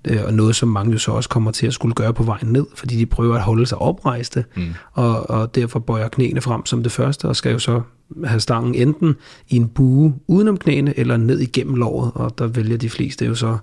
Øh, 0.07 0.19
og 0.25 0.33
noget, 0.33 0.55
som 0.55 0.69
mange 0.69 0.91
jo 0.91 0.97
så 0.97 1.11
også 1.11 1.29
kommer 1.29 1.51
til 1.51 1.67
at 1.67 1.73
skulle 1.73 1.93
gøre 1.93 2.13
på 2.13 2.23
vejen 2.23 2.47
ned, 2.47 2.65
fordi 2.75 2.97
de 2.97 3.05
prøver 3.05 3.35
at 3.35 3.41
holde 3.41 3.65
sig 3.65 3.77
oprejste, 3.77 4.45
mm. 4.55 4.73
og, 4.93 5.29
og 5.29 5.55
derfor 5.55 5.79
bøjer 5.79 6.07
knæene 6.07 6.41
frem 6.41 6.65
som 6.65 6.83
det 6.83 6.91
første, 6.91 7.25
og 7.25 7.35
skal 7.35 7.51
jo 7.51 7.59
så 7.59 7.81
have 8.25 8.39
stangen 8.39 8.75
enten 8.75 9.15
i 9.49 9.55
en 9.55 9.69
bue 9.69 10.15
udenom 10.27 10.57
knæene, 10.57 10.99
eller 10.99 11.17
ned 11.17 11.39
igennem 11.39 11.75
låret, 11.75 12.11
og 12.15 12.37
der 12.37 12.47
vælger 12.47 12.77
de 12.77 12.89
fleste 12.89 13.25
jo 13.25 13.35
så 13.35 13.57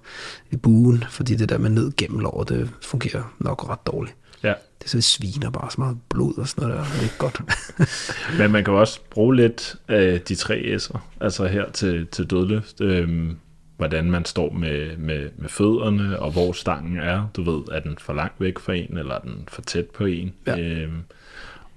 i 0.50 0.56
buen, 0.56 1.04
fordi 1.10 1.34
det 1.34 1.48
der 1.48 1.58
med 1.58 1.70
ned 1.70 1.92
gennem 1.96 2.18
låret, 2.18 2.48
det 2.48 2.70
fungerer 2.82 3.34
nok 3.38 3.68
ret 3.68 3.86
dårligt. 3.86 4.16
Ja. 4.42 4.54
Det 4.82 4.90
så 4.90 5.00
sviner 5.00 5.50
bare 5.50 5.70
så 5.70 5.80
meget 5.80 5.98
blod 6.08 6.38
og 6.38 6.48
sådan 6.48 6.68
noget 6.68 6.78
der. 6.78 6.84
Det 6.84 6.98
er 6.98 7.02
ikke 7.02 7.18
godt. 7.18 7.40
Men 8.38 8.52
man 8.52 8.64
kan 8.64 8.74
også 8.74 9.00
bruge 9.10 9.36
lidt 9.36 9.76
af 9.88 10.20
de 10.20 10.34
tre 10.34 10.76
S'er, 10.76 10.98
altså 11.20 11.46
her 11.46 11.70
til, 11.70 12.06
til 12.06 12.26
dødløft. 12.26 12.80
Øhm, 12.80 13.36
hvordan 13.76 14.10
man 14.10 14.24
står 14.24 14.52
med, 14.52 14.96
med, 14.96 15.28
med 15.36 15.48
fødderne, 15.48 16.18
og 16.18 16.30
hvor 16.30 16.52
stangen 16.52 16.98
er. 16.98 17.30
Du 17.36 17.42
ved, 17.42 17.62
er 17.72 17.80
den 17.80 17.96
for 17.98 18.12
langt 18.12 18.40
væk 18.40 18.58
fra 18.58 18.74
en, 18.74 18.98
eller 18.98 19.14
er 19.14 19.18
den 19.18 19.44
for 19.48 19.62
tæt 19.62 19.86
på 19.86 20.04
en? 20.04 20.32
Ja. 20.46 20.58
Øhm, 20.58 21.02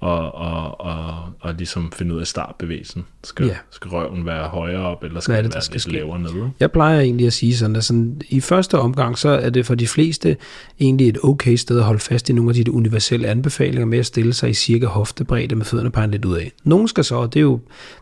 og, 0.03 0.35
og, 0.35 0.81
og, 0.81 1.15
og 1.39 1.53
ligesom 1.53 1.91
finde 1.91 2.15
ud 2.15 2.19
af 2.19 2.27
startbevægelsen. 2.27 3.05
Skal, 3.23 3.45
ja. 3.45 3.55
skal 3.69 3.89
røven 3.89 4.25
være 4.25 4.47
højere 4.47 4.81
op, 4.81 5.03
eller 5.03 5.19
skal 5.19 5.35
det, 5.35 5.43
den 5.43 5.53
være 5.53 5.63
lidt 5.71 5.81
ske? 5.81 5.91
lavere 5.91 6.19
nede? 6.19 6.51
Jeg 6.59 6.71
plejer 6.71 6.99
egentlig 6.99 7.27
at 7.27 7.33
sige 7.33 7.57
sådan, 7.57 7.75
at 7.75 7.83
sådan, 7.83 8.21
i 8.29 8.39
første 8.39 8.79
omgang, 8.79 9.17
så 9.17 9.29
er 9.29 9.49
det 9.49 9.65
for 9.65 9.75
de 9.75 9.87
fleste 9.87 10.37
egentlig 10.79 11.09
et 11.09 11.17
okay 11.23 11.55
sted 11.55 11.77
at 11.77 11.83
holde 11.83 11.99
fast 11.99 12.29
i 12.29 12.33
nogle 12.33 12.49
af 12.51 12.55
de 12.55 12.71
universelle 12.71 13.27
anbefalinger 13.27 13.85
med 13.85 13.99
at 13.99 14.05
stille 14.05 14.33
sig 14.33 14.49
i 14.49 14.53
cirka 14.53 14.85
hoftebredde 14.85 15.55
med 15.55 15.65
fødderne 15.65 15.91
peget 15.91 16.09
lidt 16.09 16.25
ud 16.25 16.37
af. 16.37 16.51
Nogle 16.63 16.87
skal 16.87 17.03
så, 17.03 17.15
og 17.15 17.33
det 17.33 17.39
er 17.39 17.43
jo 17.43 17.59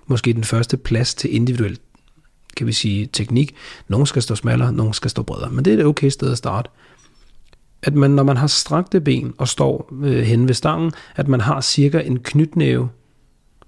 måske 0.08 0.34
den 0.34 0.44
første 0.44 0.78
plads 0.78 1.16
til 1.16 1.36
individuelt 1.36 1.82
kan 2.58 2.68
vi 2.68 2.74
sige, 2.74 3.10
teknik. 3.14 3.56
Nogle 3.88 4.08
skal 4.08 4.22
stå 4.22 4.36
smallere, 4.36 4.74
nogle 4.74 4.94
skal 4.94 5.12
stå 5.12 5.24
bredere. 5.24 5.50
Men 5.50 5.66
det 5.66 5.74
er 5.74 5.78
et 5.78 5.86
okay 5.86 6.10
sted 6.10 6.32
at 6.32 6.38
starte. 6.38 6.70
At 7.84 7.96
man, 7.96 8.12
når 8.12 8.24
man 8.24 8.38
har 8.38 8.48
strakte 8.48 9.02
ben 9.02 9.34
og 9.38 9.48
står 9.48 9.94
øh, 10.04 10.24
hen 10.24 10.48
ved 10.48 10.54
stangen, 10.54 10.92
at 11.16 11.28
man 11.28 11.42
har 11.42 11.62
cirka 11.62 12.00
en 12.00 12.20
knytnæve 12.20 12.90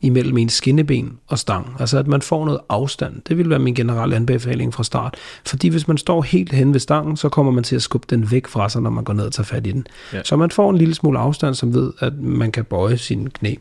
imellem 0.04 0.38
en 0.38 0.50
skinneben 0.50 1.18
og 1.28 1.40
stang. 1.40 1.76
Altså 1.80 2.00
at 2.00 2.08
man 2.08 2.22
får 2.22 2.46
noget 2.46 2.60
afstand. 2.70 3.22
Det 3.28 3.38
vil 3.38 3.50
være 3.50 3.60
min 3.60 3.76
generelle 3.76 4.16
anbefaling 4.16 4.74
fra 4.74 4.84
start. 4.84 5.16
Fordi 5.46 5.68
hvis 5.68 5.88
man 5.88 5.98
står 5.98 6.22
helt 6.22 6.54
hen 6.54 6.74
ved 6.74 6.80
stangen, 6.80 7.18
så 7.18 7.30
kommer 7.30 7.52
man 7.52 7.64
til 7.64 7.76
at 7.76 7.82
skubbe 7.82 8.08
den 8.10 8.32
væk 8.32 8.48
fra 8.48 8.70
sig, 8.70 8.82
når 8.82 8.90
man 8.90 9.04
går 9.04 9.14
ned 9.14 9.26
og 9.26 9.34
tager 9.34 9.46
fat 9.46 9.68
i 9.68 9.72
den. 9.72 9.88
Ja. 10.14 10.24
Så 10.24 10.36
man 10.36 10.52
får 10.52 10.70
en 10.70 10.78
lille 10.78 10.96
smule 10.96 11.20
afstand, 11.20 11.56
som 11.56 11.74
ved, 11.74 11.92
at 12.00 12.14
man 12.20 12.52
kan 12.52 12.66
bøje 12.66 12.98
sine 12.98 13.30
knæ 13.30 13.56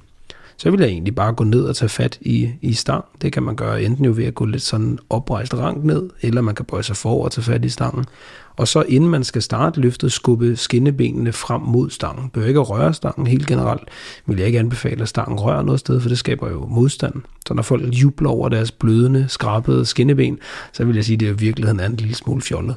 så 0.56 0.70
vil 0.70 0.80
jeg 0.80 0.88
egentlig 0.88 1.14
bare 1.14 1.32
gå 1.32 1.44
ned 1.44 1.64
og 1.64 1.76
tage 1.76 1.88
fat 1.88 2.18
i, 2.20 2.50
i 2.60 2.72
stang. 2.72 3.04
Det 3.22 3.32
kan 3.32 3.42
man 3.42 3.56
gøre 3.56 3.82
enten 3.82 4.04
jo 4.04 4.12
ved 4.16 4.24
at 4.24 4.34
gå 4.34 4.44
lidt 4.44 4.62
sådan 4.62 4.98
oprejst 5.10 5.54
rank 5.54 5.84
ned, 5.84 6.10
eller 6.20 6.40
man 6.40 6.54
kan 6.54 6.64
bøje 6.64 6.82
sig 6.82 6.96
for 6.96 7.24
og 7.24 7.32
tage 7.32 7.44
fat 7.44 7.64
i 7.64 7.68
stangen. 7.68 8.04
Og 8.56 8.68
så 8.68 8.82
inden 8.82 9.10
man 9.10 9.24
skal 9.24 9.42
starte 9.42 9.80
løftet, 9.80 10.12
skubbe 10.12 10.56
skinnebenene 10.56 11.32
frem 11.32 11.60
mod 11.60 11.90
stangen. 11.90 12.30
Bør 12.30 12.44
ikke 12.44 12.60
røre 12.60 12.94
stangen 12.94 13.26
helt 13.26 13.46
generelt. 13.46 13.82
Vil 14.26 14.38
jeg 14.38 14.46
ikke 14.46 14.58
anbefale, 14.58 15.02
at 15.02 15.08
stangen 15.08 15.38
rører 15.38 15.62
noget 15.62 15.80
sted, 15.80 16.00
for 16.00 16.08
det 16.08 16.18
skaber 16.18 16.50
jo 16.50 16.66
modstand. 16.66 17.14
Så 17.46 17.54
når 17.54 17.62
folk 17.62 17.94
jubler 17.94 18.30
over 18.30 18.48
deres 18.48 18.72
blødende, 18.72 19.26
skrabede 19.28 19.86
skinneben, 19.86 20.38
så 20.72 20.84
vil 20.84 20.94
jeg 20.94 21.04
sige, 21.04 21.14
at 21.14 21.20
det 21.20 21.26
i 21.26 21.44
virkeligheden 21.44 21.80
er 21.80 21.86
en 21.86 21.96
lille 21.96 22.14
smule 22.14 22.42
fjollet. 22.42 22.76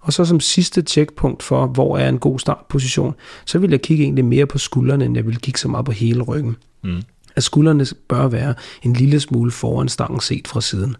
Og 0.00 0.12
så 0.12 0.24
som 0.24 0.40
sidste 0.40 0.82
tjekpunkt 0.82 1.42
for, 1.42 1.66
hvor 1.66 1.98
er 1.98 2.08
en 2.08 2.18
god 2.18 2.38
startposition, 2.38 3.14
så 3.44 3.58
vil 3.58 3.70
jeg 3.70 3.82
kigge 3.82 4.04
egentlig 4.04 4.24
mere 4.24 4.46
på 4.46 4.58
skuldrene, 4.58 5.04
end 5.04 5.16
jeg 5.16 5.26
vil 5.26 5.36
kigge 5.36 5.60
så 5.60 5.68
meget 5.68 5.86
på 5.86 5.92
hele 5.92 6.22
ryggen. 6.22 6.56
Mm. 6.84 7.02
At 7.36 7.42
skuldrene 7.42 7.86
bør 8.08 8.28
være 8.28 8.54
en 8.82 8.92
lille 8.92 9.20
smule 9.20 9.50
foran 9.50 9.88
stangen 9.88 10.20
set 10.20 10.48
fra 10.48 10.60
siden. 10.60 10.96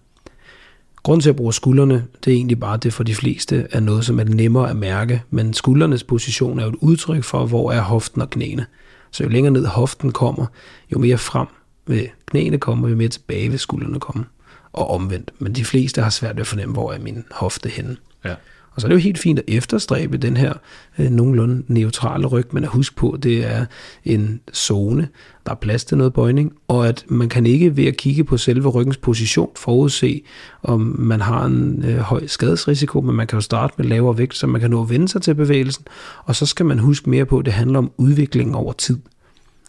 Grunden 1.02 1.22
til 1.22 1.30
at 1.30 1.36
bruge 1.36 1.54
skuldrene, 1.54 2.04
det 2.24 2.30
er 2.30 2.36
egentlig 2.36 2.60
bare, 2.60 2.76
det 2.76 2.92
for 2.92 3.04
de 3.04 3.14
fleste 3.14 3.66
er 3.70 3.80
noget, 3.80 4.04
som 4.04 4.20
er 4.20 4.24
nemmere 4.24 4.70
at 4.70 4.76
mærke, 4.76 5.22
men 5.30 5.54
skuldernes 5.54 6.04
position 6.04 6.58
er 6.58 6.62
jo 6.62 6.68
et 6.68 6.76
udtryk 6.80 7.24
for, 7.24 7.46
hvor 7.46 7.72
er 7.72 7.80
hoften 7.80 8.20
og 8.20 8.30
knæene. 8.30 8.66
Så 9.10 9.22
jo 9.22 9.28
længere 9.28 9.52
ned 9.52 9.66
hoften 9.66 10.12
kommer, 10.12 10.46
jo 10.92 10.98
mere 10.98 11.18
frem 11.18 11.46
ved 11.86 12.06
knæene 12.26 12.58
kommer, 12.58 12.88
jo 12.88 12.96
mere 12.96 13.08
tilbage 13.08 13.50
ved 13.50 13.58
skuldrene 13.58 14.00
kommer. 14.00 14.24
Og 14.72 14.90
omvendt. 14.90 15.30
Men 15.38 15.54
de 15.54 15.64
fleste 15.64 16.02
har 16.02 16.10
svært 16.10 16.36
ved 16.36 16.40
at 16.40 16.46
fornemme, 16.46 16.72
hvor 16.72 16.92
er 16.92 16.98
min 16.98 17.24
hofte 17.30 17.68
henne. 17.68 17.96
Ja. 18.24 18.34
Og 18.74 18.80
så 18.80 18.86
er 18.86 18.88
det 18.88 18.94
jo 18.94 19.00
helt 19.00 19.18
fint 19.18 19.38
at 19.38 19.44
efterstræbe 19.48 20.16
den 20.16 20.36
her 20.36 20.52
øh, 20.98 21.10
nogenlunde 21.10 21.62
neutrale 21.66 22.26
ryg, 22.26 22.46
men 22.52 22.64
at 22.64 22.70
huske 22.70 22.96
på, 22.96 23.10
at 23.10 23.22
det 23.22 23.46
er 23.46 23.66
en 24.04 24.40
zone, 24.54 25.08
der 25.46 25.52
er 25.52 25.56
plads 25.56 25.84
til 25.84 25.98
noget 25.98 26.12
bøjning, 26.12 26.52
og 26.68 26.88
at 26.88 27.04
man 27.08 27.28
kan 27.28 27.46
ikke 27.46 27.76
ved 27.76 27.84
at 27.84 27.96
kigge 27.96 28.24
på 28.24 28.36
selve 28.36 28.68
ryggens 28.68 28.96
position 28.96 29.50
forudse, 29.56 30.22
om 30.62 30.96
man 30.98 31.20
har 31.20 31.44
en 31.44 31.84
øh, 31.84 31.98
høj 31.98 32.26
skadesrisiko, 32.26 33.00
men 33.00 33.16
man 33.16 33.26
kan 33.26 33.36
jo 33.36 33.40
starte 33.40 33.74
med 33.78 33.86
lavere 33.86 34.18
vægt, 34.18 34.34
så 34.34 34.46
man 34.46 34.60
kan 34.60 34.70
nå 34.70 34.82
at 34.82 34.90
vende 34.90 35.08
sig 35.08 35.22
til 35.22 35.34
bevægelsen, 35.34 35.84
og 36.24 36.36
så 36.36 36.46
skal 36.46 36.66
man 36.66 36.78
huske 36.78 37.10
mere 37.10 37.24
på, 37.24 37.38
at 37.38 37.44
det 37.44 37.52
handler 37.52 37.78
om 37.78 37.92
udviklingen 37.96 38.54
over 38.54 38.72
tid. 38.72 38.98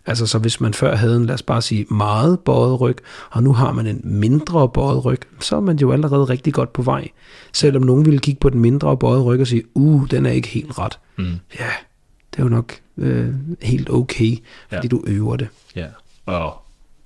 Altså 0.05 0.27
så 0.27 0.39
hvis 0.39 0.61
man 0.61 0.73
før 0.73 0.95
havde 0.95 1.15
en, 1.15 1.25
lad 1.25 1.33
os 1.33 1.43
bare 1.43 1.61
sige, 1.61 1.85
meget 1.89 2.39
bøjet 2.39 2.81
ryg, 2.81 2.97
og 3.29 3.43
nu 3.43 3.53
har 3.53 3.71
man 3.71 3.87
en 3.87 4.01
mindre 4.03 4.69
bøjet 4.69 5.05
ryg, 5.05 5.19
så 5.39 5.55
er 5.55 5.59
man 5.59 5.77
jo 5.77 5.91
allerede 5.91 6.23
rigtig 6.23 6.53
godt 6.53 6.73
på 6.73 6.81
vej. 6.81 7.09
Selvom 7.53 7.83
nogen 7.83 8.05
ville 8.05 8.19
kigge 8.19 8.39
på 8.39 8.49
den 8.49 8.59
mindre 8.59 8.97
bøjet 8.97 9.25
ryg 9.25 9.41
og 9.41 9.47
sige, 9.47 9.63
uh, 9.73 10.09
den 10.11 10.25
er 10.25 10.31
ikke 10.31 10.47
helt 10.47 10.79
ret. 10.79 10.99
Mm. 11.15 11.39
Ja, 11.59 11.69
det 12.31 12.39
er 12.39 12.43
jo 12.43 12.49
nok 12.49 12.73
øh, 12.97 13.33
helt 13.61 13.89
okay, 13.89 14.37
fordi 14.69 14.87
ja. 14.87 14.87
du 14.87 15.03
øver 15.07 15.35
det. 15.35 15.47
Ja, 15.75 15.87
og 16.25 16.57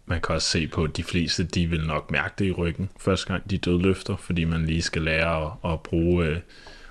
man 0.05 0.21
kan 0.21 0.35
også 0.35 0.47
se 0.47 0.67
på, 0.67 0.83
at 0.83 0.97
de 0.97 1.03
fleste, 1.03 1.43
de 1.43 1.67
vil 1.67 1.87
nok 1.87 2.11
mærke 2.11 2.33
det 2.39 2.45
i 2.45 2.51
ryggen, 2.51 2.89
første 2.99 3.27
gang 3.27 3.49
de 3.49 3.57
dødløfter, 3.57 4.15
fordi 4.15 4.43
man 4.43 4.65
lige 4.65 4.81
skal 4.81 5.01
lære 5.01 5.45
at, 5.45 5.71
at 5.71 5.79
bruge, 5.79 6.25
øh, 6.25 6.37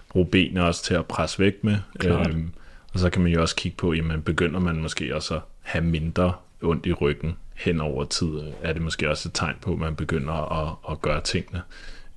bruge 0.08 0.26
benene 0.26 0.64
også 0.64 0.84
til 0.84 0.94
at 0.94 1.06
presse 1.06 1.38
væk 1.38 1.64
med. 1.64 1.76
Øhm, 2.04 2.50
og 2.96 3.00
så 3.00 3.10
kan 3.10 3.22
man 3.22 3.32
jo 3.32 3.40
også 3.40 3.56
kigge 3.56 3.76
på, 3.76 3.92
jamen 3.92 4.22
begynder 4.22 4.60
man 4.60 4.76
måske 4.76 5.14
også 5.14 5.34
at 5.34 5.40
have 5.62 5.84
mindre 5.84 6.32
ondt 6.62 6.86
i 6.86 6.92
ryggen 6.92 7.36
hen 7.54 7.80
over 7.80 8.04
tid, 8.04 8.28
er 8.62 8.72
det 8.72 8.82
måske 8.82 9.10
også 9.10 9.28
et 9.28 9.34
tegn 9.34 9.54
på, 9.62 9.72
at 9.72 9.78
man 9.78 9.94
begynder 9.94 10.62
at, 10.62 10.74
at 10.90 11.00
gøre 11.00 11.20
tingene 11.20 11.62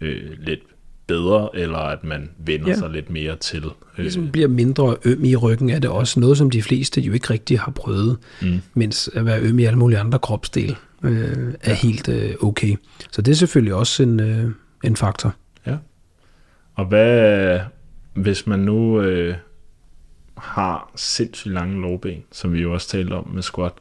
øh, 0.01 0.31
lidt 0.39 0.59
bedre, 1.07 1.49
eller 1.53 1.77
at 1.77 2.03
man 2.03 2.29
vender 2.37 2.67
ja. 2.67 2.75
sig 2.75 2.89
lidt 2.89 3.09
mere 3.09 3.35
til. 3.35 3.65
Øh. 3.65 3.71
Ligesom 3.97 4.31
bliver 4.31 4.47
mindre 4.47 4.97
øm 5.05 5.23
i 5.23 5.35
ryggen, 5.35 5.69
er 5.69 5.79
det 5.79 5.89
også 5.89 6.19
noget, 6.19 6.37
som 6.37 6.49
de 6.49 6.61
fleste 6.61 7.01
jo 7.01 7.13
ikke 7.13 7.29
rigtig 7.29 7.59
har 7.59 7.71
prøvet, 7.71 8.17
mm. 8.41 8.61
mens 8.73 9.09
at 9.13 9.25
være 9.25 9.41
øm 9.41 9.59
i 9.59 9.65
alle 9.65 9.79
mulige 9.79 9.99
andre 9.99 10.19
kropsdele 10.19 10.75
øh, 11.03 11.53
er 11.61 11.69
ja. 11.71 11.73
helt 11.73 12.09
øh, 12.09 12.35
okay. 12.41 12.75
Så 13.11 13.21
det 13.21 13.31
er 13.31 13.35
selvfølgelig 13.35 13.73
også 13.73 14.03
en, 14.03 14.19
øh, 14.19 14.51
en 14.83 14.95
faktor. 14.95 15.35
Ja. 15.67 15.77
Og 16.75 16.85
hvad, 16.85 17.59
hvis 18.13 18.47
man 18.47 18.59
nu 18.59 19.01
øh, 19.01 19.35
har 20.41 20.91
sindssygt 20.95 21.53
lange 21.53 21.81
lårben, 21.81 22.23
som 22.31 22.53
vi 22.53 22.61
jo 22.61 22.73
også 22.73 22.87
talte 22.87 23.13
om 23.13 23.29
med 23.33 23.41
squat, 23.41 23.73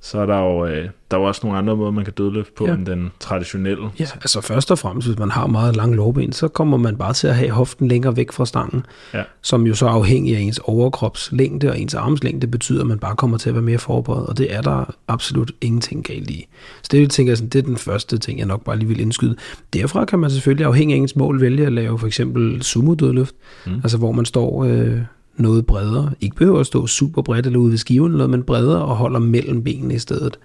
så 0.00 0.18
er 0.18 0.26
der 0.26 0.38
jo, 0.38 0.66
øh, 0.66 0.88
der 1.10 1.16
er 1.16 1.20
jo 1.20 1.26
også 1.26 1.40
nogle 1.44 1.58
andre 1.58 1.76
måder, 1.76 1.90
man 1.90 2.04
kan 2.04 2.14
dødløfte 2.14 2.52
på, 2.56 2.66
ja. 2.66 2.74
end 2.74 2.86
den 2.86 3.10
traditionelle. 3.20 3.88
Ja, 3.98 4.06
altså 4.14 4.40
først 4.40 4.70
og 4.70 4.78
fremmest, 4.78 5.08
hvis 5.08 5.18
man 5.18 5.30
har 5.30 5.46
meget 5.46 5.76
lange 5.76 5.96
lårben, 5.96 6.32
så 6.32 6.48
kommer 6.48 6.76
man 6.76 6.96
bare 6.96 7.12
til 7.12 7.28
at 7.28 7.36
have 7.36 7.50
hoften 7.50 7.88
længere 7.88 8.16
væk 8.16 8.32
fra 8.32 8.46
stangen, 8.46 8.86
ja. 9.14 9.22
som 9.42 9.66
jo 9.66 9.74
så 9.74 9.86
afhængig 9.86 10.36
af 10.36 10.40
ens 10.40 10.60
overkropslængde 10.64 11.70
og 11.70 11.80
ens 11.80 11.94
armslængde, 11.94 12.46
betyder, 12.46 12.80
at 12.80 12.86
man 12.86 12.98
bare 12.98 13.16
kommer 13.16 13.38
til 13.38 13.48
at 13.48 13.54
være 13.54 13.62
mere 13.62 13.78
forberedt, 13.78 14.28
og 14.28 14.38
det 14.38 14.54
er 14.54 14.60
der 14.60 14.94
absolut 15.08 15.52
ingenting 15.60 16.04
galt 16.04 16.30
i. 16.30 16.46
Så 16.82 16.88
det, 16.90 17.00
jeg 17.00 17.10
tænker, 17.10 17.34
sådan, 17.34 17.48
det 17.48 17.58
er 17.58 17.62
den 17.62 17.76
første 17.76 18.18
ting, 18.18 18.38
jeg 18.38 18.46
nok 18.46 18.64
bare 18.64 18.78
lige 18.78 18.88
vil 18.88 19.00
indskyde. 19.00 19.36
Derfra 19.72 20.04
kan 20.04 20.18
man 20.18 20.30
selvfølgelig 20.30 20.66
afhængig 20.66 20.94
af 20.94 20.98
ens 20.98 21.16
mål 21.16 21.40
vælge 21.40 21.66
at 21.66 21.72
lave 21.72 21.98
for 21.98 22.06
eksempel 22.06 22.62
sumo-dødløft, 22.62 23.34
mm. 23.66 23.74
altså 23.74 23.98
hvor 23.98 24.12
man 24.12 24.24
står... 24.24 24.64
Øh, 24.64 25.00
noget 25.38 25.66
bredere. 25.66 26.12
Ikke 26.20 26.36
behøver 26.36 26.60
at 26.60 26.66
stå 26.66 26.86
super 26.86 27.22
bredt 27.22 27.46
eller 27.46 27.58
ude 27.58 27.70
ved 27.70 27.78
skiven 27.78 28.06
eller 28.06 28.18
noget, 28.18 28.30
men 28.30 28.42
bredere 28.42 28.84
og 28.84 28.96
holder 28.96 29.20
mellem 29.20 29.64
benene 29.64 29.94
i 29.94 29.98
stedet. 29.98 30.38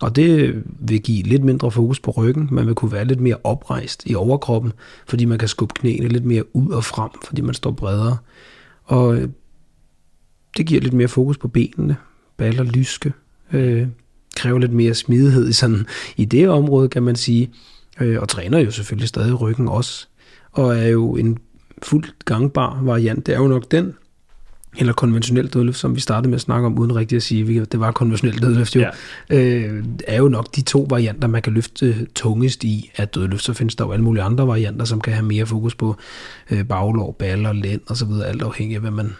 Og 0.00 0.16
det 0.16 0.62
vil 0.80 1.00
give 1.00 1.22
lidt 1.22 1.44
mindre 1.44 1.70
fokus 1.70 2.00
på 2.00 2.10
ryggen. 2.10 2.48
Man 2.50 2.66
vil 2.66 2.74
kunne 2.74 2.92
være 2.92 3.04
lidt 3.04 3.20
mere 3.20 3.36
oprejst 3.44 4.02
i 4.06 4.14
overkroppen, 4.14 4.72
fordi 5.06 5.24
man 5.24 5.38
kan 5.38 5.48
skubbe 5.48 5.74
knæene 5.74 6.08
lidt 6.08 6.24
mere 6.24 6.56
ud 6.56 6.70
og 6.70 6.84
frem, 6.84 7.10
fordi 7.24 7.40
man 7.40 7.54
står 7.54 7.70
bredere. 7.70 8.16
Og 8.84 9.16
øh, 9.16 9.28
det 10.56 10.66
giver 10.66 10.80
lidt 10.80 10.94
mere 10.94 11.08
fokus 11.08 11.38
på 11.38 11.48
benene, 11.48 11.96
baller 12.36 12.64
lyske, 12.64 13.12
øh, 13.52 13.86
kræver 14.36 14.58
lidt 14.58 14.72
mere 14.72 14.94
smidighed 14.94 15.48
i, 15.48 15.52
sådan, 15.52 15.86
i 16.16 16.24
det 16.24 16.48
område, 16.48 16.88
kan 16.88 17.02
man 17.02 17.16
sige. 17.16 17.50
Øh, 18.00 18.20
og 18.20 18.28
træner 18.28 18.58
jo 18.58 18.70
selvfølgelig 18.70 19.08
stadig 19.08 19.40
ryggen 19.40 19.68
også, 19.68 20.06
og 20.52 20.78
er 20.78 20.86
jo 20.88 21.16
en 21.16 21.38
fuldt 21.82 22.14
gangbar 22.24 22.82
variant. 22.82 23.26
Det 23.26 23.34
er 23.34 23.38
jo 23.38 23.48
nok 23.48 23.70
den, 23.70 23.94
eller 24.78 24.92
konventionel 24.92 25.46
dødløft, 25.46 25.78
som 25.78 25.94
vi 25.94 26.00
startede 26.00 26.28
med 26.28 26.34
at 26.34 26.40
snakke 26.40 26.66
om, 26.66 26.78
uden 26.78 26.96
rigtigt 26.96 27.16
at 27.16 27.22
sige, 27.22 27.60
at 27.60 27.72
det 27.72 27.80
var 27.80 27.92
konventionel 27.92 28.42
dødløft 28.42 28.76
jo, 28.76 28.80
ja. 28.80 29.36
øh, 29.36 29.84
er 30.06 30.16
jo 30.16 30.28
nok 30.28 30.56
de 30.56 30.62
to 30.62 30.86
varianter, 30.90 31.28
man 31.28 31.42
kan 31.42 31.52
løfte 31.52 32.06
tungest 32.14 32.64
i 32.64 32.90
af 32.96 33.08
dødløft. 33.08 33.44
Så 33.44 33.52
findes 33.52 33.74
der 33.74 33.84
jo 33.84 33.92
alle 33.92 34.04
mulige 34.04 34.22
andre 34.22 34.46
varianter, 34.46 34.84
som 34.84 35.00
kan 35.00 35.12
have 35.12 35.26
mere 35.26 35.46
fokus 35.46 35.74
på 35.74 35.96
øh, 36.50 36.64
baglov, 36.64 37.14
baller, 37.14 37.52
lænd 37.52 37.80
og 37.86 37.96
så 37.96 38.04
videre, 38.04 38.26
alt 38.26 38.42
afhængig 38.42 38.74
af, 38.74 38.80
hvad 38.80 38.90
man 38.90 39.12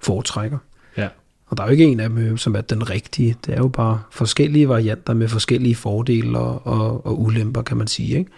foretrækker. 0.00 0.58
Ja. 0.96 1.08
Og 1.46 1.56
der 1.56 1.62
er 1.62 1.66
jo 1.66 1.72
ikke 1.72 1.84
en 1.84 2.00
af 2.00 2.08
dem, 2.08 2.36
som 2.36 2.56
er 2.56 2.60
den 2.60 2.90
rigtige. 2.90 3.36
Det 3.46 3.54
er 3.54 3.58
jo 3.58 3.68
bare 3.68 4.00
forskellige 4.10 4.68
varianter 4.68 5.14
med 5.14 5.28
forskellige 5.28 5.74
fordele 5.74 6.38
og, 6.38 6.66
og, 6.66 7.06
og 7.06 7.20
ulemper, 7.20 7.62
kan 7.62 7.76
man 7.76 7.86
sige. 7.86 8.18
Ikke? 8.18 8.30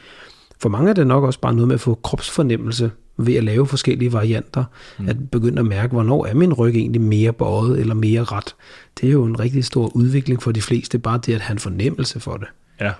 For 0.60 0.68
mange 0.68 0.90
er 0.90 0.94
det 0.94 1.06
nok 1.06 1.24
også 1.24 1.40
bare 1.40 1.54
noget 1.54 1.68
med 1.68 1.74
at 1.74 1.80
få 1.80 1.98
kropsfornemmelse 2.02 2.90
ved 3.16 3.34
at 3.34 3.44
lave 3.44 3.66
forskellige 3.66 4.12
varianter, 4.12 4.64
mm. 4.98 5.08
at 5.08 5.30
begynde 5.30 5.60
at 5.60 5.66
mærke, 5.66 5.92
hvornår 5.92 6.26
er 6.26 6.34
min 6.34 6.52
ryg 6.52 6.74
egentlig 6.74 7.00
mere 7.00 7.32
bøjet 7.32 7.80
eller 7.80 7.94
mere 7.94 8.24
ret. 8.24 8.54
Det 9.00 9.08
er 9.08 9.12
jo 9.12 9.24
en 9.24 9.40
rigtig 9.40 9.64
stor 9.64 9.96
udvikling 9.96 10.42
for 10.42 10.52
de 10.52 10.62
fleste, 10.62 10.98
bare 10.98 11.20
det 11.26 11.34
at 11.34 11.40
have 11.40 11.52
en 11.52 11.58
fornemmelse 11.58 12.20
for 12.20 12.36
det. 12.36 12.48
Ja, 12.80 12.92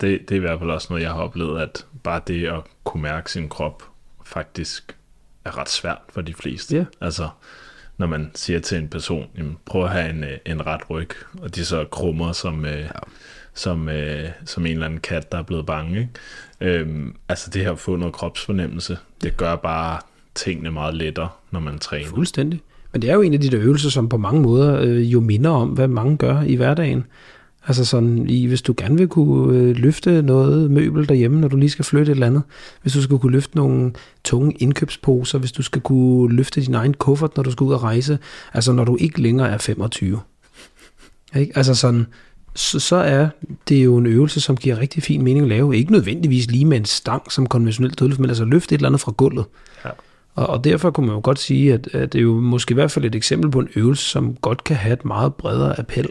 det, 0.00 0.20
det 0.28 0.30
er 0.30 0.36
i 0.36 0.38
hvert 0.38 0.58
fald 0.58 0.70
også 0.70 0.86
noget, 0.90 1.02
jeg 1.02 1.10
har 1.10 1.20
oplevet, 1.20 1.60
at 1.60 1.86
bare 2.02 2.20
det 2.26 2.46
at 2.46 2.62
kunne 2.84 3.02
mærke 3.02 3.32
sin 3.32 3.48
krop 3.48 3.82
faktisk 4.24 4.96
er 5.44 5.58
ret 5.58 5.68
svært 5.68 5.98
for 6.08 6.20
de 6.20 6.34
fleste. 6.34 6.76
Ja. 6.76 6.84
Altså, 7.00 7.28
når 7.98 8.06
man 8.06 8.30
siger 8.34 8.60
til 8.60 8.78
en 8.78 8.88
person, 8.88 9.26
jamen, 9.38 9.58
prøv 9.66 9.84
at 9.84 9.90
have 9.90 10.10
en, 10.10 10.24
øh, 10.24 10.38
en 10.46 10.66
ret 10.66 10.90
ryg, 10.90 11.10
og 11.42 11.54
de 11.54 11.64
så 11.64 11.84
krummer 11.84 12.32
som, 12.32 12.64
øh, 12.64 12.80
ja 12.80 12.88
som, 13.54 13.88
øh, 13.88 14.28
som 14.44 14.66
en 14.66 14.72
eller 14.72 14.86
anden 14.86 15.00
kat, 15.00 15.32
der 15.32 15.38
er 15.38 15.42
blevet 15.42 15.66
bange. 15.66 15.98
Ikke? 16.60 16.78
Øhm, 16.78 17.14
altså 17.28 17.50
det 17.50 17.62
her 17.62 17.72
at 17.72 17.78
få 17.78 17.96
noget 17.96 18.14
kropsfornemmelse, 18.14 18.98
det 19.22 19.36
gør 19.36 19.56
bare 19.56 19.98
tingene 20.34 20.70
meget 20.70 20.94
lettere, 20.94 21.28
når 21.50 21.60
man 21.60 21.78
træner. 21.78 22.06
Fuldstændig. 22.06 22.60
Men 22.92 23.02
det 23.02 23.10
er 23.10 23.14
jo 23.14 23.22
en 23.22 23.34
af 23.34 23.40
de 23.40 23.50
der 23.50 23.60
øvelser, 23.60 23.90
som 23.90 24.08
på 24.08 24.16
mange 24.16 24.42
måder 24.42 24.80
øh, 24.80 25.12
jo 25.12 25.20
minder 25.20 25.50
om, 25.50 25.68
hvad 25.68 25.88
mange 25.88 26.16
gør 26.16 26.42
i 26.42 26.54
hverdagen. 26.54 27.04
Altså 27.66 27.84
sådan, 27.84 28.28
i, 28.28 28.46
hvis 28.46 28.62
du 28.62 28.74
gerne 28.76 28.96
vil 28.98 29.08
kunne 29.08 29.58
øh, 29.58 29.76
løfte 29.76 30.22
noget 30.22 30.70
møbel 30.70 31.08
derhjemme, 31.08 31.40
når 31.40 31.48
du 31.48 31.56
lige 31.56 31.70
skal 31.70 31.84
flytte 31.84 32.12
et 32.12 32.16
eller 32.16 32.26
andet. 32.26 32.42
Hvis 32.82 32.92
du 32.92 33.02
skal 33.02 33.18
kunne 33.18 33.32
løfte 33.32 33.56
nogle 33.56 33.92
tunge 34.24 34.52
indkøbsposer, 34.52 35.38
hvis 35.38 35.52
du 35.52 35.62
skal 35.62 35.80
kunne 35.80 36.36
løfte 36.36 36.60
din 36.60 36.74
egen 36.74 36.94
kuffert, 36.94 37.36
når 37.36 37.42
du 37.42 37.50
skal 37.50 37.64
ud 37.64 37.72
og 37.72 37.82
rejse. 37.82 38.18
Altså 38.54 38.72
når 38.72 38.84
du 38.84 38.96
ikke 39.00 39.22
længere 39.22 39.48
er 39.48 39.58
25. 39.58 40.20
Ikke? 41.36 41.52
Altså 41.56 41.74
sådan, 41.74 42.06
så, 42.54 42.80
så 42.80 42.96
er 42.96 43.28
det 43.68 43.84
jo 43.84 43.96
en 43.96 44.06
øvelse, 44.06 44.40
som 44.40 44.56
giver 44.56 44.78
rigtig 44.78 45.02
fin 45.02 45.22
mening 45.22 45.42
at 45.42 45.48
lave. 45.48 45.76
Ikke 45.76 45.92
nødvendigvis 45.92 46.50
lige 46.50 46.64
med 46.64 46.76
en 46.76 46.84
stang 46.84 47.32
som 47.32 47.46
konventionelt 47.46 47.98
dødløft, 47.98 48.20
men 48.20 48.30
altså 48.30 48.44
løfte 48.44 48.74
et 48.74 48.78
eller 48.78 48.88
andet 48.88 49.00
fra 49.00 49.12
gulvet. 49.12 49.44
Ja. 49.84 49.90
Og, 50.34 50.46
og 50.46 50.64
derfor 50.64 50.90
kunne 50.90 51.06
man 51.06 51.16
jo 51.16 51.20
godt 51.24 51.38
sige, 51.38 51.74
at, 51.74 51.88
at 51.92 52.12
det 52.12 52.18
er 52.18 52.22
jo 52.22 52.40
måske 52.40 52.72
i 52.72 52.74
hvert 52.74 52.90
fald 52.90 53.04
et 53.04 53.14
eksempel 53.14 53.50
på 53.50 53.60
en 53.60 53.68
øvelse, 53.76 54.04
som 54.04 54.34
godt 54.34 54.64
kan 54.64 54.76
have 54.76 54.92
et 54.92 55.04
meget 55.04 55.34
bredere 55.34 55.78
appel. 55.78 56.08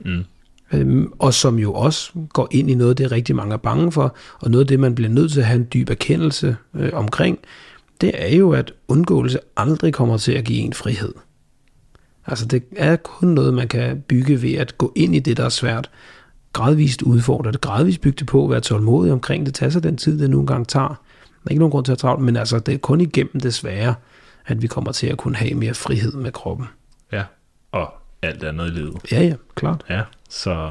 Mm. 0.00 0.24
Øhm, 0.72 1.12
og 1.18 1.34
som 1.34 1.58
jo 1.58 1.74
også 1.74 2.12
går 2.32 2.48
ind 2.50 2.70
i 2.70 2.74
noget, 2.74 2.98
det 2.98 3.12
rigtig 3.12 3.36
mange 3.36 3.52
er 3.52 3.58
bange 3.58 3.92
for, 3.92 4.16
og 4.40 4.50
noget 4.50 4.64
af 4.64 4.68
det, 4.68 4.80
man 4.80 4.94
bliver 4.94 5.10
nødt 5.10 5.32
til 5.32 5.40
at 5.40 5.46
have 5.46 5.60
en 5.60 5.68
dyb 5.74 5.90
erkendelse 5.90 6.56
øh, 6.74 6.90
omkring, 6.92 7.38
det 8.00 8.10
er 8.14 8.36
jo, 8.36 8.50
at 8.52 8.72
undgåelse 8.88 9.38
aldrig 9.56 9.94
kommer 9.94 10.16
til 10.16 10.32
at 10.32 10.44
give 10.44 10.58
en 10.58 10.72
frihed. 10.72 11.12
Altså 12.28 12.46
det 12.46 12.62
er 12.76 12.96
kun 12.96 13.28
noget, 13.28 13.54
man 13.54 13.68
kan 13.68 14.00
bygge 14.08 14.42
ved 14.42 14.54
at 14.54 14.78
gå 14.78 14.92
ind 14.96 15.14
i 15.14 15.18
det, 15.18 15.36
der 15.36 15.44
er 15.44 15.48
svært, 15.48 15.90
gradvist 16.52 17.02
udfordre 17.02 17.52
det, 17.52 17.60
gradvist 17.60 18.00
bygge 18.00 18.16
det 18.16 18.26
på, 18.26 18.46
være 18.46 18.60
tålmodig 18.60 19.12
omkring 19.12 19.46
det, 19.46 19.54
tage 19.54 19.70
sig 19.70 19.82
den 19.82 19.96
tid, 19.96 20.20
det 20.20 20.30
nogle 20.30 20.46
gange 20.46 20.64
tager. 20.64 20.88
Der 20.88 21.46
er 21.46 21.50
ikke 21.50 21.58
nogen 21.58 21.70
grund 21.70 21.84
til 21.84 21.92
at 21.92 21.98
travle, 21.98 22.24
men 22.24 22.36
altså 22.36 22.58
det 22.58 22.74
er 22.74 22.78
kun 22.78 23.00
igennem 23.00 23.40
det 23.40 23.54
svære, 23.54 23.94
at 24.46 24.62
vi 24.62 24.66
kommer 24.66 24.92
til 24.92 25.06
at 25.06 25.18
kunne 25.18 25.36
have 25.36 25.54
mere 25.54 25.74
frihed 25.74 26.12
med 26.12 26.32
kroppen. 26.32 26.66
Ja, 27.12 27.24
og 27.72 27.94
alt 28.22 28.44
andet 28.44 28.66
i 28.66 28.70
livet. 28.70 28.96
Ja, 29.12 29.22
ja, 29.22 29.34
klart. 29.54 29.84
Ja, 29.90 30.02
så, 30.30 30.70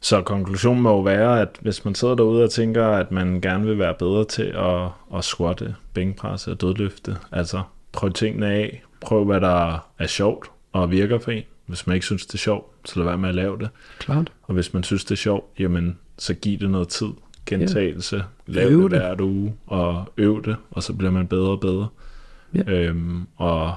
så 0.00 0.22
konklusionen 0.22 0.82
må 0.82 0.90
jo 0.90 1.00
være, 1.00 1.40
at 1.40 1.48
hvis 1.60 1.84
man 1.84 1.94
sidder 1.94 2.14
derude 2.14 2.44
og 2.44 2.50
tænker, 2.50 2.86
at 2.86 3.12
man 3.12 3.40
gerne 3.40 3.66
vil 3.66 3.78
være 3.78 3.94
bedre 3.94 4.24
til 4.24 4.52
at, 4.54 4.88
at 5.18 5.24
squatte, 5.24 5.74
bænkpresse 5.94 6.50
og 6.50 6.60
dødløfte, 6.60 7.16
altså 7.32 7.62
prøv 7.92 8.12
tingene 8.12 8.46
af, 8.46 8.82
prøv 9.00 9.24
hvad 9.24 9.40
der 9.40 9.86
er 9.98 10.06
sjovt 10.06 10.51
og 10.72 10.90
virker 10.90 11.18
for 11.18 11.30
en. 11.30 11.42
Hvis 11.66 11.86
man 11.86 11.94
ikke 11.94 12.06
synes, 12.06 12.26
det 12.26 12.34
er 12.34 12.38
sjovt, 12.38 12.88
så 12.88 12.98
lad 12.98 13.06
være 13.06 13.18
med 13.18 13.28
at 13.28 13.34
lave 13.34 13.58
det. 13.58 13.68
Klart. 13.98 14.32
Og 14.42 14.54
hvis 14.54 14.74
man 14.74 14.82
synes, 14.82 15.04
det 15.04 15.10
er 15.10 15.16
sjovt, 15.16 15.44
jamen, 15.58 15.98
så 16.18 16.34
giv 16.34 16.58
det 16.58 16.70
noget 16.70 16.88
tid. 16.88 17.08
Gentagelse. 17.46 18.16
Ja. 18.16 18.22
Lav 18.46 18.70
øv 18.70 18.90
det 18.90 18.98
hver 18.98 19.22
uge, 19.22 19.54
og 19.66 20.12
øv 20.16 20.44
det, 20.44 20.56
og 20.70 20.82
så 20.82 20.92
bliver 20.92 21.10
man 21.10 21.26
bedre 21.26 21.50
og 21.50 21.60
bedre. 21.60 21.88
Ja. 22.54 22.62
Øhm, 22.66 23.26
og 23.36 23.74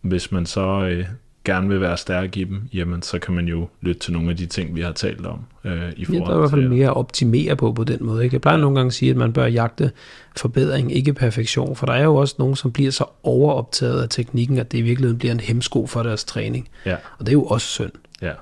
hvis 0.00 0.32
man 0.32 0.46
så 0.46 0.60
øh, 0.60 1.06
gerne 1.44 1.68
vil 1.68 1.80
være 1.80 1.96
stærk 1.96 2.36
i 2.36 2.44
dem, 2.44 2.62
jamen 2.74 3.02
så 3.02 3.18
kan 3.18 3.34
man 3.34 3.48
jo 3.48 3.68
lytte 3.80 4.00
til 4.00 4.12
nogle 4.12 4.30
af 4.30 4.36
de 4.36 4.46
ting, 4.46 4.76
vi 4.76 4.80
har 4.80 4.92
talt 4.92 5.26
om. 5.26 5.40
Øh, 5.64 5.92
i 5.96 6.06
ja, 6.12 6.18
der 6.18 6.30
er 6.30 6.36
i 6.36 6.38
hvert 6.38 6.50
fald 6.50 6.68
mere 6.68 6.86
at 6.86 6.96
optimere 6.96 7.56
på 7.56 7.72
på 7.72 7.84
den 7.84 7.98
måde. 8.00 8.24
Ikke? 8.24 8.34
Jeg 8.34 8.40
plejer 8.40 8.56
nogle 8.56 8.76
gange 8.76 8.88
at 8.88 8.94
sige, 8.94 9.10
at 9.10 9.16
man 9.16 9.32
bør 9.32 9.46
jagte 9.46 9.90
forbedring, 10.36 10.96
ikke 10.96 11.12
perfektion, 11.12 11.76
for 11.76 11.86
der 11.86 11.92
er 11.92 12.04
jo 12.04 12.16
også 12.16 12.34
nogen, 12.38 12.56
som 12.56 12.72
bliver 12.72 12.90
så 12.90 13.04
overoptaget 13.22 14.02
af 14.02 14.08
teknikken, 14.10 14.58
at 14.58 14.72
det 14.72 14.78
i 14.78 14.82
virkeligheden 14.82 15.18
bliver 15.18 15.32
en 15.32 15.40
hemsko 15.40 15.86
for 15.86 16.02
deres 16.02 16.24
træning. 16.24 16.68
Ja. 16.86 16.96
Og 17.18 17.20
det 17.20 17.28
er 17.28 17.32
jo 17.32 17.44
også 17.44 17.66
synd. 17.66 17.92
Ja, 18.22 18.32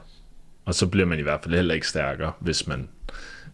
og 0.64 0.74
så 0.74 0.86
bliver 0.86 1.06
man 1.06 1.18
i 1.18 1.22
hvert 1.22 1.40
fald 1.42 1.54
heller 1.54 1.74
ikke 1.74 1.88
stærkere, 1.88 2.32
hvis 2.40 2.66
man 2.66 2.88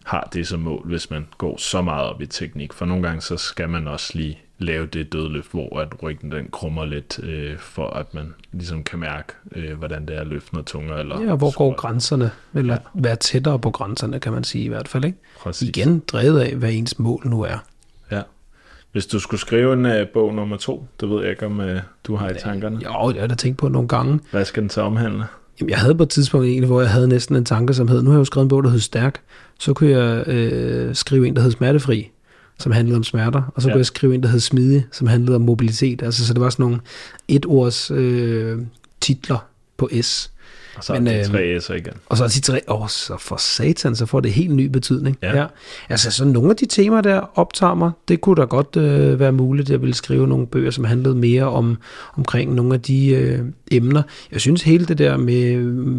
har 0.03 0.29
det 0.33 0.47
som 0.47 0.59
mål, 0.59 0.87
hvis 0.87 1.09
man 1.09 1.27
går 1.37 1.57
så 1.57 1.81
meget 1.81 2.09
op 2.09 2.21
i 2.21 2.25
teknik. 2.25 2.73
For 2.73 2.85
nogle 2.85 3.03
gange, 3.03 3.21
så 3.21 3.37
skal 3.37 3.69
man 3.69 3.87
også 3.87 4.11
lige 4.13 4.39
lave 4.59 4.85
det 4.85 5.13
dødløft, 5.13 5.51
hvor 5.51 5.79
at 5.79 6.03
ryggen 6.03 6.31
den 6.31 6.47
krummer 6.51 6.85
lidt, 6.85 7.19
øh, 7.23 7.57
for 7.57 7.89
at 7.89 8.13
man 8.13 8.33
ligesom 8.51 8.83
kan 8.83 8.99
mærke, 8.99 9.33
øh, 9.55 9.77
hvordan 9.77 10.05
det 10.05 10.15
er 10.15 10.21
at 10.21 10.27
løfte 10.27 10.53
noget 10.53 10.65
tungere. 10.65 10.99
Eller 10.99 11.21
ja, 11.21 11.35
hvor 11.35 11.57
går 11.57 11.75
grænserne? 11.75 12.31
Eller 12.53 12.73
ja. 12.73 12.79
være 12.93 13.15
tættere 13.15 13.59
på 13.59 13.71
grænserne, 13.71 14.19
kan 14.19 14.33
man 14.33 14.43
sige 14.43 14.63
i 14.63 14.67
hvert 14.67 14.87
fald. 14.87 15.05
Ikke? 15.05 15.17
Præcis. 15.39 15.69
Igen 15.69 16.03
drevet 16.07 16.39
af, 16.39 16.55
hvad 16.55 16.73
ens 16.73 16.99
mål 16.99 17.21
nu 17.27 17.41
er. 17.41 17.57
Ja. 18.11 18.21
Hvis 18.91 19.07
du 19.07 19.19
skulle 19.19 19.41
skrive 19.41 19.73
en 19.73 19.85
uh, 19.85 20.07
bog 20.13 20.33
nummer 20.33 20.57
to, 20.57 20.87
det 20.99 21.09
ved 21.09 21.21
jeg 21.21 21.29
ikke, 21.29 21.45
om 21.45 21.59
uh, 21.59 21.65
du 22.03 22.15
har 22.15 22.29
i 22.29 22.33
tankerne. 22.39 22.75
Jo, 22.75 23.07
det 23.07 23.15
har 23.15 23.21
jeg 23.21 23.29
da 23.29 23.35
tænkt 23.35 23.57
på 23.57 23.67
nogle 23.67 23.87
gange. 23.87 24.19
Hvad 24.31 24.45
skal 24.45 24.61
den 24.61 24.69
så 24.69 24.81
omhandle? 24.81 25.23
Jamen, 25.59 25.69
jeg 25.69 25.79
havde 25.79 25.95
på 25.95 26.03
et 26.03 26.09
tidspunkt 26.09 26.47
en, 26.47 26.63
hvor 26.63 26.81
jeg 26.81 26.89
havde 26.89 27.07
næsten 27.07 27.35
en 27.35 27.45
tanke, 27.45 27.73
som 27.73 27.87
hed, 27.87 28.01
nu 28.01 28.09
har 28.09 28.17
jeg 28.17 28.19
jo 28.19 28.25
skrevet 28.25 28.45
en 28.45 28.49
bog, 28.49 28.63
der 28.63 28.69
hed 28.69 28.79
Stærk, 28.79 29.21
så 29.59 29.73
kunne 29.73 29.89
jeg 29.89 30.27
øh, 30.27 30.95
skrive 30.95 31.27
en, 31.27 31.35
der 31.35 31.41
hed 31.41 31.51
Smertefri 31.51 32.11
som 32.59 32.71
handlede 32.71 32.97
om 32.97 33.03
smerter, 33.03 33.51
og 33.55 33.61
så 33.61 33.67
ja. 33.67 33.73
kunne 33.73 33.79
jeg 33.79 33.85
skrive 33.85 34.15
en, 34.15 34.23
der 34.23 34.29
hed 34.29 34.39
Smidig, 34.39 34.85
som 34.91 35.07
handlede 35.07 35.35
om 35.35 35.41
mobilitet. 35.41 36.01
Altså, 36.01 36.25
så 36.25 36.33
det 36.33 36.41
var 36.41 36.49
sådan 36.49 36.63
nogle 36.63 36.79
et-ords 37.27 37.91
øh, 37.91 38.59
titler 39.01 39.37
på 39.77 39.89
S. 40.01 40.31
Og 40.79 40.85
så 40.85 40.93
er 40.93 40.99
det 40.99 41.25
tre 41.25 41.43
øhm, 41.43 41.57
S'er 41.57 41.73
igen. 41.73 41.93
Og 42.05 42.17
så 42.17 42.23
er 42.23 42.27
de 42.27 42.41
tre, 42.41 42.61
åh, 42.67 42.87
så 42.87 43.17
for 43.19 43.35
satan, 43.37 43.95
så 43.95 44.05
får 44.05 44.19
det 44.19 44.31
helt 44.31 44.55
ny 44.55 44.65
betydning. 44.65 45.17
Ja. 45.21 45.37
ja. 45.37 45.45
Altså, 45.89 46.11
så 46.11 46.25
nogle 46.25 46.49
af 46.49 46.55
de 46.55 46.65
temaer, 46.65 47.01
der 47.01 47.21
optager 47.35 47.73
mig, 47.73 47.91
det 48.07 48.21
kunne 48.21 48.35
da 48.35 48.41
godt 48.41 48.75
øh, 48.75 49.19
være 49.19 49.31
muligt, 49.31 49.65
at 49.65 49.71
jeg 49.71 49.81
ville 49.81 49.93
skrive 49.95 50.27
nogle 50.27 50.47
bøger, 50.47 50.71
som 50.71 50.83
handlede 50.83 51.15
mere 51.15 51.43
om 51.43 51.77
omkring 52.17 52.53
nogle 52.53 52.73
af 52.73 52.81
de 52.81 53.09
øh, 53.09 53.39
emner. 53.71 54.01
Jeg 54.31 54.41
synes 54.41 54.63
hele 54.63 54.85
det 54.85 54.97
der 54.97 55.17
med 55.17 55.57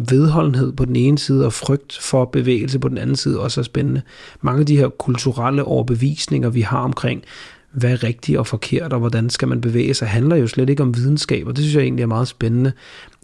vedholdenhed 0.09 0.71
på 0.71 0.85
den 0.85 0.95
ene 0.95 1.17
side, 1.17 1.45
og 1.45 1.53
frygt 1.53 1.97
for 2.01 2.25
bevægelse 2.25 2.79
på 2.79 2.87
den 2.87 2.97
anden 2.97 3.15
side, 3.15 3.39
også 3.39 3.61
er 3.61 3.63
spændende. 3.63 4.01
Mange 4.41 4.59
af 4.59 4.65
de 4.65 4.77
her 4.77 4.89
kulturelle 4.89 5.63
overbevisninger, 5.63 6.49
vi 6.49 6.61
har 6.61 6.79
omkring, 6.79 7.23
hvad 7.71 7.91
er 7.91 8.03
rigtigt 8.03 8.37
og 8.37 8.47
forkert, 8.47 8.93
og 8.93 8.99
hvordan 8.99 9.29
skal 9.29 9.47
man 9.47 9.61
bevæge 9.61 9.93
sig, 9.93 10.07
handler 10.07 10.35
jo 10.35 10.47
slet 10.47 10.69
ikke 10.69 10.83
om 10.83 10.95
videnskab, 10.95 11.47
og 11.47 11.55
det 11.55 11.63
synes 11.63 11.75
jeg 11.75 11.83
egentlig 11.83 12.03
er 12.03 12.07
meget 12.07 12.27
spændende, 12.27 12.71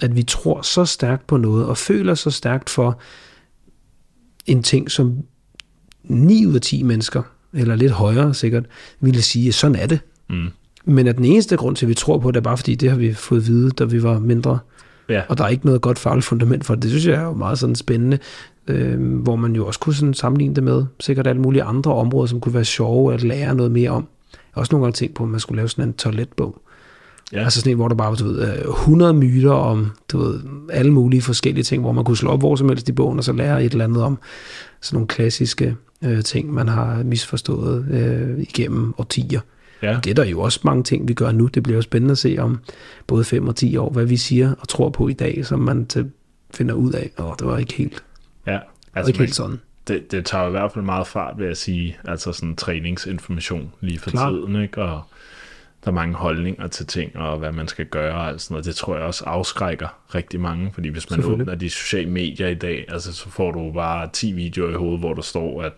at 0.02 0.16
vi 0.16 0.24
tror 0.24 0.62
så 0.62 0.86
stærkt 0.86 1.28
på 1.28 1.38
noget, 1.38 1.66
og 1.66 1.78
føler 1.78 2.16
så 2.16 2.32
stærkt 2.32 2.70
for 2.70 3.00
en 4.46 4.64
ting, 4.64 4.92
som 4.92 5.18
9 6.04 6.46
ud 6.46 6.56
af 6.56 6.62
10 6.62 6.84
mennesker, 6.84 7.22
eller 7.54 7.76
lidt 7.76 7.92
højere 7.92 8.34
sikkert, 8.34 8.66
ville 9.00 9.22
sige, 9.22 9.48
at 9.48 9.54
sådan 9.54 9.76
er 9.76 9.86
det. 9.86 10.00
Mm. 10.30 10.48
Men 10.86 11.08
at 11.08 11.18
den 11.18 11.26
eneste 11.26 11.58
grund 11.58 11.76
til, 11.76 11.86
at 11.86 11.90
vi 11.90 11.94
tror 11.94 12.18
på 12.18 12.32
det, 12.32 12.38
er 12.38 12.42
bare 12.42 12.58
fordi, 12.58 12.76
det 12.76 12.90
har 12.90 12.98
vi 12.98 13.14
fået 13.14 13.40
at 13.40 13.48
vide, 13.48 13.70
da 13.70 13.84
vi 13.84 14.04
var 14.04 14.20
mindre. 14.20 14.60
Ja. 15.10 15.22
Og 15.30 15.38
der 15.38 15.44
er 15.44 15.48
ikke 15.48 15.66
noget 15.66 15.82
godt 15.82 16.00
fagligt 16.00 16.26
fundament 16.26 16.66
for 16.66 16.76
det. 16.76 16.84
Det 16.84 16.92
synes 16.92 17.06
jeg 17.08 17.16
er 17.16 17.24
jo 17.24 17.34
meget 17.34 17.60
sådan 17.60 17.76
spændende, 17.76 18.20
øh, 18.68 19.22
hvor 19.22 19.36
man 19.36 19.56
jo 19.56 19.68
også 19.68 19.80
kunne 19.80 19.96
sådan 19.96 20.14
sammenligne 20.14 20.56
det 20.56 20.64
med 20.64 20.86
sikkert 21.00 21.28
alle 21.28 21.42
mulige 21.42 21.64
andre 21.64 21.94
områder, 21.94 22.28
som 22.28 22.40
kunne 22.40 22.54
være 22.54 22.66
sjove 22.66 23.14
at 23.14 23.24
lære 23.24 23.56
noget 23.56 23.72
mere 23.72 23.90
om. 23.90 24.08
Jeg 24.34 24.40
har 24.54 24.62
også 24.62 24.74
nogle 24.74 24.86
gange 24.86 24.96
tænkt 24.96 25.16
på, 25.16 25.24
at 25.24 25.30
man 25.30 25.40
skulle 25.40 25.58
lave 25.58 25.70
sådan 25.70 25.88
en 25.90 25.94
toiletbog, 25.94 26.62
Ja. 27.34 27.44
Altså 27.44 27.60
sådan 27.60 27.72
en, 27.72 27.76
hvor 27.76 27.88
der 27.88 27.96
bare 27.96 28.10
var, 28.10 28.16
du 28.16 28.24
ved, 28.26 28.66
100 28.66 29.14
øh, 29.14 29.18
myter 29.18 29.52
om, 29.52 29.92
du 30.12 30.18
ved, 30.18 30.42
alle 30.70 30.94
mulige 30.94 31.22
forskellige 31.22 31.64
ting, 31.64 31.82
hvor 31.82 31.92
man 31.92 32.04
kunne 32.04 32.18
slå 32.18 32.30
op 32.30 32.40
hvor 32.40 32.56
som 32.56 32.70
helst 32.70 32.90
i 32.90 32.92
bogen, 32.92 33.18
og 33.18 33.24
så 33.24 33.34
lære 33.34 33.64
et 33.64 33.72
eller 33.72 33.86
andet 33.86 34.04
om 34.04 34.20
sådan 34.82 34.96
nogle 34.96 35.08
klassiske 35.08 35.76
øh, 36.04 36.24
ting, 36.24 36.54
man 36.54 36.68
har 36.68 37.04
misforstået 37.04 37.88
øh, 37.92 38.40
igennem 38.40 38.94
årtier. 38.98 39.42
Ja. 39.82 40.00
Det 40.04 40.10
er 40.10 40.14
der 40.14 40.26
jo 40.26 40.40
også 40.40 40.60
mange 40.64 40.84
ting, 40.84 41.08
vi 41.08 41.14
gør 41.14 41.32
nu. 41.32 41.48
Det 41.48 41.64
bliver 41.64 41.76
jo 41.76 41.82
spændende 41.82 42.12
at 42.12 42.18
se 42.18 42.36
om 42.40 42.60
både 43.08 43.24
5 43.24 43.48
og 43.48 43.56
10 43.56 43.78
år, 43.78 43.90
hvad 43.90 44.06
vi 44.06 44.18
siger 44.18 44.54
og 44.60 44.68
tror 44.68 44.90
på 44.90 45.08
i 45.08 45.14
dag, 45.14 45.46
som 45.46 45.60
man 45.60 45.86
til, 45.86 46.12
finder 46.54 46.76
ud 46.76 46.92
af, 46.92 47.12
og 47.18 47.36
det 47.40 47.48
var 47.48 47.58
ikke 47.58 47.74
helt, 47.74 48.04
ja, 48.48 48.60
altså 48.96 49.10
ikke 49.10 49.20
helt 49.20 49.36
sådan. 49.36 49.60
Det, 49.88 50.12
det 50.12 50.26
tager 50.26 50.48
i 50.48 50.52
hvert 50.52 50.72
fald 50.72 50.86
meget 50.86 51.08
fart, 51.08 51.34
vil 51.38 51.48
jeg 51.48 51.58
sige, 51.58 51.98
altså 52.06 52.32
sådan 52.32 52.56
træningsinformation 52.56 53.72
lige 53.82 54.00
for 54.00 54.10
Klar. 54.10 54.30
tiden, 54.30 54.62
ikke? 54.62 54.82
Og 54.82 55.02
der 55.84 55.92
er 55.92 55.96
mange 55.96 56.16
holdninger 56.16 56.68
til 56.68 56.88
ting, 56.88 57.18
og 57.18 57.38
hvad 57.38 57.52
man 57.52 57.68
skal 57.68 57.86
gøre 57.86 58.16
og 58.16 58.28
alt 58.28 58.42
sådan 58.42 58.54
noget. 58.54 58.66
Det 58.66 58.76
tror 58.76 58.96
jeg 58.96 59.06
også 59.06 59.26
afskrækker 59.26 59.88
rigtig 60.16 60.40
mange, 60.40 60.72
fordi 60.74 60.90
hvis 60.90 61.10
man 61.10 61.26
åbner 61.26 61.56
de 61.56 61.70
sociale 61.70 62.10
medier 62.10 62.48
i 62.48 62.56
dag, 62.56 62.86
altså 62.88 63.14
så 63.14 63.30
får 63.30 63.52
du 63.52 63.72
bare 63.72 64.10
10 64.14 64.32
videoer 64.32 64.72
i 64.72 64.76
hovedet, 64.76 65.00
hvor 65.00 65.14
der 65.14 65.22
står, 65.22 65.64
at 65.64 65.74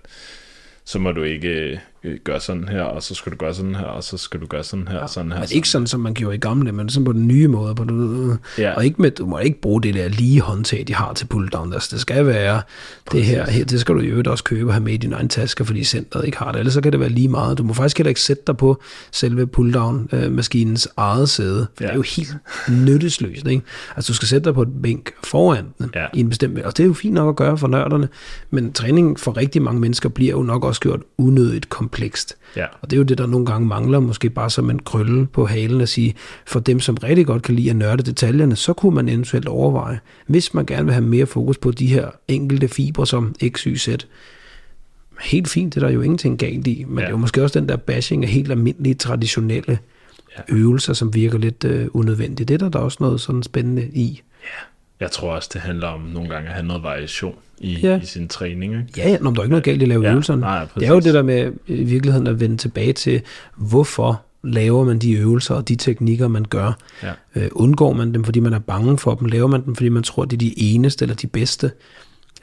så 0.86 1.00
må 1.00 1.12
du 1.12 1.24
ikke 1.24 1.50
øh, 1.50 1.78
gøre 2.24 2.40
sådan 2.40 2.70
her, 2.70 2.82
og 2.82 3.04
så 3.04 3.16
skal 3.16 3.32
du 3.32 3.38
gøre 3.38 3.54
sådan 3.54 3.76
her, 3.76 3.86
og 3.86 4.04
så 4.04 4.18
skal 4.18 4.40
du 4.42 4.46
gøre 4.46 4.64
sådan 4.64 4.88
her, 4.88 4.96
ja, 4.96 5.02
og 5.04 5.10
sådan 5.10 5.32
her. 5.32 5.40
Men 5.40 5.48
ikke 5.52 5.70
sådan, 5.70 5.88
som 5.88 6.00
man 6.00 6.14
gjorde 6.14 6.36
i 6.36 6.40
gamle, 6.40 6.72
men 6.72 6.90
sådan 6.90 7.06
på 7.06 7.14
den 7.14 7.28
nye 7.28 7.48
måde. 7.48 7.76
På 7.76 7.84
det, 7.84 8.38
ja. 8.58 8.74
Og 8.74 8.86
ikke 8.86 9.02
med, 9.02 9.12
du 9.12 9.26
må 9.26 9.38
ikke 9.38 9.62
bruge 9.62 9.82
det 9.82 9.94
der 9.94 10.08
lige 10.08 10.42
håndtag, 10.42 10.84
de 10.88 10.96
har 10.96 11.14
til 11.14 11.26
pulldown. 11.26 11.74
Altså, 11.74 11.90
det 11.92 12.02
skal 12.02 12.26
være 12.26 12.62
Præcis. 13.06 13.28
det 13.28 13.36
her, 13.36 13.52
her, 13.52 13.66
det 13.66 13.80
skal 13.80 13.96
du 13.96 14.00
jo 14.00 14.24
også 14.26 14.44
købe 14.44 14.70
og 14.70 14.74
have 14.74 14.84
med 14.84 14.94
i 14.94 14.98
din 14.98 15.14
egen 15.14 15.30
taske, 15.30 15.66
fordi 15.66 15.84
centret 15.84 16.26
ikke 16.26 16.38
har 16.38 16.52
det. 16.52 16.60
Ellers 16.60 16.74
så 16.74 16.82
kan 16.82 16.92
det 16.92 17.00
være 17.00 17.10
lige 17.10 17.28
meget. 17.28 17.58
Du 17.58 17.64
må 17.64 17.74
faktisk 17.74 17.98
heller 17.98 18.10
ikke 18.10 18.22
sætte 18.22 18.44
dig 18.48 18.58
på 18.58 18.82
selve 19.12 19.48
pulldown-maskinens 19.48 20.88
eget 20.98 21.30
sæde, 21.30 21.68
for 21.76 21.84
ja. 21.84 21.88
det 21.88 21.92
er 21.92 21.96
jo 21.96 22.02
helt 22.02 22.36
nyttesløst. 22.70 23.48
Ikke? 23.48 23.62
Altså, 23.96 24.12
du 24.12 24.16
skal 24.16 24.28
sætte 24.28 24.46
dig 24.46 24.54
på 24.54 24.62
et 24.62 24.82
bænk 24.84 25.12
foran 25.24 25.66
den 25.78 25.92
ja. 25.96 26.06
i 26.14 26.20
en 26.20 26.30
bestemt, 26.30 26.60
og 26.60 26.78
det 26.78 26.84
er 26.84 26.88
jo 26.88 26.94
fint 26.94 27.14
nok 27.14 27.30
at 27.30 27.36
gøre 27.36 27.58
for 27.58 27.68
nørderne, 27.68 28.10
men 28.50 28.74
træning 28.74 29.20
for 29.20 29.38
rigtig 29.38 29.62
mange 29.62 29.82
mennesker 29.82 30.10
bliver 30.10 30.32
jo 30.32 30.44
nok 30.44 30.66
også 30.66 30.82
gjort 30.82 31.00
unødigt 31.18 31.70
komplekst. 31.90 32.38
Ja. 32.56 32.66
Og 32.82 32.90
det 32.90 32.96
er 32.96 32.98
jo 32.98 33.04
det, 33.04 33.18
der 33.18 33.26
nogle 33.26 33.46
gange 33.46 33.68
mangler, 33.68 34.00
måske 34.00 34.30
bare 34.30 34.50
som 34.50 34.70
en 34.70 34.80
krølle 34.80 35.28
på 35.28 35.46
halen 35.46 35.82
at 35.82 35.90
sige, 35.90 36.16
for 36.46 36.60
dem, 36.60 36.80
som 36.80 36.98
rigtig 37.04 37.26
godt 37.26 37.44
kan 37.44 37.56
lide 37.56 37.70
at 37.70 37.76
nørde 37.76 38.04
detaljerne, 38.04 38.56
så 38.56 38.74
kunne 38.74 38.96
man 38.96 39.10
eventuelt 39.10 39.48
overveje, 39.48 40.00
hvis 40.28 40.54
man 40.54 40.66
gerne 40.66 40.86
vil 40.86 40.94
have 40.94 41.06
mere 41.06 41.26
fokus 41.26 41.58
på 41.58 41.72
de 41.72 41.88
her 41.88 42.10
enkelte 42.28 42.68
fibre 42.68 43.08
som 43.08 43.36
X, 43.48 43.62
Y, 43.62 43.78
Z, 43.78 43.90
helt 45.22 45.50
fint, 45.50 45.76
det 45.76 45.84
er 45.84 45.88
der 45.88 45.94
jo 45.94 46.02
ingenting 46.02 46.40
galt 46.40 46.68
i, 46.68 46.86
men 46.88 46.98
ja. 46.98 47.02
det 47.02 47.08
er 47.08 47.12
jo 47.12 47.18
måske 47.18 47.44
også 47.44 47.60
den 47.60 47.70
der 47.70 47.76
bashing 47.76 48.24
af 48.24 48.30
helt 48.30 48.52
almindelige, 48.52 48.94
traditionelle 48.94 49.80
ja. 50.38 50.56
øvelser, 50.56 50.94
som 50.94 51.14
virker 51.14 51.38
lidt 51.38 51.64
øh, 51.64 51.88
unødvendigt. 51.94 52.48
Det 52.48 52.54
er 52.54 52.58
der, 52.58 52.70
der 52.70 52.80
er 52.80 52.84
også 52.84 52.98
noget 53.02 53.22
sådan 53.22 53.44
spændende 53.44 53.90
i. 53.94 54.22
Ja. 54.44 54.48
Jeg 55.00 55.12
tror 55.12 55.36
også, 55.36 55.50
det 55.54 55.62
handler 55.62 55.88
om 55.88 56.02
nogle 56.02 56.30
gange 56.30 56.48
at 56.48 56.54
have 56.54 56.66
noget 56.66 56.84
variation 56.84 57.36
i, 57.58 57.80
ja. 57.80 58.00
i 58.02 58.06
sin 58.06 58.28
træning. 58.28 58.74
Ikke? 58.74 58.88
Ja, 58.98 59.10
ja 59.10 59.18
Nå, 59.18 59.32
der 59.32 59.40
er 59.40 59.44
ikke 59.44 59.50
noget 59.50 59.64
galt 59.64 59.82
i 59.82 59.84
at 59.84 59.90
lave 59.90 60.04
ja, 60.04 60.12
øvelserne. 60.12 60.42
Nej, 60.42 60.68
det 60.76 60.88
er 60.88 60.94
jo 60.94 61.00
det 61.00 61.14
der 61.14 61.24
med 61.24 61.52
i 61.68 61.84
virkeligheden 61.84 62.28
at 62.28 62.40
vende 62.40 62.58
tilbage 62.58 62.94
til, 62.94 63.22
hvorfor 63.56 64.22
laver 64.44 64.86
man 64.86 65.00
de 65.00 65.12
øvelser 65.12 65.56
og 65.56 65.68
de 65.68 65.76
teknikker, 65.76 66.28
man 66.28 66.46
gør. 66.46 66.78
Ja. 67.04 67.12
Øh, 67.36 67.50
undgår 67.52 67.94
man 67.94 68.14
dem, 68.14 68.24
fordi 68.24 68.40
man 68.40 68.54
er 68.54 68.60
bange 68.60 68.98
for 68.98 69.16
dem? 69.16 69.28
Laver 69.28 69.48
man 69.48 69.66
dem, 69.66 69.76
fordi 69.76 69.90
man 69.90 70.04
tror, 70.04 70.26
det 70.26 70.34
er 70.34 70.38
de 70.38 70.60
eneste 70.60 71.06
eller 71.06 71.16
de 71.16 71.28
bedste? 71.28 71.72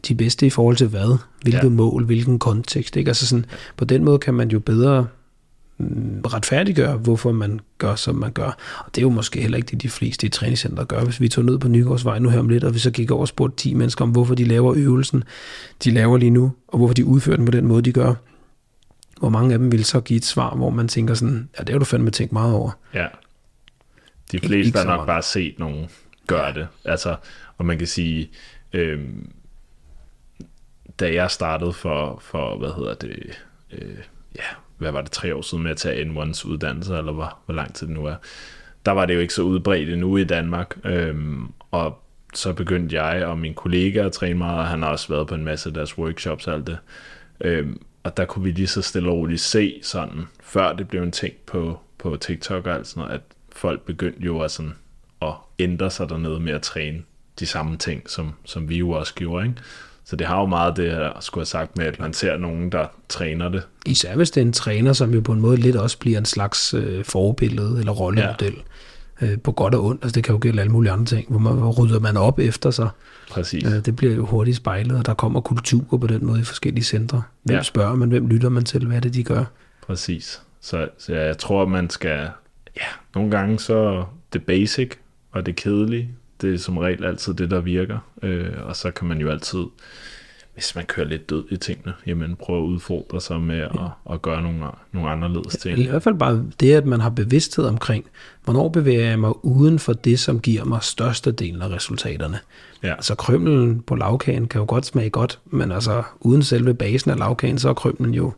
De 0.09 0.15
bedste 0.15 0.47
i 0.47 0.51
forhold 0.51 0.77
til 0.77 0.87
hvad? 0.87 1.19
Hvilket 1.43 1.65
ja. 1.65 1.69
mål? 1.69 2.05
Hvilken 2.05 2.39
kontekst? 2.39 2.97
Ikke? 2.97 3.09
Altså 3.09 3.27
sådan, 3.27 3.47
på 3.77 3.85
den 3.85 4.05
måde 4.05 4.19
kan 4.19 4.35
man 4.35 4.49
jo 4.49 4.59
bedre 4.59 5.07
retfærdiggøre, 6.35 6.97
hvorfor 6.97 7.33
man 7.33 7.61
gør, 7.79 7.95
som 7.95 8.15
man 8.15 8.33
gør. 8.33 8.57
Og 8.79 8.95
det 8.95 8.99
er 8.99 9.03
jo 9.03 9.11
måske 9.11 9.41
heller 9.41 9.57
ikke 9.57 9.67
det, 9.67 9.83
de 9.83 9.89
fleste 9.89 10.27
i 10.27 10.31
træningscenter 10.31 10.85
gør. 10.85 11.05
Hvis 11.05 11.21
vi 11.21 11.29
tog 11.29 11.45
ned 11.45 11.59
på 11.59 11.69
Nygårdsvej 11.69 12.19
nu 12.19 12.29
her 12.29 12.39
om 12.39 12.49
lidt, 12.49 12.65
og 12.65 12.75
vi 12.75 12.79
så 12.79 12.91
gik 12.91 13.11
over 13.11 13.21
og 13.21 13.29
spurgte 13.29 13.57
10 13.57 13.75
mennesker 13.75 14.05
om, 14.05 14.11
hvorfor 14.11 14.35
de 14.35 14.45
laver 14.45 14.75
øvelsen, 14.77 15.25
de 15.85 15.91
laver 15.91 16.17
lige 16.17 16.31
nu, 16.31 16.53
og 16.69 16.79
hvorfor 16.79 16.95
de 16.95 17.05
udfører 17.05 17.37
den 17.37 17.45
på 17.45 17.53
den 17.53 17.67
måde, 17.67 17.83
de 17.83 17.93
gør, 17.93 18.15
hvor 19.21 19.29
mange 19.29 19.53
af 19.53 19.59
dem 19.59 19.73
vil 19.73 19.85
så 19.85 20.01
give 20.01 20.17
et 20.17 20.25
svar, 20.25 20.55
hvor 20.55 20.71
man 20.71 20.89
tænker 20.89 21.15
sådan, 21.15 21.49
ja, 21.59 21.65
det 21.65 21.73
har 21.73 21.79
du 21.79 21.85
fandme 21.85 22.11
tænkt 22.11 22.33
meget 22.33 22.55
over. 22.55 22.71
Ja. 22.95 23.07
De 24.33 24.39
fleste 24.39 24.79
har 24.79 24.85
nok 24.85 24.97
meget. 24.97 25.07
bare 25.07 25.23
set 25.23 25.59
nogen 25.59 25.89
gøre 26.27 26.55
det. 26.55 26.69
Altså, 26.85 27.17
og 27.57 27.67
man 27.67 27.79
kan 27.79 27.87
sige, 27.87 28.31
øh, 28.73 29.01
da 31.01 31.15
jeg 31.15 31.31
startede 31.31 31.73
for, 31.73 32.19
for 32.23 32.59
hvad 32.59 32.71
hedder 32.77 32.95
det, 32.95 33.45
øh, 33.73 33.99
ja, 34.37 34.43
hvad 34.79 34.93
var 34.93 35.01
det, 35.01 35.11
tre 35.11 35.35
år 35.35 35.43
siden 35.43 35.63
med 35.63 35.71
at 35.71 35.77
tage 35.77 36.05
N1's 36.05 36.49
uddannelse, 36.49 36.97
eller 36.97 37.13
hvor, 37.13 37.39
hvor 37.47 37.55
lang 37.55 37.75
tid 37.75 37.87
det 37.87 37.95
nu 37.97 38.05
er, 38.05 38.15
der 38.87 38.93
var 38.93 39.07
det 39.07 39.15
jo 39.15 39.21
ikke 39.21 39.35
så 39.35 39.43
udbredt 39.43 39.89
endnu 39.89 40.17
i 40.17 40.25
Danmark, 40.25 40.79
øhm, 40.85 41.53
og 41.71 42.03
så 42.35 42.53
begyndte 42.53 43.03
jeg 43.03 43.27
og 43.27 43.39
min 43.39 43.55
kollega 43.55 44.07
at 44.07 44.13
træne 44.13 44.39
meget, 44.39 44.59
og 44.59 44.67
han 44.67 44.83
har 44.83 44.89
også 44.89 45.09
været 45.09 45.29
på 45.29 45.35
en 45.35 45.45
masse 45.45 45.69
af 45.69 45.75
deres 45.75 45.99
workshops 45.99 46.47
og 46.47 46.55
alt 46.55 46.67
det. 46.67 46.79
Øhm, 47.41 47.81
og 48.03 48.17
der 48.17 48.25
kunne 48.25 48.45
vi 48.45 48.51
lige 48.51 48.67
så 48.67 48.83
stille 48.83 49.09
og 49.09 49.17
roligt 49.17 49.41
se 49.41 49.81
sådan, 49.83 50.25
før 50.43 50.73
det 50.73 50.89
blev 50.89 51.03
en 51.03 51.13
ting 51.13 51.35
på, 51.47 51.81
på 51.99 52.17
TikTok 52.17 52.67
og 52.67 52.75
alt 52.75 52.87
sådan 52.87 53.01
noget, 53.01 53.15
at 53.15 53.21
folk 53.53 53.81
begyndte 53.81 54.21
jo 54.23 54.41
at, 54.41 54.51
sådan, 54.51 54.73
at 55.23 55.33
ændre 55.59 55.91
sig 55.91 56.09
dernede 56.09 56.41
med 56.41 56.53
at 56.53 56.63
træne 56.63 57.03
de 57.41 57.47
samme 57.47 57.77
ting, 57.77 58.11
som, 58.11 58.33
som 58.45 58.69
vi 58.69 58.77
jo 58.77 58.91
også 58.91 59.15
gjorde. 59.15 59.47
Ikke? 59.47 59.61
Så 60.07 60.17
det 60.17 60.27
har 60.27 60.41
jo 60.41 60.47
meget 60.47 60.77
det, 60.77 60.89
jeg 60.89 61.13
skulle 61.21 61.43
have 61.43 61.47
sagt 61.47 61.77
med, 61.77 61.87
at 61.87 62.01
man 62.01 62.13
ser 62.13 62.37
nogen, 62.37 62.73
der 62.73 62.87
træner 63.09 63.49
det. 63.49 63.67
Især 63.87 64.17
hvis 64.17 64.31
det 64.31 64.41
er 64.41 64.45
en 64.47 64.53
træner, 64.53 64.93
som 64.93 65.15
jo 65.15 65.21
på 65.21 65.33
en 65.33 65.41
måde 65.41 65.57
lidt 65.57 65.77
også 65.77 65.99
bliver 65.99 66.19
en 66.19 66.25
slags 66.25 66.75
øh, 66.75 67.05
forbillede 67.05 67.79
eller 67.79 67.93
rollemodel. 67.93 68.55
Ja. 69.21 69.27
Øh, 69.27 69.39
på 69.41 69.53
godt 69.53 69.75
og 69.75 69.85
ondt. 69.85 70.05
Altså 70.05 70.15
det 70.15 70.25
kan 70.25 70.33
jo 70.33 70.39
gælde 70.43 70.61
alle 70.61 70.73
mulige 70.73 70.93
andre 70.93 71.05
ting, 71.05 71.29
hvor 71.29 71.39
man 71.39 71.53
hvor 71.53 71.83
rydder 71.83 72.01
man 72.01 72.17
op 72.17 72.39
efter 72.39 72.71
sig. 72.71 72.89
Præcis. 73.31 73.65
Øh, 73.65 73.85
det 73.85 73.97
bliver 73.97 74.15
jo 74.15 74.27
hurtigt 74.27 74.57
spejlet, 74.57 74.99
og 74.99 75.07
der 75.07 75.15
kommer 75.15 75.41
kultur 75.41 75.99
på 76.01 76.07
den 76.07 76.27
måde 76.27 76.41
i 76.41 76.45
forskellige 76.45 76.85
centre. 76.85 77.23
Hvem 77.43 77.57
ja. 77.57 77.63
spørger 77.63 77.95
man, 77.95 78.09
hvem 78.09 78.27
lytter 78.27 78.49
man 78.49 78.65
til, 78.65 78.87
hvad 78.87 78.97
er 78.97 79.01
det, 79.01 79.15
de 79.15 79.25
gør? 79.25 79.45
Præcis. 79.87 80.43
Så, 80.61 80.89
så 80.99 81.15
jeg 81.15 81.39
tror, 81.39 81.67
man 81.67 81.91
skal, 81.91 82.29
ja, 82.77 82.87
nogle 83.15 83.31
gange 83.31 83.59
så 83.59 84.05
det 84.33 84.43
basic 84.43 84.91
og 85.33 85.47
det 85.47 85.57
kedelige, 85.57 86.11
det 86.43 86.55
er 86.55 86.59
som 86.59 86.79
regel 86.79 87.05
altid 87.05 87.35
det, 87.35 87.51
der 87.51 87.61
virker. 87.61 87.99
Øh, 88.23 88.49
og 88.63 88.77
så 88.77 88.91
kan 88.91 89.09
man 89.09 89.19
jo 89.19 89.31
altid, 89.31 89.65
hvis 90.55 90.75
man 90.77 90.85
kører 90.85 91.07
lidt 91.07 91.31
død 91.31 91.45
i 91.51 91.57
tingene, 91.57 91.93
jamen 92.07 92.37
prøve 92.37 92.59
at 92.59 92.67
udfordre 92.67 93.21
sig 93.21 93.41
med 93.41 93.59
at, 93.59 93.71
ja. 93.75 94.15
at 94.15 94.23
gøre 94.23 94.43
nogle, 94.43 94.61
nogle 94.93 95.11
anderledes 95.11 95.57
ting. 95.57 95.79
I 95.79 95.87
hvert 95.87 96.03
fald 96.03 96.15
bare 96.15 96.45
det, 96.61 96.73
at 96.73 96.87
man 96.87 97.01
har 97.01 97.11
bevidsthed 97.11 97.65
omkring, 97.65 98.05
hvornår 98.45 98.69
bevæger 98.69 99.09
jeg 99.09 99.19
mig 99.19 99.45
uden 99.45 99.79
for 99.79 99.93
det, 99.93 100.19
som 100.21 100.41
giver 100.41 100.65
mig 100.65 100.83
størstedelen 100.83 101.63
af 101.63 101.69
resultaterne. 101.69 102.39
Ja. 102.83 102.93
Altså 102.93 103.15
krømmelen 103.15 103.81
på 103.81 103.95
lavkagen 103.95 104.49
kan 104.49 104.59
jo 104.59 104.65
godt 104.69 104.87
smage 104.87 105.11
godt, 105.11 105.39
men 105.47 105.73
altså 105.73 106.03
uden 106.21 106.43
selve 106.43 106.75
basen 106.75 107.11
af 107.11 107.19
lavkagen, 107.19 107.59
så 107.59 107.69
er 107.69 107.75
krømmelen 107.75 108.15
jo 108.15 108.33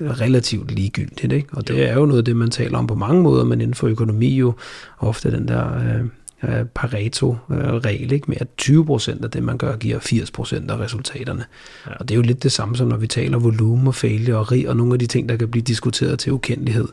relativt 0.00 0.70
ligegyldigt. 0.70 1.32
Ikke? 1.32 1.48
Og 1.52 1.68
det 1.68 1.74
jo. 1.74 1.82
er 1.82 1.94
jo 1.94 2.06
noget 2.06 2.18
af 2.18 2.24
det, 2.24 2.36
man 2.36 2.50
taler 2.50 2.78
om 2.78 2.86
på 2.86 2.94
mange 2.94 3.22
måder, 3.22 3.44
men 3.44 3.60
inden 3.60 3.74
for 3.74 3.88
økonomi 3.88 4.36
jo 4.36 4.54
ofte 4.98 5.30
den 5.30 5.48
der 5.48 5.76
øh, 5.76 6.04
øh, 6.42 6.64
Pareto-regel, 6.74 8.12
ikke? 8.12 8.26
med 8.28 8.36
at 8.40 8.48
20% 8.62 9.24
af 9.24 9.30
det, 9.30 9.42
man 9.42 9.58
gør, 9.58 9.76
giver 9.76 9.98
80% 9.98 10.72
af 10.72 10.78
resultaterne. 10.78 11.44
Ja. 11.86 11.92
Og 11.94 12.08
det 12.08 12.14
er 12.14 12.16
jo 12.16 12.22
lidt 12.22 12.42
det 12.42 12.52
samme 12.52 12.76
som, 12.76 12.88
når 12.88 12.96
vi 12.96 13.06
taler 13.06 13.38
volumen 13.38 13.86
og 13.86 13.94
failure 13.94 14.38
og 14.38 14.52
rig, 14.52 14.68
og 14.68 14.76
nogle 14.76 14.92
af 14.92 14.98
de 14.98 15.06
ting, 15.06 15.28
der 15.28 15.36
kan 15.36 15.48
blive 15.48 15.62
diskuteret 15.62 16.18
til 16.18 16.32
ukendelighed. 16.32 16.88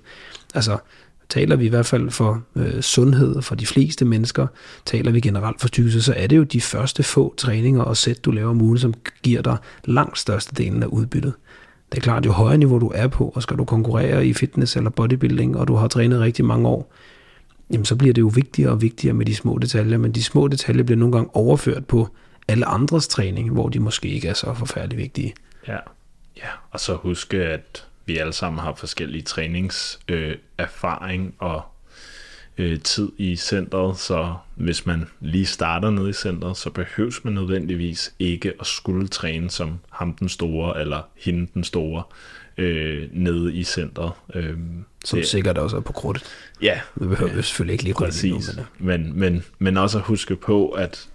Altså, 0.54 0.78
taler 1.30 1.56
vi 1.56 1.66
i 1.66 1.70
hvert 1.70 1.86
fald 1.86 2.10
for 2.10 2.44
øh, 2.56 2.82
sundhed 2.82 3.42
for 3.42 3.56
de 3.56 3.66
fleste 3.66 4.06
mennesker, 4.06 4.48
taler 4.86 5.12
vi 5.12 5.20
generelt 5.20 5.62
for 5.62 5.68
styrkelse, 5.68 6.02
så 6.02 6.14
er 6.18 6.28
det 6.28 6.38
jo 6.38 6.44
de 6.44 6.62
første 6.62 7.04
få 7.04 7.34
træninger 7.38 7.82
og 7.82 7.98
sæt, 7.98 8.26
du 8.26 8.32
laver 8.32 8.50
om 8.50 8.62
ugen, 8.62 8.78
som 8.78 8.94
giver 9.24 9.42
dig 9.42 9.58
langt 9.86 10.20
størstedelen 10.20 10.84
af 10.84 10.88
udbyttet. 10.88 11.34
Det 11.92 11.98
er 11.98 12.02
klart, 12.02 12.26
jo 12.26 12.32
højere 12.32 12.58
niveau 12.58 12.80
du 12.80 12.92
er 12.96 13.08
på, 13.08 13.32
og 13.36 13.44
skal 13.44 13.58
du 13.58 13.66
konkurrere 13.66 14.28
i 14.28 14.34
fitness 14.34 14.76
eller 14.76 14.90
bodybuilding, 14.90 15.58
og 15.58 15.68
du 15.68 15.76
har 15.76 15.88
trænet 15.88 16.20
rigtig 16.20 16.46
mange 16.46 16.68
år, 16.68 16.94
jamen 17.72 17.86
så 17.86 17.96
bliver 17.96 18.14
det 18.14 18.22
jo 18.22 18.32
vigtigere 18.36 18.72
og 18.72 18.82
vigtigere 18.82 19.14
med 19.14 19.26
de 19.26 19.36
små 19.36 19.58
detaljer, 19.58 19.98
men 19.98 20.12
de 20.12 20.24
små 20.24 20.48
detaljer 20.48 20.84
bliver 20.84 21.00
nogle 21.00 21.12
gange 21.12 21.36
overført 21.36 21.86
på 21.86 22.10
alle 22.48 22.66
andres 22.66 23.08
træning, 23.08 23.52
hvor 23.52 23.70
de 23.70 23.80
måske 23.80 24.08
ikke 24.08 24.28
er 24.28 24.34
så 24.34 24.54
forfærdeligt 24.54 24.98
vigtige. 24.98 25.34
Ja, 25.68 25.78
ja. 26.38 26.50
og 26.72 26.80
så 26.80 26.96
huske, 26.96 27.44
at 27.44 27.88
vi 28.06 28.18
alle 28.18 28.34
sammen 28.34 28.60
har 28.60 28.74
forskellige 28.74 29.22
træningserfaring 29.22 31.28
øh, 31.28 31.34
og 31.40 31.62
øh, 32.58 32.80
tid 32.80 33.12
i 33.18 33.36
centret, 33.36 33.98
så 33.98 34.36
hvis 34.56 34.86
man 34.86 35.08
lige 35.20 35.46
starter 35.46 35.90
nede 35.90 36.10
i 36.10 36.14
centret, 36.14 36.58
så 36.58 36.70
behøves 36.70 37.24
man 37.24 37.34
nødvendigvis 37.34 38.14
ikke 38.20 38.54
at 38.60 38.68
skulle 38.68 39.08
træne 39.08 39.50
som 39.50 39.80
ham 39.90 40.14
den 40.14 40.30
store 40.30 40.82
eller 40.82 41.02
hende 41.16 41.48
den 41.54 41.64
store 41.64 42.04
øh, 42.58 43.08
nede 43.12 43.54
i 43.54 43.64
centret. 43.64 44.12
Øh, 44.34 44.58
som 45.06 45.20
det, 45.20 45.28
sikkert 45.28 45.58
også 45.58 45.78
er 45.78 45.82
på 45.82 45.94
krudtet. 45.94 46.24
Ja. 46.62 46.80
Det 47.00 47.10
behøver 47.10 47.34
vi 47.34 47.42
selvfølgelig 47.42 47.74
ikke 47.74 47.84
lige 47.84 47.94
præcis. 47.94 48.58
Nu, 48.58 48.64
men, 48.78 49.20
men, 49.20 49.44
men 49.60 49.78
også 49.78 49.98
at 49.98 50.04
huske 50.04 50.36
på, 50.36 50.70
at 50.70 51.10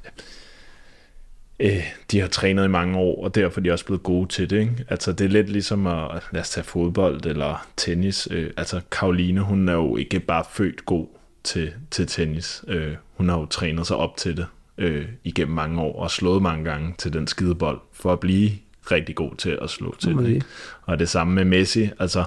øh, 1.60 1.84
de 2.10 2.20
har 2.20 2.28
trænet 2.28 2.64
i 2.64 2.68
mange 2.68 2.98
år, 2.98 3.24
og 3.24 3.34
derfor 3.34 3.60
er 3.60 3.62
de 3.62 3.72
også 3.72 3.84
blevet 3.84 4.02
gode 4.02 4.28
til 4.28 4.50
det. 4.50 4.60
Ikke? 4.60 4.84
Altså 4.88 5.12
det 5.12 5.24
er 5.24 5.28
lidt 5.28 5.48
ligesom 5.48 5.86
at, 5.86 6.22
lad 6.32 6.40
os 6.40 6.50
tage 6.50 6.64
fodbold 6.64 7.26
eller 7.26 7.66
tennis. 7.76 8.28
Øh, 8.30 8.50
altså 8.56 8.80
Karoline, 8.92 9.40
hun 9.40 9.68
er 9.68 9.74
jo 9.74 9.96
ikke 9.96 10.20
bare 10.20 10.44
født 10.52 10.86
god 10.86 11.06
til, 11.44 11.72
til 11.90 12.06
tennis. 12.06 12.64
Øh, 12.68 12.94
hun 13.14 13.28
har 13.28 13.38
jo 13.38 13.46
trænet 13.46 13.86
sig 13.86 13.96
op 13.96 14.16
til 14.16 14.36
det 14.36 14.46
øh, 14.78 15.08
igennem 15.24 15.54
mange 15.54 15.80
år 15.80 16.02
og 16.02 16.10
slået 16.10 16.42
mange 16.42 16.64
gange 16.64 16.94
til 16.98 17.12
den 17.12 17.26
skidebold 17.26 17.80
for 17.92 18.12
at 18.12 18.20
blive 18.20 18.50
rigtig 18.90 19.14
god 19.16 19.36
til 19.36 19.58
at 19.62 19.70
slå 19.70 19.96
til 19.98 20.16
det. 20.16 20.46
Og 20.82 20.98
det 20.98 21.08
samme 21.08 21.34
med 21.34 21.44
Messi. 21.44 21.90
Altså, 21.98 22.24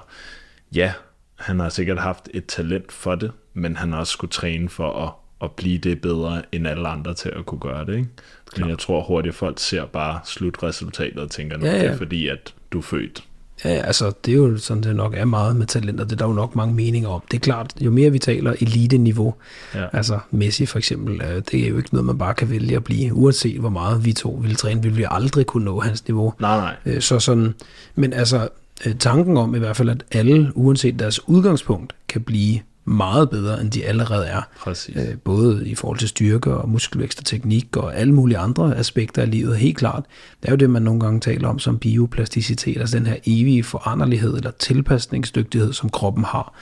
ja, 0.75 0.93
han 1.35 1.59
har 1.59 1.69
sikkert 1.69 1.99
haft 1.99 2.29
et 2.33 2.45
talent 2.45 2.91
for 2.91 3.15
det, 3.15 3.31
men 3.53 3.77
han 3.77 3.91
har 3.91 3.99
også 3.99 4.13
skulle 4.13 4.31
træne 4.31 4.69
for 4.69 5.03
at, 5.05 5.13
at 5.41 5.51
blive 5.51 5.77
det 5.77 6.01
bedre 6.01 6.41
end 6.51 6.67
alle 6.67 6.87
andre 6.87 7.13
til 7.13 7.29
at 7.29 7.45
kunne 7.45 7.59
gøre 7.59 7.85
det. 7.85 7.95
Ikke? 7.95 8.09
Men 8.57 8.69
jeg 8.69 8.79
tror 8.79 9.03
hurtigt, 9.03 9.33
at 9.33 9.37
folk 9.37 9.59
ser 9.59 9.85
bare 9.85 10.19
slutresultatet 10.25 11.19
og 11.19 11.31
tænker, 11.31 11.59
ja, 11.59 11.65
ja. 11.65 11.79
det 11.79 11.85
er 11.85 11.97
fordi, 11.97 12.27
at 12.27 12.53
du 12.71 12.77
er 12.77 12.81
født 12.81 13.23
Ja, 13.65 13.69
altså 13.69 14.11
det 14.25 14.31
er 14.31 14.35
jo 14.35 14.57
sådan, 14.57 14.83
det 14.83 14.95
nok 14.95 15.13
er 15.17 15.25
meget 15.25 15.55
med 15.55 15.65
talenter. 15.65 16.03
Det 16.03 16.11
er 16.11 16.15
der 16.15 16.27
jo 16.27 16.33
nok 16.33 16.55
mange 16.55 16.75
meninger 16.75 17.09
om. 17.09 17.21
Det 17.31 17.37
er 17.37 17.41
klart, 17.41 17.73
jo 17.81 17.91
mere 17.91 18.09
vi 18.09 18.19
taler 18.19 18.53
elite-niveau, 18.61 19.35
ja. 19.75 19.85
altså 19.93 20.19
Messi 20.31 20.65
for 20.65 20.77
eksempel, 20.77 21.21
øh, 21.21 21.41
det 21.51 21.65
er 21.65 21.67
jo 21.67 21.77
ikke 21.77 21.89
noget, 21.91 22.05
man 22.05 22.17
bare 22.17 22.33
kan 22.33 22.49
vælge 22.49 22.75
at 22.75 22.83
blive, 22.83 23.13
uanset 23.13 23.59
hvor 23.59 23.69
meget 23.69 24.05
vi 24.05 24.13
to 24.13 24.29
ville 24.41 24.55
træne, 24.55 24.81
ville 24.81 24.97
vi 24.97 25.05
aldrig 25.11 25.45
kunne 25.45 25.65
nå 25.65 25.79
hans 25.79 26.07
niveau. 26.07 26.33
Nej, 26.39 26.57
nej. 26.57 26.75
Øh, 26.85 27.01
så 27.01 27.19
sådan, 27.19 27.53
men 27.95 28.13
altså 28.13 28.49
øh, 28.85 28.95
tanken 28.95 29.37
om 29.37 29.55
i 29.55 29.59
hvert 29.59 29.77
fald, 29.77 29.89
at 29.89 30.03
alle, 30.11 30.51
uanset 30.55 30.99
deres 30.99 31.29
udgangspunkt, 31.29 31.95
kan 32.07 32.21
blive 32.21 32.59
meget 32.85 33.29
bedre, 33.29 33.61
end 33.61 33.71
de 33.71 33.85
allerede 33.85 34.25
er. 34.25 34.41
Præcis. 34.59 34.95
Øh, 34.95 35.17
både 35.17 35.69
i 35.69 35.75
forhold 35.75 35.99
til 35.99 36.07
styrke 36.07 36.53
og 36.53 36.69
muskelvækst 36.69 37.19
og 37.19 37.25
teknik 37.25 37.77
og 37.77 37.95
alle 37.95 38.13
mulige 38.13 38.37
andre 38.37 38.77
aspekter 38.77 39.21
af 39.21 39.31
livet, 39.31 39.57
helt 39.57 39.77
klart. 39.77 40.03
Det 40.41 40.47
er 40.47 40.51
jo 40.51 40.57
det, 40.57 40.69
man 40.69 40.81
nogle 40.81 40.99
gange 40.99 41.19
taler 41.19 41.47
om 41.47 41.59
som 41.59 41.79
bioplasticitet, 41.79 42.79
altså 42.79 42.97
den 42.97 43.05
her 43.05 43.15
evige 43.25 43.63
foranderlighed 43.63 44.33
eller 44.33 44.51
tilpasningsdygtighed, 44.51 45.73
som 45.73 45.89
kroppen 45.89 46.23
har. 46.23 46.53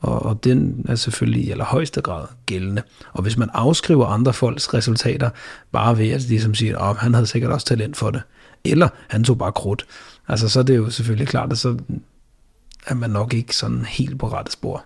Og, 0.00 0.22
og 0.22 0.44
den 0.44 0.86
er 0.88 0.94
selvfølgelig 0.94 1.44
i 1.44 1.50
allerhøjeste 1.50 2.00
grad 2.00 2.26
gældende. 2.46 2.82
Og 3.12 3.22
hvis 3.22 3.36
man 3.36 3.50
afskriver 3.52 4.06
andre 4.06 4.32
folks 4.32 4.74
resultater, 4.74 5.30
bare 5.72 5.98
ved 5.98 6.10
at 6.10 6.20
de 6.28 6.40
som 6.40 6.54
siger, 6.54 6.78
at 6.78 6.90
oh, 6.90 6.96
han 6.96 7.14
havde 7.14 7.26
sikkert 7.26 7.52
også 7.52 7.66
talent 7.66 7.96
for 7.96 8.10
det, 8.10 8.22
eller 8.64 8.88
han 9.08 9.24
tog 9.24 9.38
bare 9.38 9.52
krudt, 9.52 9.86
altså 10.28 10.48
så 10.48 10.58
er 10.58 10.62
det 10.64 10.76
jo 10.76 10.90
selvfølgelig 10.90 11.28
klart, 11.28 11.52
at 11.52 11.58
så 11.58 11.76
er 12.86 12.94
man 12.94 13.10
nok 13.10 13.34
ikke 13.34 13.56
sådan 13.56 13.84
helt 13.84 14.18
på 14.18 14.28
rette 14.28 14.52
spor. 14.52 14.84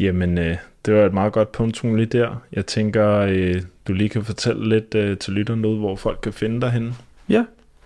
Jamen, 0.00 0.38
øh, 0.38 0.56
det 0.86 0.94
var 0.94 1.06
et 1.06 1.14
meget 1.14 1.32
godt 1.32 1.52
punktum 1.52 1.94
lige 1.94 2.06
der. 2.06 2.42
Jeg 2.52 2.66
tænker, 2.66 3.08
øh, 3.18 3.62
du 3.88 3.92
lige 3.92 4.08
kan 4.08 4.24
fortælle 4.24 4.68
lidt 4.68 4.94
øh, 4.94 5.18
til 5.18 5.32
lytterne 5.32 5.68
ud, 5.68 5.78
hvor 5.78 5.96
folk 5.96 6.18
kan 6.22 6.32
finde 6.32 6.60
dig 6.60 6.70
henne. 6.70 6.94
Ja, 7.28 7.44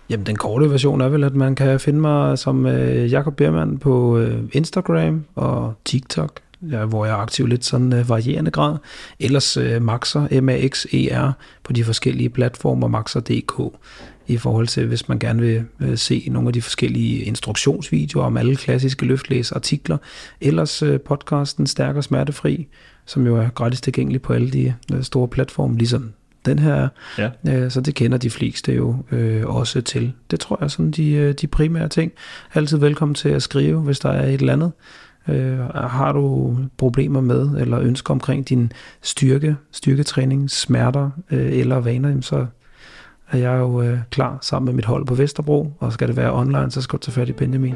Jamen, 0.09 0.25
den 0.25 0.35
korte 0.35 0.69
version 0.71 1.01
er 1.01 1.09
vel, 1.09 1.23
at 1.23 1.35
man 1.35 1.55
kan 1.55 1.79
finde 1.79 1.99
mig 1.99 2.37
som 2.37 2.65
øh, 2.65 3.11
Jakob 3.11 3.35
Biermann 3.35 3.77
på 3.77 4.17
øh, 4.17 4.43
Instagram 4.51 5.25
og 5.35 5.73
TikTok, 5.85 6.39
ja, 6.71 6.85
hvor 6.85 7.05
jeg 7.05 7.11
er 7.11 7.17
aktiv 7.17 7.47
lidt 7.47 7.65
sådan 7.65 7.93
øh, 7.93 8.09
varierende 8.09 8.51
grad. 8.51 8.77
Ellers 9.19 9.57
øh, 9.57 9.81
Maxer, 9.81 10.41
M-A-X-E-R, 10.41 11.31
på 11.63 11.73
de 11.73 11.83
forskellige 11.83 12.29
platformer, 12.29 12.87
Maxer.dk 12.87 13.61
i 14.27 14.37
forhold 14.37 14.67
til, 14.67 14.87
hvis 14.87 15.09
man 15.09 15.19
gerne 15.19 15.41
vil 15.41 15.63
øh, 15.79 15.97
se 15.97 16.27
nogle 16.31 16.49
af 16.49 16.53
de 16.53 16.61
forskellige 16.61 17.23
instruktionsvideoer 17.23 18.25
om 18.25 18.37
alle 18.37 18.55
klassiske 18.55 19.05
løftlæsartikler. 19.05 19.97
Ellers 20.41 20.83
øh, 20.83 20.99
podcasten 21.01 21.67
Stærk 21.67 21.95
og 21.95 22.03
Smertefri, 22.03 22.67
som 23.05 23.25
jo 23.25 23.37
er 23.37 23.49
gratis 23.49 23.81
tilgængelig 23.81 24.21
på 24.21 24.33
alle 24.33 24.51
de 24.51 24.73
øh, 24.93 25.03
store 25.03 25.27
platforme, 25.27 25.77
ligesom 25.77 26.13
den 26.45 26.59
her 26.59 26.87
Ja. 27.17 27.69
Så 27.69 27.81
det 27.81 27.95
kender 27.95 28.17
de 28.17 28.29
fleste 28.29 28.73
jo 28.73 28.95
øh, 29.11 29.45
også 29.45 29.81
til. 29.81 30.13
Det 30.31 30.39
tror 30.39 30.57
jeg 30.59 30.65
er 30.65 30.69
sådan 30.69 30.91
de, 30.91 31.33
de 31.33 31.47
primære 31.47 31.89
ting. 31.89 32.11
Altid 32.53 32.77
velkommen 32.77 33.15
til 33.15 33.29
at 33.29 33.43
skrive, 33.43 33.81
hvis 33.81 33.99
der 33.99 34.09
er 34.09 34.27
et 34.27 34.33
eller 34.33 34.53
andet. 34.53 34.71
Øh, 35.27 35.59
har 35.73 36.11
du 36.11 36.55
problemer 36.77 37.21
med, 37.21 37.49
eller 37.61 37.79
ønsker 37.79 38.13
omkring 38.13 38.49
din 38.49 38.71
styrke, 39.01 39.55
styrketræning, 39.71 40.49
smerter 40.51 41.09
øh, 41.31 41.59
eller 41.59 41.79
vaner, 41.79 42.21
så 42.21 42.45
er 43.31 43.37
jeg 43.37 43.59
jo 43.59 43.81
øh, 43.81 43.99
klar 44.09 44.37
sammen 44.41 44.65
med 44.65 44.73
mit 44.73 44.85
hold 44.85 45.05
på 45.05 45.15
Vesterbro, 45.15 45.73
og 45.79 45.93
skal 45.93 46.07
det 46.07 46.17
være 46.17 46.33
online, 46.33 46.71
så 46.71 46.81
skal 46.81 46.97
du 46.97 47.01
tage 47.01 47.13
fat 47.13 47.29
i 47.29 47.33
Benjamin. 47.33 47.75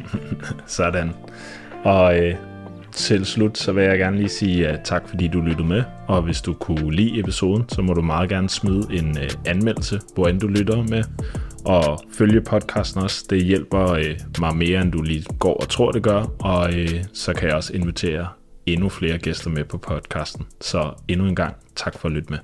Sådan. 0.66 1.10
Og 1.84 2.18
øh, 2.18 2.34
til 2.92 3.26
slut, 3.26 3.58
så 3.58 3.72
vil 3.72 3.84
jeg 3.84 3.98
gerne 3.98 4.16
lige 4.16 4.28
sige 4.28 4.70
uh, 4.70 4.76
tak, 4.84 5.08
fordi 5.08 5.28
du 5.28 5.40
lyttede 5.40 5.68
med. 5.68 5.82
Og 6.08 6.22
hvis 6.22 6.40
du 6.40 6.52
kunne 6.52 6.90
lide 6.94 7.20
episoden, 7.20 7.64
så 7.68 7.82
må 7.82 7.92
du 7.92 8.02
meget 8.02 8.28
gerne 8.28 8.48
smide 8.48 8.86
en 8.90 9.10
uh, 9.10 9.50
anmeldelse, 9.50 10.00
hvor 10.14 10.28
end 10.28 10.40
du 10.40 10.46
lytter 10.46 10.82
med. 10.82 11.02
Og 11.64 12.00
følge 12.12 12.40
podcasten 12.40 13.02
også. 13.02 13.24
Det 13.30 13.44
hjælper 13.44 13.92
øh, 13.92 14.18
mig 14.40 14.56
mere, 14.56 14.80
end 14.80 14.92
du 14.92 15.02
lige 15.02 15.24
går 15.38 15.54
og 15.54 15.68
tror, 15.68 15.92
det 15.92 16.02
gør. 16.02 16.22
Og 16.38 16.74
øh, 16.74 17.04
så 17.12 17.32
kan 17.32 17.48
jeg 17.48 17.56
også 17.56 17.72
invitere 17.72 18.28
endnu 18.66 18.88
flere 18.88 19.18
gæster 19.18 19.50
med 19.50 19.64
på 19.64 19.78
podcasten. 19.78 20.46
Så 20.60 20.92
endnu 21.08 21.26
en 21.26 21.36
gang, 21.36 21.56
tak 21.76 21.98
for 21.98 22.08
at 22.08 22.14
lytte 22.14 22.30
med. 22.30 22.38